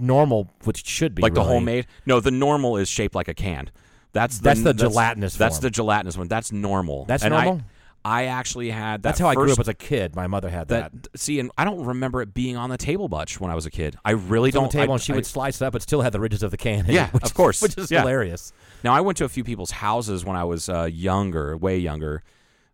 normal, 0.00 0.48
which 0.64 0.86
should 0.86 1.14
be 1.14 1.22
like 1.22 1.34
the 1.34 1.44
homemade. 1.44 1.86
No, 2.06 2.20
the 2.20 2.30
normal 2.30 2.76
is 2.76 2.88
shaped 2.88 3.14
like 3.14 3.28
a 3.28 3.34
can. 3.34 3.70
That's 4.12 4.38
the, 4.38 4.44
That's 4.44 4.62
the 4.62 4.74
gelatinous 4.74 5.34
one. 5.34 5.38
That's 5.38 5.56
form. 5.56 5.62
the 5.62 5.70
gelatinous 5.70 6.16
one. 6.18 6.28
That's 6.28 6.52
normal. 6.52 7.04
That's 7.06 7.22
And 7.22 7.32
normal? 7.32 7.54
I, 7.56 7.64
actually 8.04 8.70
had. 8.70 9.02
That 9.02 9.10
That's 9.10 9.20
how 9.20 9.28
I 9.28 9.34
grew 9.34 9.48
first- 9.48 9.58
up 9.58 9.64
as 9.64 9.68
a 9.68 9.74
kid. 9.74 10.16
My 10.16 10.26
mother 10.26 10.50
had 10.50 10.68
that. 10.68 10.92
That 11.02 11.18
see, 11.20 11.38
and 11.40 11.50
I 11.56 11.64
don't 11.64 11.84
remember 11.84 12.20
it 12.22 12.34
being 12.34 12.56
on 12.56 12.68
the 12.70 12.76
table 12.76 13.08
much 13.08 13.40
when 13.40 13.50
I 13.50 13.54
was 13.54 13.64
a 13.66 13.70
kid. 13.70 13.96
I 14.04 14.10
really 14.12 14.48
It 14.48 14.54
was 14.54 14.56
on 14.56 14.62
don't. 14.64 14.72
the 14.72 14.78
table, 14.78 14.92
I- 14.92 14.94
and 14.96 15.02
she 15.02 15.12
I- 15.12 15.16
would 15.16 15.26
slice 15.26 15.60
it 15.60 15.64
up. 15.64 15.74
It 15.74 15.82
still 15.82 16.02
had 16.02 16.12
the 16.12 16.20
ridges 16.20 16.42
of 16.42 16.50
the 16.50 16.56
can. 16.56 16.80
in 16.80 16.86
it, 16.90 16.94
Yeah, 16.94 17.08
which 17.12 17.22
of 17.22 17.26
is- 17.28 17.32
course. 17.32 17.62
which 17.62 17.78
is 17.78 17.90
Yeah. 17.90 18.00
hilarious. 18.00 18.52
Now 18.82 18.92
I 18.94 19.00
went 19.00 19.18
to 19.18 19.24
a 19.24 19.28
few 19.28 19.44
people's 19.44 19.70
houses 19.70 20.24
when 20.24 20.36
I 20.36 20.44
was 20.44 20.68
uh, 20.68 20.84
younger, 20.84 21.56
way 21.56 21.78
younger. 21.78 22.22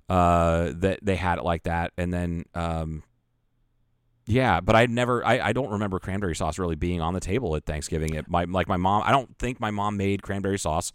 Uh, 0.09 0.72
that 0.76 0.99
they 1.03 1.16
had 1.16 1.37
it 1.39 1.45
like 1.45 1.64
that, 1.64 1.93
and 1.99 2.11
then 2.14 2.47
um, 2.55 3.03
yeah, 4.26 4.61
but 4.61 4.76
I 4.76 4.87
never. 4.87 5.22
I, 5.26 5.39
I 5.39 5.53
don't 5.53 5.70
remember 5.70 5.99
cranberry 5.99 6.35
sauce 6.35 6.59
really 6.59 6.76
being 6.76 7.01
on 7.03 7.12
the 7.14 7.20
table 7.20 7.57
at 7.57 7.66
Thanksgiving. 7.66 8.14
It 8.14 8.26
my 8.29 8.45
like 8.45 8.68
my 8.68 8.76
mom. 8.79 9.03
I 9.05 9.11
don't 9.11 9.37
think 9.39 9.61
my 9.61 9.70
mom 9.70 9.97
made 9.99 10.22
cranberry 10.22 10.59
sauce. 10.59 10.93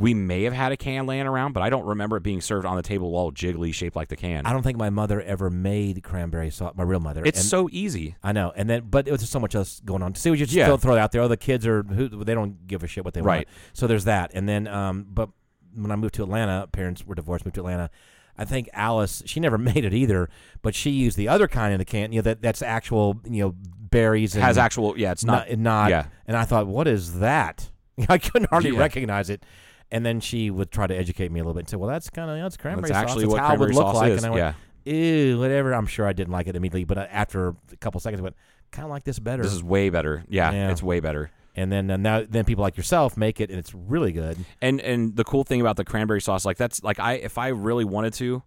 We 0.00 0.14
may 0.14 0.44
have 0.44 0.52
had 0.54 0.72
a 0.72 0.76
can 0.76 1.06
laying 1.06 1.26
around, 1.26 1.52
but 1.52 1.62
I 1.62 1.68
don't 1.70 1.84
remember 1.84 2.16
it 2.16 2.22
being 2.22 2.40
served 2.40 2.64
on 2.66 2.76
the 2.76 2.82
table 2.82 3.14
all 3.14 3.30
jiggly, 3.30 3.72
shaped 3.74 3.94
like 3.96 4.08
the 4.08 4.16
can. 4.16 4.46
I 4.46 4.52
don't 4.52 4.62
think 4.62 4.78
my 4.78 4.88
mother 4.90 5.20
ever 5.20 5.50
made 5.50 6.02
cranberry 6.02 6.50
sauce. 6.50 6.72
My 6.76 6.84
real 6.84 7.00
mother. 7.00 7.22
it's 7.24 7.40
and- 7.40 7.48
so 7.48 7.68
easy. 7.70 8.16
I 8.22 8.32
know, 8.32 8.52
and 8.56 8.68
then 8.68 8.84
but 8.90 9.06
it 9.06 9.10
was 9.12 9.20
just 9.20 9.32
so 9.32 9.38
much 9.40 9.54
else 9.54 9.80
going 9.84 10.02
on. 10.02 10.14
See, 10.14 10.30
we 10.30 10.38
just 10.38 10.52
Yeah. 10.52 10.66
throw, 10.66 10.76
throw 10.78 10.94
it 10.94 10.98
out 10.98 11.12
there. 11.12 11.20
Oh, 11.22 11.28
the 11.28 11.36
kids 11.36 11.66
are 11.66 11.82
who 11.82 12.08
they 12.24 12.34
don't 12.34 12.66
give 12.66 12.82
a 12.82 12.86
shit 12.86 13.04
what 13.04 13.12
they 13.14 13.20
Right. 13.20 13.46
want. 13.46 13.48
So 13.74 13.86
there's 13.86 14.04
that, 14.04 14.30
and 14.34 14.48
then 14.48 14.66
um, 14.66 15.06
but 15.10 15.28
when 15.74 15.90
I 15.92 15.96
moved 15.96 16.14
to 16.14 16.22
Atlanta, 16.22 16.66
parents 16.72 17.04
were 17.06 17.14
divorced, 17.14 17.44
moved 17.44 17.54
to 17.56 17.60
Atlanta. 17.60 17.90
I 18.38 18.46
think 18.46 18.70
Alice, 18.72 19.22
she 19.26 19.38
never 19.38 19.58
made 19.70 19.84
it 19.84 19.92
either, 19.92 20.30
but 20.62 20.74
she 20.74 20.90
used 20.90 21.18
the 21.18 21.28
other 21.28 21.46
kind 21.46 21.74
in 21.74 21.78
the 21.78 21.84
can. 21.84 22.10
You 22.12 22.20
know 22.20 22.22
that 22.22 22.40
that's 22.40 22.62
actual, 22.62 23.20
you 23.28 23.42
know, 23.44 23.54
berries. 23.90 24.34
And 24.34 24.42
has 24.42 24.56
actual. 24.56 24.98
Yeah, 24.98 25.12
it's 25.12 25.24
not. 25.24 25.48
not, 25.50 25.58
not 25.58 25.90
yeah. 25.90 26.04
And 26.26 26.38
I 26.38 26.44
thought, 26.44 26.66
what 26.66 26.88
is 26.88 27.18
that? 27.18 27.68
I 28.08 28.16
couldn't 28.16 28.48
hardly 28.48 28.70
Yeah. 28.70 28.78
recognize 28.78 29.28
it. 29.28 29.44
And 29.92 30.06
then 30.06 30.20
she 30.20 30.50
would 30.50 30.70
try 30.70 30.86
to 30.86 30.94
educate 30.96 31.32
me 31.32 31.40
a 31.40 31.42
little 31.42 31.54
bit 31.54 31.60
and 31.60 31.68
say, 31.68 31.76
well, 31.76 31.88
that's 31.88 32.08
kind 32.10 32.30
of 32.30 32.36
that's 32.38 32.56
cranberry 32.56 32.88
That's 32.88 32.98
sauce. 33.00 33.10
actually 33.10 33.24
That's 33.24 33.32
what 33.32 33.40
how 33.42 33.54
it 33.54 33.58
would 33.60 33.74
look 33.74 33.94
like. 33.94 34.12
is. 34.12 34.22
And 34.24 34.26
I 34.26 34.30
went, 34.36 34.54
yeah, 34.86 34.92
ew, 34.94 35.38
whatever. 35.38 35.72
I'm 35.74 35.86
sure 35.86 36.06
I 36.06 36.12
didn't 36.12 36.32
like 36.32 36.46
it 36.46 36.54
immediately, 36.56 36.84
but 36.84 36.98
uh, 36.98 37.06
after 37.10 37.48
a 37.48 37.76
couple 37.80 38.00
seconds, 38.00 38.20
I 38.20 38.22
went, 38.22 38.36
kind 38.70 38.84
of 38.84 38.90
like 38.90 39.02
this 39.04 39.18
better. 39.18 39.42
this 39.42 39.52
is 39.52 39.64
way 39.64 39.90
better. 39.90 40.24
Yeah, 40.28 40.52
Yeah. 40.52 40.70
it's 40.70 40.82
way 40.82 41.00
better. 41.00 41.30
and 41.56 41.72
then 41.72 41.90
uh, 41.90 41.96
now 41.96 42.24
then 42.28 42.44
people 42.44 42.62
like 42.62 42.76
yourself 42.76 43.16
make 43.16 43.40
it, 43.40 43.50
and 43.50 43.58
it's 43.58 43.74
really 43.74 44.12
good. 44.12 44.38
And 44.62 44.80
and 44.80 45.16
the 45.16 45.24
cool 45.24 45.42
thing 45.42 45.60
about 45.60 45.76
the 45.76 45.84
cranberry 45.84 46.20
sauce, 46.20 46.44
like 46.44 46.56
that's 46.56 46.84
like 46.84 47.00
I 47.00 47.14
if 47.14 47.36
I 47.38 47.48
really 47.48 47.84
wanted 47.84 48.12
to, 48.14 48.44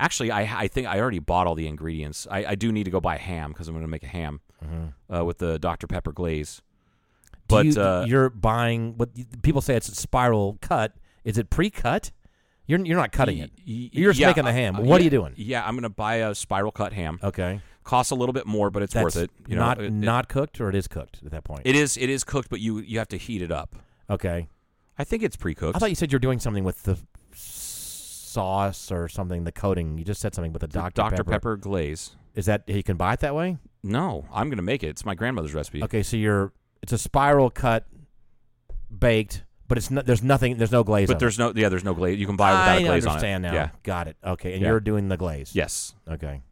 actually 0.00 0.32
I 0.32 0.62
I 0.62 0.66
think 0.66 0.88
I 0.88 0.98
already 0.98 1.20
bought 1.20 1.46
all 1.46 1.54
the 1.54 1.68
ingredients. 1.68 2.26
I, 2.28 2.44
I 2.46 2.54
do 2.56 2.72
need 2.72 2.84
to 2.84 2.90
go 2.90 3.00
buy 3.00 3.16
ham 3.16 3.52
because 3.52 3.68
I'm 3.68 3.74
going 3.74 3.84
to 3.86 3.90
make 3.90 4.02
a 4.02 4.08
ham 4.08 4.40
uh, 5.14 5.24
with 5.24 5.38
the 5.38 5.58
Dr 5.60 5.86
Pepper 5.86 6.10
glaze. 6.12 6.60
But 7.50 7.66
you, 7.66 7.80
uh, 7.80 8.04
you're 8.06 8.30
buying 8.30 8.96
what 8.96 9.10
people 9.42 9.60
say 9.60 9.76
it's 9.76 9.88
a 9.88 9.94
spiral 9.94 10.58
cut, 10.60 10.94
Is 11.24 11.38
it 11.38 11.50
pre-cut? 11.50 12.10
You're 12.66 12.84
you're 12.86 12.96
not 12.96 13.10
cutting 13.10 13.38
it. 13.38 13.50
You're 13.64 14.12
just 14.12 14.20
yeah, 14.20 14.28
making 14.28 14.44
the 14.44 14.52
ham. 14.52 14.76
what 14.76 15.00
are 15.00 15.04
you 15.04 15.10
doing? 15.10 15.34
Yeah, 15.36 15.66
I'm 15.66 15.74
gonna 15.74 15.88
buy 15.88 16.16
a 16.16 16.34
spiral 16.34 16.70
cut 16.70 16.92
ham. 16.92 17.18
Okay, 17.22 17.60
Costs 17.82 18.12
a 18.12 18.14
little 18.14 18.32
bit 18.32 18.46
more, 18.46 18.70
but 18.70 18.82
it's 18.82 18.94
that's 18.94 19.02
worth 19.02 19.16
it. 19.16 19.30
You 19.48 19.56
know, 19.56 19.62
not 19.62 19.80
it- 19.80 19.92
not 19.92 20.28
cooked, 20.28 20.60
or 20.60 20.68
it 20.68 20.76
is 20.76 20.86
cooked 20.86 21.20
at 21.24 21.32
that 21.32 21.42
point. 21.42 21.62
It 21.64 21.74
is. 21.74 21.96
It 21.96 22.08
is 22.08 22.22
cooked, 22.22 22.48
but 22.48 22.60
you 22.60 22.78
you 22.78 22.98
have 22.98 23.08
to 23.08 23.16
heat 23.16 23.42
it 23.42 23.50
up. 23.50 23.74
okay. 24.08 24.48
I 24.98 25.04
think 25.04 25.22
it's 25.22 25.34
pre-cooked. 25.34 25.76
I 25.76 25.78
thought 25.78 25.88
you 25.88 25.96
said 25.96 26.12
you 26.12 26.16
were 26.16 26.20
doing 26.20 26.38
something 26.38 26.62
with 26.62 26.82
the 26.82 26.98
sauce 27.32 28.92
or 28.92 29.08
something. 29.08 29.44
The 29.44 29.52
coating. 29.52 29.98
You 29.98 30.04
just 30.04 30.20
said 30.20 30.34
something 30.34 30.52
with 30.52 30.60
the 30.60 30.68
Dr. 30.68 30.94
Dr. 30.94 31.24
Pepper. 31.24 31.56
glaze. 31.56 32.16
Is 32.34 32.46
that 32.46 32.62
you 32.68 32.82
can 32.82 32.96
buy 32.96 33.14
it 33.14 33.20
that 33.20 33.34
way? 33.34 33.58
No, 33.82 34.26
I'm 34.32 34.48
gonna 34.50 34.62
make 34.62 34.84
it. 34.84 34.88
It's 34.88 35.04
my 35.04 35.14
grandmother's 35.14 35.54
recipe. 35.54 35.82
Okay, 35.82 36.02
so 36.02 36.16
you're 36.16 36.52
it's 36.82 36.92
a 36.92 36.98
spiral 36.98 37.50
cut, 37.50 37.86
baked, 38.96 39.44
but 39.68 39.78
it's 39.78 39.90
not. 39.90 40.06
There's 40.06 40.22
nothing. 40.22 40.56
There's 40.56 40.72
no 40.72 40.82
glaze. 40.84 41.08
But 41.08 41.18
there's 41.18 41.38
no 41.38 41.52
yeah, 41.54 41.68
there's 41.68 41.84
no 41.84 41.94
glaze. 41.94 42.18
You 42.18 42.26
can 42.26 42.36
buy 42.36 42.50
it 42.50 42.54
without 42.54 42.68
I 42.68 42.76
a 42.76 42.84
glaze 42.84 43.06
understand 43.06 43.46
on 43.46 43.52
it. 43.52 43.54
now. 43.54 43.60
Yeah. 43.62 43.68
Got 43.82 44.08
it. 44.08 44.16
Okay, 44.24 44.52
and 44.54 44.62
Yeah. 44.62 44.68
you're 44.68 44.80
doing 44.80 45.08
the 45.08 45.16
glaze. 45.16 45.54
Yes. 45.54 45.94
Okay. 46.08 46.42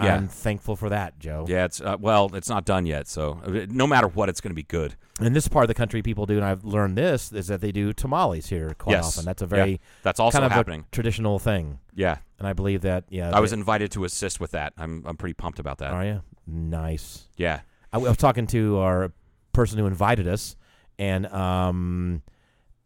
Yeah. 0.00 0.16
I'm 0.16 0.26
thankful 0.26 0.74
for 0.74 0.88
that, 0.88 1.18
Joe. 1.20 1.44
Yeah. 1.48 1.64
It's 1.66 1.80
uh, 1.80 1.96
well, 2.00 2.30
it's 2.34 2.48
not 2.48 2.64
done 2.64 2.86
yet. 2.86 3.06
So 3.06 3.40
uh, 3.44 3.66
no 3.68 3.86
matter 3.86 4.08
what, 4.08 4.28
it's 4.28 4.40
gonna 4.40 4.54
be 4.54 4.62
good. 4.62 4.96
And 5.18 5.26
in 5.26 5.32
this 5.32 5.46
part 5.48 5.64
of 5.64 5.68
the 5.68 5.74
country, 5.74 6.02
people 6.02 6.26
do, 6.26 6.36
and 6.36 6.44
I've 6.44 6.64
learned 6.64 6.96
this 6.96 7.30
is 7.30 7.46
that 7.48 7.60
they 7.60 7.70
do 7.72 7.92
tamales 7.92 8.48
here 8.48 8.74
quite 8.78 8.94
yes. 8.94 9.06
often. 9.06 9.26
That's 9.26 9.42
a 9.42 9.44
Yeah. 9.44 9.48
very 9.48 9.80
That's 10.02 10.18
also 10.18 10.38
kind 10.38 10.46
of 10.46 10.52
happening. 10.52 10.86
a 10.90 10.94
traditional 10.94 11.38
thing, 11.38 11.78
yeah. 11.94 12.16
and 12.38 12.48
I 12.48 12.52
believe 12.52 12.80
that. 12.82 13.04
Yeah, 13.10 13.30
I 13.36 13.40
was 13.40 13.52
invited 13.52 13.92
to 13.92 14.04
assist 14.04 14.40
with 14.40 14.52
that. 14.52 14.72
I'm 14.78 15.04
I'm 15.06 15.16
pretty 15.16 15.34
pumped 15.34 15.58
about 15.58 15.78
that. 15.78 15.92
Are 15.92 16.04
you 16.04 16.22
nice? 16.46 17.28
Yeah. 17.36 17.60
I, 17.92 17.96
I 17.96 17.98
was 17.98 18.16
talking 18.16 18.46
to 18.48 18.78
our 18.78 19.12
person 19.52 19.78
who 19.78 19.86
invited 19.86 20.26
us, 20.28 20.56
and 20.98 21.26
um, 21.26 22.22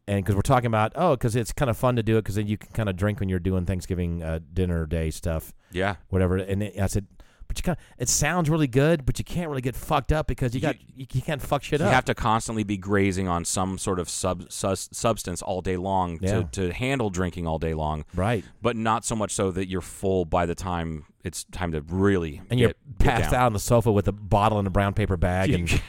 and 0.08 0.24
because 0.24 0.34
we're 0.36 0.42
talking 0.42 0.66
about 0.68 0.92
oh, 0.94 1.16
because 1.16 1.34
it's 1.36 1.52
kind 1.52 1.70
of 1.70 1.76
fun 1.76 1.96
to 1.96 2.02
do 2.02 2.16
it 2.16 2.22
because 2.22 2.36
then 2.36 2.46
you 2.46 2.56
can 2.58 2.70
kind 2.72 2.88
of 2.88 2.96
drink 2.96 3.20
when 3.20 3.28
you're 3.28 3.38
doing 3.38 3.64
Thanksgiving 3.66 4.22
uh, 4.22 4.38
dinner 4.52 4.86
day 4.86 5.10
stuff, 5.10 5.52
Yeah. 5.72 5.96
whatever. 6.08 6.36
And 6.36 6.62
it, 6.62 6.78
I 6.80 6.86
said, 6.86 7.06
but 7.48 7.58
you 7.58 7.62
kind 7.62 7.76
of 7.78 7.84
it 7.98 8.08
sounds 8.08 8.48
really 8.50 8.66
good, 8.68 9.04
but 9.06 9.18
you 9.18 9.24
can't 9.24 9.48
really 9.48 9.62
get 9.62 9.74
fucked 9.76 10.12
up 10.12 10.26
because 10.28 10.54
you 10.54 10.60
got 10.60 10.76
you, 10.96 11.06
you 11.12 11.22
can't 11.22 11.40
fuck 11.42 11.62
shit 11.62 11.80
You 11.80 11.86
up. 11.86 11.90
You 11.90 11.94
have 11.94 12.04
to 12.06 12.14
constantly 12.14 12.62
be 12.64 12.76
grazing 12.76 13.26
on 13.28 13.44
some 13.44 13.78
sort 13.78 13.98
of 14.00 14.08
sub, 14.08 14.50
sus, 14.50 14.88
substance 14.92 15.42
all 15.42 15.60
day 15.60 15.76
long 15.76 16.18
Yeah. 16.20 16.42
to, 16.42 16.68
to 16.68 16.72
handle 16.72 17.10
drinking 17.10 17.46
all 17.46 17.58
day 17.58 17.74
long, 17.74 18.04
right, 18.14 18.44
but 18.62 18.76
not 18.76 19.04
so 19.04 19.14
much 19.16 19.32
so 19.32 19.50
that 19.52 19.68
you're 19.68 19.80
full 19.80 20.24
by 20.24 20.46
the 20.46 20.54
time 20.56 21.04
it's 21.24 21.42
time 21.44 21.72
to 21.72 21.80
really 21.82 22.42
and 22.50 22.58
you're 22.60 22.68
get, 22.70 22.98
passed 22.98 23.32
out 23.34 23.46
on 23.46 23.52
the 23.52 23.58
sofa 23.60 23.90
with 23.90 24.06
a 24.06 24.12
bottle 24.12 24.58
in 24.60 24.66
a 24.66 24.70
brown 24.70 24.94
paper 24.94 25.16
bag, 25.16 25.50
and 25.54 25.80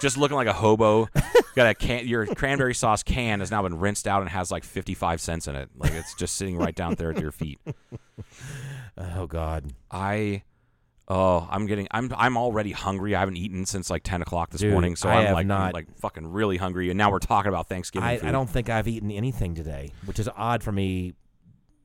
just 0.00 0.16
looking 0.16 0.36
like 0.36 0.46
a 0.46 0.52
hobo. 0.52 1.08
Got 1.54 1.70
a 1.70 1.74
can. 1.74 2.06
Your 2.06 2.26
cranberry 2.26 2.74
sauce 2.74 3.02
can 3.02 3.40
has 3.40 3.50
now 3.50 3.62
been 3.62 3.78
rinsed 3.78 4.06
out 4.06 4.22
and 4.22 4.30
has 4.30 4.50
like 4.50 4.64
55 4.64 5.20
cents 5.20 5.48
in 5.48 5.54
it. 5.54 5.68
Like 5.76 5.92
it's 5.92 6.14
just 6.14 6.36
sitting 6.36 6.56
right 6.56 6.74
down 6.74 6.94
there 6.94 7.10
at 7.10 7.20
your 7.20 7.32
feet. 7.32 7.58
oh 8.98 9.26
god, 9.26 9.72
I, 9.90 10.42
oh, 11.08 11.46
I'm 11.50 11.66
getting. 11.66 11.88
I'm 11.90 12.12
I'm 12.16 12.36
already 12.36 12.72
hungry. 12.72 13.14
I 13.14 13.20
haven't 13.20 13.36
eaten 13.36 13.66
since 13.66 13.90
like 13.90 14.02
10 14.02 14.22
o'clock 14.22 14.50
this 14.50 14.60
Dude, 14.60 14.72
morning, 14.72 14.96
so 14.96 15.08
I 15.08 15.22
am 15.24 15.34
like 15.34 15.50
I'm 15.50 15.72
like 15.72 15.98
fucking 15.98 16.26
really 16.26 16.56
hungry. 16.56 16.90
And 16.90 16.98
now 16.98 17.10
we're 17.10 17.18
talking 17.18 17.48
about 17.48 17.68
Thanksgiving. 17.68 18.08
I, 18.08 18.18
food. 18.18 18.28
I 18.28 18.32
don't 18.32 18.48
think 18.48 18.68
I've 18.68 18.88
eaten 18.88 19.10
anything 19.10 19.54
today, 19.54 19.92
which 20.04 20.18
is 20.18 20.28
odd 20.36 20.62
for 20.62 20.72
me. 20.72 21.14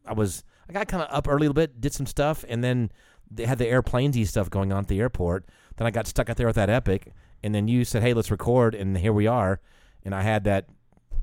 I 0.06 0.14
was 0.14 0.44
I 0.70 0.74
got 0.74 0.88
kind 0.88 1.04
of 1.04 1.10
up 1.12 1.28
early 1.28 1.48
a 1.48 1.50
little 1.50 1.54
bit, 1.54 1.82
did 1.82 1.94
some 1.94 2.06
stuff, 2.06 2.46
and 2.48 2.64
then 2.64 2.92
they 3.30 3.46
had 3.46 3.58
the 3.58 3.66
airplanesy 3.66 4.28
stuff 4.28 4.50
going 4.50 4.72
on 4.72 4.80
at 4.80 4.88
the 4.88 5.00
airport. 5.00 5.46
Then 5.78 5.88
I 5.88 5.92
got 5.92 6.08
stuck 6.08 6.30
out 6.30 6.38
there 6.38 6.48
with 6.48 6.56
that 6.56 6.70
epic, 6.70 7.12
and 7.46 7.54
then 7.56 7.68
you 7.68 7.86
said, 7.86 8.02
"Hey, 8.02 8.14
let's 8.14 8.32
record," 8.32 8.74
and 8.76 8.98
here 8.98 9.14
we 9.14 9.28
are. 9.28 9.60
And 10.04 10.14
I 10.16 10.22
had 10.24 10.44
that 10.46 10.66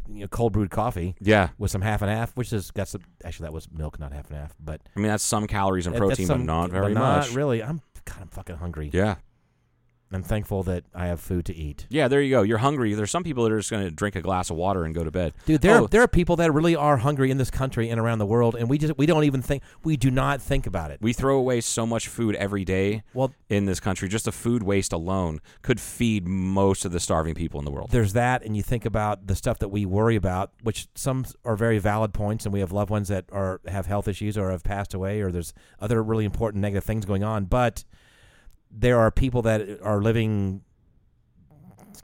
you 0.08 0.20
know, 0.20 0.28
cold 0.28 0.52
brewed 0.52 0.70
coffee 0.70 1.14
Yeah, 1.20 1.50
with 1.58 1.70
some 1.70 1.80
half 1.82 2.02
and 2.02 2.10
half, 2.10 2.36
which 2.36 2.52
is 2.52 2.70
got 2.70 2.88
some. 2.88 3.02
Actually, 3.24 3.46
that 3.46 3.52
was 3.52 3.68
milk, 3.70 3.98
not 4.00 4.12
half 4.12 4.28
and 4.30 4.38
half, 4.38 4.54
but 4.58 4.80
I 4.96 5.00
mean 5.00 5.08
that's 5.08 5.22
some 5.24 5.46
calories 5.46 5.86
and 5.86 5.94
that- 5.94 6.00
that's 6.00 6.10
protein, 6.10 6.26
some- 6.26 6.40
but 6.40 6.44
not 6.46 6.70
very 6.70 6.94
not 6.94 7.18
much. 7.26 7.34
Really, 7.34 7.62
I'm 7.62 7.80
God, 8.04 8.18
I'm 8.20 8.28
fucking 8.28 8.56
hungry. 8.56 8.90
Yeah, 8.92 9.16
I'm 10.14 10.22
thankful 10.22 10.62
that 10.64 10.84
I 10.94 11.06
have 11.06 11.20
food 11.20 11.44
to 11.46 11.54
eat. 11.54 11.86
yeah. 11.90 12.08
There 12.08 12.20
you 12.20 12.30
go. 12.30 12.42
You're 12.42 12.58
hungry. 12.58 12.94
There's 12.94 13.10
some 13.10 13.24
people 13.24 13.44
that 13.44 13.52
are 13.52 13.58
just 13.58 13.70
going 13.70 13.84
to 13.84 13.90
drink 13.90 14.16
a 14.16 14.20
glass 14.20 14.50
of 14.50 14.56
water 14.56 14.84
and 14.84 14.94
go 14.94 15.04
to 15.04 15.10
bed. 15.10 15.32
Dude, 15.46 15.60
there 15.62 15.76
Oh. 15.78 15.84
are, 15.84 15.88
there 15.88 16.02
are 16.02 16.08
people 16.08 16.36
that 16.36 16.52
really 16.52 16.76
are 16.76 16.98
hungry 16.98 17.30
in 17.30 17.38
this 17.38 17.50
country 17.50 17.88
and 17.88 17.98
around 18.00 18.18
the 18.18 18.26
world, 18.26 18.54
and 18.54 18.68
we 18.68 18.78
just 18.78 18.96
we 18.98 19.06
don't 19.06 19.24
even 19.24 19.42
think 19.42 19.62
we 19.84 19.96
do 19.96 20.10
not 20.10 20.40
think 20.42 20.66
about 20.66 20.90
it. 20.90 20.98
We 21.00 21.12
throw 21.12 21.36
away 21.38 21.60
so 21.60 21.86
much 21.86 22.08
food 22.08 22.34
every 22.36 22.64
day 22.64 23.02
well, 23.14 23.32
in 23.48 23.64
this 23.66 23.80
country. 23.80 24.08
Just 24.08 24.24
the 24.26 24.32
food 24.32 24.62
waste 24.62 24.92
alone 24.92 25.40
could 25.62 25.80
feed 25.80 26.26
most 26.26 26.84
of 26.84 26.92
the 26.92 27.00
starving 27.00 27.34
people 27.34 27.58
in 27.60 27.64
the 27.64 27.70
world. 27.70 27.90
there's 27.90 28.12
that, 28.12 28.44
and 28.44 28.56
you 28.56 28.62
think 28.62 28.84
about 28.84 29.26
the 29.26 29.34
stuff 29.34 29.58
that 29.60 29.68
we 29.68 29.86
worry 29.86 30.16
about, 30.16 30.52
which 30.62 30.88
some 30.94 31.24
are 31.44 31.56
very 31.56 31.78
valid 31.78 32.12
points, 32.12 32.44
and 32.44 32.52
we 32.52 32.60
have 32.60 32.72
loved 32.72 32.90
ones 32.90 33.08
that 33.08 33.24
are 33.32 33.60
have 33.66 33.86
health 33.86 34.08
issues 34.08 34.36
or 34.36 34.50
have 34.50 34.62
passed 34.64 34.94
away, 34.94 35.20
or 35.20 35.30
there's 35.32 35.54
other 35.80 36.02
really 36.02 36.24
important 36.24 36.60
negative 36.60 36.84
things 36.84 37.04
going 37.04 37.24
on. 37.24 37.44
But 37.46 37.84
there 38.72 38.98
are 38.98 39.10
people 39.10 39.42
that 39.42 39.80
are 39.82 40.00
living, 40.00 40.62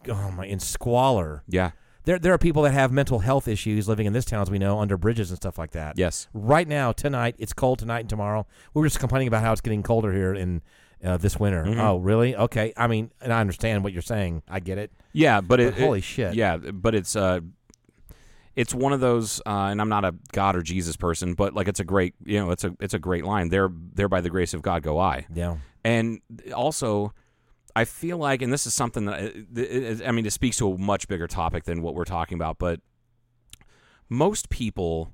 oh 0.08 0.30
my, 0.32 0.46
in 0.46 0.60
squalor. 0.60 1.42
Yeah. 1.48 1.70
There, 2.04 2.18
there 2.18 2.32
are 2.32 2.38
people 2.38 2.62
that 2.62 2.72
have 2.72 2.90
mental 2.90 3.18
health 3.18 3.46
issues 3.48 3.86
living 3.88 4.06
in 4.06 4.12
this 4.14 4.24
town, 4.24 4.40
as 4.42 4.50
we 4.50 4.58
know, 4.58 4.78
under 4.80 4.96
bridges 4.96 5.30
and 5.30 5.36
stuff 5.36 5.58
like 5.58 5.72
that. 5.72 5.98
Yes. 5.98 6.26
Right 6.32 6.66
now, 6.66 6.92
tonight, 6.92 7.34
it's 7.38 7.52
cold 7.52 7.78
tonight 7.78 8.00
and 8.00 8.08
tomorrow. 8.08 8.46
We 8.72 8.80
were 8.80 8.86
just 8.86 8.98
complaining 9.00 9.28
about 9.28 9.42
how 9.42 9.52
it's 9.52 9.60
getting 9.60 9.82
colder 9.82 10.12
here 10.12 10.32
in 10.32 10.62
uh, 11.04 11.16
this 11.18 11.38
winter. 11.38 11.64
Mhm. 11.64 11.78
Oh, 11.78 11.98
really? 11.98 12.34
Okay. 12.34 12.72
I 12.76 12.86
mean, 12.86 13.10
and 13.20 13.32
I 13.32 13.40
understand 13.40 13.84
what 13.84 13.92
you're 13.92 14.00
saying. 14.02 14.42
I 14.48 14.60
get 14.60 14.78
it. 14.78 14.90
Yeah, 15.12 15.40
but 15.42 15.60
it, 15.60 15.74
holy 15.74 15.98
it- 15.98 16.04
shit. 16.04 16.34
Yeah, 16.34 16.56
but 16.56 16.94
it's 16.94 17.14
uh, 17.14 17.40
it's 18.56 18.74
one 18.74 18.92
of 18.92 19.00
those, 19.00 19.40
uh, 19.46 19.68
and 19.70 19.80
I'm 19.80 19.88
not 19.88 20.04
a 20.04 20.14
God 20.32 20.56
or 20.56 20.62
Jesus 20.62 20.96
person, 20.96 21.34
but 21.34 21.54
like 21.54 21.68
it's 21.68 21.78
a 21.80 21.84
great, 21.84 22.14
you 22.24 22.40
know, 22.40 22.50
it's 22.50 22.64
a 22.64 22.74
it's 22.80 22.94
a 22.94 22.98
great 22.98 23.24
line. 23.24 23.50
There, 23.50 23.70
there 23.94 24.08
by 24.08 24.20
the 24.20 24.30
grace 24.30 24.54
of 24.54 24.62
God 24.62 24.82
go 24.82 24.98
I. 24.98 25.26
Yeah. 25.32 25.56
And 25.84 26.20
also, 26.54 27.12
I 27.76 27.84
feel 27.84 28.18
like, 28.18 28.42
and 28.42 28.52
this 28.52 28.66
is 28.66 28.74
something 28.74 29.04
that 29.06 29.20
it- 29.56 30.02
I 30.06 30.10
mean, 30.12 30.26
it 30.26 30.32
speaks 30.32 30.56
to 30.58 30.72
a 30.72 30.78
much 30.78 31.08
bigger 31.08 31.26
topic 31.28 31.64
than 31.64 31.82
what 31.82 31.94
we're 31.94 32.04
talking 32.04 32.36
about, 32.36 32.58
but 32.58 32.80
most 34.08 34.48
people 34.48 35.12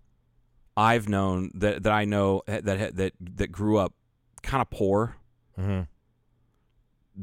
I've 0.76 1.08
known 1.08 1.50
that 1.54 1.82
that 1.84 1.92
I 1.92 2.04
know 2.04 2.42
that 2.46 2.96
that 2.96 3.12
that 3.20 3.52
grew 3.52 3.76
up 3.78 3.92
kind 4.42 4.60
of 4.60 4.70
poor 4.70 5.16
Mm-hmm. 5.58 5.82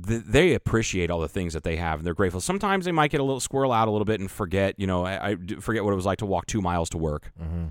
th- 0.08 0.24
they 0.26 0.54
appreciate 0.54 1.12
all 1.12 1.20
the 1.20 1.28
things 1.28 1.54
that 1.54 1.64
they 1.64 1.76
have 1.76 2.00
and 2.00 2.06
they're 2.06 2.14
grateful. 2.14 2.40
Sometimes 2.40 2.86
they 2.86 2.94
might 2.94 3.12
get 3.12 3.20
a 3.20 3.24
little 3.24 3.42
squirrel 3.42 3.74
out 3.74 3.90
a 3.90 3.92
little 3.92 4.06
bit 4.06 4.22
and 4.22 4.32
forget, 4.32 4.76
you 4.80 4.88
know, 4.88 5.06
I 5.06 5.36
forget 5.60 5.84
what 5.84 5.92
it 5.92 5.96
was 5.98 6.06
like 6.06 6.20
to 6.20 6.26
walk 6.26 6.46
two 6.46 6.62
miles 6.62 6.90
to 6.92 6.98
work 6.98 7.32
Mm-hmm. 7.42 7.66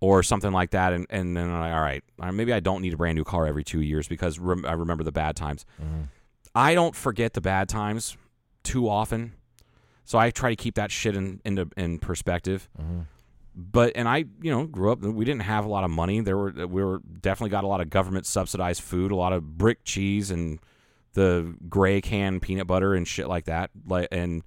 Or 0.00 0.22
something 0.22 0.52
like 0.52 0.70
that. 0.70 0.92
And, 0.92 1.06
and 1.10 1.36
then 1.36 1.50
I, 1.50 1.72
all 1.72 1.80
right, 1.80 2.02
maybe 2.32 2.52
I 2.52 2.60
don't 2.60 2.82
need 2.82 2.94
a 2.94 2.96
brand 2.96 3.16
new 3.16 3.24
car 3.24 3.46
every 3.46 3.64
two 3.64 3.80
years 3.80 4.08
because 4.08 4.38
rem- 4.38 4.64
I 4.66 4.72
remember 4.72 5.04
the 5.04 5.12
bad 5.12 5.36
times. 5.36 5.64
Mm-hmm. 5.82 6.02
I 6.54 6.74
don't 6.74 6.94
forget 6.94 7.34
the 7.34 7.40
bad 7.40 7.68
times 7.68 8.16
too 8.62 8.88
often. 8.88 9.34
So 10.04 10.18
I 10.18 10.30
try 10.30 10.50
to 10.50 10.56
keep 10.56 10.76
that 10.76 10.90
shit 10.90 11.16
in, 11.16 11.40
in, 11.44 11.70
in 11.76 11.98
perspective. 11.98 12.68
Mm-hmm. 12.80 13.00
But, 13.54 13.92
and 13.96 14.08
I, 14.08 14.24
you 14.40 14.50
know, 14.52 14.66
grew 14.66 14.92
up, 14.92 15.00
we 15.00 15.24
didn't 15.24 15.42
have 15.42 15.64
a 15.64 15.68
lot 15.68 15.84
of 15.84 15.90
money. 15.90 16.20
There 16.20 16.36
were, 16.36 16.52
we 16.66 16.82
were 16.82 17.00
definitely 17.20 17.50
got 17.50 17.64
a 17.64 17.66
lot 17.66 17.80
of 17.80 17.90
government 17.90 18.24
subsidized 18.24 18.82
food, 18.82 19.10
a 19.10 19.16
lot 19.16 19.32
of 19.32 19.58
brick 19.58 19.84
cheese 19.84 20.30
and, 20.30 20.60
the 21.14 21.56
gray 21.68 22.00
can 22.00 22.38
peanut 22.38 22.68
butter 22.68 22.94
and 22.94 23.08
shit 23.08 23.28
like 23.28 23.46
that. 23.46 23.70
Like 23.86 24.08
and 24.12 24.44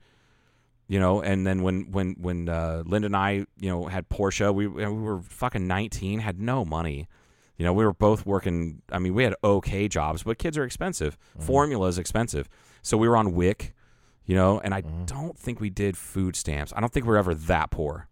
you 0.92 1.00
know, 1.00 1.22
and 1.22 1.48
then 1.48 1.64
when 1.64 1.89
when 1.92 2.18
when 2.20 2.50
uh, 2.50 2.84
Linda 2.86 3.06
and 3.06 3.16
I, 3.16 3.46
you 3.58 3.70
know, 3.70 3.86
had 3.86 4.10
Porsche, 4.10 4.54
we 4.54 4.68
we 4.68 4.84
were 4.84 5.22
fucking 5.22 5.66
nineteen, 5.66 6.20
had 6.20 6.38
no 6.38 6.66
money. 6.66 7.08
You 7.56 7.64
know, 7.64 7.72
we 7.72 7.86
were 7.86 7.94
both 7.94 8.26
working. 8.26 8.82
I 8.92 9.00
mean, 9.00 9.14
we 9.14 9.24
had 9.24 9.34
okay 9.42 9.88
jobs, 9.88 10.24
but 10.24 10.38
kids 10.38 10.58
are 10.58 10.66
expensive. 10.66 11.18
Formula 11.39 11.88
is 11.88 11.98
expensive, 11.98 12.50
so 12.82 12.98
we 12.98 13.08
were 13.08 13.16
on 13.16 13.34
WIC. 13.34 13.74
You 14.26 14.36
know, 14.36 14.60
and 14.60 14.74
I 14.74 14.82
don't 14.82 15.39
think 15.39 15.62
we 15.62 15.70
did 15.70 15.96
food 15.96 16.36
stamps. 16.36 16.74
I 16.76 16.82
don't 16.82 16.92
think 16.92 17.06
we 17.06 17.12
were 17.12 17.18
ever 17.18 17.36
that 17.36 17.72
poor. 17.72 18.10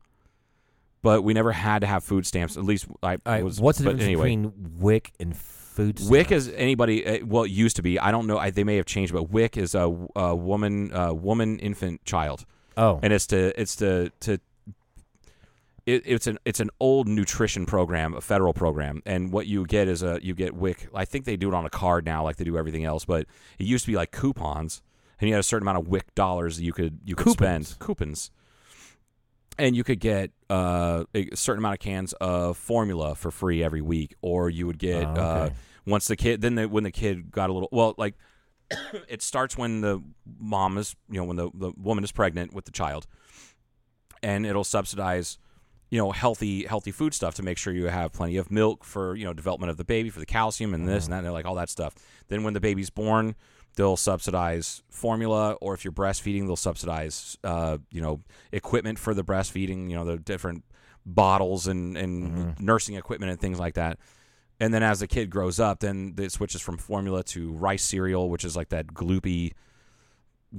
But 1.01 1.25
we 1.25 1.33
never 1.33 1.51
had 1.51 1.79
to 1.79 1.87
have 1.87 2.05
food 2.05 2.25
stamps. 2.25 2.55
At 2.55 2.63
least 2.63 2.87
I 3.03 3.17
right. 3.25 3.43
was. 3.43 3.59
what's 3.59 3.79
the 3.79 3.83
difference 3.83 4.03
anyway. 4.03 4.37
between 4.37 4.53
WIC 4.79 5.11
and 5.19 5.35
food? 5.35 5.99
stamps? 5.99 6.09
WIC 6.09 6.31
is 6.31 6.47
anybody. 6.55 7.05
Uh, 7.05 7.25
well, 7.25 7.43
it 7.43 7.51
used 7.51 7.75
to 7.75 7.81
be. 7.81 7.99
I 7.99 8.11
don't 8.11 8.25
know. 8.25 8.37
I, 8.37 8.51
they 8.51 8.63
may 8.63 8.77
have 8.77 8.85
changed, 8.85 9.11
but 9.11 9.23
WIC 9.23 9.57
is 9.57 9.75
a, 9.75 9.93
a 10.15 10.33
woman, 10.33 10.93
uh, 10.93 11.11
woman, 11.11 11.59
infant, 11.59 12.05
child, 12.05 12.45
oh, 12.79 12.99
and 13.03 13.13
it's 13.13 13.27
to 13.27 13.59
it's 13.59 13.75
to 13.77 14.11
to. 14.21 14.39
It, 15.85 16.03
it's 16.05 16.27
an 16.27 16.37
it's 16.45 16.59
an 16.59 16.69
old 16.79 17.07
nutrition 17.07 17.65
program, 17.65 18.13
a 18.13 18.21
federal 18.21 18.53
program, 18.53 19.01
and 19.05 19.31
what 19.31 19.47
you 19.47 19.65
get 19.65 19.87
is 19.87 20.03
a 20.03 20.19
you 20.21 20.35
get 20.35 20.53
WIC. 20.53 20.87
I 20.93 21.05
think 21.05 21.25
they 21.25 21.35
do 21.35 21.47
it 21.49 21.55
on 21.55 21.65
a 21.65 21.69
card 21.69 22.05
now, 22.05 22.23
like 22.23 22.35
they 22.35 22.43
do 22.43 22.57
everything 22.57 22.85
else. 22.85 23.05
But 23.05 23.25
it 23.57 23.65
used 23.65 23.85
to 23.85 23.91
be 23.91 23.95
like 23.95 24.11
coupons, 24.11 24.83
and 25.19 25.27
you 25.27 25.33
had 25.33 25.39
a 25.39 25.43
certain 25.43 25.67
amount 25.67 25.79
of 25.79 25.87
WIC 25.87 26.13
dollars 26.15 26.57
that 26.57 26.63
you 26.63 26.73
could 26.73 26.99
you 27.05 27.15
could 27.15 27.25
Coupons. 27.25 27.69
spend 27.69 27.79
coupons, 27.79 28.29
and 29.57 29.75
you 29.75 29.83
could 29.83 29.99
get 29.99 30.31
uh, 30.49 31.05
a 31.15 31.35
certain 31.35 31.59
amount 31.59 31.73
of 31.73 31.79
cans 31.79 32.13
of 32.13 32.55
formula 32.57 33.15
for 33.15 33.31
free 33.31 33.63
every 33.63 33.81
week, 33.81 34.15
or 34.21 34.49
you 34.49 34.67
would 34.67 34.79
get 34.79 35.05
Oh, 35.05 35.21
uh, 35.21 35.49
once 35.87 36.07
the 36.07 36.15
kid 36.15 36.41
then 36.41 36.55
the, 36.55 36.69
when 36.69 36.83
the 36.83 36.91
kid 36.91 37.31
got 37.31 37.49
a 37.49 37.53
little 37.53 37.69
well 37.71 37.95
like 37.97 38.13
it 39.07 39.21
starts 39.21 39.57
when 39.57 39.81
the 39.81 40.01
mom 40.39 40.77
is 40.77 40.95
you 41.09 41.17
know 41.17 41.25
when 41.25 41.37
the, 41.37 41.49
the 41.53 41.71
woman 41.77 42.03
is 42.03 42.11
pregnant 42.11 42.53
with 42.53 42.65
the 42.65 42.71
child. 42.71 43.07
And 44.21 44.45
it'll 44.45 44.65
subsidize 44.65 45.37
you 45.89 45.97
know 45.97 46.11
healthy 46.11 46.65
healthy 46.65 46.91
food 46.91 47.13
stuff 47.13 47.35
to 47.35 47.43
make 47.43 47.57
sure 47.57 47.73
you 47.73 47.85
have 47.85 48.11
plenty 48.11 48.37
of 48.37 48.51
milk 48.51 48.83
for 48.83 49.15
you 49.15 49.25
know 49.25 49.33
development 49.33 49.71
of 49.71 49.77
the 49.77 49.85
baby 49.85 50.09
for 50.09 50.19
the 50.19 50.25
calcium 50.25 50.73
and 50.73 50.87
this 50.87 51.05
and 51.05 51.13
that 51.13 51.23
and 51.23 51.33
like 51.33 51.45
all 51.45 51.55
that 51.55 51.69
stuff. 51.69 51.95
Then 52.27 52.43
when 52.43 52.53
the 52.53 52.59
baby's 52.59 52.89
born 52.89 53.35
they'll 53.75 53.97
subsidize 53.97 54.81
formula 54.89 55.53
or 55.61 55.73
if 55.73 55.85
you're 55.85 55.91
breastfeeding 55.91 56.45
they'll 56.45 56.55
subsidize 56.55 57.37
uh, 57.43 57.77
you 57.91 58.01
know 58.01 58.21
equipment 58.51 58.99
for 58.99 59.13
the 59.13 59.23
breastfeeding 59.23 59.89
you 59.89 59.95
know 59.95 60.03
the 60.03 60.17
different 60.17 60.63
bottles 61.05 61.67
and, 61.67 61.97
and 61.97 62.59
nursing 62.59 62.95
equipment 62.95 63.31
and 63.31 63.39
things 63.39 63.59
like 63.59 63.75
that 63.75 63.97
and 64.59 64.73
then 64.73 64.83
as 64.83 64.99
the 64.99 65.07
kid 65.07 65.29
grows 65.29 65.59
up 65.59 65.79
then 65.79 66.13
it 66.17 66.31
switches 66.31 66.61
from 66.61 66.77
formula 66.77 67.23
to 67.23 67.51
rice 67.53 67.83
cereal 67.83 68.29
which 68.29 68.43
is 68.45 68.55
like 68.55 68.69
that 68.69 68.87
gloopy 68.87 69.53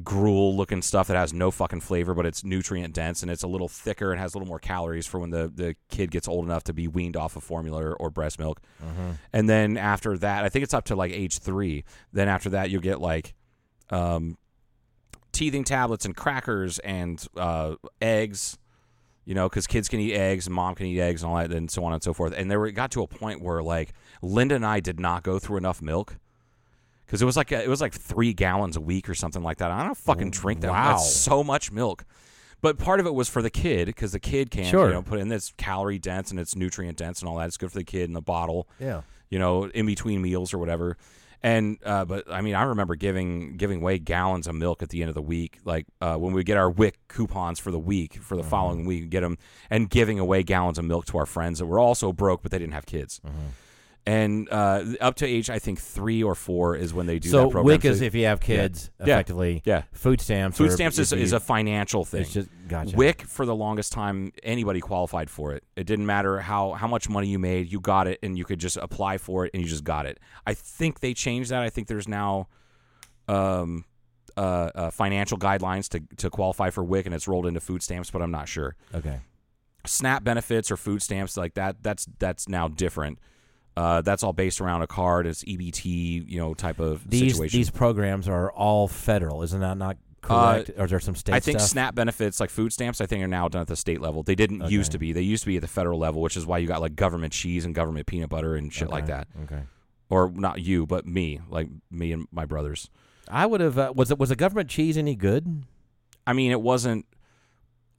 gruel 0.04 0.56
looking 0.56 0.82
stuff 0.82 1.08
that 1.08 1.16
has 1.16 1.32
no 1.32 1.50
fucking 1.50 1.80
flavor, 1.80 2.14
but 2.14 2.24
it's 2.24 2.44
nutrient 2.44 2.94
dense 2.94 3.22
and 3.22 3.30
it's 3.30 3.42
a 3.42 3.48
little 3.48 3.68
thicker 3.68 4.12
and 4.12 4.20
has 4.20 4.34
a 4.34 4.38
little 4.38 4.46
more 4.48 4.58
calories 4.58 5.06
for 5.06 5.18
when 5.18 5.30
the, 5.30 5.50
the 5.52 5.74
kid 5.88 6.10
gets 6.10 6.28
old 6.28 6.44
enough 6.44 6.62
to 6.64 6.72
be 6.72 6.86
weaned 6.86 7.16
off 7.16 7.34
of 7.36 7.42
formula 7.42 7.82
or, 7.82 7.94
or 7.94 8.10
breast 8.10 8.38
milk. 8.38 8.60
And 9.32 9.48
then 9.48 9.76
after 9.76 10.16
that, 10.18 10.44
I 10.44 10.48
think 10.48 10.62
it's 10.62 10.74
up 10.74 10.84
to 10.86 10.96
like 10.96 11.12
age 11.12 11.38
three. 11.38 11.84
Then 12.12 12.28
after 12.28 12.50
that, 12.50 12.70
you'll 12.70 12.80
get 12.82 13.00
like 13.00 13.34
um, 13.90 14.38
teething 15.32 15.64
tablets 15.64 16.04
and 16.04 16.14
crackers 16.16 16.78
and 16.80 17.24
uh, 17.36 17.74
eggs. 18.00 18.58
You 19.30 19.36
know, 19.36 19.48
because 19.48 19.68
kids 19.68 19.88
can 19.88 20.00
eat 20.00 20.12
eggs 20.16 20.48
and 20.48 20.56
mom 20.56 20.74
can 20.74 20.86
eat 20.86 20.98
eggs 20.98 21.22
and 21.22 21.30
all 21.30 21.38
that, 21.38 21.52
and 21.52 21.70
so 21.70 21.84
on 21.84 21.92
and 21.92 22.02
so 22.02 22.12
forth. 22.12 22.34
And 22.36 22.50
there, 22.50 22.66
it 22.66 22.72
got 22.72 22.90
to 22.90 23.02
a 23.02 23.06
point 23.06 23.40
where 23.40 23.62
like 23.62 23.92
Linda 24.22 24.56
and 24.56 24.66
I 24.66 24.80
did 24.80 24.98
not 24.98 25.22
go 25.22 25.38
through 25.38 25.58
enough 25.58 25.80
milk 25.80 26.16
because 27.06 27.22
it 27.22 27.26
was 27.26 27.36
like 27.36 27.52
it 27.52 27.68
was 27.68 27.80
like 27.80 27.92
three 27.92 28.32
gallons 28.32 28.76
a 28.76 28.80
week 28.80 29.08
or 29.08 29.14
something 29.14 29.44
like 29.44 29.58
that. 29.58 29.70
I 29.70 29.84
don't 29.84 29.96
fucking 29.96 30.32
drink 30.32 30.62
that. 30.62 30.72
wow. 30.72 30.88
That's 30.96 31.14
so 31.14 31.44
much 31.44 31.70
milk. 31.70 32.04
But 32.60 32.76
part 32.76 32.98
of 32.98 33.06
it 33.06 33.14
was 33.14 33.28
for 33.28 33.40
the 33.40 33.50
kid 33.50 33.86
because 33.86 34.10
the 34.10 34.18
kid 34.18 34.50
can 34.50 34.64
Sure. 34.64 34.88
you 34.88 34.94
know 34.94 35.02
put 35.02 35.20
in 35.20 35.28
this 35.28 35.54
calorie 35.56 36.00
dense 36.00 36.32
and 36.32 36.40
it's 36.40 36.56
nutrient 36.56 36.98
dense 36.98 37.20
and 37.20 37.28
all 37.28 37.36
that. 37.36 37.46
It's 37.46 37.56
good 37.56 37.70
for 37.70 37.78
the 37.78 37.84
kid 37.84 38.08
in 38.08 38.14
the 38.14 38.20
bottle. 38.20 38.66
Yeah. 38.80 39.02
You 39.28 39.38
know, 39.38 39.66
in 39.66 39.86
between 39.86 40.22
meals 40.22 40.52
or 40.52 40.58
whatever. 40.58 40.96
And 41.42 41.78
uh, 41.84 42.04
but 42.04 42.30
I 42.30 42.42
mean, 42.42 42.54
I 42.54 42.64
remember 42.64 42.96
giving 42.96 43.56
giving 43.56 43.80
away 43.80 43.98
gallons 43.98 44.46
of 44.46 44.54
milk 44.54 44.82
at 44.82 44.90
the 44.90 45.00
end 45.00 45.08
of 45.08 45.14
the 45.14 45.22
week, 45.22 45.58
like 45.64 45.86
uh, 46.00 46.16
when 46.16 46.34
we 46.34 46.44
get 46.44 46.58
our 46.58 46.68
WIC 46.70 46.98
coupons 47.08 47.58
for 47.58 47.70
the 47.70 47.78
week 47.78 48.14
for 48.14 48.36
the 48.36 48.42
following 48.42 48.84
week, 48.84 49.08
get 49.08 49.22
them 49.22 49.38
and 49.70 49.88
giving 49.88 50.18
away 50.18 50.42
gallons 50.42 50.78
of 50.78 50.84
milk 50.84 51.06
to 51.06 51.18
our 51.18 51.26
friends 51.26 51.58
that 51.58 51.66
were 51.66 51.78
also 51.78 52.12
broke, 52.12 52.42
but 52.42 52.50
they 52.50 52.58
didn't 52.58 52.74
have 52.74 52.84
kids. 52.84 53.20
And 54.06 54.48
uh, 54.50 54.84
up 55.00 55.16
to 55.16 55.26
age, 55.26 55.50
I 55.50 55.58
think 55.58 55.78
three 55.78 56.22
or 56.22 56.34
four 56.34 56.74
is 56.74 56.94
when 56.94 57.06
they 57.06 57.18
do 57.18 57.28
So 57.28 57.44
that 57.44 57.50
program. 57.50 57.64
WIC 57.66 57.84
is 57.84 57.98
So- 57.98 58.04
if 58.06 58.14
you 58.14 58.24
have 58.24 58.40
kids, 58.40 58.90
Yeah. 58.98 59.04
effectively. 59.04 59.62
Yeah. 59.66 59.82
Food 59.92 60.20
stamps. 60.22 60.56
Food 60.56 60.72
stamps 60.72 60.98
is, 60.98 61.12
you- 61.12 61.18
is 61.18 61.32
a 61.34 61.38
financial 61.40 62.04
thing. 62.06 62.22
It's 62.22 62.32
just 62.32 62.48
gotcha. 62.66 62.96
WIC 62.96 63.22
for 63.22 63.44
the 63.44 63.54
longest 63.54 63.92
time, 63.92 64.32
anybody 64.42 64.80
qualified 64.80 65.28
for 65.28 65.52
it. 65.52 65.64
It 65.76 65.86
didn't 65.86 66.06
matter 66.06 66.40
how 66.40 66.72
how 66.72 66.86
much 66.88 67.08
money 67.10 67.28
you 67.28 67.38
made, 67.38 67.70
you 67.70 67.78
got 67.78 68.06
it, 68.06 68.18
and 68.22 68.38
you 68.38 68.44
could 68.46 68.58
just 68.58 68.78
apply 68.78 69.18
for 69.18 69.44
it, 69.44 69.50
and 69.52 69.62
you 69.62 69.68
just 69.68 69.84
got 69.84 70.06
it. 70.06 70.18
I 70.46 70.54
think 70.54 71.00
they 71.00 71.12
changed 71.12 71.50
that. 71.50 71.62
I 71.62 71.68
think 71.68 71.86
there's 71.86 72.08
now 72.08 72.48
um, 73.28 73.84
uh, 74.36 74.70
uh, 74.74 74.90
financial 74.90 75.38
guidelines 75.38 75.88
to 75.90 76.00
to 76.16 76.30
qualify 76.30 76.70
for 76.70 76.82
WIC, 76.82 77.06
and 77.06 77.14
it's 77.14 77.28
rolled 77.28 77.46
into 77.46 77.60
food 77.60 77.82
stamps, 77.82 78.10
but 78.10 78.22
I'm 78.22 78.30
not 78.30 78.48
sure. 78.48 78.76
Okay. 78.94 79.20
SNAP 79.86 80.24
benefits 80.24 80.70
or 80.70 80.76
food 80.76 81.02
stamps 81.02 81.36
like 81.36 81.54
that. 81.54 81.82
That's 81.82 82.06
that's 82.18 82.48
now 82.48 82.66
different. 82.68 83.18
Uh, 83.80 84.00
that's 84.02 84.22
all 84.22 84.32
based 84.34 84.60
around 84.60 84.82
a 84.82 84.86
card. 84.86 85.26
It's 85.26 85.42
EBT, 85.44 86.28
you 86.28 86.38
know, 86.38 86.52
type 86.54 86.80
of 86.80 87.08
These 87.08 87.32
situation. 87.32 87.58
these 87.58 87.70
programs 87.70 88.28
are 88.28 88.52
all 88.52 88.88
federal, 88.88 89.42
isn't 89.42 89.60
that 89.60 89.78
not 89.78 89.96
correct? 90.20 90.70
or 90.76 90.84
is 90.84 90.90
there 90.90 91.00
some 91.00 91.14
state 91.14 91.32
Uh, 91.32 91.36
I 91.36 91.40
think 91.40 91.60
stuff? 91.60 91.70
SNAP 91.70 91.94
benefits, 91.94 92.40
like 92.40 92.50
food 92.50 92.72
stamps, 92.74 93.00
I 93.00 93.06
think 93.06 93.24
are 93.24 93.28
now 93.28 93.48
done 93.48 93.62
at 93.62 93.68
the 93.68 93.76
state 93.76 94.00
level. 94.02 94.22
They 94.22 94.34
didn't 94.34 94.70
used 94.70 94.92
to 94.92 94.98
be. 94.98 95.12
They 95.14 95.22
used 95.22 95.44
to 95.44 95.46
be 95.46 95.56
at 95.56 95.62
the 95.62 95.68
federal 95.68 95.98
level, 95.98 96.20
which 96.20 96.36
is 96.36 96.44
why 96.44 96.58
you 96.58 96.68
got 96.68 96.82
like 96.82 96.94
government 96.94 97.32
cheese 97.32 97.64
and 97.64 97.74
government 97.74 98.06
peanut 98.06 98.28
butter 98.28 98.54
and 98.54 98.70
shit 98.72 98.90
like 98.90 99.06
that. 99.06 99.28
Okay. 99.44 99.62
Or 100.10 100.30
not 100.30 100.60
you, 100.60 100.86
but 100.86 101.06
me, 101.06 101.40
like 101.48 101.68
me 101.90 102.12
and 102.12 102.26
my 102.30 102.44
brothers. 102.44 102.90
I 103.30 103.46
would 103.46 103.60
have. 103.62 103.78
Uh, 103.78 103.92
was 103.96 104.10
it 104.10 104.18
was 104.18 104.28
the 104.28 104.36
government 104.36 104.68
cheese 104.68 104.98
any 104.98 105.14
good? 105.14 105.64
I 106.26 106.32
mean, 106.34 106.50
it 106.50 106.60
wasn't. 106.60 107.06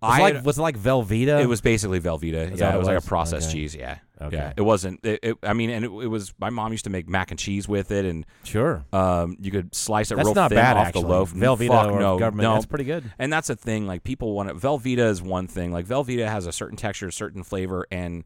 Was, 0.02 0.12
I 0.12 0.20
it 0.20 0.24
like 0.36 0.46
was 0.46 0.58
it 0.58 0.62
like 0.62 0.80
Velveeta? 0.80 1.42
it 1.42 1.46
was 1.48 1.62
basically 1.62 2.00
Velveeta. 2.00 2.50
Yeah, 2.50 2.56
that 2.56 2.60
it 2.60 2.62
what 2.72 2.78
was 2.80 2.88
like 2.88 2.98
a 2.98 3.02
processed 3.02 3.50
Okay. 3.50 3.60
cheese. 3.60 3.76
Yeah, 3.76 3.98
Okay. 4.20 4.36
yeah. 4.36 4.54
It 4.58 4.62
wasn't. 4.62 5.06
It, 5.06 5.20
it, 5.22 5.38
I 5.44 5.54
mean, 5.54 5.70
and 5.70 5.86
it, 5.86 5.90
it 5.90 6.08
was. 6.08 6.34
My 6.40 6.50
mom 6.50 6.72
used 6.72 6.86
to 6.86 6.90
make 6.90 7.08
mac 7.08 7.30
and 7.30 7.40
cheese 7.40 7.68
with 7.68 7.92
it, 7.92 8.06
and 8.06 8.26
sure. 8.44 8.84
um, 8.94 9.38
you 9.40 9.52
could 9.52 9.76
slice 9.76 10.10
it 10.12 10.16
That's 10.16 10.26
real 10.26 10.34
not 10.34 10.50
thin 10.50 10.56
bad 10.58 10.76
off 10.78 10.88
actually. 10.88 11.04
the 11.04 11.08
loaf. 11.08 11.34
Velveeta 11.34 11.68
Fuck 11.68 12.00
no, 12.00 12.18
government. 12.18 12.44
no. 12.50 12.54
That's 12.56 12.66
pretty 12.66 12.86
good. 12.86 13.12
And 13.20 13.32
that's 13.32 13.52
a 13.52 13.56
thing. 13.56 13.86
Like 13.86 14.04
people 14.04 14.34
want 14.34 14.50
it. 14.50 14.56
Velveeta 14.58 15.08
is 15.08 15.22
one 15.22 15.46
thing. 15.48 15.72
Like 15.72 15.86
Velveeta 15.86 16.28
has 16.28 16.48
a 16.48 16.52
certain 16.52 16.78
texture, 16.78 17.08
a 17.08 17.12
certain 17.12 17.44
flavor, 17.44 17.86
and 17.92 18.24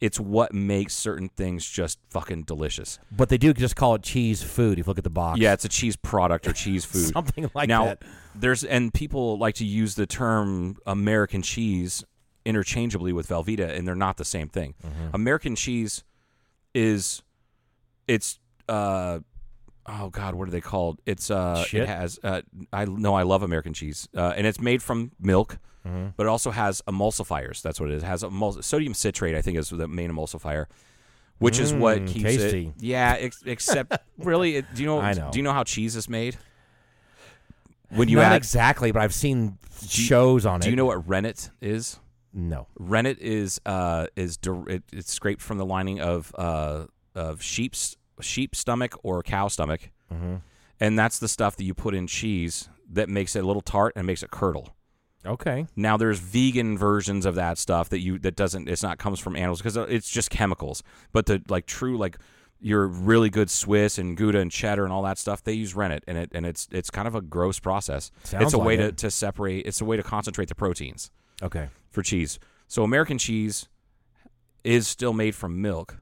it's 0.00 0.20
what 0.20 0.52
makes 0.52 0.94
certain 0.94 1.28
things 1.30 1.68
just 1.68 1.98
fucking 2.10 2.42
delicious. 2.42 2.98
But 3.10 3.28
they 3.28 3.38
do 3.38 3.52
just 3.54 3.76
call 3.76 3.94
it 3.94 4.02
cheese 4.02 4.42
food. 4.42 4.78
If 4.78 4.86
you 4.86 4.90
look 4.90 4.98
at 4.98 5.04
the 5.04 5.10
box. 5.10 5.40
Yeah, 5.40 5.52
it's 5.52 5.64
a 5.64 5.68
cheese 5.68 5.96
product 5.96 6.46
or 6.46 6.52
cheese 6.64 6.84
food. 6.84 7.12
Something 7.12 7.50
like 7.54 7.68
now, 7.68 7.86
that. 7.86 8.02
there's 8.34 8.64
and 8.64 8.92
people 8.92 9.38
like 9.38 9.54
to 9.56 9.64
use 9.64 9.94
the 9.94 10.06
term 10.06 10.76
American 10.86 11.42
cheese 11.42 12.04
interchangeably 12.44 13.12
with 13.12 13.28
Velveeta, 13.28 13.76
and 13.76 13.86
they're 13.88 13.94
not 13.94 14.16
the 14.16 14.24
same 14.24 14.48
thing. 14.48 14.74
Mm-hmm. 14.84 15.14
American 15.14 15.56
cheese 15.56 16.04
is 16.74 17.22
it's 18.06 18.38
uh 18.68 19.20
oh 19.86 20.10
god, 20.10 20.34
what 20.34 20.48
are 20.48 20.50
they 20.50 20.60
called? 20.60 21.00
It's 21.06 21.30
uh 21.30 21.64
Shit. 21.64 21.82
it 21.82 21.88
has 21.88 22.18
uh 22.22 22.42
I 22.72 22.84
know 22.84 23.14
I 23.14 23.22
love 23.22 23.42
American 23.42 23.72
cheese, 23.72 24.08
uh, 24.16 24.34
and 24.36 24.46
it's 24.46 24.60
made 24.60 24.82
from 24.82 25.12
milk. 25.20 25.58
Mm-hmm. 25.86 26.08
But 26.16 26.24
it 26.26 26.28
also 26.28 26.50
has 26.50 26.80
emulsifiers. 26.88 27.60
That's 27.62 27.78
what 27.80 27.90
it 27.90 27.96
is. 27.96 28.02
It 28.02 28.06
has 28.06 28.22
emul- 28.22 28.62
sodium 28.64 28.94
citrate. 28.94 29.34
I 29.34 29.42
think 29.42 29.58
is 29.58 29.68
the 29.70 29.86
main 29.88 30.10
emulsifier, 30.10 30.66
which 31.38 31.58
is 31.58 31.72
what 31.74 31.98
Mm, 31.98 32.08
keeps 32.08 32.24
tasty. 32.24 32.66
it. 32.68 32.82
Yeah, 32.82 33.16
ex- 33.18 33.42
except 33.44 33.96
really, 34.18 34.56
it, 34.56 34.64
do 34.74 34.82
you 34.82 34.86
know? 34.88 35.00
I 35.00 35.12
know. 35.12 35.30
Do 35.30 35.38
you 35.38 35.42
know 35.42 35.52
how 35.52 35.64
cheese 35.64 35.94
is 35.96 36.08
made? 36.08 36.36
When 37.90 38.08
you 38.08 38.16
Not 38.16 38.32
add, 38.32 38.36
exactly, 38.36 38.90
but 38.92 39.02
I've 39.02 39.14
seen 39.14 39.58
you- 39.82 39.88
shows 39.88 40.46
on 40.46 40.60
it. 40.60 40.64
do 40.64 40.70
you 40.70 40.76
know 40.76 40.86
what 40.86 41.06
rennet 41.08 41.50
is? 41.60 41.98
No. 42.32 42.66
Rennet 42.78 43.18
is 43.20 43.60
uh 43.64 44.06
is 44.16 44.38
it, 44.66 44.82
it's 44.92 45.12
scraped 45.12 45.40
from 45.40 45.58
the 45.58 45.64
lining 45.66 46.00
of 46.00 46.34
uh 46.36 46.86
of 47.14 47.40
sheep's 47.42 47.96
sheep 48.20 48.56
stomach 48.56 48.94
or 49.04 49.22
cow 49.22 49.46
stomach, 49.48 49.90
Mm-hmm. 50.12 50.36
and 50.80 50.98
that's 50.98 51.18
the 51.20 51.28
stuff 51.28 51.56
that 51.56 51.64
you 51.64 51.74
put 51.74 51.94
in 51.94 52.06
cheese 52.08 52.68
that 52.90 53.08
makes 53.08 53.36
it 53.36 53.44
a 53.44 53.46
little 53.46 53.62
tart 53.62 53.92
and 53.96 54.06
makes 54.06 54.22
it 54.22 54.30
curdle. 54.32 54.73
Okay. 55.26 55.66
Now 55.76 55.96
there's 55.96 56.18
vegan 56.18 56.76
versions 56.76 57.24
of 57.26 57.34
that 57.36 57.58
stuff 57.58 57.88
that 57.90 58.00
you 58.00 58.18
that 58.20 58.36
doesn't 58.36 58.68
it's 58.68 58.82
not 58.82 58.98
comes 58.98 59.18
from 59.20 59.36
animals 59.36 59.60
because 59.60 59.76
uh, 59.76 59.82
it's 59.88 60.10
just 60.10 60.30
chemicals. 60.30 60.82
But 61.12 61.26
the 61.26 61.42
like 61.48 61.66
true 61.66 61.96
like 61.96 62.18
your 62.60 62.86
really 62.86 63.30
good 63.30 63.50
Swiss 63.50 63.98
and 63.98 64.16
Gouda 64.16 64.38
and 64.38 64.50
cheddar 64.50 64.84
and 64.84 64.92
all 64.92 65.02
that 65.02 65.18
stuff 65.18 65.42
they 65.42 65.52
use 65.52 65.74
rennet 65.74 66.04
and 66.06 66.16
it 66.18 66.30
and 66.34 66.46
it's 66.46 66.68
it's 66.70 66.90
kind 66.90 67.08
of 67.08 67.14
a 67.14 67.20
gross 67.20 67.58
process. 67.58 68.10
Sounds 68.22 68.44
it's 68.44 68.54
a 68.54 68.58
way 68.58 68.76
like 68.76 68.86
to, 68.86 68.92
to 69.06 69.10
separate. 69.10 69.66
It's 69.66 69.80
a 69.80 69.84
way 69.84 69.96
to 69.96 70.02
concentrate 70.02 70.48
the 70.48 70.54
proteins 70.54 71.10
Okay. 71.42 71.68
for 71.90 72.02
cheese. 72.02 72.38
So 72.68 72.82
American 72.82 73.18
cheese 73.18 73.68
is 74.62 74.88
still 74.88 75.12
made 75.12 75.34
from 75.34 75.60
milk, 75.60 75.98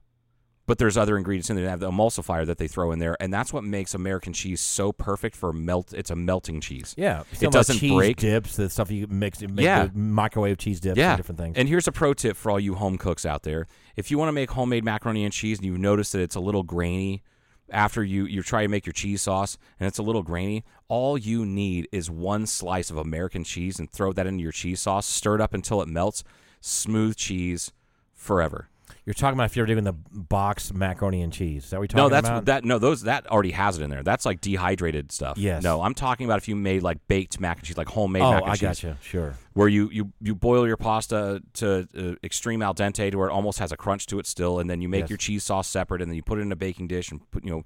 but 0.66 0.78
there's 0.78 0.96
other 0.96 1.16
ingredients 1.16 1.50
in 1.50 1.56
there. 1.56 1.64
They 1.64 1.70
have 1.70 1.80
the 1.80 1.90
emulsifier 1.90 2.46
that 2.46 2.58
they 2.58 2.68
throw 2.68 2.92
in 2.92 2.98
there, 2.98 3.16
and 3.20 3.32
that's 3.32 3.52
what 3.52 3.64
makes 3.64 3.94
American 3.94 4.32
cheese 4.32 4.60
so 4.60 4.92
perfect 4.92 5.34
for 5.36 5.52
melt. 5.52 5.92
It's 5.92 6.10
a 6.10 6.16
melting 6.16 6.60
cheese. 6.60 6.94
Yeah. 6.96 7.24
It 7.40 7.50
doesn't 7.50 7.78
cheese 7.78 7.92
break. 7.92 8.16
dips, 8.18 8.56
the 8.56 8.70
stuff 8.70 8.90
you 8.90 9.06
mix, 9.08 9.40
make 9.40 9.60
Yeah. 9.64 9.86
the 9.86 9.98
microwave 9.98 10.58
cheese 10.58 10.80
dips 10.80 10.96
yeah, 10.98 11.10
and 11.12 11.16
different 11.18 11.38
things. 11.40 11.56
And 11.56 11.68
here's 11.68 11.88
a 11.88 11.92
pro 11.92 12.14
tip 12.14 12.36
for 12.36 12.50
all 12.50 12.60
you 12.60 12.74
home 12.76 12.96
cooks 12.98 13.26
out 13.26 13.42
there: 13.42 13.66
if 13.96 14.10
you 14.10 14.18
want 14.18 14.28
to 14.28 14.32
make 14.32 14.52
homemade 14.52 14.84
macaroni 14.84 15.24
and 15.24 15.32
cheese, 15.32 15.58
and 15.58 15.66
you 15.66 15.76
notice 15.76 16.12
that 16.12 16.20
it's 16.20 16.36
a 16.36 16.40
little 16.40 16.62
grainy 16.62 17.22
after 17.70 18.04
you 18.04 18.26
you 18.26 18.42
try 18.42 18.62
to 18.62 18.68
make 18.68 18.86
your 18.86 18.92
cheese 18.92 19.22
sauce, 19.22 19.56
and 19.80 19.86
it's 19.88 19.98
a 19.98 20.02
little 20.02 20.22
grainy, 20.22 20.62
all 20.88 21.16
you 21.18 21.44
need 21.46 21.88
is 21.90 22.10
one 22.10 22.46
slice 22.46 22.90
of 22.90 22.96
American 22.96 23.42
cheese 23.44 23.78
and 23.78 23.90
throw 23.90 24.12
that 24.12 24.26
into 24.26 24.42
your 24.42 24.52
cheese 24.52 24.80
sauce. 24.80 25.06
Stir 25.06 25.36
it 25.36 25.40
up 25.40 25.54
until 25.54 25.80
it 25.82 25.88
melts. 25.88 26.22
Smooth 26.60 27.16
cheese 27.16 27.72
forever. 28.12 28.68
You're 29.04 29.14
talking 29.14 29.36
about 29.36 29.46
if 29.46 29.56
you're 29.56 29.66
doing 29.66 29.82
the 29.82 29.92
box 29.92 30.72
macaroni 30.72 31.22
and 31.22 31.32
cheese. 31.32 31.64
Is 31.64 31.70
that 31.70 31.80
what 31.80 31.92
you're 31.92 31.98
talking 31.98 32.04
No, 32.04 32.08
that's 32.08 32.28
about? 32.28 32.44
that. 32.44 32.64
No, 32.64 32.78
those 32.78 33.02
that 33.02 33.26
already 33.26 33.50
has 33.50 33.76
it 33.78 33.82
in 33.82 33.90
there. 33.90 34.04
That's 34.04 34.24
like 34.24 34.40
dehydrated 34.40 35.10
stuff. 35.10 35.38
Yes. 35.38 35.64
No, 35.64 35.82
I'm 35.82 35.92
talking 35.94 36.24
about 36.24 36.38
if 36.38 36.46
you 36.46 36.54
made 36.54 36.84
like 36.84 36.98
baked 37.08 37.40
mac 37.40 37.58
and 37.58 37.66
cheese, 37.66 37.76
like 37.76 37.88
homemade 37.88 38.22
oh, 38.22 38.30
mac 38.34 38.42
and 38.44 38.52
cheese. 38.54 38.62
I 38.68 38.72
cheese. 38.74 38.82
gotcha. 38.90 38.98
Sure. 39.02 39.34
where 39.54 39.66
you, 39.66 39.90
you, 39.90 40.12
you 40.20 40.36
boil 40.36 40.68
your 40.68 40.76
pasta 40.76 41.42
to 41.54 41.88
uh, 41.98 42.14
extreme 42.22 42.62
al 42.62 42.74
dente 42.74 43.10
to 43.10 43.16
where 43.16 43.28
it 43.28 43.32
almost 43.32 43.58
has 43.58 43.72
a 43.72 43.76
crunch 43.76 44.06
to 44.06 44.20
it 44.20 44.26
still, 44.26 44.60
and 44.60 44.70
then 44.70 44.80
you 44.80 44.88
make 44.88 45.00
Yes. 45.02 45.10
your 45.10 45.16
cheese 45.16 45.42
sauce 45.42 45.66
separate, 45.66 46.00
and 46.00 46.08
then 46.08 46.14
you 46.16 46.22
put 46.22 46.38
it 46.38 46.42
in 46.42 46.52
a 46.52 46.56
baking 46.56 46.86
dish 46.86 47.10
and 47.10 47.28
put 47.32 47.44
you 47.44 47.50
know, 47.50 47.64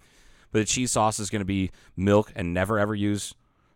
but 0.53 0.61
the 0.61 0.65
cheese 0.65 0.93
sauce 0.93 1.21
is 1.21 1.29
going 1.29 1.41
to 1.41 1.45
be 1.47 1.71
milk 1.99 2.33
and 2.35 2.55
never 2.55 2.79
ever 2.79 2.95
use. 2.95 3.35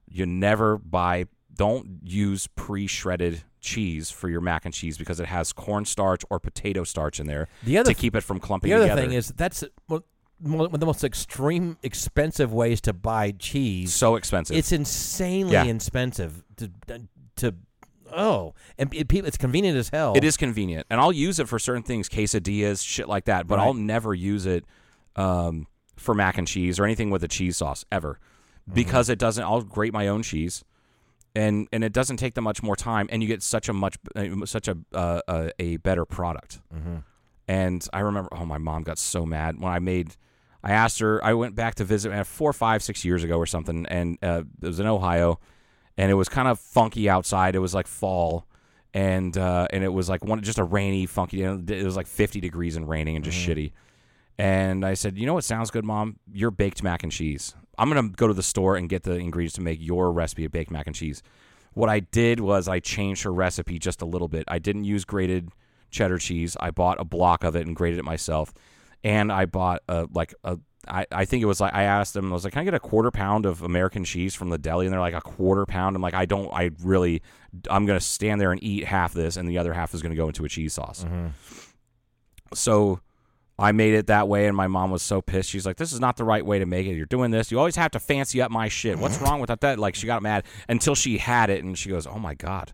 You 0.09 0.25
never 0.25 0.79
buy. 0.79 1.27
Don't 1.61 2.01
use 2.03 2.47
pre-shredded 2.57 3.43
cheese 3.61 4.11
for 4.11 4.31
your 4.31 4.41
mac 4.41 4.65
and 4.65 4.73
cheese 4.73 4.97
because 4.97 5.21
it 5.21 5.27
has 5.27 5.53
cornstarch 5.53 6.23
or 6.31 6.41
potato 6.41 6.83
starch 6.85 7.21
in 7.21 7.27
there 7.27 7.49
The 7.63 7.77
other 7.77 7.93
to 7.93 8.01
keep 8.01 8.15
it 8.17 8.23
from 8.23 8.41
clumping 8.41 8.71
The 8.71 8.77
other 8.77 8.85
together. 8.87 9.03
thing 9.03 9.13
is 9.13 9.29
that's 9.37 9.63
one 9.87 10.03
one 10.39 10.73
of 10.73 10.81
the 10.81 10.87
most 10.87 11.05
extreme 11.05 11.77
expensive 11.83 12.51
ways 12.51 12.81
to 12.81 12.95
buy 12.95 13.33
cheese. 13.33 13.93
so 13.93 14.17
expensive. 14.17 14.57
It's 14.57 14.73
insanely 14.73 15.53
Yeah. 15.53 15.65
expensive 15.65 16.43
to 16.57 16.71
to 17.37 17.55
Oh, 18.13 18.55
and 18.79 18.93
it, 18.95 19.13
it's 19.13 19.37
convenient 19.37 19.77
as 19.77 19.91
hell. 19.91 20.15
It 20.17 20.25
is 20.25 20.37
convenient, 20.39 20.87
and 20.91 20.99
I'll 21.01 21.13
use 21.13 21.39
it 21.39 21.47
for 21.49 21.59
certain 21.61 21.83
things, 21.85 22.09
quesadillas, 22.09 22.83
shit 22.85 23.07
like 23.09 23.27
that. 23.27 23.47
But 23.47 23.59
Right. 23.59 23.65
I'll 23.67 23.75
never 23.75 24.15
use 24.15 24.47
it 24.47 24.65
um, 25.15 25.67
for 25.97 26.15
mac 26.15 26.39
and 26.39 26.49
cheese 26.49 26.81
or 26.81 26.85
anything 26.87 27.11
with 27.11 27.23
a 27.23 27.29
cheese 27.29 27.59
sauce 27.59 27.85
ever, 27.93 28.19
Mm-hmm. 28.63 28.75
because 28.75 29.09
it 29.11 29.19
doesn't. 29.19 29.45
I'll 29.45 29.63
grate 29.63 29.93
my 29.93 30.09
own 30.09 30.23
cheese, 30.23 30.65
and 31.35 31.69
and 31.73 31.85
it 31.85 31.93
doesn't 31.93 32.17
take 32.17 32.35
them 32.35 32.45
much 32.45 32.63
more 32.63 32.77
time, 32.77 33.09
and 33.11 33.23
you 33.23 33.29
get 33.29 33.43
such 33.43 33.69
a 33.69 33.73
much 33.73 33.97
uh, 34.17 34.47
such 34.47 34.69
a 34.69 34.77
uh, 34.93 35.21
a, 35.29 35.51
a 35.59 35.77
better 35.79 36.05
product. 36.05 36.61
Mm-hmm. 36.75 36.97
And 37.49 37.87
I 37.93 38.01
remember, 38.01 38.29
oh, 38.33 38.47
my 38.47 38.59
mom 38.59 38.85
got 38.85 38.99
so 38.99 39.27
mad 39.27 39.61
when 39.61 39.73
I 39.73 39.79
made. 39.81 40.17
I 40.63 40.73
asked 40.73 41.01
her. 41.01 41.25
I 41.25 41.35
went 41.35 41.55
back 41.55 41.75
to 41.77 41.85
visit 41.85 42.13
uh, 42.13 42.23
four, 42.23 42.53
five, 42.53 42.83
six 42.83 43.05
years 43.05 43.25
ago 43.25 43.37
or 43.37 43.47
something, 43.47 43.87
and 43.87 44.19
uh, 44.23 44.43
it 44.63 44.67
was 44.67 44.79
in 44.79 44.87
Ohio, 44.87 45.41
and 45.97 46.11
it 46.11 46.15
was 46.15 46.29
kind 46.29 46.49
of 46.49 46.61
funky 46.61 47.09
outside. 47.09 47.55
It 47.55 47.61
was 47.61 47.75
like 47.75 47.87
fall, 47.87 48.47
and 48.95 49.37
uh, 49.37 49.67
and 49.73 49.83
it 49.83 49.93
was 49.93 50.09
like 50.09 50.25
one 50.25 50.43
just 50.43 50.59
a 50.59 50.65
rainy, 50.65 51.07
funky. 51.07 51.39
You 51.39 51.47
know, 51.47 51.75
it 51.75 51.85
was 51.85 51.97
like 51.97 52.07
fifty 52.07 52.41
degrees 52.41 52.77
and 52.77 52.89
raining 52.89 53.17
and 53.17 53.25
just 53.25 53.39
shitty. 53.39 53.73
And 54.39 54.87
I 54.87 54.95
said, 54.95 55.19
you 55.19 55.27
know 55.27 55.35
what 55.35 55.45
sounds 55.45 55.71
good, 55.71 55.85
mom? 55.85 56.19
Your 56.33 56.51
baked 56.51 56.83
mac 56.83 57.03
and 57.03 57.13
cheese. 57.13 57.55
I'm 57.81 57.89
gonna 57.89 58.11
go 58.11 58.29
to 58.29 58.35
the 58.35 58.43
store 58.43 58.77
and 58.77 58.89
get 58.89 59.05
the 59.05 59.15
ingredients 59.15 59.55
to 59.55 59.63
make 59.63 59.79
your 59.81 60.13
recipe 60.13 60.45
of 60.45 60.53
baked 60.53 60.71
mac 60.71 60.87
and 60.87 60.95
cheese. 60.95 61.23
What 61.73 61.89
I 61.89 62.01
did 62.01 62.39
was 62.39 62.69
I 62.69 62.79
changed 62.79 63.23
her 63.23 63.33
recipe 63.33 63.79
just 63.79 64.03
a 64.03 64.05
little 64.05 64.29
bit. 64.29 64.45
I 64.49 64.59
didn't 64.59 64.85
use 64.85 65.07
grated 65.07 65.49
cheddar 65.91 66.19
cheese. 66.19 66.59
I 66.61 66.73
bought 66.73 67.01
a 67.01 67.05
block 67.05 67.43
of 67.43 67.57
it 67.57 67.67
and 67.67 67.75
grated 67.75 67.99
it 67.99 68.05
myself, 68.05 68.53
and 69.03 69.33
I 69.33 69.47
bought 69.47 69.83
a 69.89 70.07
like 70.13 70.35
a. 70.45 70.59
I, 70.89 71.07
I 71.13 71.25
think 71.27 71.43
it 71.43 71.47
was 71.47 71.61
like 71.61 71.75
I 71.75 71.83
asked 71.83 72.15
them 72.15 72.31
I 72.31 72.33
was 72.33 72.43
like 72.43 72.55
can 72.55 72.63
I 72.63 72.65
get 72.65 72.73
a 72.73 72.81
quarter 72.81 73.11
pound 73.11 73.45
of 73.45 73.61
American 73.61 74.03
cheese 74.03 74.35
from 74.35 74.49
the 74.49 74.57
deli 74.57 74.87
and 74.87 74.93
they're 74.95 74.99
like 74.99 75.13
a 75.13 75.21
quarter 75.21 75.67
pound 75.67 75.95
I'm 75.95 76.01
like 76.01 76.15
I 76.15 76.25
don't 76.25 76.51
I 76.55 76.71
really 76.83 77.21
I'm 77.69 77.85
gonna 77.85 78.01
stand 78.01 78.41
there 78.41 78.51
and 78.51 78.65
eat 78.65 78.85
half 78.85 79.13
this 79.13 79.37
and 79.37 79.47
the 79.47 79.59
other 79.59 79.75
half 79.75 79.93
is 79.93 80.01
gonna 80.01 80.15
go 80.15 80.29
into 80.29 80.43
a 80.47 80.49
cheese 80.49 80.73
sauce 80.73 81.05
mm-hmm. 81.05 81.27
so 82.55 83.01
I 83.61 83.73
made 83.73 83.95
it 83.95 84.07
that 84.07 84.27
way, 84.27 84.47
and 84.47 84.57
my 84.57 84.67
mom 84.67 84.91
was 84.91 85.03
so 85.03 85.21
pissed. 85.21 85.51
She's 85.51 85.67
like, 85.67 85.77
"This 85.77 85.93
is 85.93 86.01
not 86.01 86.17
the 86.17 86.25
right 86.25 86.45
way 86.45 86.59
to 86.59 86.67
make 86.67 86.87
it. 86.87 86.95
You're 86.95 87.07
doing 87.07 87.31
this. 87.31 87.51
You 87.53 87.59
always 87.59 87.77
have 87.77 87.91
to 87.93 88.01
fancy 88.01 88.41
up 88.41 88.51
my 88.51 88.69
shit. 88.69 88.99
What's 88.99 89.21
wrong 89.21 89.41
with 89.41 89.51
that?" 89.61 89.79
Like 89.79 89.95
she 89.95 90.07
got 90.07 90.23
mad 90.23 90.45
until 90.69 90.95
she 90.95 91.19
had 91.19 91.51
it, 91.51 91.63
and 91.63 91.79
she 91.79 91.91
goes, 91.91 92.07
"Oh 92.07 92.19
my 92.19 92.35
god, 92.35 92.73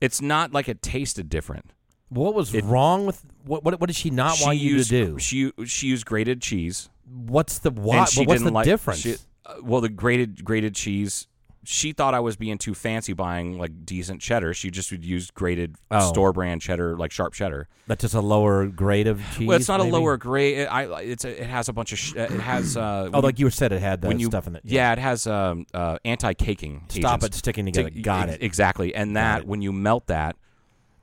it's 0.00 0.20
not 0.20 0.52
like 0.52 0.68
it 0.68 0.82
tasted 0.82 1.28
different." 1.28 1.72
what 2.08 2.34
was 2.34 2.54
it- 2.54 2.64
wrong 2.64 3.06
with 3.06 3.24
what? 3.44 3.64
What, 3.64 3.80
what 3.80 3.86
did 3.88 3.96
she 3.96 4.10
not 4.10 4.36
she 4.36 4.44
want 4.44 4.58
you 4.58 4.74
used, 4.76 4.90
to 4.90 5.06
do? 5.06 5.18
She 5.18 5.52
she 5.64 5.88
used 5.88 6.06
grated 6.06 6.40
cheese. 6.40 6.88
what's 7.04 7.58
the 7.58 7.70
what? 7.70 8.12
What's 8.14 8.42
the 8.42 8.50
like, 8.50 8.64
difference? 8.64 9.00
she- 9.00 9.16
uh, 9.44 9.54
well, 9.62 9.80
the 9.80 9.88
grated 9.88 10.44
grated 10.44 10.74
cheese. 10.74 11.26
She 11.68 11.92
thought 11.92 12.14
I 12.14 12.20
was 12.20 12.36
being 12.36 12.58
too 12.58 12.74
fancy 12.74 13.12
buying 13.12 13.58
like 13.58 13.84
decent 13.84 14.20
cheddar. 14.20 14.54
She 14.54 14.70
just 14.70 14.90
would 14.92 15.04
use 15.04 15.30
grated 15.30 15.76
Oh. 15.90 16.08
store 16.08 16.32
brand 16.32 16.62
cheddar, 16.62 16.96
like 16.96 17.10
sharp 17.12 17.32
cheddar. 17.34 17.68
That's 17.86 18.02
just 18.02 18.14
a 18.14 18.20
lower 18.20 18.66
grade 18.66 19.06
of 19.06 19.20
cheese. 19.36 19.46
well, 19.46 19.56
it's 19.56 19.68
not 19.68 19.78
maybe? 19.80 19.90
a 19.90 19.92
lower 19.92 20.16
grade. 20.16 20.58
It, 20.58 20.64
I 20.66 21.00
it's 21.02 21.24
a, 21.24 21.42
it 21.42 21.46
has 21.48 21.68
a 21.68 21.72
bunch 21.72 21.92
of 21.92 21.98
sh- 21.98 22.14
it 22.16 22.30
has 22.30 22.76
uh, 22.76 23.10
Oh, 23.12 23.20
like 23.20 23.38
you 23.38 23.48
said, 23.50 23.72
it 23.72 23.80
had 23.80 24.00
that 24.02 24.18
you 24.18 24.26
stuff 24.26 24.46
in 24.46 24.56
it. 24.56 24.62
Yeah, 24.64 24.92
it 24.92 24.98
has 24.98 25.26
um, 25.26 25.66
uh, 25.74 25.98
anti-caking. 26.04 26.84
Stop 26.88 27.20
agents 27.20 27.36
it 27.36 27.38
sticking 27.38 27.66
together. 27.66 27.90
to- 27.90 28.00
Got 28.00 28.28
it. 28.28 28.42
exactly. 28.42 28.94
And 28.94 29.16
that 29.16 29.46
when 29.46 29.62
you 29.62 29.72
melt 29.72 30.06
that, 30.08 30.36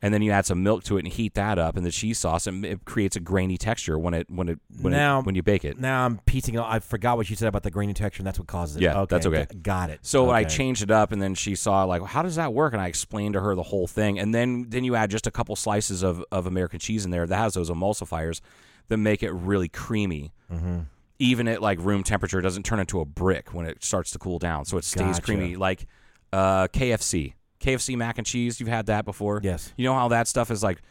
and 0.04 0.14
then 0.14 0.22
you 0.22 0.32
add 0.32 0.46
some 0.46 0.62
milk 0.62 0.84
to 0.84 0.98
it 0.98 1.06
and 1.06 1.08
heat 1.08 1.34
that 1.36 1.58
up, 1.58 1.78
and 1.78 1.86
the 1.86 1.90
cheese 1.90 2.20
sauce, 2.20 2.46
and 2.46 2.66
it 2.66 2.84
creates 2.84 3.16
a 3.16 3.22
grainy 3.22 3.58
texture 3.58 3.98
when 3.98 4.14
it 4.14 4.30
when 4.30 4.50
it 4.50 4.60
when 4.82 4.92
Now- 4.92 5.22
it, 5.22 5.26
when 5.26 5.34
you 5.34 5.42
bake 5.42 5.64
it. 5.64 5.80
Now 5.80 6.06
I'm 6.06 6.18
piecing. 6.26 6.60
I 6.60 6.80
forgot 6.80 7.16
what 7.16 7.30
you 7.30 7.38
said 7.38 7.48
about 7.48 7.64
the 7.64 7.72
grainy 7.72 7.94
texture, 7.94 8.20
and 8.20 8.28
that's 8.28 8.38
what 8.38 8.50
causes 8.50 8.76
it. 8.76 8.82
Yeah, 8.82 9.00
okay, 9.00 9.16
that's 9.16 9.26
okay. 9.26 9.48
Got 9.62 9.90
it. 9.90 10.00
So 10.04 10.30
I 10.30 10.44
changed 10.44 10.84
it 10.84 10.92
up, 10.92 11.14
and 11.14 11.22
then 11.22 11.36
she 11.36 11.56
saw 11.56 11.86
like, 11.86 12.04
how 12.04 12.22
does 12.22 12.36
that 12.36 12.54
work? 12.54 12.74
And 12.74 12.82
I 12.82 12.88
explained 12.88 13.34
to 13.36 13.40
her 13.42 13.56
the 13.56 13.64
whole 13.64 13.88
thing, 13.88 14.20
and 14.20 14.36
then 14.36 14.66
then 14.68 14.84
you 14.84 14.94
add 14.96 15.10
just 15.10 15.26
a 15.26 15.32
couple 15.32 15.56
slices 15.56 16.04
of, 16.04 16.22
of 16.34 16.46
American 16.48 16.80
cheese 16.80 17.06
in 17.06 17.12
there 17.12 17.26
that 17.26 17.38
has 17.38 17.54
those 17.54 17.70
emulsifiers 17.70 18.42
that 18.90 18.98
make 18.98 19.24
it 19.24 19.32
really 19.32 19.70
creamy. 19.70 20.34
Mm-hmm. 20.52 20.80
Even 21.20 21.48
at 21.48 21.62
like 21.62 21.80
room 21.80 22.04
temperature, 22.04 22.40
it 22.40 22.42
doesn't 22.42 22.64
turn 22.64 22.82
into 22.82 23.00
a 23.00 23.06
brick 23.06 23.54
when 23.54 23.66
it 23.66 23.82
starts 23.86 24.12
to 24.12 24.20
cool 24.20 24.38
down, 24.38 24.66
so 24.66 24.78
it 24.78 24.84
stays 24.84 25.16
Gotcha. 25.16 25.22
creamy. 25.22 25.56
Like 25.56 25.88
uh, 26.34 26.68
KFC, 26.68 27.36
KFC 27.64 27.96
mac 27.98 28.18
and 28.18 28.28
cheese. 28.28 28.60
You've 28.60 28.70
had 28.70 28.86
that 28.88 29.06
before? 29.06 29.40
Yes. 29.44 29.74
You 29.78 29.86
know 29.86 29.94
how 29.96 30.10
that 30.10 30.28
stuff 30.28 30.52
is 30.52 30.62
like. 30.64 30.82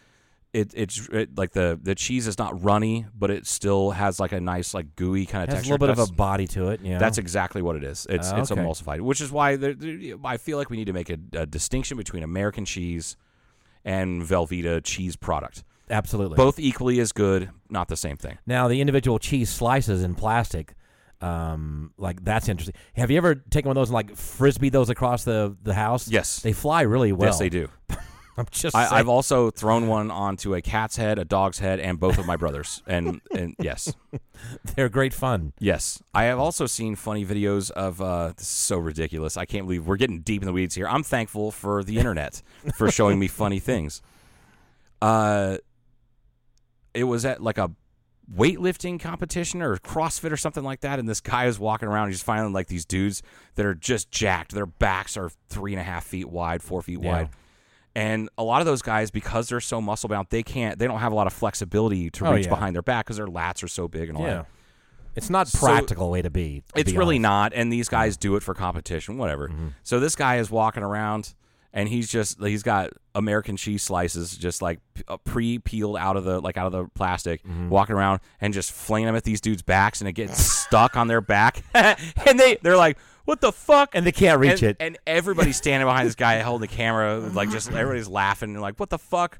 It, 0.54 0.72
it's 0.74 1.08
it, 1.08 1.38
like 1.38 1.52
the 1.52 1.80
the 1.82 1.94
cheese 1.94 2.26
is 2.26 2.36
not 2.36 2.62
runny, 2.62 3.06
but 3.18 3.30
it 3.30 3.46
still 3.46 3.92
has 3.92 4.20
like 4.20 4.32
a 4.32 4.40
nice 4.40 4.74
like 4.74 4.94
gooey 4.96 5.24
kind 5.24 5.48
of 5.48 5.54
has 5.54 5.64
a 5.66 5.70
little 5.70 5.78
bit 5.78 5.88
of 5.88 5.98
a 5.98 6.12
body 6.12 6.46
to 6.48 6.68
it. 6.68 6.80
Yeah, 6.82 6.98
that's 6.98 7.16
exactly 7.16 7.62
what 7.62 7.74
it 7.74 7.84
is. 7.84 8.06
It's 8.10 8.30
Oh, 8.30 8.36
it's 8.36 8.52
okay. 8.52 8.60
emulsified, 8.60 9.00
which 9.00 9.22
is 9.22 9.32
why 9.32 9.56
there, 9.56 9.72
there- 9.72 10.16
I 10.22 10.36
feel 10.36 10.58
like 10.58 10.68
we 10.68 10.76
need 10.76 10.88
to 10.88 10.92
make 10.92 11.08
a, 11.08 11.16
a 11.32 11.46
distinction 11.46 11.96
between 11.96 12.22
American 12.22 12.66
cheese 12.66 13.16
and 13.82 14.22
Velveeta 14.22 14.82
cheese 14.84 15.16
product. 15.16 15.64
absolutely 15.90 16.36
Both 16.36 16.58
equally 16.58 17.00
as 17.00 17.12
good, 17.12 17.48
not 17.70 17.88
the 17.88 17.96
same 17.96 18.18
thing. 18.18 18.36
Now 18.46 18.68
the 18.68 18.80
individual 18.82 19.18
cheese 19.18 19.48
slices 19.48 20.02
in 20.02 20.14
plastic, 20.14 20.74
um, 21.22 21.92
like 21.96 22.24
that's 22.24 22.48
interesting. 22.48 22.74
Have 22.94 23.10
you 23.10 23.16
ever 23.16 23.34
taken 23.36 23.68
one 23.68 23.76
of 23.76 23.80
those 23.80 23.88
and 23.90 23.94
like 23.94 24.16
frisbee 24.16 24.68
those 24.70 24.90
across 24.90 25.24
the 25.24 25.56
the 25.62 25.74
house? 25.74 26.08
Yes. 26.08 26.40
they 26.40 26.52
fly 26.52 26.82
really 26.82 27.12
well. 27.12 27.28
yes, 27.28 27.38
they 27.38 27.48
do. 27.48 27.68
I'm 28.36 28.46
just. 28.50 28.74
I, 28.74 28.98
I've 28.98 29.08
also 29.08 29.50
thrown 29.50 29.88
one 29.88 30.10
onto 30.10 30.54
a 30.54 30.62
cat's 30.62 30.96
head, 30.96 31.18
a 31.18 31.24
dog's 31.24 31.58
head, 31.58 31.80
and 31.80 32.00
both 32.00 32.16
of 32.16 32.24
my 32.26 32.36
brothers. 32.36 32.82
And 32.86 33.20
and 33.30 33.54
yes, 33.60 33.92
They're 34.74 34.88
great 34.88 35.12
fun. 35.12 35.52
yes, 35.58 36.02
I 36.14 36.24
have 36.24 36.38
also 36.38 36.64
seen 36.66 36.96
funny 36.96 37.26
videos 37.26 37.70
of. 37.72 38.00
Uh, 38.00 38.28
this 38.28 38.46
is 38.46 38.48
so 38.48 38.78
ridiculous. 38.78 39.36
I 39.36 39.44
can't 39.44 39.66
believe 39.66 39.86
we're 39.86 39.98
getting 39.98 40.22
deep 40.22 40.40
in 40.40 40.46
the 40.46 40.52
weeds 40.52 40.74
here. 40.74 40.88
I'm 40.88 41.02
thankful 41.02 41.50
for 41.50 41.84
the 41.84 41.98
internet 41.98 42.42
for 42.74 42.90
showing 42.90 43.18
me 43.18 43.28
funny 43.28 43.58
things. 43.58 44.00
Uh, 45.02 45.58
it 46.94 47.04
was 47.04 47.26
at 47.26 47.42
like 47.42 47.58
a 47.58 47.70
weightlifting 48.34 48.98
competition 48.98 49.60
or 49.62 49.76
CrossFit 49.76 50.32
or 50.32 50.36
something 50.36 50.64
like 50.64 50.80
that, 50.80 50.98
and 50.98 51.08
this 51.08 51.20
guy 51.20 51.46
is 51.46 51.58
walking 51.58 51.88
around. 51.88 52.08
He's 52.08 52.22
finding 52.22 52.52
like 52.52 52.66
these 52.68 52.84
dudes 52.84 53.22
that 53.56 53.66
are 53.66 53.74
just 53.74 54.10
jacked. 54.10 54.52
Their 54.52 54.66
backs 54.66 55.16
are 55.16 55.30
three 55.48 55.72
and 55.72 55.80
a 55.80 55.84
half 55.84 56.04
feet 56.04 56.28
wide, 56.28 56.62
four 56.62 56.82
feet 56.82 57.00
Yeah. 57.02 57.12
wide. 57.12 57.28
And 57.94 58.30
a 58.38 58.42
lot 58.42 58.62
of 58.62 58.66
those 58.66 58.80
guys, 58.80 59.10
because 59.10 59.50
they're 59.50 59.60
so 59.60 59.80
muscle 59.82 60.08
bound, 60.08 60.28
they 60.30 60.42
can't. 60.42 60.78
They 60.78 60.86
don't 60.86 61.00
have 61.00 61.12
a 61.12 61.14
lot 61.14 61.26
of 61.26 61.34
flexibility 61.34 62.08
to 62.10 62.26
Oh, 62.26 62.32
reach 62.32 62.46
yeah. 62.46 62.50
behind 62.50 62.74
their 62.74 62.80
back 62.82 63.04
because 63.04 63.18
their 63.18 63.26
lats 63.26 63.62
are 63.62 63.68
so 63.68 63.86
big 63.86 64.08
and 64.08 64.16
all 64.16 64.24
Yeah, 64.24 64.34
that. 64.34 64.46
it's 65.14 65.28
not 65.28 65.46
So- 65.48 65.58
practical 65.66 66.10
way 66.10 66.22
to 66.22 66.30
be. 66.30 66.62
to 66.74 66.80
It's 66.80 66.92
be 66.92 66.96
really 66.96 67.18
not. 67.18 67.52
And 67.54 67.70
these 67.70 67.90
guys 67.90 68.16
do 68.16 68.34
it 68.36 68.42
for 68.42 68.54
competition, 68.54 69.18
whatever. 69.18 69.48
Mm-hmm. 69.48 69.66
So 69.82 70.00
this 70.00 70.16
guy 70.16 70.36
is 70.36 70.50
walking 70.50 70.82
around, 70.82 71.34
and 71.72 71.88
he's 71.88 72.10
just 72.10 72.38
he's 72.42 72.62
got 72.62 72.90
American 73.14 73.56
cheese 73.56 73.82
slices, 73.82 74.36
just 74.36 74.60
like 74.62 74.80
pre 75.24 75.58
peeled 75.58 75.96
out 75.96 76.16
of 76.16 76.24
the 76.24 76.40
like 76.40 76.56
out 76.56 76.66
of 76.66 76.72
the 76.72 76.86
plastic, 76.94 77.42
Mm-hmm. 77.42 77.68
walking 77.68 77.96
around 77.96 78.20
and 78.40 78.52
just 78.54 78.72
flinging 78.72 79.06
them 79.06 79.16
at 79.16 79.24
these 79.24 79.40
dudes' 79.40 79.62
backs, 79.62 80.00
and 80.00 80.08
it 80.08 80.12
gets 80.12 80.38
stuck 80.38 80.96
on 80.96 81.08
their 81.08 81.20
back, 81.20 81.62
and 81.74 82.38
they 82.38 82.58
they're 82.62 82.76
like, 82.76 82.98
"What 83.24 83.40
the 83.40 83.52
fuck?" 83.52 83.94
and 83.94 84.06
they 84.06 84.12
can't 84.12 84.38
reach 84.38 84.62
and, 84.62 84.70
it. 84.70 84.76
And 84.80 84.98
everybody's 85.06 85.56
standing 85.56 85.86
behind 85.86 86.06
this 86.06 86.14
guy 86.14 86.38
holding 86.42 86.68
the 86.68 86.74
camera, 86.74 87.18
like 87.18 87.50
just 87.50 87.70
everybody's 87.70 88.08
laughing 88.08 88.50
and 88.50 88.60
like, 88.60 88.78
what 88.78 88.90
the 88.90 88.98
fuck? 88.98 89.38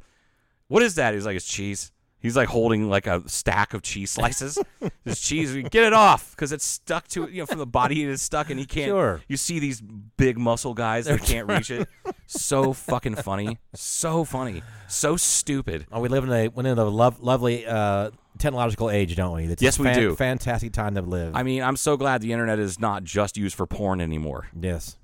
What 0.69 0.83
is 0.83 0.95
that? 0.95 1.13
He's 1.15 1.27
like, 1.27 1.37
it's 1.37 1.47
cheese. 1.47 1.93
He's 2.23 2.37
like 2.37 2.49
holding 2.49 2.89
like 2.89 3.07
a 3.09 3.29
stack 3.29 3.75
of 3.75 3.83
cheese 3.83 4.11
slices. 4.13 4.57
this 5.05 5.21
cheese, 5.21 5.53
get 5.71 5.83
it 5.85 5.93
off 5.93 6.31
because 6.31 6.53
it's 6.53 6.65
stuck 6.65 7.09
to 7.09 7.25
it. 7.25 7.31
You 7.33 7.43
know, 7.43 7.47
from 7.47 7.59
the 7.59 7.67
body, 7.67 8.03
it 8.05 8.09
is 8.09 8.23
stuck, 8.23 8.49
and 8.49 8.59
he 8.61 8.65
can't. 8.65 8.89
Sure. 8.89 9.21
You 9.29 9.37
see 9.37 9.59
these 9.59 9.81
big 9.81 10.39
muscle 10.39 10.73
guys 10.73 11.07
that 11.07 11.21
can't 11.23 11.49
reach 11.49 11.71
it. 11.71 11.89
So 12.27 12.73
fucking 12.73 13.17
funny. 13.17 13.59
So 13.75 14.25
funny. 14.25 14.63
So 14.89 15.17
stupid. 15.17 15.87
Oh, 15.91 16.01
we 16.01 16.09
live 16.09 16.25
in 16.25 16.31
a 16.33 16.49
we 16.49 16.63
live 16.63 16.79
in 16.79 16.85
a 16.85 16.85
lov- 16.85 17.21
lovely 17.21 17.67
uh, 17.67 18.11
technological 18.39 18.89
age, 18.91 19.17
don't 19.17 19.35
we? 19.35 19.55
Yes, 19.59 19.79
we 19.79 19.93
do. 19.93 20.15
Fantastic 20.15 20.73
time 20.73 20.95
to 20.95 21.03
live. 21.03 21.35
I 21.35 21.43
mean, 21.43 21.63
I'm 21.63 21.77
so 21.77 21.97
glad 21.97 22.21
the 22.23 22.33
internet 22.33 22.59
is 22.59 22.79
not 22.79 23.03
just 23.05 23.37
used 23.37 23.57
for 23.57 23.67
porn 23.67 24.01
anymore. 24.01 24.47
yes, 24.59 24.97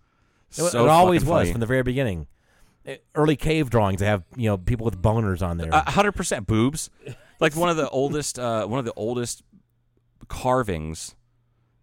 it, 0.50 0.54
So 0.54 0.84
it 0.84 0.88
always 0.88 1.22
fucking 1.22 1.34
was 1.34 1.40
funny. 1.42 1.52
from 1.52 1.60
the 1.60 1.66
very 1.66 1.82
beginning. 1.82 2.26
Early 3.14 3.36
cave 3.36 3.70
drawings, 3.70 4.00
they 4.00 4.06
have 4.06 4.24
you 4.36 4.48
know 4.48 4.56
people 4.58 4.84
with 4.84 5.00
boners 5.00 5.42
on 5.46 5.58
there. 5.58 5.70
Hundred 5.72 6.12
percent 6.12 6.46
boobs. 6.46 6.90
Like 7.40 7.54
one 7.54 7.68
of 7.68 7.76
the 7.76 7.88
oldest, 7.90 8.38
uh, 8.38 8.66
one 8.66 8.78
of 8.78 8.84
the 8.84 8.92
oldest 8.96 9.42
carvings 10.28 11.14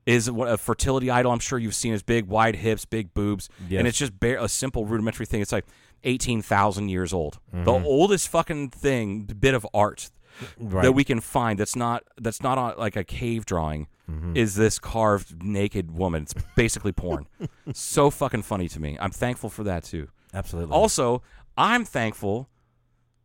is 0.06 0.30
what 0.30 0.48
a 0.50 0.58
fertility 0.58 1.10
idol. 1.10 1.32
I'm 1.32 1.40
sure 1.40 1.58
you've 1.58 1.76
seen 1.76 1.92
his 1.92 2.04
big, 2.04 2.26
wide 2.28 2.58
hips, 2.58 2.86
big 2.86 3.14
boobs, 3.14 3.50
Yes. 3.70 3.80
and 3.80 3.88
it's 3.88 3.98
just 3.98 4.20
bare, 4.20 4.38
a 4.38 4.48
simple, 4.48 4.86
rudimentary 4.86 5.26
thing. 5.26 5.42
It's 5.42 5.52
like 5.52 5.66
eighteen 6.04 6.42
thousand 6.42 6.90
years 6.90 7.14
old. 7.14 7.40
The 7.52 7.72
Mm-hmm. 7.72 7.86
oldest 7.86 8.28
fucking 8.30 8.70
thing, 8.70 9.22
bit 9.24 9.54
of 9.54 9.66
art 9.74 10.12
right. 10.60 10.84
that 10.84 10.92
we 10.92 11.04
can 11.04 11.20
find 11.22 11.58
that's 11.60 11.76
not 11.76 12.04
that's 12.18 12.42
not 12.44 12.58
on, 12.58 12.74
like 12.78 12.96
a 12.96 13.04
cave 13.04 13.46
drawing. 13.46 13.88
Mm-hmm. 14.10 14.38
Is 14.38 14.54
this 14.56 14.78
carved 14.78 15.42
naked 15.44 15.90
woman? 15.90 16.24
It's 16.24 16.36
basically 16.56 16.92
porn. 16.92 17.26
so 17.74 18.12
fucking 18.12 18.44
funny 18.44 18.68
to 18.70 18.80
me. 18.80 18.98
I'm 19.00 19.10
thankful 19.12 19.50
for 19.50 19.64
that 19.64 19.84
too. 19.84 20.10
Absolutely. 20.36 20.74
Also, 20.76 21.24
I'm 21.58 21.86
thankful 21.86 22.50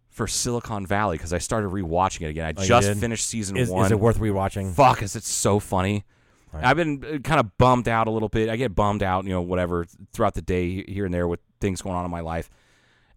for 0.09 0.27
Silicon 0.27 0.87
Valley 0.87 1.17
because 1.19 1.33
I 1.33 1.39
started 1.39 1.69
rewatching 1.71 2.23
it 2.23 2.31
again. 2.31 2.47
I 2.47 2.55
Oh, 2.57 2.63
you 2.63 2.69
just 2.69 2.89
did? 2.89 2.99
finished 2.99 3.27
season 3.27 3.57
is, 3.57 3.69
one. 3.69 3.87
is 3.87 3.93
it 3.93 4.01
worth 4.01 4.19
rewatching? 4.19 4.73
Fuck, 4.75 5.03
is 5.03 5.17
it 5.17 5.25
so 5.25 5.59
funny? 5.61 6.05
Right. 6.53 6.65
I've 6.65 6.77
been 6.77 7.05
uh, 7.05 7.19
kind 7.19 7.39
of 7.41 7.57
bummed 7.59 7.87
out 7.89 8.09
a 8.09 8.11
little 8.11 8.29
bit. 8.29 8.49
I 8.49 8.57
get 8.57 8.75
bummed 8.75 9.03
out, 9.05 9.25
you 9.25 9.31
know, 9.31 9.41
whatever 9.43 9.87
throughout 10.13 10.35
the 10.35 10.43
day 10.43 10.85
here 10.89 11.05
and 11.05 11.15
there 11.15 11.29
with 11.29 11.39
things 11.61 11.81
going 11.83 11.95
on 11.95 12.05
in 12.05 12.11
my 12.11 12.21
life. 12.21 12.51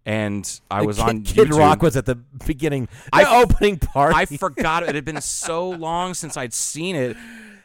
and 0.06 0.60
I 0.70 0.82
was 0.82 0.98
Kid, 0.98 1.02
on 1.08 1.22
Kid 1.22 1.48
YouTube. 1.48 1.58
Rock 1.58 1.82
was 1.82 1.96
at 1.96 2.06
the 2.06 2.14
beginning. 2.46 2.86
The 3.06 3.10
I 3.14 3.40
opening 3.42 3.78
party. 3.78 4.14
I 4.16 4.26
forgot. 4.26 4.82
It 4.84 4.94
had 4.94 5.04
been 5.04 5.20
so 5.20 5.68
long 5.88 6.14
since 6.14 6.36
I'd 6.36 6.52
seen 6.52 6.94
it. 6.94 7.16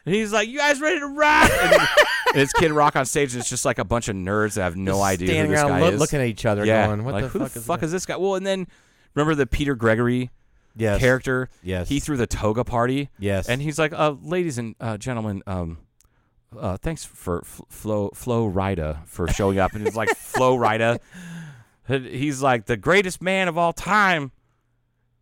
And 0.06 0.14
he's 0.14 0.32
like, 0.32 0.48
"You 0.48 0.58
guys 0.58 0.80
ready 0.80 0.98
to 1.00 1.06
rock?" 1.06 1.50
And, 1.50 1.72
and 2.32 2.36
it's 2.36 2.52
Kid 2.54 2.72
Rock 2.72 2.96
on 2.96 3.04
stage. 3.06 3.32
And 3.34 3.40
it's 3.40 3.50
just 3.50 3.64
like 3.64 3.78
a 3.78 3.84
bunch 3.84 4.08
of 4.08 4.16
nerds 4.16 4.54
that 4.54 4.62
have 4.62 4.76
no 4.76 4.92
Just 4.92 5.02
idea 5.02 5.28
standing 5.28 5.46
who 5.46 5.50
this 5.56 5.60
around 5.62 5.70
guy 5.70 5.80
loo- 5.88 5.94
is. 5.94 6.00
looking 6.00 6.20
at 6.20 6.26
each 6.26 6.46
other, 6.46 6.64
yeah, 6.64 6.86
going, 6.86 7.04
"What 7.04 7.14
like, 7.14 7.24
the 7.24 7.28
who 7.28 7.38
fuck 7.40 7.50
the 7.52 7.58
is 7.60 7.66
fuck 7.66 7.80
that?" 7.80 7.86
is 7.86 7.92
this 7.92 8.06
guy? 8.06 8.16
Well, 8.16 8.34
and 8.34 8.46
then 8.46 8.66
remember 9.14 9.34
the 9.34 9.46
Peter 9.46 9.74
Gregory 9.74 10.30
yes. 10.74 11.00
character? 11.00 11.48
Yes. 11.62 11.88
He 11.88 12.00
threw 12.00 12.16
the 12.16 12.26
toga 12.26 12.64
party. 12.64 13.10
Yes. 13.18 13.48
And 13.48 13.60
he's 13.60 13.78
like, 13.78 13.92
uh, 13.92 14.14
"Ladies 14.22 14.56
and 14.58 14.74
uh, 14.80 14.96
gentlemen, 14.96 15.42
um, 15.46 15.78
uh, 16.58 16.76
thanks 16.78 17.04
for 17.04 17.40
F- 17.42 17.60
Flo 17.68 18.10
Flo 18.14 18.50
Rida 18.50 19.06
for 19.06 19.28
showing 19.28 19.58
up." 19.58 19.74
And 19.74 19.84
he's 19.84 19.96
like, 19.96 20.08
"Flo 20.16 20.56
Rida." 20.56 20.98
He's 21.88 22.40
like 22.40 22.66
the 22.66 22.76
greatest 22.76 23.20
man 23.20 23.48
of 23.48 23.58
all 23.58 23.72
time, 23.72 24.30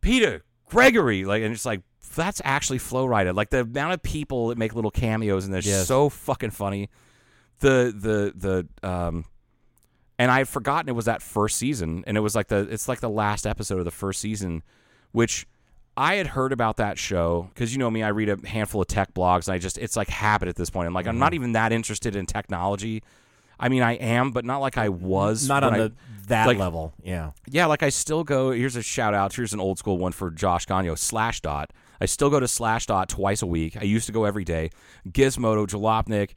Peter 0.02 0.44
Gregory. 0.66 1.24
Like, 1.24 1.42
and 1.42 1.52
it's 1.54 1.64
like 1.64 1.80
that's 2.14 2.40
actually 2.44 2.78
Flo 2.78 3.06
Rida. 3.06 3.34
Like 3.34 3.50
the 3.50 3.60
amount 3.60 3.94
of 3.94 4.02
people 4.02 4.48
that 4.48 4.58
make 4.58 4.74
little 4.74 4.90
cameos 4.90 5.44
and 5.44 5.52
they're 5.54 5.62
Yes. 5.62 5.86
so 5.86 6.08
fucking 6.08 6.50
funny. 6.50 6.88
The 7.60 7.92
the 7.96 8.66
the 8.82 8.88
um. 8.88 9.24
And 10.20 10.32
I 10.32 10.38
had 10.38 10.48
forgotten 10.48 10.88
it 10.88 10.96
was 10.96 11.04
that 11.04 11.22
first 11.22 11.56
season, 11.58 12.02
and 12.06 12.16
it 12.16 12.20
was 12.20 12.34
like 12.34 12.48
the 12.48 12.68
it's 12.70 12.88
like 12.88 12.98
the 12.98 13.08
last 13.08 13.46
episode 13.46 13.78
of 13.78 13.84
the 13.84 13.92
first 13.92 14.20
season, 14.20 14.64
which 15.12 15.46
I 15.96 16.16
had 16.16 16.26
heard 16.28 16.52
about 16.52 16.78
that 16.78 16.98
show 16.98 17.50
because 17.54 17.72
you 17.72 17.78
know 17.78 17.88
me, 17.88 18.02
I 18.02 18.08
read 18.08 18.28
a 18.28 18.36
handful 18.48 18.80
of 18.82 18.88
tech 18.88 19.14
blogs, 19.14 19.46
and 19.46 19.54
I 19.54 19.58
just 19.58 19.78
it's 19.78 19.96
like 19.96 20.08
habit 20.08 20.48
at 20.48 20.56
this 20.56 20.70
point. 20.70 20.88
I'm 20.88 20.92
like, 20.94 21.04
Mm-hmm. 21.04 21.10
I'm 21.10 21.18
not 21.20 21.34
even 21.34 21.52
that 21.52 21.72
interested 21.72 22.16
in 22.16 22.26
technology. 22.26 23.04
I 23.60 23.68
mean, 23.68 23.82
I 23.82 23.92
am, 23.92 24.32
but 24.32 24.44
not 24.44 24.58
like 24.58 24.76
I 24.76 24.88
was. 24.88 25.46
Not 25.48 25.62
on 25.62 25.74
I- 25.74 25.78
the 25.78 25.92
that 26.26 26.46
like- 26.48 26.58
level. 26.58 26.94
Yeah. 27.04 27.30
yeah, 27.48 27.66
like 27.66 27.84
I 27.84 27.88
still 27.90 28.24
go. 28.24 28.50
Here's 28.50 28.74
a 28.74 28.82
shout 28.82 29.14
out. 29.14 29.32
Here's 29.34 29.52
an 29.52 29.60
old 29.60 29.78
school 29.78 29.98
one 29.98 30.10
for 30.12 30.32
Josh 30.32 30.66
Gagno. 30.66 30.98
Slash 30.98 31.40
dot. 31.42 31.72
I 32.00 32.06
still 32.06 32.30
go 32.30 32.38
to 32.40 32.46
Slashdot 32.46 33.08
twice 33.08 33.42
a 33.42 33.46
week. 33.46 33.76
I 33.76 33.84
used 33.84 34.06
to 34.06 34.12
go 34.12 34.24
every 34.24 34.44
day. 34.44 34.70
Gizmodo, 35.08 35.66
Jalopnik, 35.66 36.30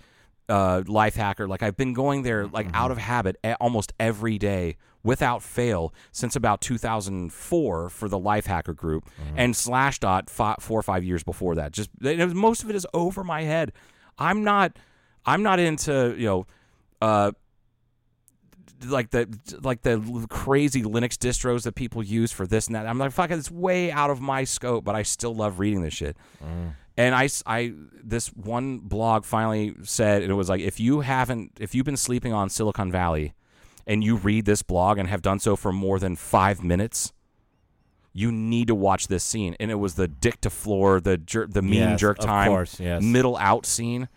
uh, 0.49 0.83
Life 0.87 1.15
Hacker. 1.15 1.47
Like 1.47 1.63
I've 1.63 1.77
been 1.77 1.93
going 1.93 2.23
there 2.23 2.47
like 2.47 2.67
out 2.73 2.91
of 2.91 2.97
habit 2.97 3.37
almost 3.59 3.93
every 3.99 4.37
day 4.37 4.77
without 5.03 5.41
fail 5.41 5.93
since 6.11 6.35
about 6.35 6.61
2004 6.61 7.89
for 7.89 8.09
the 8.09 8.19
Life 8.19 8.45
Hacker 8.45 8.73
group 8.73 9.09
and 9.35 9.53
Slashdot 9.53 10.29
four 10.29 10.79
or 10.79 10.83
five 10.83 11.03
years 11.03 11.23
before 11.23 11.55
that. 11.55 11.71
Just 11.71 11.89
it 12.01 12.19
was- 12.23 12.33
most 12.35 12.63
of 12.63 12.69
it 12.69 12.75
is 12.75 12.85
over 12.93 13.23
my 13.23 13.43
head. 13.43 13.71
I'm 14.17 14.43
not. 14.43 14.77
I'm 15.25 15.43
not 15.43 15.59
into 15.59 16.15
you 16.17 16.25
know. 16.25 16.47
Uh, 17.01 17.31
like 18.85 19.11
the 19.11 19.27
like 19.61 19.81
the 19.81 20.25
crazy 20.29 20.83
Linux 20.83 21.15
distros 21.15 21.63
that 21.63 21.75
people 21.75 22.03
use 22.03 22.31
for 22.31 22.47
this 22.47 22.67
and 22.67 22.75
that. 22.75 22.87
I'm 22.87 22.97
like, 22.97 23.11
fuck, 23.11 23.31
it's 23.31 23.51
way 23.51 23.91
out 23.91 24.09
of 24.09 24.21
my 24.21 24.43
scope, 24.43 24.83
but 24.83 24.95
I 24.95 25.03
still 25.03 25.35
love 25.35 25.59
reading 25.59 25.81
this 25.81 25.93
shit. 25.93 26.17
Mm. 26.43 26.75
And 26.97 27.15
I, 27.15 27.29
I, 27.45 27.73
this 28.03 28.27
one 28.27 28.79
blog 28.79 29.23
finally 29.23 29.75
said, 29.83 30.23
and 30.23 30.31
it 30.31 30.35
was 30.35 30.49
like, 30.49 30.59
if 30.59 30.79
you 30.79 30.99
haven't, 30.99 31.57
if 31.59 31.73
you've 31.73 31.85
been 31.85 31.97
sleeping 31.97 32.33
on 32.33 32.49
Silicon 32.49 32.91
Valley, 32.91 33.33
and 33.87 34.03
you 34.03 34.15
read 34.15 34.45
this 34.45 34.61
blog 34.61 34.97
and 34.97 35.09
have 35.09 35.21
done 35.21 35.39
so 35.39 35.55
for 35.55 35.71
more 35.71 35.99
than 35.99 36.15
five 36.15 36.63
minutes, 36.63 37.13
you 38.13 38.31
need 38.31 38.67
to 38.67 38.75
watch 38.75 39.07
this 39.07 39.23
scene. 39.23 39.55
And 39.59 39.71
it 39.71 39.75
was 39.75 39.95
the 39.95 40.07
dick 40.07 40.41
to 40.41 40.49
floor, 40.49 40.99
the 40.99 41.17
jer- 41.17 41.47
the 41.47 41.61
mean 41.61 41.81
Yes, 41.81 41.99
jerk 41.99 42.19
time, 42.19 42.49
course, 42.49 42.79
yes. 42.79 43.01
middle 43.01 43.37
out 43.37 43.65
scene. 43.65 44.07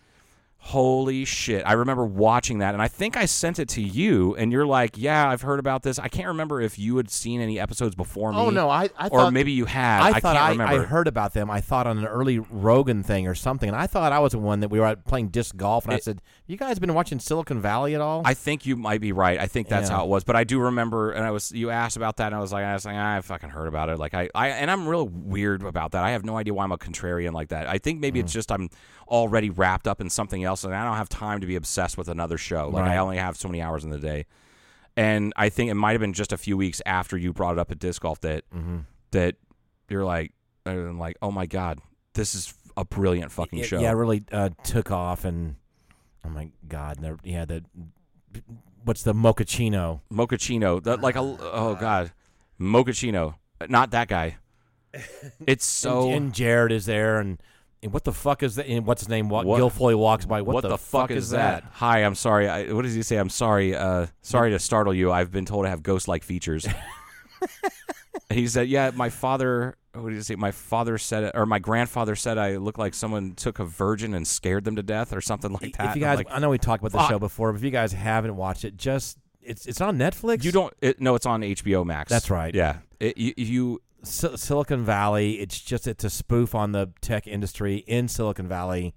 Holy 0.65 1.25
shit. 1.25 1.63
I 1.63 1.73
remember 1.73 2.03
watching 2.03 2.57
that 2.57 2.73
and 2.73 2.81
I 2.81 2.87
think 2.87 3.15
I 3.15 3.25
sent 3.25 3.59
it 3.59 3.69
to 3.69 3.83
you 3.83 4.35
and 4.35 4.51
you're 4.51 4.65
like, 4.65 4.97
"Yeah, 4.97 5.29
I've 5.29 5.43
heard 5.43 5.59
about 5.59 5.83
this." 5.83 5.99
I 5.99 6.07
can't 6.07 6.29
remember 6.29 6.59
if 6.59 6.79
you 6.79 6.97
had 6.97 7.11
seen 7.11 7.39
any 7.39 7.59
episodes 7.59 7.93
before 7.93 8.29
oh, 8.29 8.33
me. 8.33 8.39
Oh 8.39 8.49
no, 8.49 8.67
I, 8.67 8.89
I 8.97 9.09
or 9.09 9.19
thought 9.19 9.33
maybe 9.33 9.51
you 9.51 9.65
had. 9.65 10.01
I 10.01 10.07
I, 10.07 10.19
thought 10.19 10.35
can't 10.35 10.37
I, 10.37 10.49
remember. 10.49 10.73
I 10.81 10.85
heard 10.85 11.07
about 11.07 11.33
them. 11.33 11.51
I 11.51 11.61
thought 11.61 11.85
on 11.85 11.99
an 11.99 12.07
early 12.07 12.39
Rogan 12.39 13.03
thing 13.03 13.27
or 13.27 13.35
something, 13.35 13.69
and 13.69 13.77
I 13.77 13.85
thought 13.85 14.11
I 14.11 14.17
was 14.17 14.31
the 14.31 14.39
one 14.39 14.61
that 14.61 14.69
we 14.69 14.79
were 14.79 14.87
out 14.87 15.05
playing 15.05 15.27
disc 15.27 15.55
golf, 15.55 15.85
and 15.85 15.93
I 15.93 15.97
It- 15.97 16.03
said, 16.03 16.19
"You 16.47 16.57
guys 16.57 16.77
been 16.79 16.93
watching 16.93 17.19
Silicon 17.19 17.59
Valley 17.61 17.95
at 17.95 18.01
all?" 18.01 18.21
I 18.25 18.33
think 18.33 18.65
you 18.65 18.75
might 18.75 19.01
be 19.01 19.11
right. 19.11 19.39
I 19.39 19.47
think 19.47 19.67
that's 19.67 19.89
Yeah. 19.89 19.97
how 19.97 20.03
it 20.05 20.09
was. 20.09 20.23
But 20.23 20.35
I 20.35 20.43
do 20.43 20.59
remember, 20.59 21.11
and 21.11 21.25
I 21.25 21.31
was 21.31 21.51
you 21.51 21.69
asked 21.69 21.97
about 21.97 22.17
that, 22.17 22.27
and 22.27 22.35
I 22.35 22.39
was 22.39 22.51
like, 22.53 22.63
I 22.65 22.73
was 22.73 22.85
like, 22.85 22.95
I 22.95 23.19
fucking 23.21 23.49
heard 23.49 23.67
about 23.67 23.89
it. 23.89 23.97
Like 23.99 24.13
I, 24.13 24.29
I, 24.35 24.49
and 24.49 24.69
I'm 24.69 24.87
real 24.87 25.07
weird 25.07 25.63
about 25.63 25.91
that. 25.91 26.03
I 26.03 26.11
have 26.11 26.23
no 26.25 26.37
idea 26.37 26.53
why 26.53 26.63
I'm 26.63 26.71
a 26.71 26.77
contrarian 26.77 27.33
like 27.33 27.49
that. 27.49 27.67
I 27.67 27.77
think 27.77 27.99
maybe 27.99 28.19
it's 28.19 28.31
Mm. 28.31 28.35
just 28.35 28.51
I'm 28.51 28.69
already 29.07 29.49
wrapped 29.49 29.87
up 29.87 30.01
in 30.01 30.09
something 30.09 30.43
else, 30.43 30.63
and 30.63 30.73
I 30.75 30.83
don't 30.83 30.97
have 30.97 31.09
time 31.09 31.41
to 31.41 31.47
be 31.47 31.55
obsessed 31.55 31.97
with 31.97 32.07
another 32.07 32.37
show. 32.37 32.69
Like 32.69 32.83
Right. 32.83 32.93
I 32.93 32.97
only 32.97 33.17
have 33.17 33.37
so 33.37 33.47
many 33.47 33.61
hours 33.61 33.83
in 33.83 33.89
the 33.89 33.99
day. 33.99 34.25
And 34.97 35.33
I 35.35 35.49
think 35.49 35.69
it 35.69 35.73
might 35.75 35.91
have 35.91 35.99
been 36.01 36.13
just 36.13 36.31
a 36.31 36.37
few 36.37 36.55
weeks 36.55 36.81
after 36.85 37.17
you 37.17 37.33
brought 37.33 37.53
it 37.53 37.59
up 37.59 37.69
at 37.71 37.79
disc 37.79 38.01
golf 38.01 38.21
that 38.21 38.49
Mm-hmm. 38.55 38.77
that 39.11 39.35
you're 39.89 40.05
like, 40.05 40.31
I'm 40.65 40.97
like, 40.97 41.17
oh 41.21 41.31
my 41.31 41.45
god, 41.45 41.79
this 42.13 42.33
is 42.33 42.53
a 42.77 42.85
brilliant 42.85 43.31
fucking 43.31 43.59
It- 43.59 43.65
show. 43.65 43.79
Yeah, 43.79 43.89
it 43.91 43.95
really 43.95 44.23
uh, 44.31 44.49
took 44.63 44.91
off, 44.91 45.25
and 45.25 45.55
oh 46.25 46.29
my 46.29 46.49
god, 46.67 46.97
there- 46.99 47.19
yeah, 47.23 47.45
the 47.45 47.63
what's 48.83 49.03
the 49.03 49.13
mochaccino? 49.13 50.01
Mochaccino. 50.11 50.83
That 50.83 51.01
like 51.01 51.15
a 51.15 51.19
oh 51.19 51.77
god, 51.79 52.11
Mochaccino. 52.59 53.35
Not 53.67 53.91
that 53.91 54.07
guy. 54.07 54.37
It's 55.45 55.65
so. 55.65 56.05
and, 56.05 56.15
and 56.15 56.33
Jared 56.33 56.71
is 56.71 56.85
there, 56.85 57.19
and, 57.19 57.41
and 57.83 57.91
what 57.91 58.05
the 58.05 58.13
fuck 58.13 58.43
is 58.43 58.55
that? 58.55 58.67
And 58.67 58.85
what's 58.85 59.01
his 59.01 59.09
name? 59.09 59.27
What, 59.27 59.45
Gilfoyle 59.45 59.97
walks 59.97 60.25
by. 60.25 60.41
What, 60.41 60.53
what, 60.55 60.61
the, 60.61 60.77
fuck, 60.77 61.11
is 61.11 61.31
that? 61.31 61.65
Hi, 61.73 61.99
I'm 61.99 62.15
sorry. 62.15 62.47
I, 62.47 62.71
what 62.71 62.83
does 62.83 62.93
he 62.93 63.03
say? 63.03 63.17
I'm 63.17 63.29
sorry. 63.29 63.75
Uh, 63.75 64.07
sorry 64.21 64.51
to 64.51 64.59
startle 64.59 64.93
you. 64.93 65.11
I've 65.11 65.31
been 65.31 65.43
told 65.45 65.65
I 65.65 65.69
have 65.69 65.83
ghost-like 65.83 66.23
features. 66.23 66.65
He 68.29 68.47
said, 68.47 68.67
"Yeah, 68.67 68.91
my 68.95 69.09
father. 69.09 69.77
What 69.93 70.09
did 70.09 70.15
he 70.17 70.21
say? 70.23 70.35
My 70.35 70.51
father 70.51 70.97
said, 70.97 71.31
or 71.35 71.45
my 71.45 71.59
grandfather 71.59 72.15
said, 72.15 72.37
I 72.37 72.57
look 72.57 72.77
like 72.77 72.93
someone 72.93 73.33
took 73.35 73.59
a 73.59 73.65
virgin 73.65 74.13
and 74.13 74.27
scared 74.27 74.65
them 74.65 74.75
to 74.75 74.83
death, 74.83 75.13
or 75.13 75.21
something 75.21 75.51
like 75.53 75.77
that." 75.77 75.89
If 75.91 75.95
you 75.95 76.01
guys, 76.01 76.17
like, 76.17 76.27
I 76.29 76.39
know 76.39 76.49
we 76.49 76.57
talked 76.57 76.83
about 76.83 76.91
the 76.91 77.07
show 77.07 77.19
before, 77.19 77.51
but 77.53 77.57
if 77.57 77.63
you 77.63 77.71
guys 77.71 77.93
haven't 77.93 78.35
watched 78.35 78.65
it, 78.65 78.75
just 78.77 79.17
it's 79.41 79.65
it's 79.65 79.79
on 79.81 79.97
Netflix. 79.97 80.43
you 80.43 80.51
don't. 80.51 80.73
It, 80.81 80.99
no, 80.99 81.15
it's 81.15 81.25
on 81.25 81.41
HBO 81.41 81.85
Max. 81.85 82.09
That's 82.09 82.29
right. 82.29 82.53
Yeah. 82.53 82.77
It, 82.99 83.17
you, 83.17 83.33
you 83.37 83.81
Sil- 84.03 84.37
Silicon 84.37 84.83
Valley. 84.83 85.39
It's 85.39 85.59
just 85.59 85.87
it's 85.87 86.03
a 86.03 86.09
spoof 86.09 86.55
on 86.55 86.71
the 86.73 86.89
tech 87.01 87.27
industry 87.27 87.77
in 87.87 88.07
Silicon 88.07 88.47
Valley. 88.47 88.93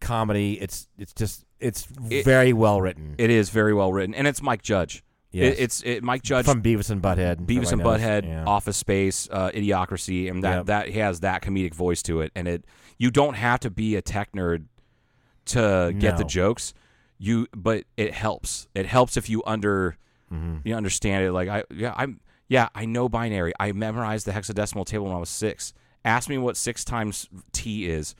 Comedy. 0.00 0.60
It's 0.60 0.88
it's 0.98 1.12
just 1.12 1.44
it's 1.58 1.88
It- 2.10 2.24
very 2.24 2.52
well 2.52 2.80
written. 2.80 3.14
It 3.18 3.30
is 3.30 3.50
very 3.50 3.74
well 3.74 3.92
written, 3.92 4.14
and 4.14 4.26
it's 4.26 4.40
Mike 4.42 4.62
Judge. 4.62 5.02
Yes. 5.30 5.54
It, 5.54 5.60
it's 5.62 5.82
it, 5.82 6.02
Mike 6.02 6.22
Judge 6.22 6.44
from 6.46 6.62
Beavis 6.62 6.90
and 6.90 7.02
Butthead. 7.02 7.44
Beavis 7.46 7.72
and. 7.72 7.82
Butthead, 7.82 8.24
Yeah. 8.24 8.44
Office 8.46 8.76
Space, 8.78 9.28
uh, 9.30 9.50
Idiocracy, 9.50 10.30
and 10.30 10.42
that 10.42 10.56
Yep. 10.58 10.66
that 10.66 10.88
he 10.88 10.98
has 11.00 11.20
that 11.20 11.42
comedic 11.42 11.74
voice 11.74 12.02
to 12.04 12.20
it, 12.22 12.32
and 12.34 12.48
it 12.48 12.64
you 12.96 13.10
don't 13.10 13.34
have 13.34 13.60
to 13.60 13.70
be 13.70 13.94
a 13.96 14.02
tech 14.02 14.32
nerd 14.32 14.64
to 15.46 15.94
get 15.98 16.16
the 16.18 16.24
jokes. 16.24 16.74
You, 17.18 17.46
but 17.54 17.84
it 17.96 18.14
helps. 18.14 18.68
It 18.74 18.86
helps 18.86 19.16
if 19.16 19.28
you 19.28 19.42
under 19.46 19.96
Mm-hmm. 20.32 20.68
you 20.68 20.74
understand 20.74 21.24
it. 21.24 21.32
Like 21.32 21.48
I, 21.48 21.64
yeah, 21.70 21.94
I'm, 21.96 22.20
yeah, 22.48 22.68
I 22.74 22.84
know 22.84 23.08
binary. 23.08 23.54
I 23.58 23.72
memorized 23.72 24.26
the 24.26 24.32
hexadecimal 24.32 24.84
table 24.84 25.06
when 25.06 25.14
I 25.14 25.18
was 25.18 25.30
six. 25.30 25.72
Ask 26.04 26.28
me 26.28 26.36
what 26.36 26.56
six 26.56 26.84
times 26.84 27.28
t 27.52 27.88
is. 27.88 28.14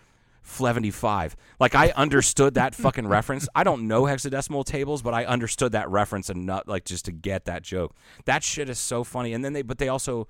Seventy-five. 0.48 1.36
Like 1.60 1.74
I 1.74 1.90
understood 1.90 2.54
that 2.54 2.74
fucking 2.74 3.06
reference. 3.06 3.48
I 3.54 3.64
don't 3.64 3.86
know 3.86 4.04
hexadecimal 4.04 4.64
tables, 4.64 5.02
but 5.02 5.14
I 5.14 5.24
understood 5.24 5.72
that 5.72 5.88
reference 5.88 6.30
and 6.30 6.46
not 6.46 6.66
like 6.66 6.84
just 6.84 7.04
to 7.04 7.12
get 7.12 7.44
that 7.44 7.62
joke. 7.62 7.94
That 8.24 8.42
shit 8.42 8.68
is 8.68 8.78
so 8.78 9.04
funny. 9.04 9.32
And 9.32 9.44
then 9.44 9.52
they, 9.52 9.62
but 9.62 9.78
they 9.78 9.88
also 9.88 10.26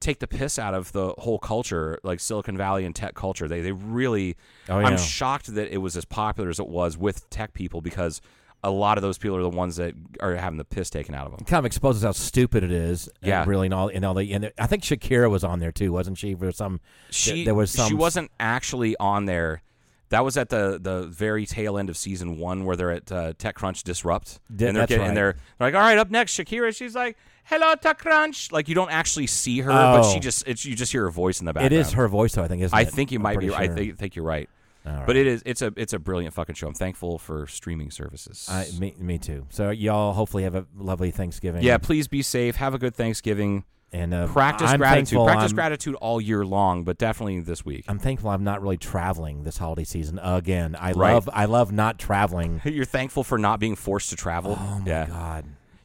take 0.00 0.20
the 0.20 0.26
piss 0.26 0.58
out 0.58 0.74
of 0.74 0.92
the 0.92 1.14
whole 1.18 1.38
culture, 1.38 1.98
like 2.02 2.20
Silicon 2.20 2.56
Valley 2.56 2.84
and 2.84 2.94
tech 2.94 3.14
culture. 3.14 3.46
They 3.48 3.60
they 3.60 3.72
really. 3.72 4.36
Oh, 4.68 4.78
yeah. 4.78 4.86
I'm 4.86 4.96
shocked 4.96 5.54
that 5.54 5.72
it 5.72 5.78
was 5.78 5.96
as 5.96 6.04
popular 6.04 6.50
as 6.50 6.58
it 6.58 6.68
was 6.68 6.96
with 6.96 7.28
tech 7.30 7.52
people 7.52 7.80
because 7.80 8.20
a 8.68 8.70
lot 8.70 8.98
of 8.98 9.02
those 9.02 9.18
people 9.18 9.36
are 9.36 9.42
the 9.42 9.48
ones 9.48 9.76
that 9.76 9.94
are 10.20 10.34
having 10.36 10.58
the 10.58 10.64
piss 10.64 10.90
taken 10.90 11.14
out 11.14 11.26
of 11.26 11.36
them. 11.36 11.44
kind 11.46 11.58
of 11.58 11.64
exposes 11.64 12.02
how 12.02 12.12
stupid 12.12 12.62
it 12.62 12.70
is. 12.72 13.08
and 13.22 13.28
Yeah. 13.28 13.44
really, 13.46 13.66
and 13.66 13.74
all 13.74 13.88
and 13.88 14.04
all 14.04 14.14
the. 14.14 14.32
And 14.32 14.52
I 14.58 14.66
think 14.66 14.82
Shakira 14.82 15.30
was 15.30 15.44
on 15.44 15.58
there 15.60 15.72
too, 15.72 15.92
wasn't 15.92 16.18
she? 16.18 16.34
For 16.34 16.52
some, 16.52 16.80
She 17.10 17.44
there 17.44 17.54
was 17.54 17.70
some. 17.70 17.88
she 17.88 17.94
wasn't 17.94 18.30
actually 18.38 18.96
on 18.98 19.24
there. 19.26 19.62
That 20.10 20.24
was 20.24 20.36
at 20.38 20.48
the 20.48 20.78
the 20.80 21.02
very 21.02 21.44
tail 21.44 21.76
end 21.76 21.90
of 21.90 21.96
season 21.96 22.38
one 22.38 22.64
where 22.64 22.76
they're 22.76 22.92
at 22.92 23.12
uh, 23.12 23.32
TechCrunch 23.34 23.82
Disrupt, 23.82 24.40
Di- 24.54 24.66
and 24.68 24.76
they're 24.76 24.86
getting 24.86 25.00
right. 25.02 25.08
and 25.08 25.16
they're, 25.16 25.32
they're 25.58 25.68
like, 25.68 25.74
all 25.74 25.80
right, 25.82 25.98
up 25.98 26.10
next, 26.10 26.32
Shakira. 26.38 26.74
She's 26.74 26.94
like, 26.94 27.18
hello, 27.44 27.74
TechCrunch. 27.74 28.50
Like 28.50 28.68
you 28.70 28.74
don't 28.74 28.90
actually 28.90 29.26
see 29.26 29.60
her, 29.60 29.70
but 29.70 30.00
Oh. 30.06 30.12
she 30.14 30.18
just 30.20 30.48
it's 30.48 30.64
you 30.64 30.74
just 30.74 30.92
hear 30.92 31.02
her 31.02 31.10
voice 31.10 31.40
in 31.40 31.46
the 31.46 31.52
background. 31.52 31.74
It 31.74 31.78
is 31.78 31.92
her 31.92 32.08
voice, 32.08 32.32
though. 32.32 32.42
I 32.42 32.48
think, 32.48 32.62
isn't 32.62 32.76
I 32.76 32.82
it? 32.82 32.90
think 32.90 33.12
you 33.12 33.18
I'm 33.18 33.22
might 33.22 33.38
be. 33.38 33.48
pretty 33.48 33.54
I 33.62 33.66
sure. 33.66 33.74
think, 33.74 33.98
think 33.98 34.16
you're 34.16 34.24
right. 34.24 34.48
Right. 34.96 35.06
But 35.06 35.16
it 35.16 35.26
is 35.26 35.42
it's 35.46 35.62
a 35.62 35.72
it's 35.76 35.92
a 35.92 35.98
brilliant 35.98 36.34
fucking 36.34 36.54
show. 36.54 36.66
I'm 36.68 36.74
thankful 36.74 37.18
for 37.18 37.46
streaming 37.46 37.90
services. 37.90 38.46
I, 38.50 38.66
me, 38.78 38.94
me 38.98 39.18
too. 39.18 39.46
So 39.50 39.70
y'all 39.70 40.12
hopefully 40.12 40.42
have 40.44 40.54
a 40.54 40.66
lovely 40.76 41.10
Thanksgiving. 41.10 41.62
yeah, 41.62 41.78
please 41.78 42.08
be 42.08 42.22
safe. 42.22 42.56
Have 42.56 42.74
a 42.74 42.78
good 42.78 42.94
Thanksgiving. 42.94 43.64
and 43.92 44.12
uh, 44.12 44.26
Practice 44.26 44.70
I'm 44.70 44.78
gratitude. 44.78 45.08
thankful 45.08 45.24
Practice 45.26 45.50
I'm- 45.50 45.54
gratitude 45.54 45.94
all 45.96 46.20
year 46.20 46.44
long, 46.44 46.84
but 46.84 46.98
definitely 46.98 47.40
this 47.40 47.64
week. 47.64 47.84
I'm 47.88 47.98
thankful 47.98 48.28
I'm 48.30 48.44
not 48.44 48.60
really 48.62 48.76
traveling 48.76 49.44
this 49.44 49.56
holiday 49.58 49.84
season 49.84 50.18
again. 50.22 50.76
I 50.78 50.92
Right. 50.92 51.14
love 51.14 51.28
I 51.32 51.46
love 51.46 51.72
not 51.72 51.98
traveling. 51.98 52.60
You're 52.64 52.84
thankful 52.84 53.24
for 53.24 53.38
not 53.38 53.60
being 53.60 53.76
forced 53.76 54.10
to 54.10 54.16
travel. 54.16 54.58
Oh 54.60 54.78
my 54.80 54.86
yeah. 54.86 55.06
god. 55.06 55.44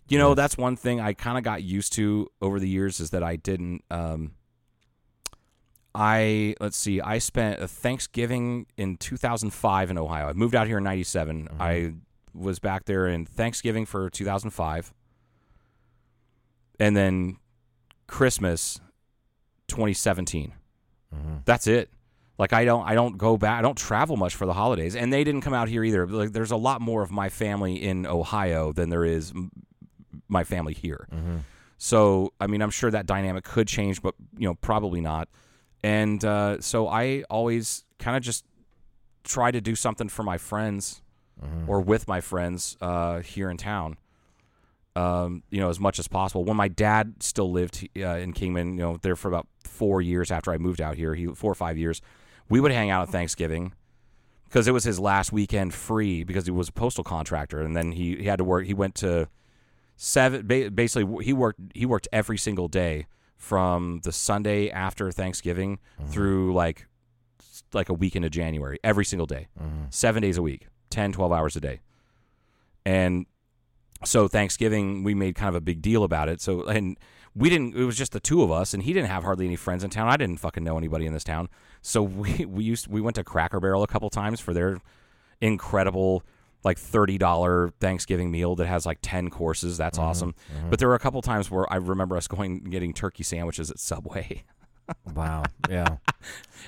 You 0.10 0.18
know, 0.18 0.36
that's 0.36 0.58
one 0.58 0.76
thing 0.76 1.00
I 1.00 1.14
kind 1.14 1.38
of 1.38 1.44
got 1.46 1.64
used 1.64 1.94
to 1.94 2.30
over 2.42 2.60
the 2.60 2.68
years 2.68 3.00
is 3.00 3.12
that 3.12 3.24
I 3.24 3.38
didn't. 3.38 3.84
Um, 3.90 4.32
I 5.96 6.56
let's 6.60 6.78
see. 6.78 7.02
I 7.02 7.20
spent 7.20 7.62
a 7.62 7.68
Thanksgiving 7.68 8.66
in 8.78 8.98
2005 8.98 9.92
in 9.92 9.98
Ohio. 9.98 10.28
I 10.28 10.34
moved 10.34 10.56
out 10.56 10.68
here 10.68 10.80
in 10.80 10.84
'97. 10.84 11.46
Mm-hmm. 11.46 11.62
I 11.62 11.94
was 12.34 12.60
back 12.60 12.86
there 12.86 13.08
in 13.08 13.26
Thanksgiving 13.26 13.86
for 13.86 14.10
2005, 14.10 14.94
and 16.80 16.98
then 16.98 17.38
Christmas 18.08 18.80
2017. 19.68 20.54
Mm-hmm. 21.14 21.36
That's 21.46 21.68
it. 21.68 21.90
Like 22.38 22.54
I 22.54 22.66
don't 22.66 22.86
I 22.88 22.96
don't 22.96 23.18
go 23.18 23.38
back 23.38 23.60
I 23.60 23.62
don't 23.62 23.78
travel 23.78 24.18
much 24.18 24.36
for 24.36 24.46
the 24.46 24.54
holidays 24.54 24.96
and 24.96 25.14
they 25.14 25.24
didn't 25.24 25.42
come 25.42 25.54
out 25.54 25.70
here 25.70 25.84
either. 25.84 26.08
Like 26.08 26.32
there's 26.32 26.52
a 26.52 26.58
lot 26.58 26.82
more 26.82 27.04
of 27.04 27.12
my 27.12 27.30
family 27.30 27.82
in 27.82 28.08
Ohio 28.08 28.74
than 28.74 28.90
there 28.90 29.06
is 29.06 29.32
m- 29.32 29.52
my 30.28 30.44
family 30.44 30.74
here. 30.74 31.08
Mm-hmm. 31.14 31.38
So 31.78 32.34
I 32.40 32.48
mean 32.48 32.62
I'm 32.62 32.72
sure 32.72 32.90
that 32.90 33.06
dynamic 33.06 33.44
could 33.44 33.68
change 33.68 34.02
but 34.02 34.16
you 34.38 34.48
know 34.48 34.56
probably 34.56 35.00
not. 35.00 35.30
And 35.84 36.24
uh, 36.24 36.62
so 36.62 36.88
I 36.88 37.24
always 37.30 37.84
kind 38.00 38.16
of 38.16 38.24
just 38.24 38.46
try 39.24 39.52
to 39.52 39.62
do 39.62 39.76
something 39.76 40.10
for 40.10 40.24
my 40.24 40.38
friends 40.38 41.02
or 41.68 41.82
with 41.82 42.08
my 42.08 42.22
friends 42.22 42.78
uh, 42.82 43.20
here 43.20 43.50
in 43.50 43.58
town 43.58 43.98
um, 44.96 45.44
you 45.50 45.60
know, 45.60 45.70
as 45.70 45.80
much 45.80 46.00
as 46.00 46.08
possible. 46.08 46.44
When 46.44 46.58
my 46.58 46.68
dad 46.68 47.16
still 47.20 47.52
lived 47.52 47.88
uh, 47.98 48.18
in 48.18 48.34
Kingman, 48.34 48.78
you 48.78 48.84
know, 48.84 48.98
there 49.02 49.16
for 49.16 49.28
about 49.28 49.48
four 49.64 50.02
years 50.02 50.32
after 50.32 50.52
I 50.52 50.58
moved 50.58 50.82
out 50.82 50.96
here, 50.96 51.16
he 51.16 51.28
four 51.28 51.52
or 51.52 51.56
five 51.56 51.78
years, 51.78 52.02
we 52.50 52.60
would 52.60 52.72
hang 52.72 52.90
out 52.90 53.04
at 53.04 53.10
Thanksgiving 53.10 53.74
because 54.46 54.68
it 54.68 54.72
was 54.72 54.84
his 54.84 55.00
last 55.00 55.32
weekend 55.32 55.74
free 55.74 56.24
because 56.24 56.46
he 56.46 56.52
was 56.52 56.70
a 56.70 56.74
postal 56.74 57.04
contractor, 57.04 57.62
and 57.62 57.76
then 57.76 57.94
he, 57.94 58.18
he 58.18 58.26
had 58.26 58.38
to 58.38 58.44
work. 58.44 58.66
He 58.66 58.74
went 58.74 58.96
to 58.96 59.28
seven. 59.96 60.46
Basically, 60.46 61.24
he 61.24 61.34
worked 61.34 61.60
he 61.74 61.86
worked 61.86 62.08
every 62.12 62.38
single 62.38 62.68
day 62.68 63.08
from 63.44 64.00
the 64.06 64.12
Sunday 64.14 64.70
after 64.70 65.12
Thanksgiving 65.12 65.78
mm-hmm. 66.00 66.10
through 66.10 66.54
like 66.54 66.88
like 67.74 67.90
a 67.90 67.94
week 67.94 68.16
into 68.16 68.30
January, 68.30 68.80
every 68.86 69.04
single 69.04 69.26
day, 69.26 69.48
mm-hmm. 69.62 69.86
seven 69.90 70.22
days 70.22 70.38
a 70.38 70.42
week, 70.42 70.68
10, 70.92 71.12
12 71.12 71.32
hours 71.34 71.56
a 71.58 71.60
day, 71.60 71.82
and 72.86 73.26
so 74.06 74.30
Thanksgiving 74.30 75.04
we 75.04 75.14
made 75.14 75.36
kind 75.36 75.50
of 75.50 75.56
a 75.56 75.62
big 75.62 75.82
deal 75.82 76.06
about 76.06 76.30
it. 76.30 76.40
So 76.40 76.64
and 76.64 76.98
we 77.36 77.50
didn't. 77.50 77.76
It 77.76 77.84
was 77.84 77.98
just 77.98 78.14
the 78.14 78.22
two 78.22 78.44
of 78.44 78.52
us, 78.52 78.74
and 78.74 78.82
he 78.82 78.94
didn't 78.94 79.10
have 79.10 79.24
hardly 79.24 79.46
any 79.46 79.58
friends 79.58 79.84
in 79.84 79.90
town. 79.90 80.08
I 80.08 80.16
didn't 80.16 80.38
fucking 80.38 80.64
know 80.64 80.78
anybody 80.78 81.06
in 81.06 81.14
this 81.14 81.26
town. 81.26 81.50
So 81.82 82.02
we 82.22 82.46
we 82.46 82.64
used 82.64 82.88
we 82.88 83.02
went 83.02 83.18
to 83.18 83.26
Cracker 83.26 83.60
Barrel 83.60 83.84
a 83.84 83.88
couple 83.88 84.10
times 84.10 84.40
for 84.40 84.54
their 84.54 84.80
incredible 85.42 86.24
like 86.64 86.78
thirty 86.78 87.18
dollar 87.18 87.74
Thanksgiving 87.80 88.32
meal 88.32 88.56
that 88.56 88.68
has 88.68 88.86
like 88.86 89.00
ten 89.02 89.30
courses. 89.30 89.78
That's 89.78 89.98
mm-hmm, 89.98 90.08
awesome. 90.08 90.36
Mm-hmm. 90.56 90.70
But 90.70 90.80
there 90.80 90.88
were 90.88 90.96
a 90.96 91.00
couple 91.00 91.22
times 91.22 91.52
where 91.52 91.72
I 91.72 91.78
remember 91.78 92.18
us 92.18 92.28
going 92.28 92.62
and 92.64 92.72
getting 92.72 92.94
turkey 92.94 93.24
sandwiches 93.24 93.70
at 93.72 93.80
Subway. 93.80 94.44
Wow. 95.14 95.44
Yeah. 95.70 95.98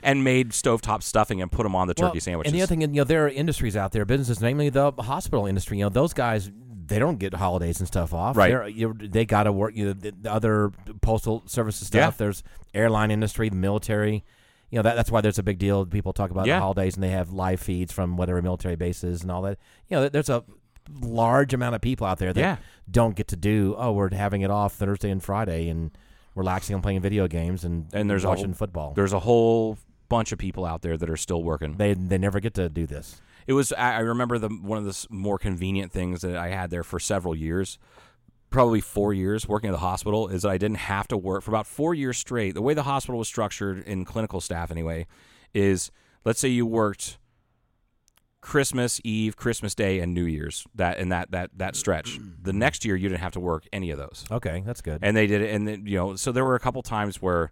And 0.03 0.25
made 0.25 0.49
stovetop 0.49 1.01
stuffing 1.01 1.41
and 1.41 1.49
put 1.49 1.63
them 1.63 1.73
on 1.73 1.87
the 1.87 1.93
turkey 1.93 2.15
Well, 2.15 2.19
sandwiches. 2.19 2.51
And 2.51 2.59
the 2.59 2.63
other 2.63 2.67
thing, 2.67 2.81
you 2.81 2.87
know, 2.87 3.03
there 3.05 3.25
are 3.25 3.29
industries 3.29 3.77
out 3.77 3.93
there, 3.93 4.03
businesses, 4.03 4.41
namely 4.41 4.67
the 4.67 4.91
hospital 4.91 5.45
industry. 5.45 5.77
You 5.77 5.85
know, 5.85 5.89
those 5.89 6.11
guys, 6.11 6.51
they 6.85 6.99
don't 6.99 7.17
get 7.17 7.33
holidays 7.33 7.79
and 7.79 7.87
stuff 7.87 8.13
off. 8.13 8.35
Right. 8.35 8.75
They're, 8.77 8.93
they 8.93 9.23
got 9.25 9.43
to 9.43 9.53
work. 9.53 9.73
You 9.73 9.85
know, 9.85 9.93
the, 9.93 10.13
the 10.21 10.31
other 10.31 10.73
postal 11.01 11.43
services 11.45 11.87
stuff. 11.87 12.15
Yeah. 12.15 12.17
There's 12.17 12.43
airline 12.73 13.09
industry, 13.09 13.47
the 13.47 13.55
military. 13.55 14.25
You 14.69 14.79
know, 14.79 14.83
that, 14.83 14.95
that's 14.95 15.11
why 15.11 15.21
there's 15.21 15.39
a 15.39 15.43
big 15.43 15.57
deal. 15.59 15.85
People 15.85 16.11
talk 16.13 16.31
about 16.31 16.47
Yeah. 16.47 16.55
the 16.55 16.61
holidays 16.61 16.95
and 16.95 17.03
they 17.03 17.09
have 17.11 17.31
live 17.31 17.59
feeds 17.59 17.93
from 17.93 18.17
whatever 18.17 18.41
military 18.41 18.75
bases 18.75 19.21
and 19.21 19.31
all 19.31 19.41
that. 19.43 19.57
You 19.89 19.97
know, 19.97 20.09
there's 20.09 20.29
a 20.29 20.43
large 21.01 21.53
amount 21.53 21.75
of 21.75 21.81
people 21.81 22.05
out 22.05 22.19
there 22.19 22.33
that 22.33 22.39
Yeah. 22.39 22.57
don't 22.89 23.15
get 23.15 23.27
to 23.29 23.35
do. 23.35 23.75
Oh, 23.77 23.91
we're 23.91 24.13
having 24.13 24.41
it 24.41 24.51
off 24.51 24.73
Thursday 24.73 25.09
and 25.09 25.23
Friday 25.23 25.69
and 25.69 25.91
relaxing 26.35 26.73
and 26.73 26.83
playing 26.83 27.01
video 27.01 27.27
games 27.27 27.63
and 27.63 27.87
and 27.93 28.09
there's 28.09 28.25
watching 28.25 28.45
whole- 28.47 28.53
football. 28.55 28.93
There's 28.95 29.13
a 29.13 29.19
whole 29.19 29.77
bunch 30.09 30.31
of 30.31 30.37
people 30.37 30.65
out 30.65 30.81
there 30.81 30.97
that 30.97 31.09
are 31.09 31.17
still 31.17 31.43
working. 31.43 31.77
They 31.77 31.93
they 31.93 32.17
never 32.17 32.39
get 32.39 32.53
to 32.55 32.69
do 32.69 32.85
this. 32.85 33.21
It 33.47 33.53
was. 33.53 33.71
I 33.73 33.95
I 33.95 33.99
remember 33.99 34.37
the 34.37 34.49
one 34.49 34.77
of 34.77 34.85
the 34.85 35.07
more 35.09 35.37
convenient 35.37 35.91
things 35.91 36.21
that 36.21 36.35
I 36.35 36.49
had 36.49 36.69
there 36.71 36.83
for 36.83 36.99
several 36.99 37.35
years, 37.35 37.77
probably 38.49 38.81
four 38.81 39.13
years 39.13 39.47
working 39.47 39.69
at 39.69 39.73
the 39.73 39.79
hospital, 39.79 40.27
is 40.27 40.43
that 40.43 40.49
I 40.49 40.57
didn't 40.57 40.77
have 40.77 41.07
to 41.09 41.17
work 41.17 41.43
for 41.43 41.51
about 41.51 41.67
four 41.67 41.93
years 41.93 42.17
straight. 42.17 42.53
The 42.53 42.61
way 42.61 42.73
the 42.73 42.83
hospital 42.83 43.19
was 43.19 43.27
structured 43.27 43.83
in 43.85 44.05
clinical 44.05 44.39
staff, 44.41 44.71
anyway, 44.71 45.07
is 45.53 45.91
let's 46.23 46.39
say 46.39 46.47
you 46.49 46.65
worked 46.65 47.17
Christmas 48.41 49.01
Eve, 49.03 49.35
Christmas 49.35 49.73
Day, 49.73 49.99
and 49.99 50.13
New 50.13 50.25
Year's. 50.25 50.65
That 50.75 50.99
and 50.99 51.11
that 51.11 51.31
that 51.31 51.49
that 51.57 51.75
stretch. 51.75 52.19
The 52.41 52.53
next 52.53 52.85
year, 52.85 52.95
you 52.95 53.09
didn't 53.09 53.21
have 53.21 53.31
to 53.33 53.39
work 53.39 53.65
any 53.73 53.89
of 53.89 53.97
those 53.97 54.23
Okay, 54.29 54.61
that's 54.65 54.81
good. 54.81 54.99
and 55.01 55.17
they 55.17 55.25
did 55.27 55.41
it 55.41 55.53
and 55.53 55.67
then 55.67 55.85
you 55.87 55.97
know 55.97 56.15
so 56.15 56.31
there 56.31 56.45
were 56.45 56.55
a 56.55 56.59
couple 56.59 56.81
times 56.83 57.21
where 57.21 57.51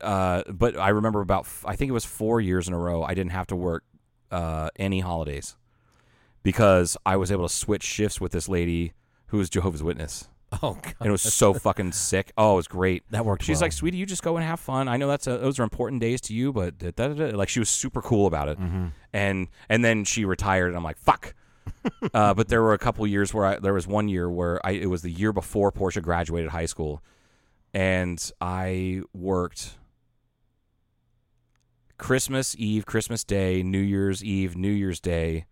uh 0.00 0.42
but 0.52 0.76
i 0.76 0.88
remember 0.88 1.20
about 1.20 1.44
f- 1.44 1.64
i 1.68 1.76
think 1.76 1.88
it 1.88 1.92
was 1.92 2.04
four 2.04 2.40
years 2.40 2.66
in 2.66 2.74
a 2.74 2.78
row 2.78 3.04
i 3.04 3.14
didn't 3.14 3.30
have 3.30 3.46
to 3.46 3.54
work 3.54 3.84
uh 4.32 4.68
any 4.76 4.98
holidays 4.98 5.56
because 6.42 6.96
i 7.06 7.16
was 7.16 7.30
able 7.30 7.46
to 7.46 7.54
switch 7.54 7.84
shifts 7.84 8.20
with 8.20 8.32
this 8.32 8.48
lady 8.48 8.92
who 9.26 9.38
was 9.38 9.48
jehovah's 9.50 9.82
witness 9.82 10.28
oh, 10.62 10.74
God. 10.74 10.94
and 11.00 11.08
it 11.08 11.10
was 11.10 11.22
so 11.22 11.52
fucking 11.54 11.90
sick 11.92 12.32
oh 12.38 12.52
it 12.52 12.56
was 12.56 12.68
great 12.68 13.02
That 13.10 13.24
worked 13.24 13.42
she's 13.42 13.56
well. 13.56 13.62
like 13.62 13.72
sweetie 13.72 13.96
you 13.98 14.06
just 14.06 14.22
go 14.22 14.36
and 14.36 14.46
have 14.46 14.60
fun 14.60 14.86
i 14.88 14.96
know 14.96 15.08
that's 15.08 15.26
a, 15.26 15.36
those 15.38 15.58
are 15.58 15.64
important 15.64 16.00
days 16.00 16.20
to 16.22 16.34
you 16.34 16.52
but 16.52 16.78
da, 16.78 16.90
da, 16.92 17.08
da, 17.08 17.14
da." 17.30 17.36
like 17.36 17.48
she 17.48 17.58
was 17.58 17.68
super 17.68 18.00
cool 18.02 18.26
about 18.26 18.48
it 18.48 18.58
Mm-hmm. 18.60 18.86
and 19.12 19.48
and 19.68 19.84
then 19.84 20.04
she 20.04 20.24
retired 20.24 20.68
and 20.68 20.76
i'm 20.76 20.84
like 20.84 20.98
fuck 20.98 21.34
uh, 22.14 22.34
but 22.34 22.48
there 22.48 22.62
were 22.62 22.74
a 22.74 22.78
couple 22.78 23.06
years 23.06 23.32
where 23.32 23.46
I, 23.46 23.58
there 23.58 23.72
was 23.72 23.86
one 23.86 24.06
year 24.08 24.30
where 24.30 24.64
I, 24.66 24.72
it 24.72 24.86
was 24.90 25.00
the 25.00 25.10
year 25.10 25.32
before 25.32 25.72
Portia 25.72 26.02
graduated 26.02 26.50
high 26.50 26.66
school, 26.66 27.02
and 27.72 28.20
I 28.38 29.00
worked 29.14 29.78
Christmas 31.98 32.54
Eve, 32.58 32.86
Christmas 32.86 33.24
Day, 33.24 33.62
New 33.62 33.80
Year's 33.80 34.22
Eve, 34.22 34.56
New 34.56 34.70
Year's 34.70 35.00
Day. 35.00 35.46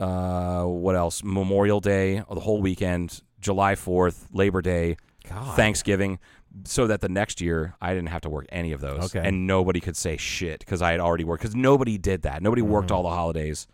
Uh, 0.00 0.64
what 0.64 0.96
else? 0.96 1.22
Memorial 1.22 1.80
Day, 1.80 2.22
the 2.32 2.40
whole 2.40 2.60
weekend, 2.62 3.22
July 3.40 3.74
Fourth, 3.74 4.28
Labor 4.32 4.62
Day, 4.62 4.96
God. 5.28 5.56
Thanksgiving, 5.56 6.18
so 6.64 6.86
that 6.86 7.00
the 7.00 7.08
next 7.08 7.40
year 7.40 7.74
I 7.80 7.94
didn't 7.94 8.08
have 8.08 8.22
to 8.22 8.28
work 8.30 8.46
any 8.50 8.72
of 8.72 8.80
those, 8.80 9.14
Okay. 9.14 9.26
and 9.26 9.46
nobody 9.46 9.78
could 9.80 9.96
say 9.96 10.16
shit 10.16 10.60
because 10.60 10.82
I 10.82 10.90
had 10.92 11.00
already 11.00 11.24
worked. 11.24 11.42
Because 11.42 11.54
nobody 11.54 11.98
did 11.98 12.22
that. 12.22 12.42
Nobody 12.42 12.62
Mm-hmm. 12.62 12.70
worked 12.72 12.90
all 12.90 13.02
the 13.02 13.10
holidays 13.10 13.66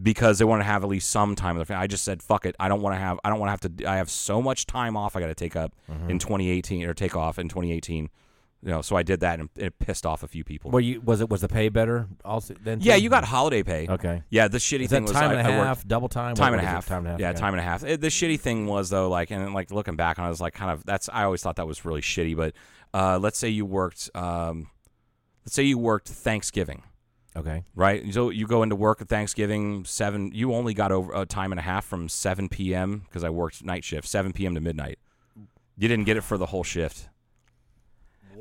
because 0.00 0.38
they 0.38 0.44
want 0.44 0.60
to 0.60 0.64
have 0.64 0.84
at 0.84 0.88
least 0.88 1.10
some 1.10 1.34
time 1.34 1.56
with 1.56 1.66
their 1.66 1.74
family. 1.74 1.84
I 1.84 1.86
just 1.88 2.04
said, 2.04 2.22
"Fuck 2.22 2.46
it, 2.46 2.54
I 2.60 2.68
don't 2.68 2.82
want 2.82 2.94
to 2.94 3.00
have. 3.00 3.18
I 3.24 3.30
don't 3.30 3.40
want 3.40 3.48
to 3.48 3.50
have 3.66 3.76
to. 3.76 3.84
I 3.90 3.96
have 3.96 4.10
so 4.10 4.40
much 4.40 4.66
time 4.66 4.96
off. 4.96 5.16
I 5.16 5.20
got 5.20 5.26
to 5.26 5.34
take 5.34 5.56
up 5.56 5.72
Mm-hmm. 5.90 6.10
in 6.10 6.18
2018 6.18 6.84
or 6.84 6.94
take 6.94 7.16
off 7.16 7.38
in 7.38 7.48
2018." 7.48 8.10
You 8.60 8.70
know, 8.70 8.82
so 8.82 8.96
I 8.96 9.04
did 9.04 9.20
that 9.20 9.38
and 9.38 9.48
it 9.54 9.78
pissed 9.78 10.04
off 10.04 10.24
a 10.24 10.26
few 10.26 10.42
people. 10.42 10.72
Were 10.72 10.80
you 10.80 11.00
was 11.00 11.20
it 11.20 11.30
was 11.30 11.42
the 11.42 11.48
pay 11.48 11.68
better 11.68 12.08
also 12.24 12.54
then? 12.60 12.80
yeah, 12.80 12.96
you 12.96 13.08
got 13.08 13.22
holiday 13.24 13.62
pay. 13.62 13.86
Okay. 13.88 14.22
Yeah, 14.30 14.48
the 14.48 14.58
shitty 14.58 14.80
Is 14.80 14.90
thing 14.90 15.04
that 15.04 15.12
was 15.12 15.12
time 15.12 15.30
I, 15.30 15.34
and 15.34 15.48
a 15.48 15.52
I 15.52 15.56
worked- 15.58 15.66
half, 15.68 15.86
double 15.86 16.08
time, 16.08 16.34
time 16.34 16.54
and 16.54 16.62
a 16.62 16.66
half. 16.66 16.84
time 16.86 16.98
and 16.98 17.06
a 17.06 17.10
half. 17.12 17.20
Yeah, 17.20 17.30
okay. 17.30 17.38
time 17.38 17.54
and 17.54 17.60
a 17.60 17.62
half. 17.62 17.84
It- 17.84 18.00
the 18.00 18.08
shitty 18.08 18.40
thing 18.40 18.66
was 18.66 18.90
though, 18.90 19.08
like, 19.08 19.30
and 19.30 19.54
like 19.54 19.70
looking 19.70 19.94
back 19.94 20.18
on, 20.18 20.24
it, 20.24 20.26
I 20.26 20.30
was 20.30 20.40
like, 20.40 20.54
kind 20.54 20.72
of. 20.72 20.84
That's 20.84 21.08
I 21.12 21.22
always 21.22 21.40
thought 21.40 21.54
that 21.56 21.68
was 21.68 21.84
really 21.84 22.00
shitty. 22.00 22.36
But 22.36 22.54
uh, 22.92 23.20
let's 23.20 23.38
say 23.38 23.48
you 23.48 23.64
worked, 23.64 24.10
um, 24.16 24.68
let's 25.44 25.54
say 25.54 25.62
you 25.62 25.78
worked 25.78 26.08
Thanksgiving, 26.08 26.82
Okay. 27.36 27.62
right? 27.76 28.12
So 28.12 28.30
you 28.30 28.48
go 28.48 28.64
into 28.64 28.74
work 28.74 29.00
at 29.00 29.08
Thanksgiving 29.08 29.84
seven. 29.84 30.32
You 30.34 30.52
only 30.52 30.74
got 30.74 30.90
over 30.90 31.12
a 31.14 31.24
time 31.26 31.52
and 31.52 31.60
a 31.60 31.62
half 31.62 31.84
from 31.84 32.08
seven 32.08 32.48
p.m. 32.48 33.02
because 33.06 33.22
I 33.22 33.30
worked 33.30 33.62
night 33.64 33.84
shift, 33.84 34.08
seven 34.08 34.32
p.m. 34.32 34.56
to 34.56 34.60
midnight. 34.60 34.98
You 35.76 35.86
didn't 35.86 36.06
get 36.06 36.16
it 36.16 36.22
for 36.22 36.36
the 36.36 36.46
whole 36.46 36.64
shift. 36.64 37.08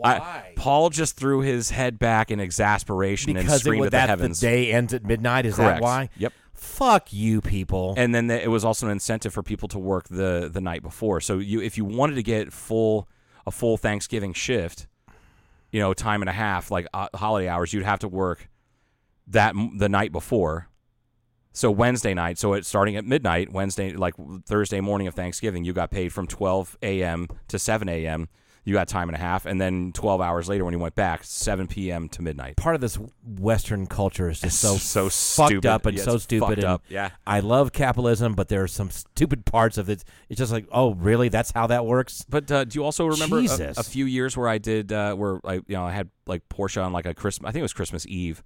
I- 0.03 0.53
Paul 0.55 0.89
just 0.89 1.15
threw 1.15 1.41
his 1.41 1.69
head 1.71 1.97
back 1.99 2.31
in 2.31 2.39
exasperation 2.39 3.31
and 3.35 3.39
Because 3.45 3.61
it 3.61 3.65
screamed 3.65 3.79
would 3.81 3.85
at 3.87 3.91
the 3.91 3.97
that 3.97 4.09
heavens. 4.09 4.39
the 4.39 4.47
day 4.47 4.71
ends 4.71 4.93
at 4.93 5.03
midnight. 5.05 5.45
Is 5.45 5.55
Correct. 5.55 5.77
that 5.77 5.83
why? 5.83 6.09
Yep. 6.17 6.33
Fuck 6.53 7.13
you, 7.13 7.39
people. 7.41 7.93
and 7.97 8.13
then 8.15 8.27
the, 8.27 8.43
it 8.43 8.47
was 8.49 8.65
also 8.65 8.87
an 8.87 8.91
incentive 8.91 9.33
for 9.33 9.43
people 9.43 9.67
to 9.69 9.79
work 9.79 10.07
the 10.09 10.49
the 10.51 10.59
night 10.61 10.81
before. 10.81 11.21
So 11.21 11.37
you 11.37 11.61
if 11.61 11.77
you 11.77 11.85
wanted 11.85 12.15
to 12.15 12.23
get 12.23 12.51
full 12.51 13.07
a 13.45 13.51
full 13.51 13.77
Thanksgiving 13.77 14.33
shift, 14.33 14.87
you 15.71 15.79
know, 15.79 15.93
time 15.93 16.21
and 16.21 16.29
a 16.29 16.33
half 16.33 16.71
like 16.71 16.87
uh, 16.93 17.07
holiday 17.15 17.47
hours, 17.47 17.73
you'd 17.73 17.83
have 17.85 17.99
to 17.99 18.07
work 18.07 18.49
that 19.27 19.53
the 19.77 19.87
night 19.89 20.11
before. 20.11 20.67
So 21.53 21.71
Wednesday 21.71 22.13
night, 22.13 22.37
so 22.37 22.53
it's 22.53 22.67
starting 22.67 22.95
at 22.97 23.05
midnight, 23.05 23.51
Wednesday 23.51 23.93
like 23.93 24.13
Thursday 24.45 24.79
morning 24.81 25.07
of 25.07 25.15
Thanksgiving, 25.15 25.63
you 25.63 25.73
got 25.73 25.89
paid 25.91 26.09
from 26.13 26.27
12 26.27 26.77
a.m. 26.83 27.27
to 27.47 27.57
7 27.57 27.87
a.m. 27.89 28.29
You 28.67 28.73
got 28.73 28.89
time 28.89 29.07
and 29.07 29.15
a 29.15 29.19
half, 29.19 29.45
and 29.45 29.61
then 29.61 29.93
12 29.93 30.19
hours 30.19 30.49
later 30.49 30.65
when 30.65 30.73
you 30.73 30.79
went 30.79 30.93
back, 30.93 31.23
7 31.23 31.67
p.m. 31.67 32.09
to 32.09 32.21
midnight. 32.21 32.57
Part 32.57 32.75
of 32.75 32.81
this 32.81 32.99
Western 33.25 33.87
culture 33.87 34.29
is 34.29 34.41
just 34.41 34.59
so 34.59 34.75
so 34.75 35.03
fucked 35.05 35.51
stupid. 35.51 35.65
up 35.69 35.85
and 35.85 35.97
Yeah, 35.97 36.03
so 36.03 36.17
stupid. 36.17 36.45
fucked 36.45 36.57
and 36.57 36.65
up. 36.65 36.83
Yeah. 36.89 37.11
I 37.25 37.39
love 37.39 37.71
capitalism, 37.71 38.33
but 38.33 38.49
there 38.49 38.63
are 38.63 38.67
some 38.67 38.89
stupid 38.89 39.45
parts 39.45 39.77
of 39.77 39.89
it. 39.89 40.03
It's 40.27 40.37
just 40.37 40.51
like, 40.51 40.65
oh, 40.69 40.95
really? 40.95 41.29
That's 41.29 41.51
how 41.53 41.67
that 41.67 41.85
works? 41.85 42.25
But 42.27 42.51
uh, 42.51 42.65
do 42.65 42.77
you 42.77 42.83
also 42.83 43.05
remember 43.05 43.39
a, 43.39 43.73
a 43.77 43.83
few 43.83 44.03
years 44.03 44.35
where 44.35 44.49
I 44.49 44.57
did 44.57 44.91
uh, 44.91 45.15
where 45.15 45.39
I 45.45 45.53
you 45.53 45.63
know 45.69 45.85
I 45.85 45.91
had 45.93 46.09
like 46.25 46.49
Portia 46.49 46.81
on 46.81 46.91
like 46.91 47.05
a 47.05 47.13
Christmas 47.13 47.47
I 47.47 47.53
think 47.53 47.61
it 47.61 47.63
was 47.63 47.73
Christmas 47.73 48.05
Eve. 48.05 48.43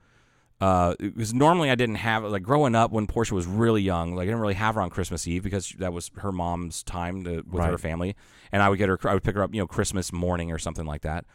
Uh, 0.61 0.93
because 0.99 1.33
normally 1.33 1.71
I 1.71 1.75
didn't 1.75 1.95
have 1.95 2.23
like 2.23 2.43
growing 2.43 2.75
up 2.75 2.91
when 2.91 3.07
Portia 3.07 3.33
was 3.33 3.47
really 3.47 3.81
young. 3.81 4.13
Like 4.13 4.23
I 4.23 4.25
didn't 4.27 4.41
really 4.41 4.53
have 4.53 4.75
her 4.75 4.81
on 4.81 4.91
Christmas 4.91 5.27
Eve 5.27 5.41
because 5.41 5.73
that 5.79 5.91
was 5.91 6.11
her 6.17 6.31
mom's 6.31 6.83
time 6.83 7.23
to, 7.23 7.43
with 7.49 7.63
her 7.63 7.79
family, 7.79 8.15
and 8.51 8.61
I 8.61 8.69
would 8.69 8.77
get 8.77 8.87
her. 8.87 8.99
I 9.05 9.15
would 9.15 9.23
pick 9.23 9.35
her 9.35 9.41
up, 9.41 9.55
you 9.55 9.59
know, 9.59 9.65
Christmas 9.65 10.13
morning 10.13 10.51
or 10.51 10.59
something 10.59 10.85
like 10.85 11.01
that. 11.01 11.25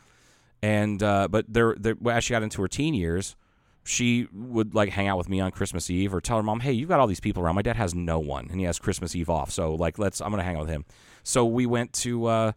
And 0.62 1.03
uh, 1.03 1.27
but 1.28 1.44
there, 1.53 1.74
there, 1.77 1.97
as 2.09 2.23
she 2.23 2.35
got 2.35 2.44
into 2.44 2.62
her 2.62 2.69
teen 2.69 2.94
years, 2.94 3.35
she 3.82 4.28
would 4.32 4.77
like 4.77 4.90
hang 4.90 5.09
out 5.09 5.19
with 5.19 5.28
me 5.28 5.40
on 5.40 5.51
Christmas 5.51 5.90
Eve 5.90 6.15
or 6.15 6.20
tell 6.20 6.36
her 6.36 6.43
mom, 6.44 6.61
"Hey, 6.61 6.73
you've 6.73 6.89
got 6.89 7.01
all 7.01 7.09
these 7.09 7.19
people 7.19 7.43
around. 7.43 7.57
My 7.57 7.62
dad 7.62 7.77
has 7.77 7.97
no 7.97 8.20
one, 8.20 8.47
and 8.48 8.61
he 8.61 8.66
has 8.66 8.78
Christmas 8.78 9.16
Eve 9.16 9.28
off. 9.28 9.51
So 9.51 9.74
like, 9.74 9.98
let's. 9.98 10.20
I'm 10.20 10.31
gonna 10.31 10.44
hang 10.44 10.55
out 10.55 10.62
with 10.62 10.70
him." 10.70 10.85
So 11.24 11.44
we 11.44 11.66
went 11.66 11.93
to. 11.94 12.27
Uh, 12.27 12.53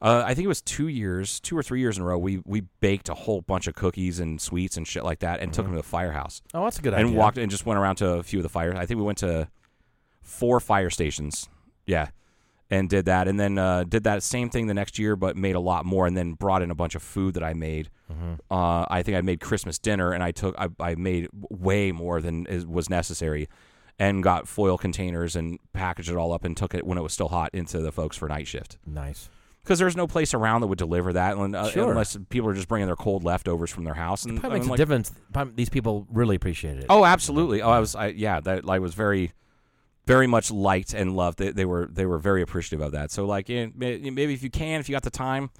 uh, 0.00 0.22
I 0.24 0.34
think 0.34 0.44
it 0.44 0.48
was 0.48 0.62
two 0.62 0.88
years, 0.88 1.40
two 1.40 1.56
or 1.56 1.62
three 1.62 1.80
years 1.80 1.96
in 1.96 2.02
a 2.02 2.06
row. 2.06 2.18
We 2.18 2.40
we 2.44 2.62
baked 2.80 3.08
a 3.08 3.14
whole 3.14 3.40
bunch 3.40 3.66
of 3.66 3.74
cookies 3.74 4.20
and 4.20 4.40
sweets 4.40 4.76
and 4.76 4.86
shit 4.86 5.04
like 5.04 5.20
that, 5.20 5.40
and 5.40 5.52
took 5.52 5.64
them 5.64 5.72
to 5.72 5.78
the 5.78 5.82
firehouse 5.82 6.42
Oh, 6.54 6.64
that's 6.64 6.78
a 6.78 6.82
good 6.82 6.92
and 6.94 7.00
idea. 7.00 7.08
And 7.08 7.16
walked 7.16 7.38
and 7.38 7.50
just 7.50 7.66
went 7.66 7.78
around 7.78 7.96
to 7.96 8.10
a 8.14 8.22
few 8.22 8.38
of 8.38 8.42
the 8.42 8.48
fires. 8.48 8.76
I 8.78 8.86
think 8.86 8.98
we 8.98 9.04
went 9.04 9.18
to 9.18 9.48
four 10.22 10.60
fire 10.60 10.90
stations. 10.90 11.48
Yeah. 11.86 12.08
And 12.70 12.90
did 12.90 13.06
that, 13.06 13.28
and 13.28 13.40
then 13.40 13.56
uh, 13.56 13.84
did 13.84 14.04
that 14.04 14.22
same 14.22 14.50
thing 14.50 14.66
the 14.66 14.74
next 14.74 14.98
year, 14.98 15.16
but 15.16 15.38
made 15.38 15.56
a 15.56 15.60
lot 15.60 15.86
more, 15.86 16.06
and 16.06 16.14
then 16.14 16.34
brought 16.34 16.60
in 16.60 16.70
a 16.70 16.74
bunch 16.74 16.94
of 16.94 17.02
food 17.02 17.32
that 17.32 17.42
I 17.42 17.54
made. 17.54 17.88
Uh, 18.50 18.84
I 18.90 19.02
think 19.02 19.16
I 19.16 19.22
made 19.22 19.40
Christmas 19.40 19.78
dinner, 19.78 20.12
and 20.12 20.22
I 20.22 20.32
took 20.32 20.54
I, 20.58 20.68
I 20.78 20.94
made 20.94 21.28
way 21.32 21.92
more 21.92 22.20
than 22.20 22.44
is, 22.44 22.66
was 22.66 22.90
necessary, 22.90 23.48
and 23.98 24.22
got 24.22 24.46
foil 24.46 24.76
containers 24.76 25.34
and 25.34 25.58
packaged 25.72 26.10
it 26.10 26.16
all 26.16 26.30
up 26.30 26.44
and 26.44 26.54
took 26.54 26.74
it 26.74 26.86
when 26.86 26.98
it 26.98 27.00
was 27.00 27.14
still 27.14 27.28
hot 27.28 27.48
into 27.54 27.80
the 27.80 27.90
folks 27.90 28.18
for 28.18 28.28
night 28.28 28.46
shift 28.46 28.76
Nice. 28.86 29.30
Because 29.68 29.78
there's 29.78 29.96
no 29.96 30.06
place 30.06 30.32
around 30.32 30.62
that 30.62 30.68
would 30.68 30.78
deliver 30.78 31.12
that, 31.12 31.36
and, 31.36 31.54
uh, 31.54 31.68
Sure. 31.68 31.90
unless 31.90 32.16
people 32.30 32.48
are 32.48 32.54
just 32.54 32.68
bringing 32.68 32.86
their 32.86 32.96
cold 32.96 33.22
leftovers 33.22 33.70
from 33.70 33.84
their 33.84 33.92
house. 33.92 34.24
And 34.24 34.40
Probably 34.40 34.56
I'm 34.56 34.60
makes 34.62 34.70
like, 34.70 34.78
a 34.78 34.80
difference. 34.80 35.12
Probably 35.30 35.52
These 35.56 35.68
people 35.68 36.06
really 36.10 36.36
appreciate 36.36 36.78
it. 36.78 36.86
Oh, 36.88 37.04
absolutely. 37.04 37.60
Oh, 37.60 37.68
I 37.68 37.78
was. 37.78 37.94
I, 37.94 38.06
yeah, 38.06 38.40
that 38.40 38.64
I 38.66 38.78
was 38.78 38.94
very, 38.94 39.32
very 40.06 40.26
much 40.26 40.50
liked 40.50 40.94
and 40.94 41.14
loved. 41.14 41.38
They, 41.38 41.50
they 41.50 41.66
were 41.66 41.86
they 41.92 42.06
were 42.06 42.18
very 42.18 42.40
appreciative 42.40 42.80
of 42.80 42.92
that. 42.92 43.10
So 43.10 43.26
like, 43.26 43.50
may- 43.50 43.70
maybe 43.76 44.32
if 44.32 44.42
you 44.42 44.48
can, 44.48 44.80
if 44.80 44.88
you 44.88 44.94
got 44.94 45.02
the 45.02 45.10
time, 45.10 45.50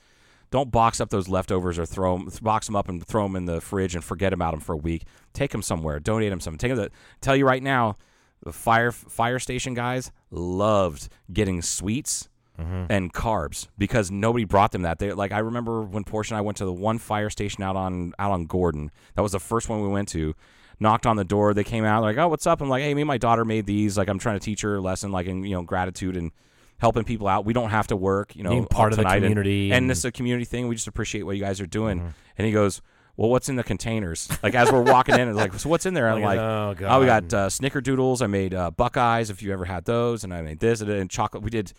don't 0.51 0.70
box 0.70 1.02
up 1.02 1.10
those 1.10 1.28
leftovers 1.28 1.78
or 1.78 1.85
throw 1.85 2.16
them, 2.16 2.30
box 2.40 2.64
them 2.64 2.76
up 2.76 2.89
and 2.89 3.06
throw 3.06 3.24
them 3.24 3.36
in 3.36 3.44
the 3.44 3.60
fridge 3.60 3.94
and 3.94 4.02
forget 4.02 4.32
about 4.32 4.52
them 4.52 4.60
for 4.60 4.72
a 4.72 4.78
week. 4.78 5.02
Take 5.35 5.51
them 5.51 5.60
somewhere. 5.60 6.01
Donate 6.01 6.30
them 6.30 6.40
something. 6.40 6.56
Take 6.59 6.74
them. 6.74 6.86
To, 6.86 6.90
tell 7.20 7.36
you 7.36 7.47
right 7.47 7.62
now, 7.62 7.97
the 8.43 8.55
fire 8.55 8.90
fire 8.90 9.39
station 9.39 9.74
guys 9.74 10.10
loved 10.30 11.10
getting 11.30 11.60
sweets. 11.60 12.28
And 12.59 13.12
carbs 13.14 13.68
because 13.78 14.10
nobody 14.10 14.44
brought 14.44 14.72
them 14.72 14.82
that. 14.82 14.98
They 14.98 15.12
like 15.12 15.30
I 15.32 15.39
remember 15.39 15.82
when 15.82 16.02
Portia 16.05 16.35
and 16.35 16.39
I 16.39 16.40
went 16.40 16.56
to 16.59 16.64
the 16.64 16.72
one 16.72 16.98
fire 16.98 17.30
station 17.30 17.62
out 17.62 17.76
on 17.76 18.12
out 18.18 18.32
on 18.32 18.47
Gordon. 18.47 18.90
That 19.14 19.22
was 19.22 19.32
the 19.32 19.39
first 19.40 19.68
one 19.68 19.80
we 19.82 19.89
went 19.89 20.09
to 20.09 20.35
knocked 20.80 21.06
on 21.06 21.16
the 21.16 21.24
door. 21.24 21.55
They 21.55 21.64
came 21.64 21.85
out 21.85 22.02
like, 22.02 22.16
"Oh, 22.18 22.26
what's 22.28 22.47
up?" 22.47 22.60
I'm 22.60 22.68
like, 22.68 22.82
"Hey, 22.82 22.94
me 22.94 23.02
and 23.02 23.06
my 23.09 23.18
daughter 23.18 23.44
made 23.44 23.66
these. 23.66 23.97
Like, 23.97 24.09
I'm 24.09 24.18
trying 24.18 24.39
to 24.40 24.44
teach 24.44 24.62
her 24.62 24.76
a 24.76 24.80
lesson, 24.80 25.12
like, 25.12 25.26
in 25.26 25.44
you 25.44 25.55
know, 25.55 25.62
gratitude 25.62 26.16
and 26.16 26.32
helping 26.78 27.05
people 27.05 27.26
out. 27.28 27.44
We 27.44 27.52
don't 27.52 27.70
have 27.70 27.89
to 27.89 27.97
work, 27.97 28.35
you 28.36 28.43
know, 28.44 28.51
Being 28.51 28.66
part 28.66 28.93
of 28.93 28.98
the 28.98 29.06
and- 29.06 29.22
community 29.22 29.70
And, 29.70 29.74
and- 29.76 29.82
Mm-hmm. 29.85 29.89
this 29.89 29.98
is 29.98 30.05
a 30.05 30.12
community 30.12 30.44
thing. 30.44 30.68
We 30.68 30.74
just 30.76 30.86
appreciate 30.89 31.22
what 31.22 31.36
you 31.36 31.43
guys 31.43 31.60
are 31.60 31.66
doing." 31.66 32.12
And 32.36 32.47
he 32.47 32.52
goes. 32.52 32.80
Well, 33.16 33.30
what's 33.30 33.48
in 33.48 33.56
the 33.56 33.64
containers? 33.64 34.28
Like 34.44 34.55
as 34.55 34.70
we're 34.70 34.80
walking 34.82 35.16
in, 35.18 35.26
it's 35.26 35.36
like, 35.36 35.52
so 35.55 35.68
what's 35.68 35.86
in 35.86 35.93
there? 35.93 36.09
I'm 36.09 36.22
Like, 36.22 36.39
like, 36.39 36.82
oh, 36.89 37.01
we 37.01 37.06
got 37.06 37.24
uh, 37.35 37.48
snickerdoodles. 37.48 38.22
I 38.22 38.28
made 38.28 38.55
uh, 38.55 38.70
Buckeyes, 38.70 39.28
if 39.28 39.43
you 39.43 39.52
ever 39.52 39.64
had 39.64 39.85
those, 39.86 40.22
and 40.22 40.32
I 40.32 40.40
made 40.40 40.60
this 40.60 40.80
and, 40.82 40.89
and 40.89 41.10
chocolate. 41.10 41.43
We 41.43 41.51
did, 41.51 41.72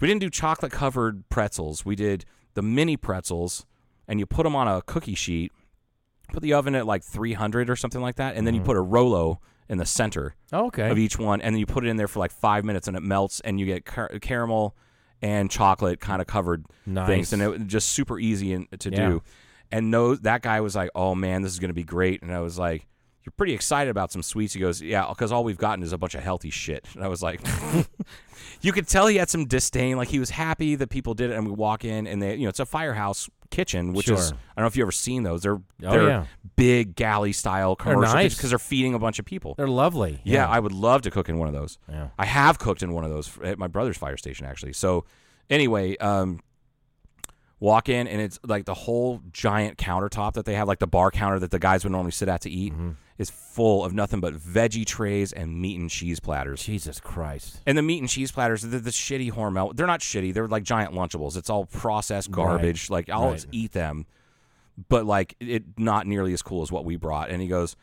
we 0.00 0.08
didn't 0.08 0.20
do 0.20 0.30
chocolate 0.30 0.72
covered 0.72 1.28
pretzels. 1.28 1.84
We 1.84 1.96
did 1.96 2.24
the 2.54 2.62
mini 2.62 2.96
pretzels, 2.96 3.66
and 4.08 4.18
you 4.18 4.26
put 4.26 4.44
them 4.44 4.54
on 4.56 4.68
a 4.68 4.82
cookie 4.82 5.14
sheet, 5.14 5.52
put 6.32 6.42
the 6.42 6.52
oven 6.54 6.74
at 6.74 6.86
like 6.86 7.02
300 7.02 7.68
or 7.70 7.76
something 7.76 8.00
like 8.00 8.16
that, 8.16 8.36
and 8.36 8.46
then 8.46 8.54
Mm-hmm. 8.54 8.62
you 8.62 8.66
put 8.66 8.76
a 8.76 8.80
Rolo 8.80 9.40
in 9.68 9.78
the 9.78 9.86
center 9.86 10.34
okay. 10.52 10.90
of 10.90 10.98
each 10.98 11.18
one, 11.18 11.40
and 11.40 11.54
then 11.54 11.58
you 11.60 11.66
put 11.66 11.84
it 11.84 11.88
in 11.88 11.96
there 11.96 12.08
for 12.08 12.18
like 12.20 12.30
five 12.32 12.64
minutes, 12.64 12.86
and 12.88 12.96
it 12.96 13.02
melts, 13.02 13.40
and 13.40 13.58
you 13.58 13.66
get 13.66 13.84
car- 13.84 14.10
caramel 14.20 14.76
and 15.22 15.50
chocolate 15.50 15.98
kind 16.00 16.20
of 16.20 16.26
covered 16.28 16.66
Nice. 16.86 17.06
things, 17.06 17.32
and 17.32 17.42
it 17.42 17.48
was 17.48 17.60
just 17.66 17.88
super 17.90 18.18
easy 18.18 18.52
in, 18.52 18.66
to 18.78 18.90
Yeah. 18.90 19.08
do. 19.08 19.22
And 19.72 19.90
no, 19.90 20.14
that 20.14 20.42
guy 20.42 20.60
was 20.60 20.76
like, 20.76 20.90
"Oh 20.94 21.14
man, 21.16 21.42
this 21.42 21.52
is 21.52 21.58
going 21.58 21.70
to 21.70 21.74
be 21.74 21.82
great," 21.84 22.22
and 22.22 22.32
I 22.32 22.40
was 22.40 22.58
like. 22.58 22.86
You're 23.26 23.32
pretty 23.36 23.54
excited 23.54 23.90
about 23.90 24.12
some 24.12 24.22
sweets. 24.22 24.54
He 24.54 24.60
goes, 24.60 24.80
Yeah, 24.80 25.06
because 25.08 25.32
all 25.32 25.42
we've 25.42 25.58
gotten 25.58 25.82
is 25.82 25.92
a 25.92 25.98
bunch 25.98 26.14
of 26.14 26.22
healthy 26.22 26.50
shit. 26.50 26.86
And 26.94 27.02
I 27.02 27.08
was 27.08 27.22
like, 27.24 27.40
You 28.62 28.72
could 28.72 28.86
tell 28.88 29.08
he 29.08 29.16
had 29.16 29.28
some 29.28 29.46
disdain. 29.46 29.96
Like 29.96 30.08
he 30.08 30.18
was 30.20 30.30
happy 30.30 30.76
that 30.76 30.88
people 30.90 31.12
did 31.14 31.30
it. 31.30 31.34
And 31.36 31.44
we 31.44 31.50
walk 31.52 31.84
in, 31.84 32.06
and 32.06 32.22
they, 32.22 32.36
you 32.36 32.44
know, 32.44 32.48
it's 32.50 32.60
a 32.60 32.64
firehouse 32.66 33.28
kitchen, 33.50 33.92
which 33.92 34.08
is, 34.08 34.30
I 34.32 34.34
don't 34.56 34.62
know 34.62 34.66
if 34.66 34.76
you've 34.76 34.84
ever 34.84 34.92
seen 34.92 35.24
those. 35.24 35.42
They're, 35.42 35.54
Oh, 35.56 35.90
they're 35.90 36.08
yeah. 36.08 36.24
big 36.56 36.94
galley 36.94 37.32
style 37.32 37.74
commercial 37.76 38.14
nice. 38.14 38.34
because 38.36 38.50
they're 38.50 38.58
feeding 38.60 38.94
a 38.94 38.98
bunch 39.00 39.18
of 39.18 39.24
people. 39.24 39.54
They're 39.56 39.66
lovely. 39.68 40.20
Yeah, 40.24 40.48
I 40.48 40.58
would 40.60 40.72
love 40.72 41.02
to 41.02 41.10
cook 41.10 41.28
in 41.28 41.38
one 41.38 41.48
of 41.48 41.54
those. 41.54 41.78
Yeah. 41.88 42.08
I 42.18 42.26
have 42.26 42.58
cooked 42.60 42.82
in 42.82 42.92
one 42.92 43.04
of 43.04 43.10
those 43.10 43.36
at 43.42 43.58
my 43.58 43.66
brother's 43.66 43.98
fire 43.98 44.16
station 44.16 44.46
actually. 44.46 44.72
So 44.72 45.04
anyway, 45.50 45.96
um, 45.98 46.40
walk 47.60 47.88
in 47.88 48.06
and 48.06 48.20
it's 48.20 48.38
like 48.44 48.64
the 48.66 48.74
whole 48.74 49.20
giant 49.32 49.78
countertop 49.78 50.34
that 50.34 50.44
they 50.44 50.54
have, 50.54 50.68
like 50.68 50.78
the 50.78 50.86
bar 50.86 51.10
counter 51.10 51.38
that 51.38 51.50
the 51.50 51.58
guys 51.58 51.84
would 51.84 51.90
normally 51.92 52.12
sit 52.12 52.28
at 52.28 52.40
to 52.42 52.50
eat, 52.50 52.72
Mm-hmm. 52.72 52.90
Is 53.18 53.30
full 53.30 53.84
of 53.84 53.94
nothing 53.94 54.20
but 54.20 54.34
veggie 54.34 54.84
trays 54.86 55.32
and 55.32 55.60
meat 55.60 55.78
and 55.80 55.88
cheese 55.88 56.20
platters. 56.20 56.62
Jesus 56.62 57.00
Christ. 57.00 57.60
And 57.66 57.76
the 57.78 57.82
meat 57.82 58.00
and 58.00 58.08
cheese 58.08 58.30
platters, 58.30 58.62
they're 58.62 58.80
the 58.80 58.90
shitty 58.90 59.32
Hormel. 59.32 59.74
They're 59.74 59.86
not 59.86 60.00
shitty. 60.00 60.34
They're 60.34 60.48
like 60.48 60.62
giant 60.64 60.92
Lunchables. 60.92 61.36
It's 61.36 61.48
all 61.50 61.64
processed 61.66 62.30
garbage. 62.30 62.90
Like 62.90 63.08
I'll 63.08 63.30
Right. 63.30 63.46
eat 63.52 63.72
them, 63.72 64.06
but 64.88 65.06
like 65.06 65.34
it 65.40 65.64
not 65.78 66.06
nearly 66.06 66.32
as 66.32 66.42
cool 66.42 66.62
as 66.62 66.70
what 66.70 66.84
we 66.84 66.96
brought. 66.96 67.30
And 67.30 67.40
he 67.40 67.48
goes, 67.48 67.76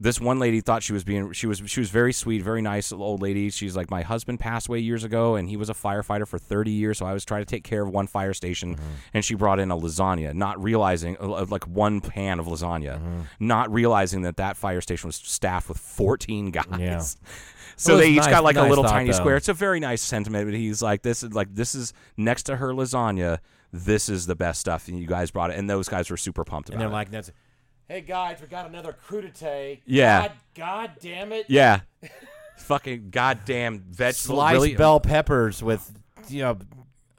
this 0.00 0.18
one 0.18 0.38
lady 0.38 0.62
thought 0.62 0.82
she 0.82 0.94
was 0.94 1.04
being 1.04 1.32
she 1.32 1.46
was 1.46 1.62
she 1.66 1.78
was 1.78 1.90
very 1.90 2.12
sweet, 2.12 2.42
very 2.42 2.62
nice 2.62 2.90
old 2.90 3.20
lady. 3.20 3.50
She's 3.50 3.76
like, 3.76 3.90
my 3.90 4.00
husband 4.00 4.40
passed 4.40 4.68
away 4.68 4.78
years 4.78 5.04
ago, 5.04 5.36
and 5.36 5.48
he 5.48 5.58
was 5.58 5.68
a 5.68 5.74
firefighter 5.74 6.26
for 6.26 6.38
thirty 6.38 6.70
years. 6.70 6.98
So 6.98 7.06
I 7.06 7.12
was 7.12 7.24
trying 7.24 7.42
to 7.42 7.46
take 7.46 7.64
care 7.64 7.82
of 7.82 7.90
one 7.90 8.06
fire 8.06 8.32
station, 8.32 8.76
mm-hmm. 8.76 8.84
and 9.12 9.22
she 9.22 9.34
brought 9.34 9.60
in 9.60 9.70
a 9.70 9.76
lasagna, 9.76 10.32
not 10.32 10.62
realizing 10.62 11.18
uh, 11.20 11.30
uh 11.30 11.46
like 11.50 11.66
one 11.66 12.00
pan 12.00 12.40
of 12.40 12.46
lasagna, 12.46 12.96
mm-hmm. 12.96 13.20
not 13.38 13.70
realizing 13.70 14.22
that 14.22 14.38
that 14.38 14.56
fire 14.56 14.80
station 14.80 15.08
was 15.08 15.16
staffed 15.16 15.68
with 15.68 15.78
fourteen 15.78 16.50
guys. 16.50 16.66
Yeah. 16.80 17.28
So 17.76 17.96
they 17.96 18.10
each 18.10 18.16
nice- 18.18 18.28
got 18.28 18.44
like 18.44 18.56
a 18.56 18.62
little 18.62 18.84
thought, 18.84 18.92
tiny 18.92 19.10
though. 19.10 19.16
square. 19.16 19.36
It's 19.36 19.48
a 19.48 19.54
very 19.54 19.80
nice 19.80 20.02
sentiment. 20.02 20.44
But 20.44 20.52
he's 20.52 20.82
like, 20.82 21.00
this 21.00 21.22
is 21.22 21.32
like 21.32 21.54
this 21.54 21.74
is 21.74 21.94
next 22.14 22.42
to 22.42 22.56
her 22.56 22.74
lasagna. 22.74 23.38
This 23.72 24.10
is 24.10 24.26
the 24.26 24.34
best 24.34 24.60
stuff, 24.60 24.86
and 24.88 24.98
you 24.98 25.06
guys 25.06 25.30
brought 25.30 25.50
it. 25.50 25.58
And 25.58 25.70
those 25.70 25.88
guys 25.88 26.10
were 26.10 26.18
super 26.18 26.44
pumped 26.44 26.68
And 26.68 26.76
about 26.76 26.80
they're 26.80 26.90
it. 26.90 26.92
like, 26.92 27.10
that's, 27.10 27.32
hey 27.90 28.00
guys, 28.02 28.40
we 28.40 28.46
got 28.46 28.68
another 28.68 28.96
crudité. 29.08 29.80
Yeah. 29.84 30.28
God, 30.28 30.32
God 30.54 30.90
damn 31.00 31.32
it. 31.32 31.46
yeah, 31.48 31.80
fucking 32.58 33.10
goddamn 33.10 33.80
vegetable, 33.90 34.36
Sliced 34.36 34.52
really, 34.54 34.74
bell 34.76 35.00
peppers 35.00 35.60
with, 35.60 35.90
you 36.28 36.42
know, 36.42 36.58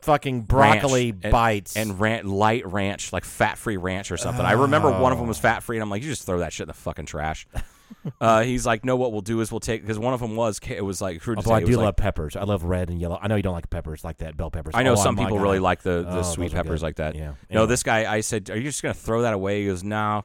fucking 0.01 0.43
broccoli 0.43 1.11
ranch 1.11 1.29
bites. 1.31 1.75
and 1.75 1.99
ran- 1.99 2.25
light 2.27 2.65
ranch, 2.65 3.11
like 3.11 3.25
fat 3.25 3.57
free 3.57 3.75
ranch 3.75 4.11
or 4.11 4.17
something. 4.17 4.45
I 4.45 4.53
remember 4.53 4.89
one 4.97 5.11
of 5.11 5.17
them 5.17 5.27
was 5.27 5.39
Oh. 5.39 5.41
fat 5.41 5.61
free, 5.61 5.75
and 5.75 5.83
I'm 5.83 5.89
like, 5.89 6.03
you 6.03 6.09
just 6.09 6.25
throw 6.25 6.39
that 6.39 6.53
shit 6.53 6.63
in 6.63 6.67
the 6.69 6.73
fucking 6.73 7.05
trash. 7.05 7.45
uh, 8.21 8.41
he's 8.43 8.65
like, 8.65 8.85
no, 8.85 8.95
what 8.95 9.11
we'll 9.11 9.19
do 9.19 9.41
is 9.41 9.51
we'll 9.51 9.59
take 9.59 9.81
because 9.81 9.99
one 9.99 10.13
of 10.13 10.21
them 10.21 10.37
was 10.37 10.57
it 10.69 10.85
was 10.85 11.01
like 11.01 11.21
crudité. 11.21 11.35
Although 11.37 11.51
I 11.53 11.59
do 11.65 11.75
love 11.75 11.85
like- 11.85 11.97
peppers. 11.97 12.37
I 12.37 12.43
love 12.43 12.63
red 12.63 12.89
and 12.89 12.99
yellow. 13.01 13.19
I 13.21 13.27
know 13.27 13.35
you 13.35 13.43
don't 13.43 13.53
like 13.53 13.69
peppers 13.69 14.05
like 14.05 14.19
that, 14.19 14.37
bell 14.37 14.49
peppers. 14.49 14.73
I 14.73 14.83
know 14.83 14.93
Oh, 14.93 14.95
some 14.95 15.15
my 15.15 15.23
people 15.25 15.37
God. 15.37 15.43
really 15.43 15.59
like 15.59 15.81
the, 15.81 16.03
the 16.03 16.19
Oh, 16.19 16.21
sweet 16.23 16.53
peppers 16.53 16.79
good. 16.79 16.85
like 16.85 16.95
that. 16.95 17.15
Yeah. 17.15 17.21
No, 17.27 17.35
Anyway. 17.49 17.65
this 17.67 17.83
guy, 17.83 18.11
I 18.11 18.21
said, 18.21 18.49
"Are 18.49 18.55
you 18.57 18.63
just 18.63 18.81
gonna 18.81 18.93
throw 18.93 19.23
that 19.23 19.33
away?" 19.33 19.61
He 19.61 19.67
goes, 19.67 19.83
"No. 19.83 20.23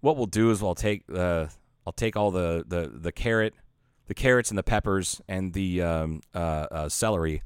What 0.00 0.16
we'll 0.16 0.26
do 0.26 0.50
is 0.50 0.62
we'll 0.62 0.74
take 0.74 1.04
uh, 1.12 1.46
I'll 1.86 1.92
take 1.92 2.16
all 2.16 2.30
the, 2.30 2.64
the, 2.68 2.90
the 2.94 3.12
carrot, 3.12 3.54
the 4.06 4.14
carrots 4.14 4.50
and 4.50 4.58
the 4.58 4.62
peppers 4.62 5.20
and 5.28 5.52
the 5.54 5.82
um, 5.82 6.20
uh, 6.34 6.38
uh, 6.38 6.88
celery. 6.88 7.42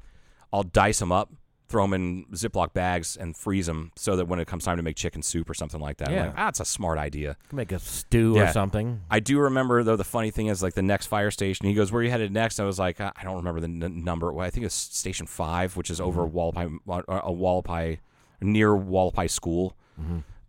I'll 0.51 0.63
dice 0.63 0.99
them 0.99 1.11
up, 1.13 1.31
throw 1.69 1.83
them 1.85 1.93
in 1.93 2.25
Ziploc 2.33 2.73
bags, 2.73 3.15
and 3.17 3.35
freeze 3.35 3.65
them 3.67 3.91
so 3.95 4.15
that 4.17 4.25
when 4.27 4.39
it 4.39 4.45
comes 4.47 4.65
time 4.65 4.77
to 4.77 4.83
make 4.83 4.97
chicken 4.97 5.23
soup 5.23 5.49
or 5.49 5.53
something 5.53 5.79
like 5.79 5.97
that, 5.97 6.09
I'm 6.09 6.13
Yeah. 6.13 6.25
like, 6.27 6.33
ah, 6.37 6.45
that's 6.45 6.59
a 6.59 6.65
smart 6.65 6.99
idea. 6.99 7.37
Make 7.51 7.71
a 7.71 7.79
stew 7.79 8.33
Yeah. 8.35 8.49
or 8.49 8.51
something. 8.51 9.01
I 9.09 9.19
do 9.21 9.39
remember 9.39 9.81
though. 9.81 9.95
The 9.95 10.03
funny 10.03 10.29
thing 10.29 10.47
is, 10.47 10.61
like 10.61 10.73
the 10.73 10.81
next 10.83 11.07
fire 11.07 11.31
station, 11.31 11.65
he 11.65 11.73
goes, 11.73 11.91
"Where 11.91 12.01
are 12.01 12.03
you 12.03 12.11
headed 12.11 12.31
next?" 12.31 12.59
I 12.59 12.65
was 12.65 12.77
like, 12.77 12.99
"I 13.01 13.11
don't 13.23 13.37
remember 13.37 13.61
the 13.61 13.67
n- 13.85 14.03
number. 14.03 14.31
Well, 14.31 14.45
I 14.45 14.49
think 14.51 14.65
it's 14.65 14.75
Station 14.75 15.25
Five, 15.25 15.75
which 15.77 15.89
is 15.89 15.99
over 16.01 16.27
Hualapai, 16.27 16.79
uh, 16.87 17.01
a 17.07 17.31
Hualapai, 17.31 17.99
near 18.41 18.69
Hualapai 18.71 19.29
School, 19.29 19.75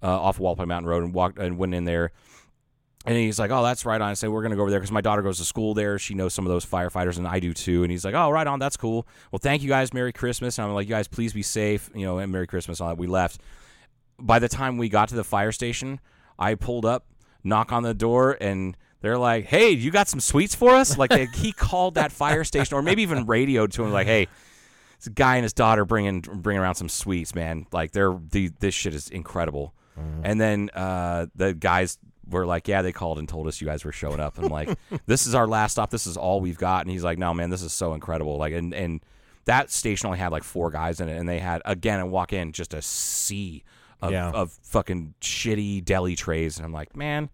uh, 0.05 0.21
off 0.21 0.39
Hualapai 0.39 0.69
Mountain 0.69 0.89
Road, 0.89 1.03
and 1.03 1.13
walked 1.13 1.39
and 1.39 1.59
went 1.59 1.75
in 1.75 1.85
there. 1.85 2.13
And 3.07 3.17
he's 3.17 3.39
like, 3.39 3.51
"Oh, 3.51 3.63
that's 3.63 3.85
right 3.85 4.01
on." 4.01 4.11
I 4.11 4.15
said, 4.15 4.31
"We're 4.31 4.43
gonna 4.43 4.57
go 4.57 4.63
over 4.63 4.71
there 4.71 4.81
because 4.81 4.93
my 4.93 5.01
daughter 5.01 5.23
goes 5.23 5.39
to 5.39 5.45
school 5.45 5.75
there. 5.75 5.99
She 5.99 6.15
knows 6.15 6.33
some 6.33 6.47
of 6.47 6.53
those 6.53 6.65
firefighters, 6.65 7.19
and 7.19 7.27
I 7.27 7.41
do 7.41 7.53
too." 7.53 7.83
And 7.83 7.91
he's 7.91 8.05
like, 8.05 8.15
"Oh, 8.15 8.31
right 8.31 8.47
on. 8.47 8.59
That's 8.59 8.77
cool. 8.77 9.07
Well, 9.33 9.41
thank 9.41 9.63
you 9.63 9.69
guys. 9.69 9.93
Merry 9.93 10.13
Christmas." 10.13 10.59
And 10.59 10.67
I'm 10.69 10.75
like, 10.75 10.87
"You 10.87 10.95
guys, 10.95 11.09
please 11.09 11.33
be 11.33 11.43
safe. 11.43 11.91
You 11.95 12.07
know, 12.07 12.19
and 12.19 12.31
Merry 12.31 12.47
Christmas." 12.47 12.81
All 12.81 12.89
that. 12.89 12.99
We 12.99 13.07
left 13.07 13.41
by 14.19 14.39
the 14.39 14.49
time 14.49 14.77
we 14.79 14.89
got 14.89 15.09
to 15.09 15.15
the 15.15 15.25
fire 15.25 15.53
station, 15.53 16.01
I 16.39 16.55
pulled 16.55 16.85
up, 16.85 17.07
knock 17.43 17.73
on 17.73 17.83
the 17.83 17.95
door, 17.95 18.37
and 18.41 18.77
they're 19.01 19.19
like, 19.19 19.47
"Hey, 19.47 19.71
you 19.71 19.91
got 19.91 20.09
some 20.09 20.21
sweets 20.21 20.55
for 20.55 20.71
us?" 20.71 20.97
Like 20.99 21.11
they, 21.11 21.27
he 21.35 21.53
called 21.53 21.95
that 21.95 22.13
fire 22.13 22.45
station, 22.45 22.75
or 22.75 22.83
maybe 22.83 23.03
even 23.03 23.27
radioed 23.27 23.73
to 23.73 23.85
him, 23.85 23.93
like, 23.93 24.07
"Hey, 24.07 24.29
this 24.99 25.09
guy 25.09 25.37
and 25.37 25.43
his 25.43 25.53
daughter 25.53 25.85
bringing 25.85 26.21
bringing 26.21 26.63
around 26.63 26.77
some 26.77 26.89
sweets, 26.89 27.35
man. 27.35 27.67
Like 27.73 27.93
they're 27.93 28.19
the 28.31 28.51
this 28.61 28.75
shit 28.75 28.95
is 28.95 29.09
incredible." 29.09 29.75
And 29.97 30.41
then 30.41 30.71
uh, 30.75 31.27
the 31.37 31.55
guys 31.55 31.99
were 32.29 32.47
like, 32.47 32.67
"Yeah, 32.69 32.83
they 32.83 32.93
called 32.93 33.19
and 33.19 33.29
told 33.29 33.47
us 33.47 33.61
you 33.61 33.67
guys 33.67 33.85
were 33.85 33.93
showing 33.93 34.21
up." 34.21 34.39
I'm 34.39 34.49
like, 34.49 34.77
"This 35.07 35.27
is 35.27 35.35
our 35.35 35.47
last 35.47 35.73
stop. 35.73 35.91
This 35.91 36.07
is 36.07 36.17
all 36.17 36.41
we've 36.41 36.59
got." 36.59 36.83
And 36.83 36.91
he's 36.91 37.05
like, 37.05 37.19
"No, 37.19 37.33
man, 37.35 37.51
this 37.51 37.63
is 37.63 37.73
so 37.73 37.95
incredible." 37.95 38.37
Like, 38.39 38.53
and 38.55 38.73
and 38.75 39.01
that 39.45 39.71
station 39.71 40.07
only 40.07 40.19
had 40.19 40.33
like 40.33 40.43
four 40.43 40.71
guys 40.71 41.01
in 41.01 41.09
it, 41.09 41.17
and 41.19 41.29
they 41.29 41.39
had 41.39 41.61
again 41.65 42.01
and 42.01 42.11
walk 42.11 42.33
in 42.33 42.53
just 42.53 42.73
a 42.75 42.81
sea 42.83 43.63
of, 44.03 44.11
Yeah. 44.11 44.31
of 44.31 44.53
fucking 44.63 45.15
shitty 45.21 45.85
deli 45.85 46.17
trays, 46.17 46.57
and 46.57 46.65
I'm 46.67 46.73
like, 46.73 46.97
man, 46.97 47.29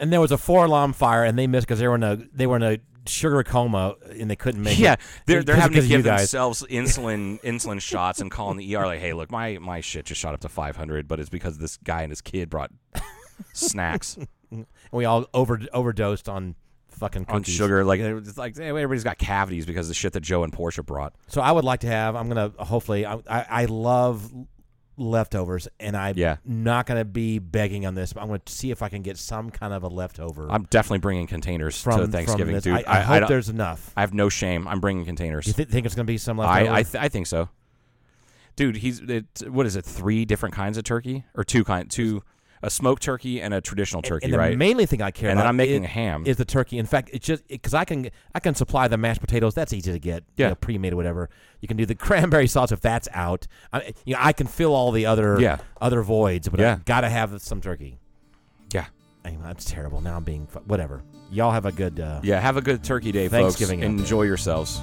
And 0.00 0.12
there 0.12 0.20
was 0.20 0.32
a 0.32 0.38
four 0.38 0.64
alarm 0.64 0.92
fire, 0.94 1.24
and 1.24 1.38
they 1.38 1.46
missed 1.46 1.66
because 1.66 1.78
they 1.78 1.86
were 1.88 1.94
in 1.94 2.02
a 2.02 2.16
they 2.16 2.46
were 2.46 2.56
in 2.56 2.62
a 2.62 2.78
sugar 3.06 3.42
coma, 3.42 3.96
and 4.18 4.30
they 4.30 4.36
couldn't 4.36 4.62
make 4.62 4.78
yeah, 4.78 4.94
it. 4.94 5.00
they're 5.26 5.42
they're 5.42 5.56
having 5.56 5.74
to 5.74 5.80
because 5.80 5.84
of 5.86 5.90
you 5.90 5.96
give 5.98 6.04
themselves 6.04 6.64
insulin 6.70 7.40
insulin 7.42 7.80
shots 7.80 8.20
and 8.20 8.30
calling 8.30 8.56
the 8.56 8.76
ER 8.76 8.86
like, 8.86 9.00
"Hey, 9.00 9.12
look, 9.12 9.30
my 9.30 9.58
my 9.58 9.80
shit 9.80 10.06
just 10.06 10.20
shot 10.20 10.34
up 10.34 10.40
to 10.40 10.48
500, 10.48 11.08
but 11.08 11.20
it's 11.20 11.30
because 11.30 11.58
this 11.58 11.76
guy 11.78 12.02
and 12.02 12.10
his 12.10 12.20
kid 12.20 12.50
brought 12.50 12.70
snacks 13.52 14.18
And 14.52 14.66
we 14.92 15.04
all 15.04 15.26
over 15.32 15.60
overdosed 15.72 16.28
on 16.28 16.54
fucking 16.90 17.26
on 17.28 17.42
sugar. 17.42 17.84
Like 17.84 18.00
it's 18.00 18.36
like 18.36 18.56
hey, 18.56 18.68
everybody's 18.68 19.04
got 19.04 19.18
cavities 19.18 19.66
because 19.66 19.86
of 19.86 19.88
the 19.88 19.94
shit 19.94 20.12
that 20.12 20.20
Joe 20.20 20.44
and 20.44 20.52
Portia 20.52 20.82
brought. 20.82 21.14
So 21.28 21.40
I 21.40 21.50
would 21.50 21.64
like 21.64 21.80
to 21.80 21.86
have. 21.86 22.14
I'm 22.14 22.28
gonna 22.28 22.52
hopefully. 22.58 23.06
I 23.06 23.14
I, 23.28 23.46
I 23.48 23.64
love 23.64 24.30
leftovers, 25.02 25.68
and 25.80 25.96
I'm 25.96 26.16
Yeah. 26.16 26.36
not 26.44 26.86
gonna 26.86 27.04
be 27.04 27.38
begging 27.38 27.84
on 27.86 27.94
this. 27.94 28.12
But 28.12 28.22
I'm 28.22 28.28
gonna 28.28 28.40
see 28.46 28.70
if 28.70 28.82
I 28.82 28.88
can 28.88 29.02
get 29.02 29.18
some 29.18 29.50
kind 29.50 29.72
of 29.74 29.82
a 29.82 29.88
leftover 29.88 30.46
I'm 30.50 30.64
definitely 30.64 30.98
bringing 31.00 31.26
containers 31.26 31.80
from 31.80 32.00
to 32.00 32.06
Thanksgiving, 32.08 32.58
dude. 32.60 32.74
I, 32.74 32.84
I, 32.86 33.00
hope 33.00 33.20
don't- 33.20 33.28
there's 33.28 33.48
enough. 33.48 33.92
I 33.96 34.00
have 34.02 34.14
no 34.14 34.28
shame. 34.28 34.66
I'm 34.68 34.80
bringing 34.80 35.04
containers. 35.04 35.46
You 35.46 35.52
thi- 35.52 35.64
think 35.64 35.84
it's 35.86 35.94
gonna 35.94 36.04
be 36.06 36.18
some 36.18 36.38
leftover? 36.38 36.70
I 36.70 36.78
I, 36.78 36.82
th- 36.82 37.02
I 37.02 37.08
think 37.08 37.26
so, 37.26 37.48
dude. 38.56 38.76
He's 38.76 39.00
it, 39.00 39.26
what 39.48 39.66
is 39.66 39.76
it? 39.76 39.84
Three 39.84 40.24
different 40.24 40.54
kinds 40.54 40.78
of 40.78 40.84
turkey 40.84 41.24
or 41.34 41.44
two 41.44 41.64
kind 41.64 41.90
two 41.90 42.22
a 42.62 42.70
smoked 42.70 43.02
turkey 43.02 43.40
and 43.42 43.52
a 43.52 43.60
traditional 43.60 44.02
turkey, 44.02 44.24
and 44.26 44.32
the 44.34 44.38
right? 44.38 44.56
mainly 44.56 44.86
thing 44.86 45.02
I 45.02 45.10
care 45.10 45.30
And 45.30 45.38
about 45.38 45.48
I'm 45.48 45.56
making 45.56 45.82
is, 45.84 45.88
a 45.88 45.92
ham. 45.92 46.22
is 46.26 46.36
the 46.36 46.44
turkey. 46.44 46.78
In 46.78 46.86
fact, 46.86 47.10
it's 47.12 47.26
just 47.26 47.46
because 47.48 47.74
I 47.74 47.84
can 47.84 48.10
I 48.34 48.40
can 48.40 48.54
supply 48.54 48.88
the 48.88 48.96
mashed 48.96 49.20
potatoes. 49.20 49.54
That's 49.54 49.72
easy 49.72 49.92
to 49.92 49.98
get. 49.98 50.22
you 50.36 50.44
Yeah. 50.44 50.48
know, 50.50 50.54
pre-made 50.54 50.92
or 50.92 50.96
whatever. 50.96 51.28
You 51.60 51.68
can 51.68 51.76
do 51.76 51.84
the 51.86 51.94
cranberry 52.06 52.46
sauce 52.46 52.70
if 52.72 52.80
that's 52.80 53.08
out. 53.12 53.46
I, 53.72 53.92
you 54.04 54.14
know, 54.14 54.20
I 54.22 54.32
can 54.32 54.46
fill 54.46 54.74
all 54.74 54.92
the 54.92 55.06
other 55.06 55.40
Yeah. 55.40 55.58
other 55.80 56.02
voids, 56.02 56.48
but 56.48 56.60
Yeah. 56.60 56.74
I 56.74 56.82
gotta 56.84 57.08
have 57.08 57.40
some 57.42 57.60
turkey. 57.60 57.98
yeah, 58.72 58.86
I 59.24 59.30
mean, 59.30 59.42
that's 59.42 59.64
terrible. 59.64 60.00
Now 60.00 60.16
I'm 60.16 60.24
being 60.24 60.46
whatever. 60.66 61.02
Y'all 61.30 61.50
have 61.52 61.66
a 61.66 61.72
good. 61.72 61.98
Uh, 61.98 62.20
yeah. 62.22 62.38
Have 62.40 62.56
a 62.58 62.62
good 62.62 62.84
turkey 62.84 63.10
day, 63.10 63.26
Thanksgiving 63.28 63.80
folks. 63.80 64.00
Enjoy 64.02 64.22
yourselves. 64.22 64.80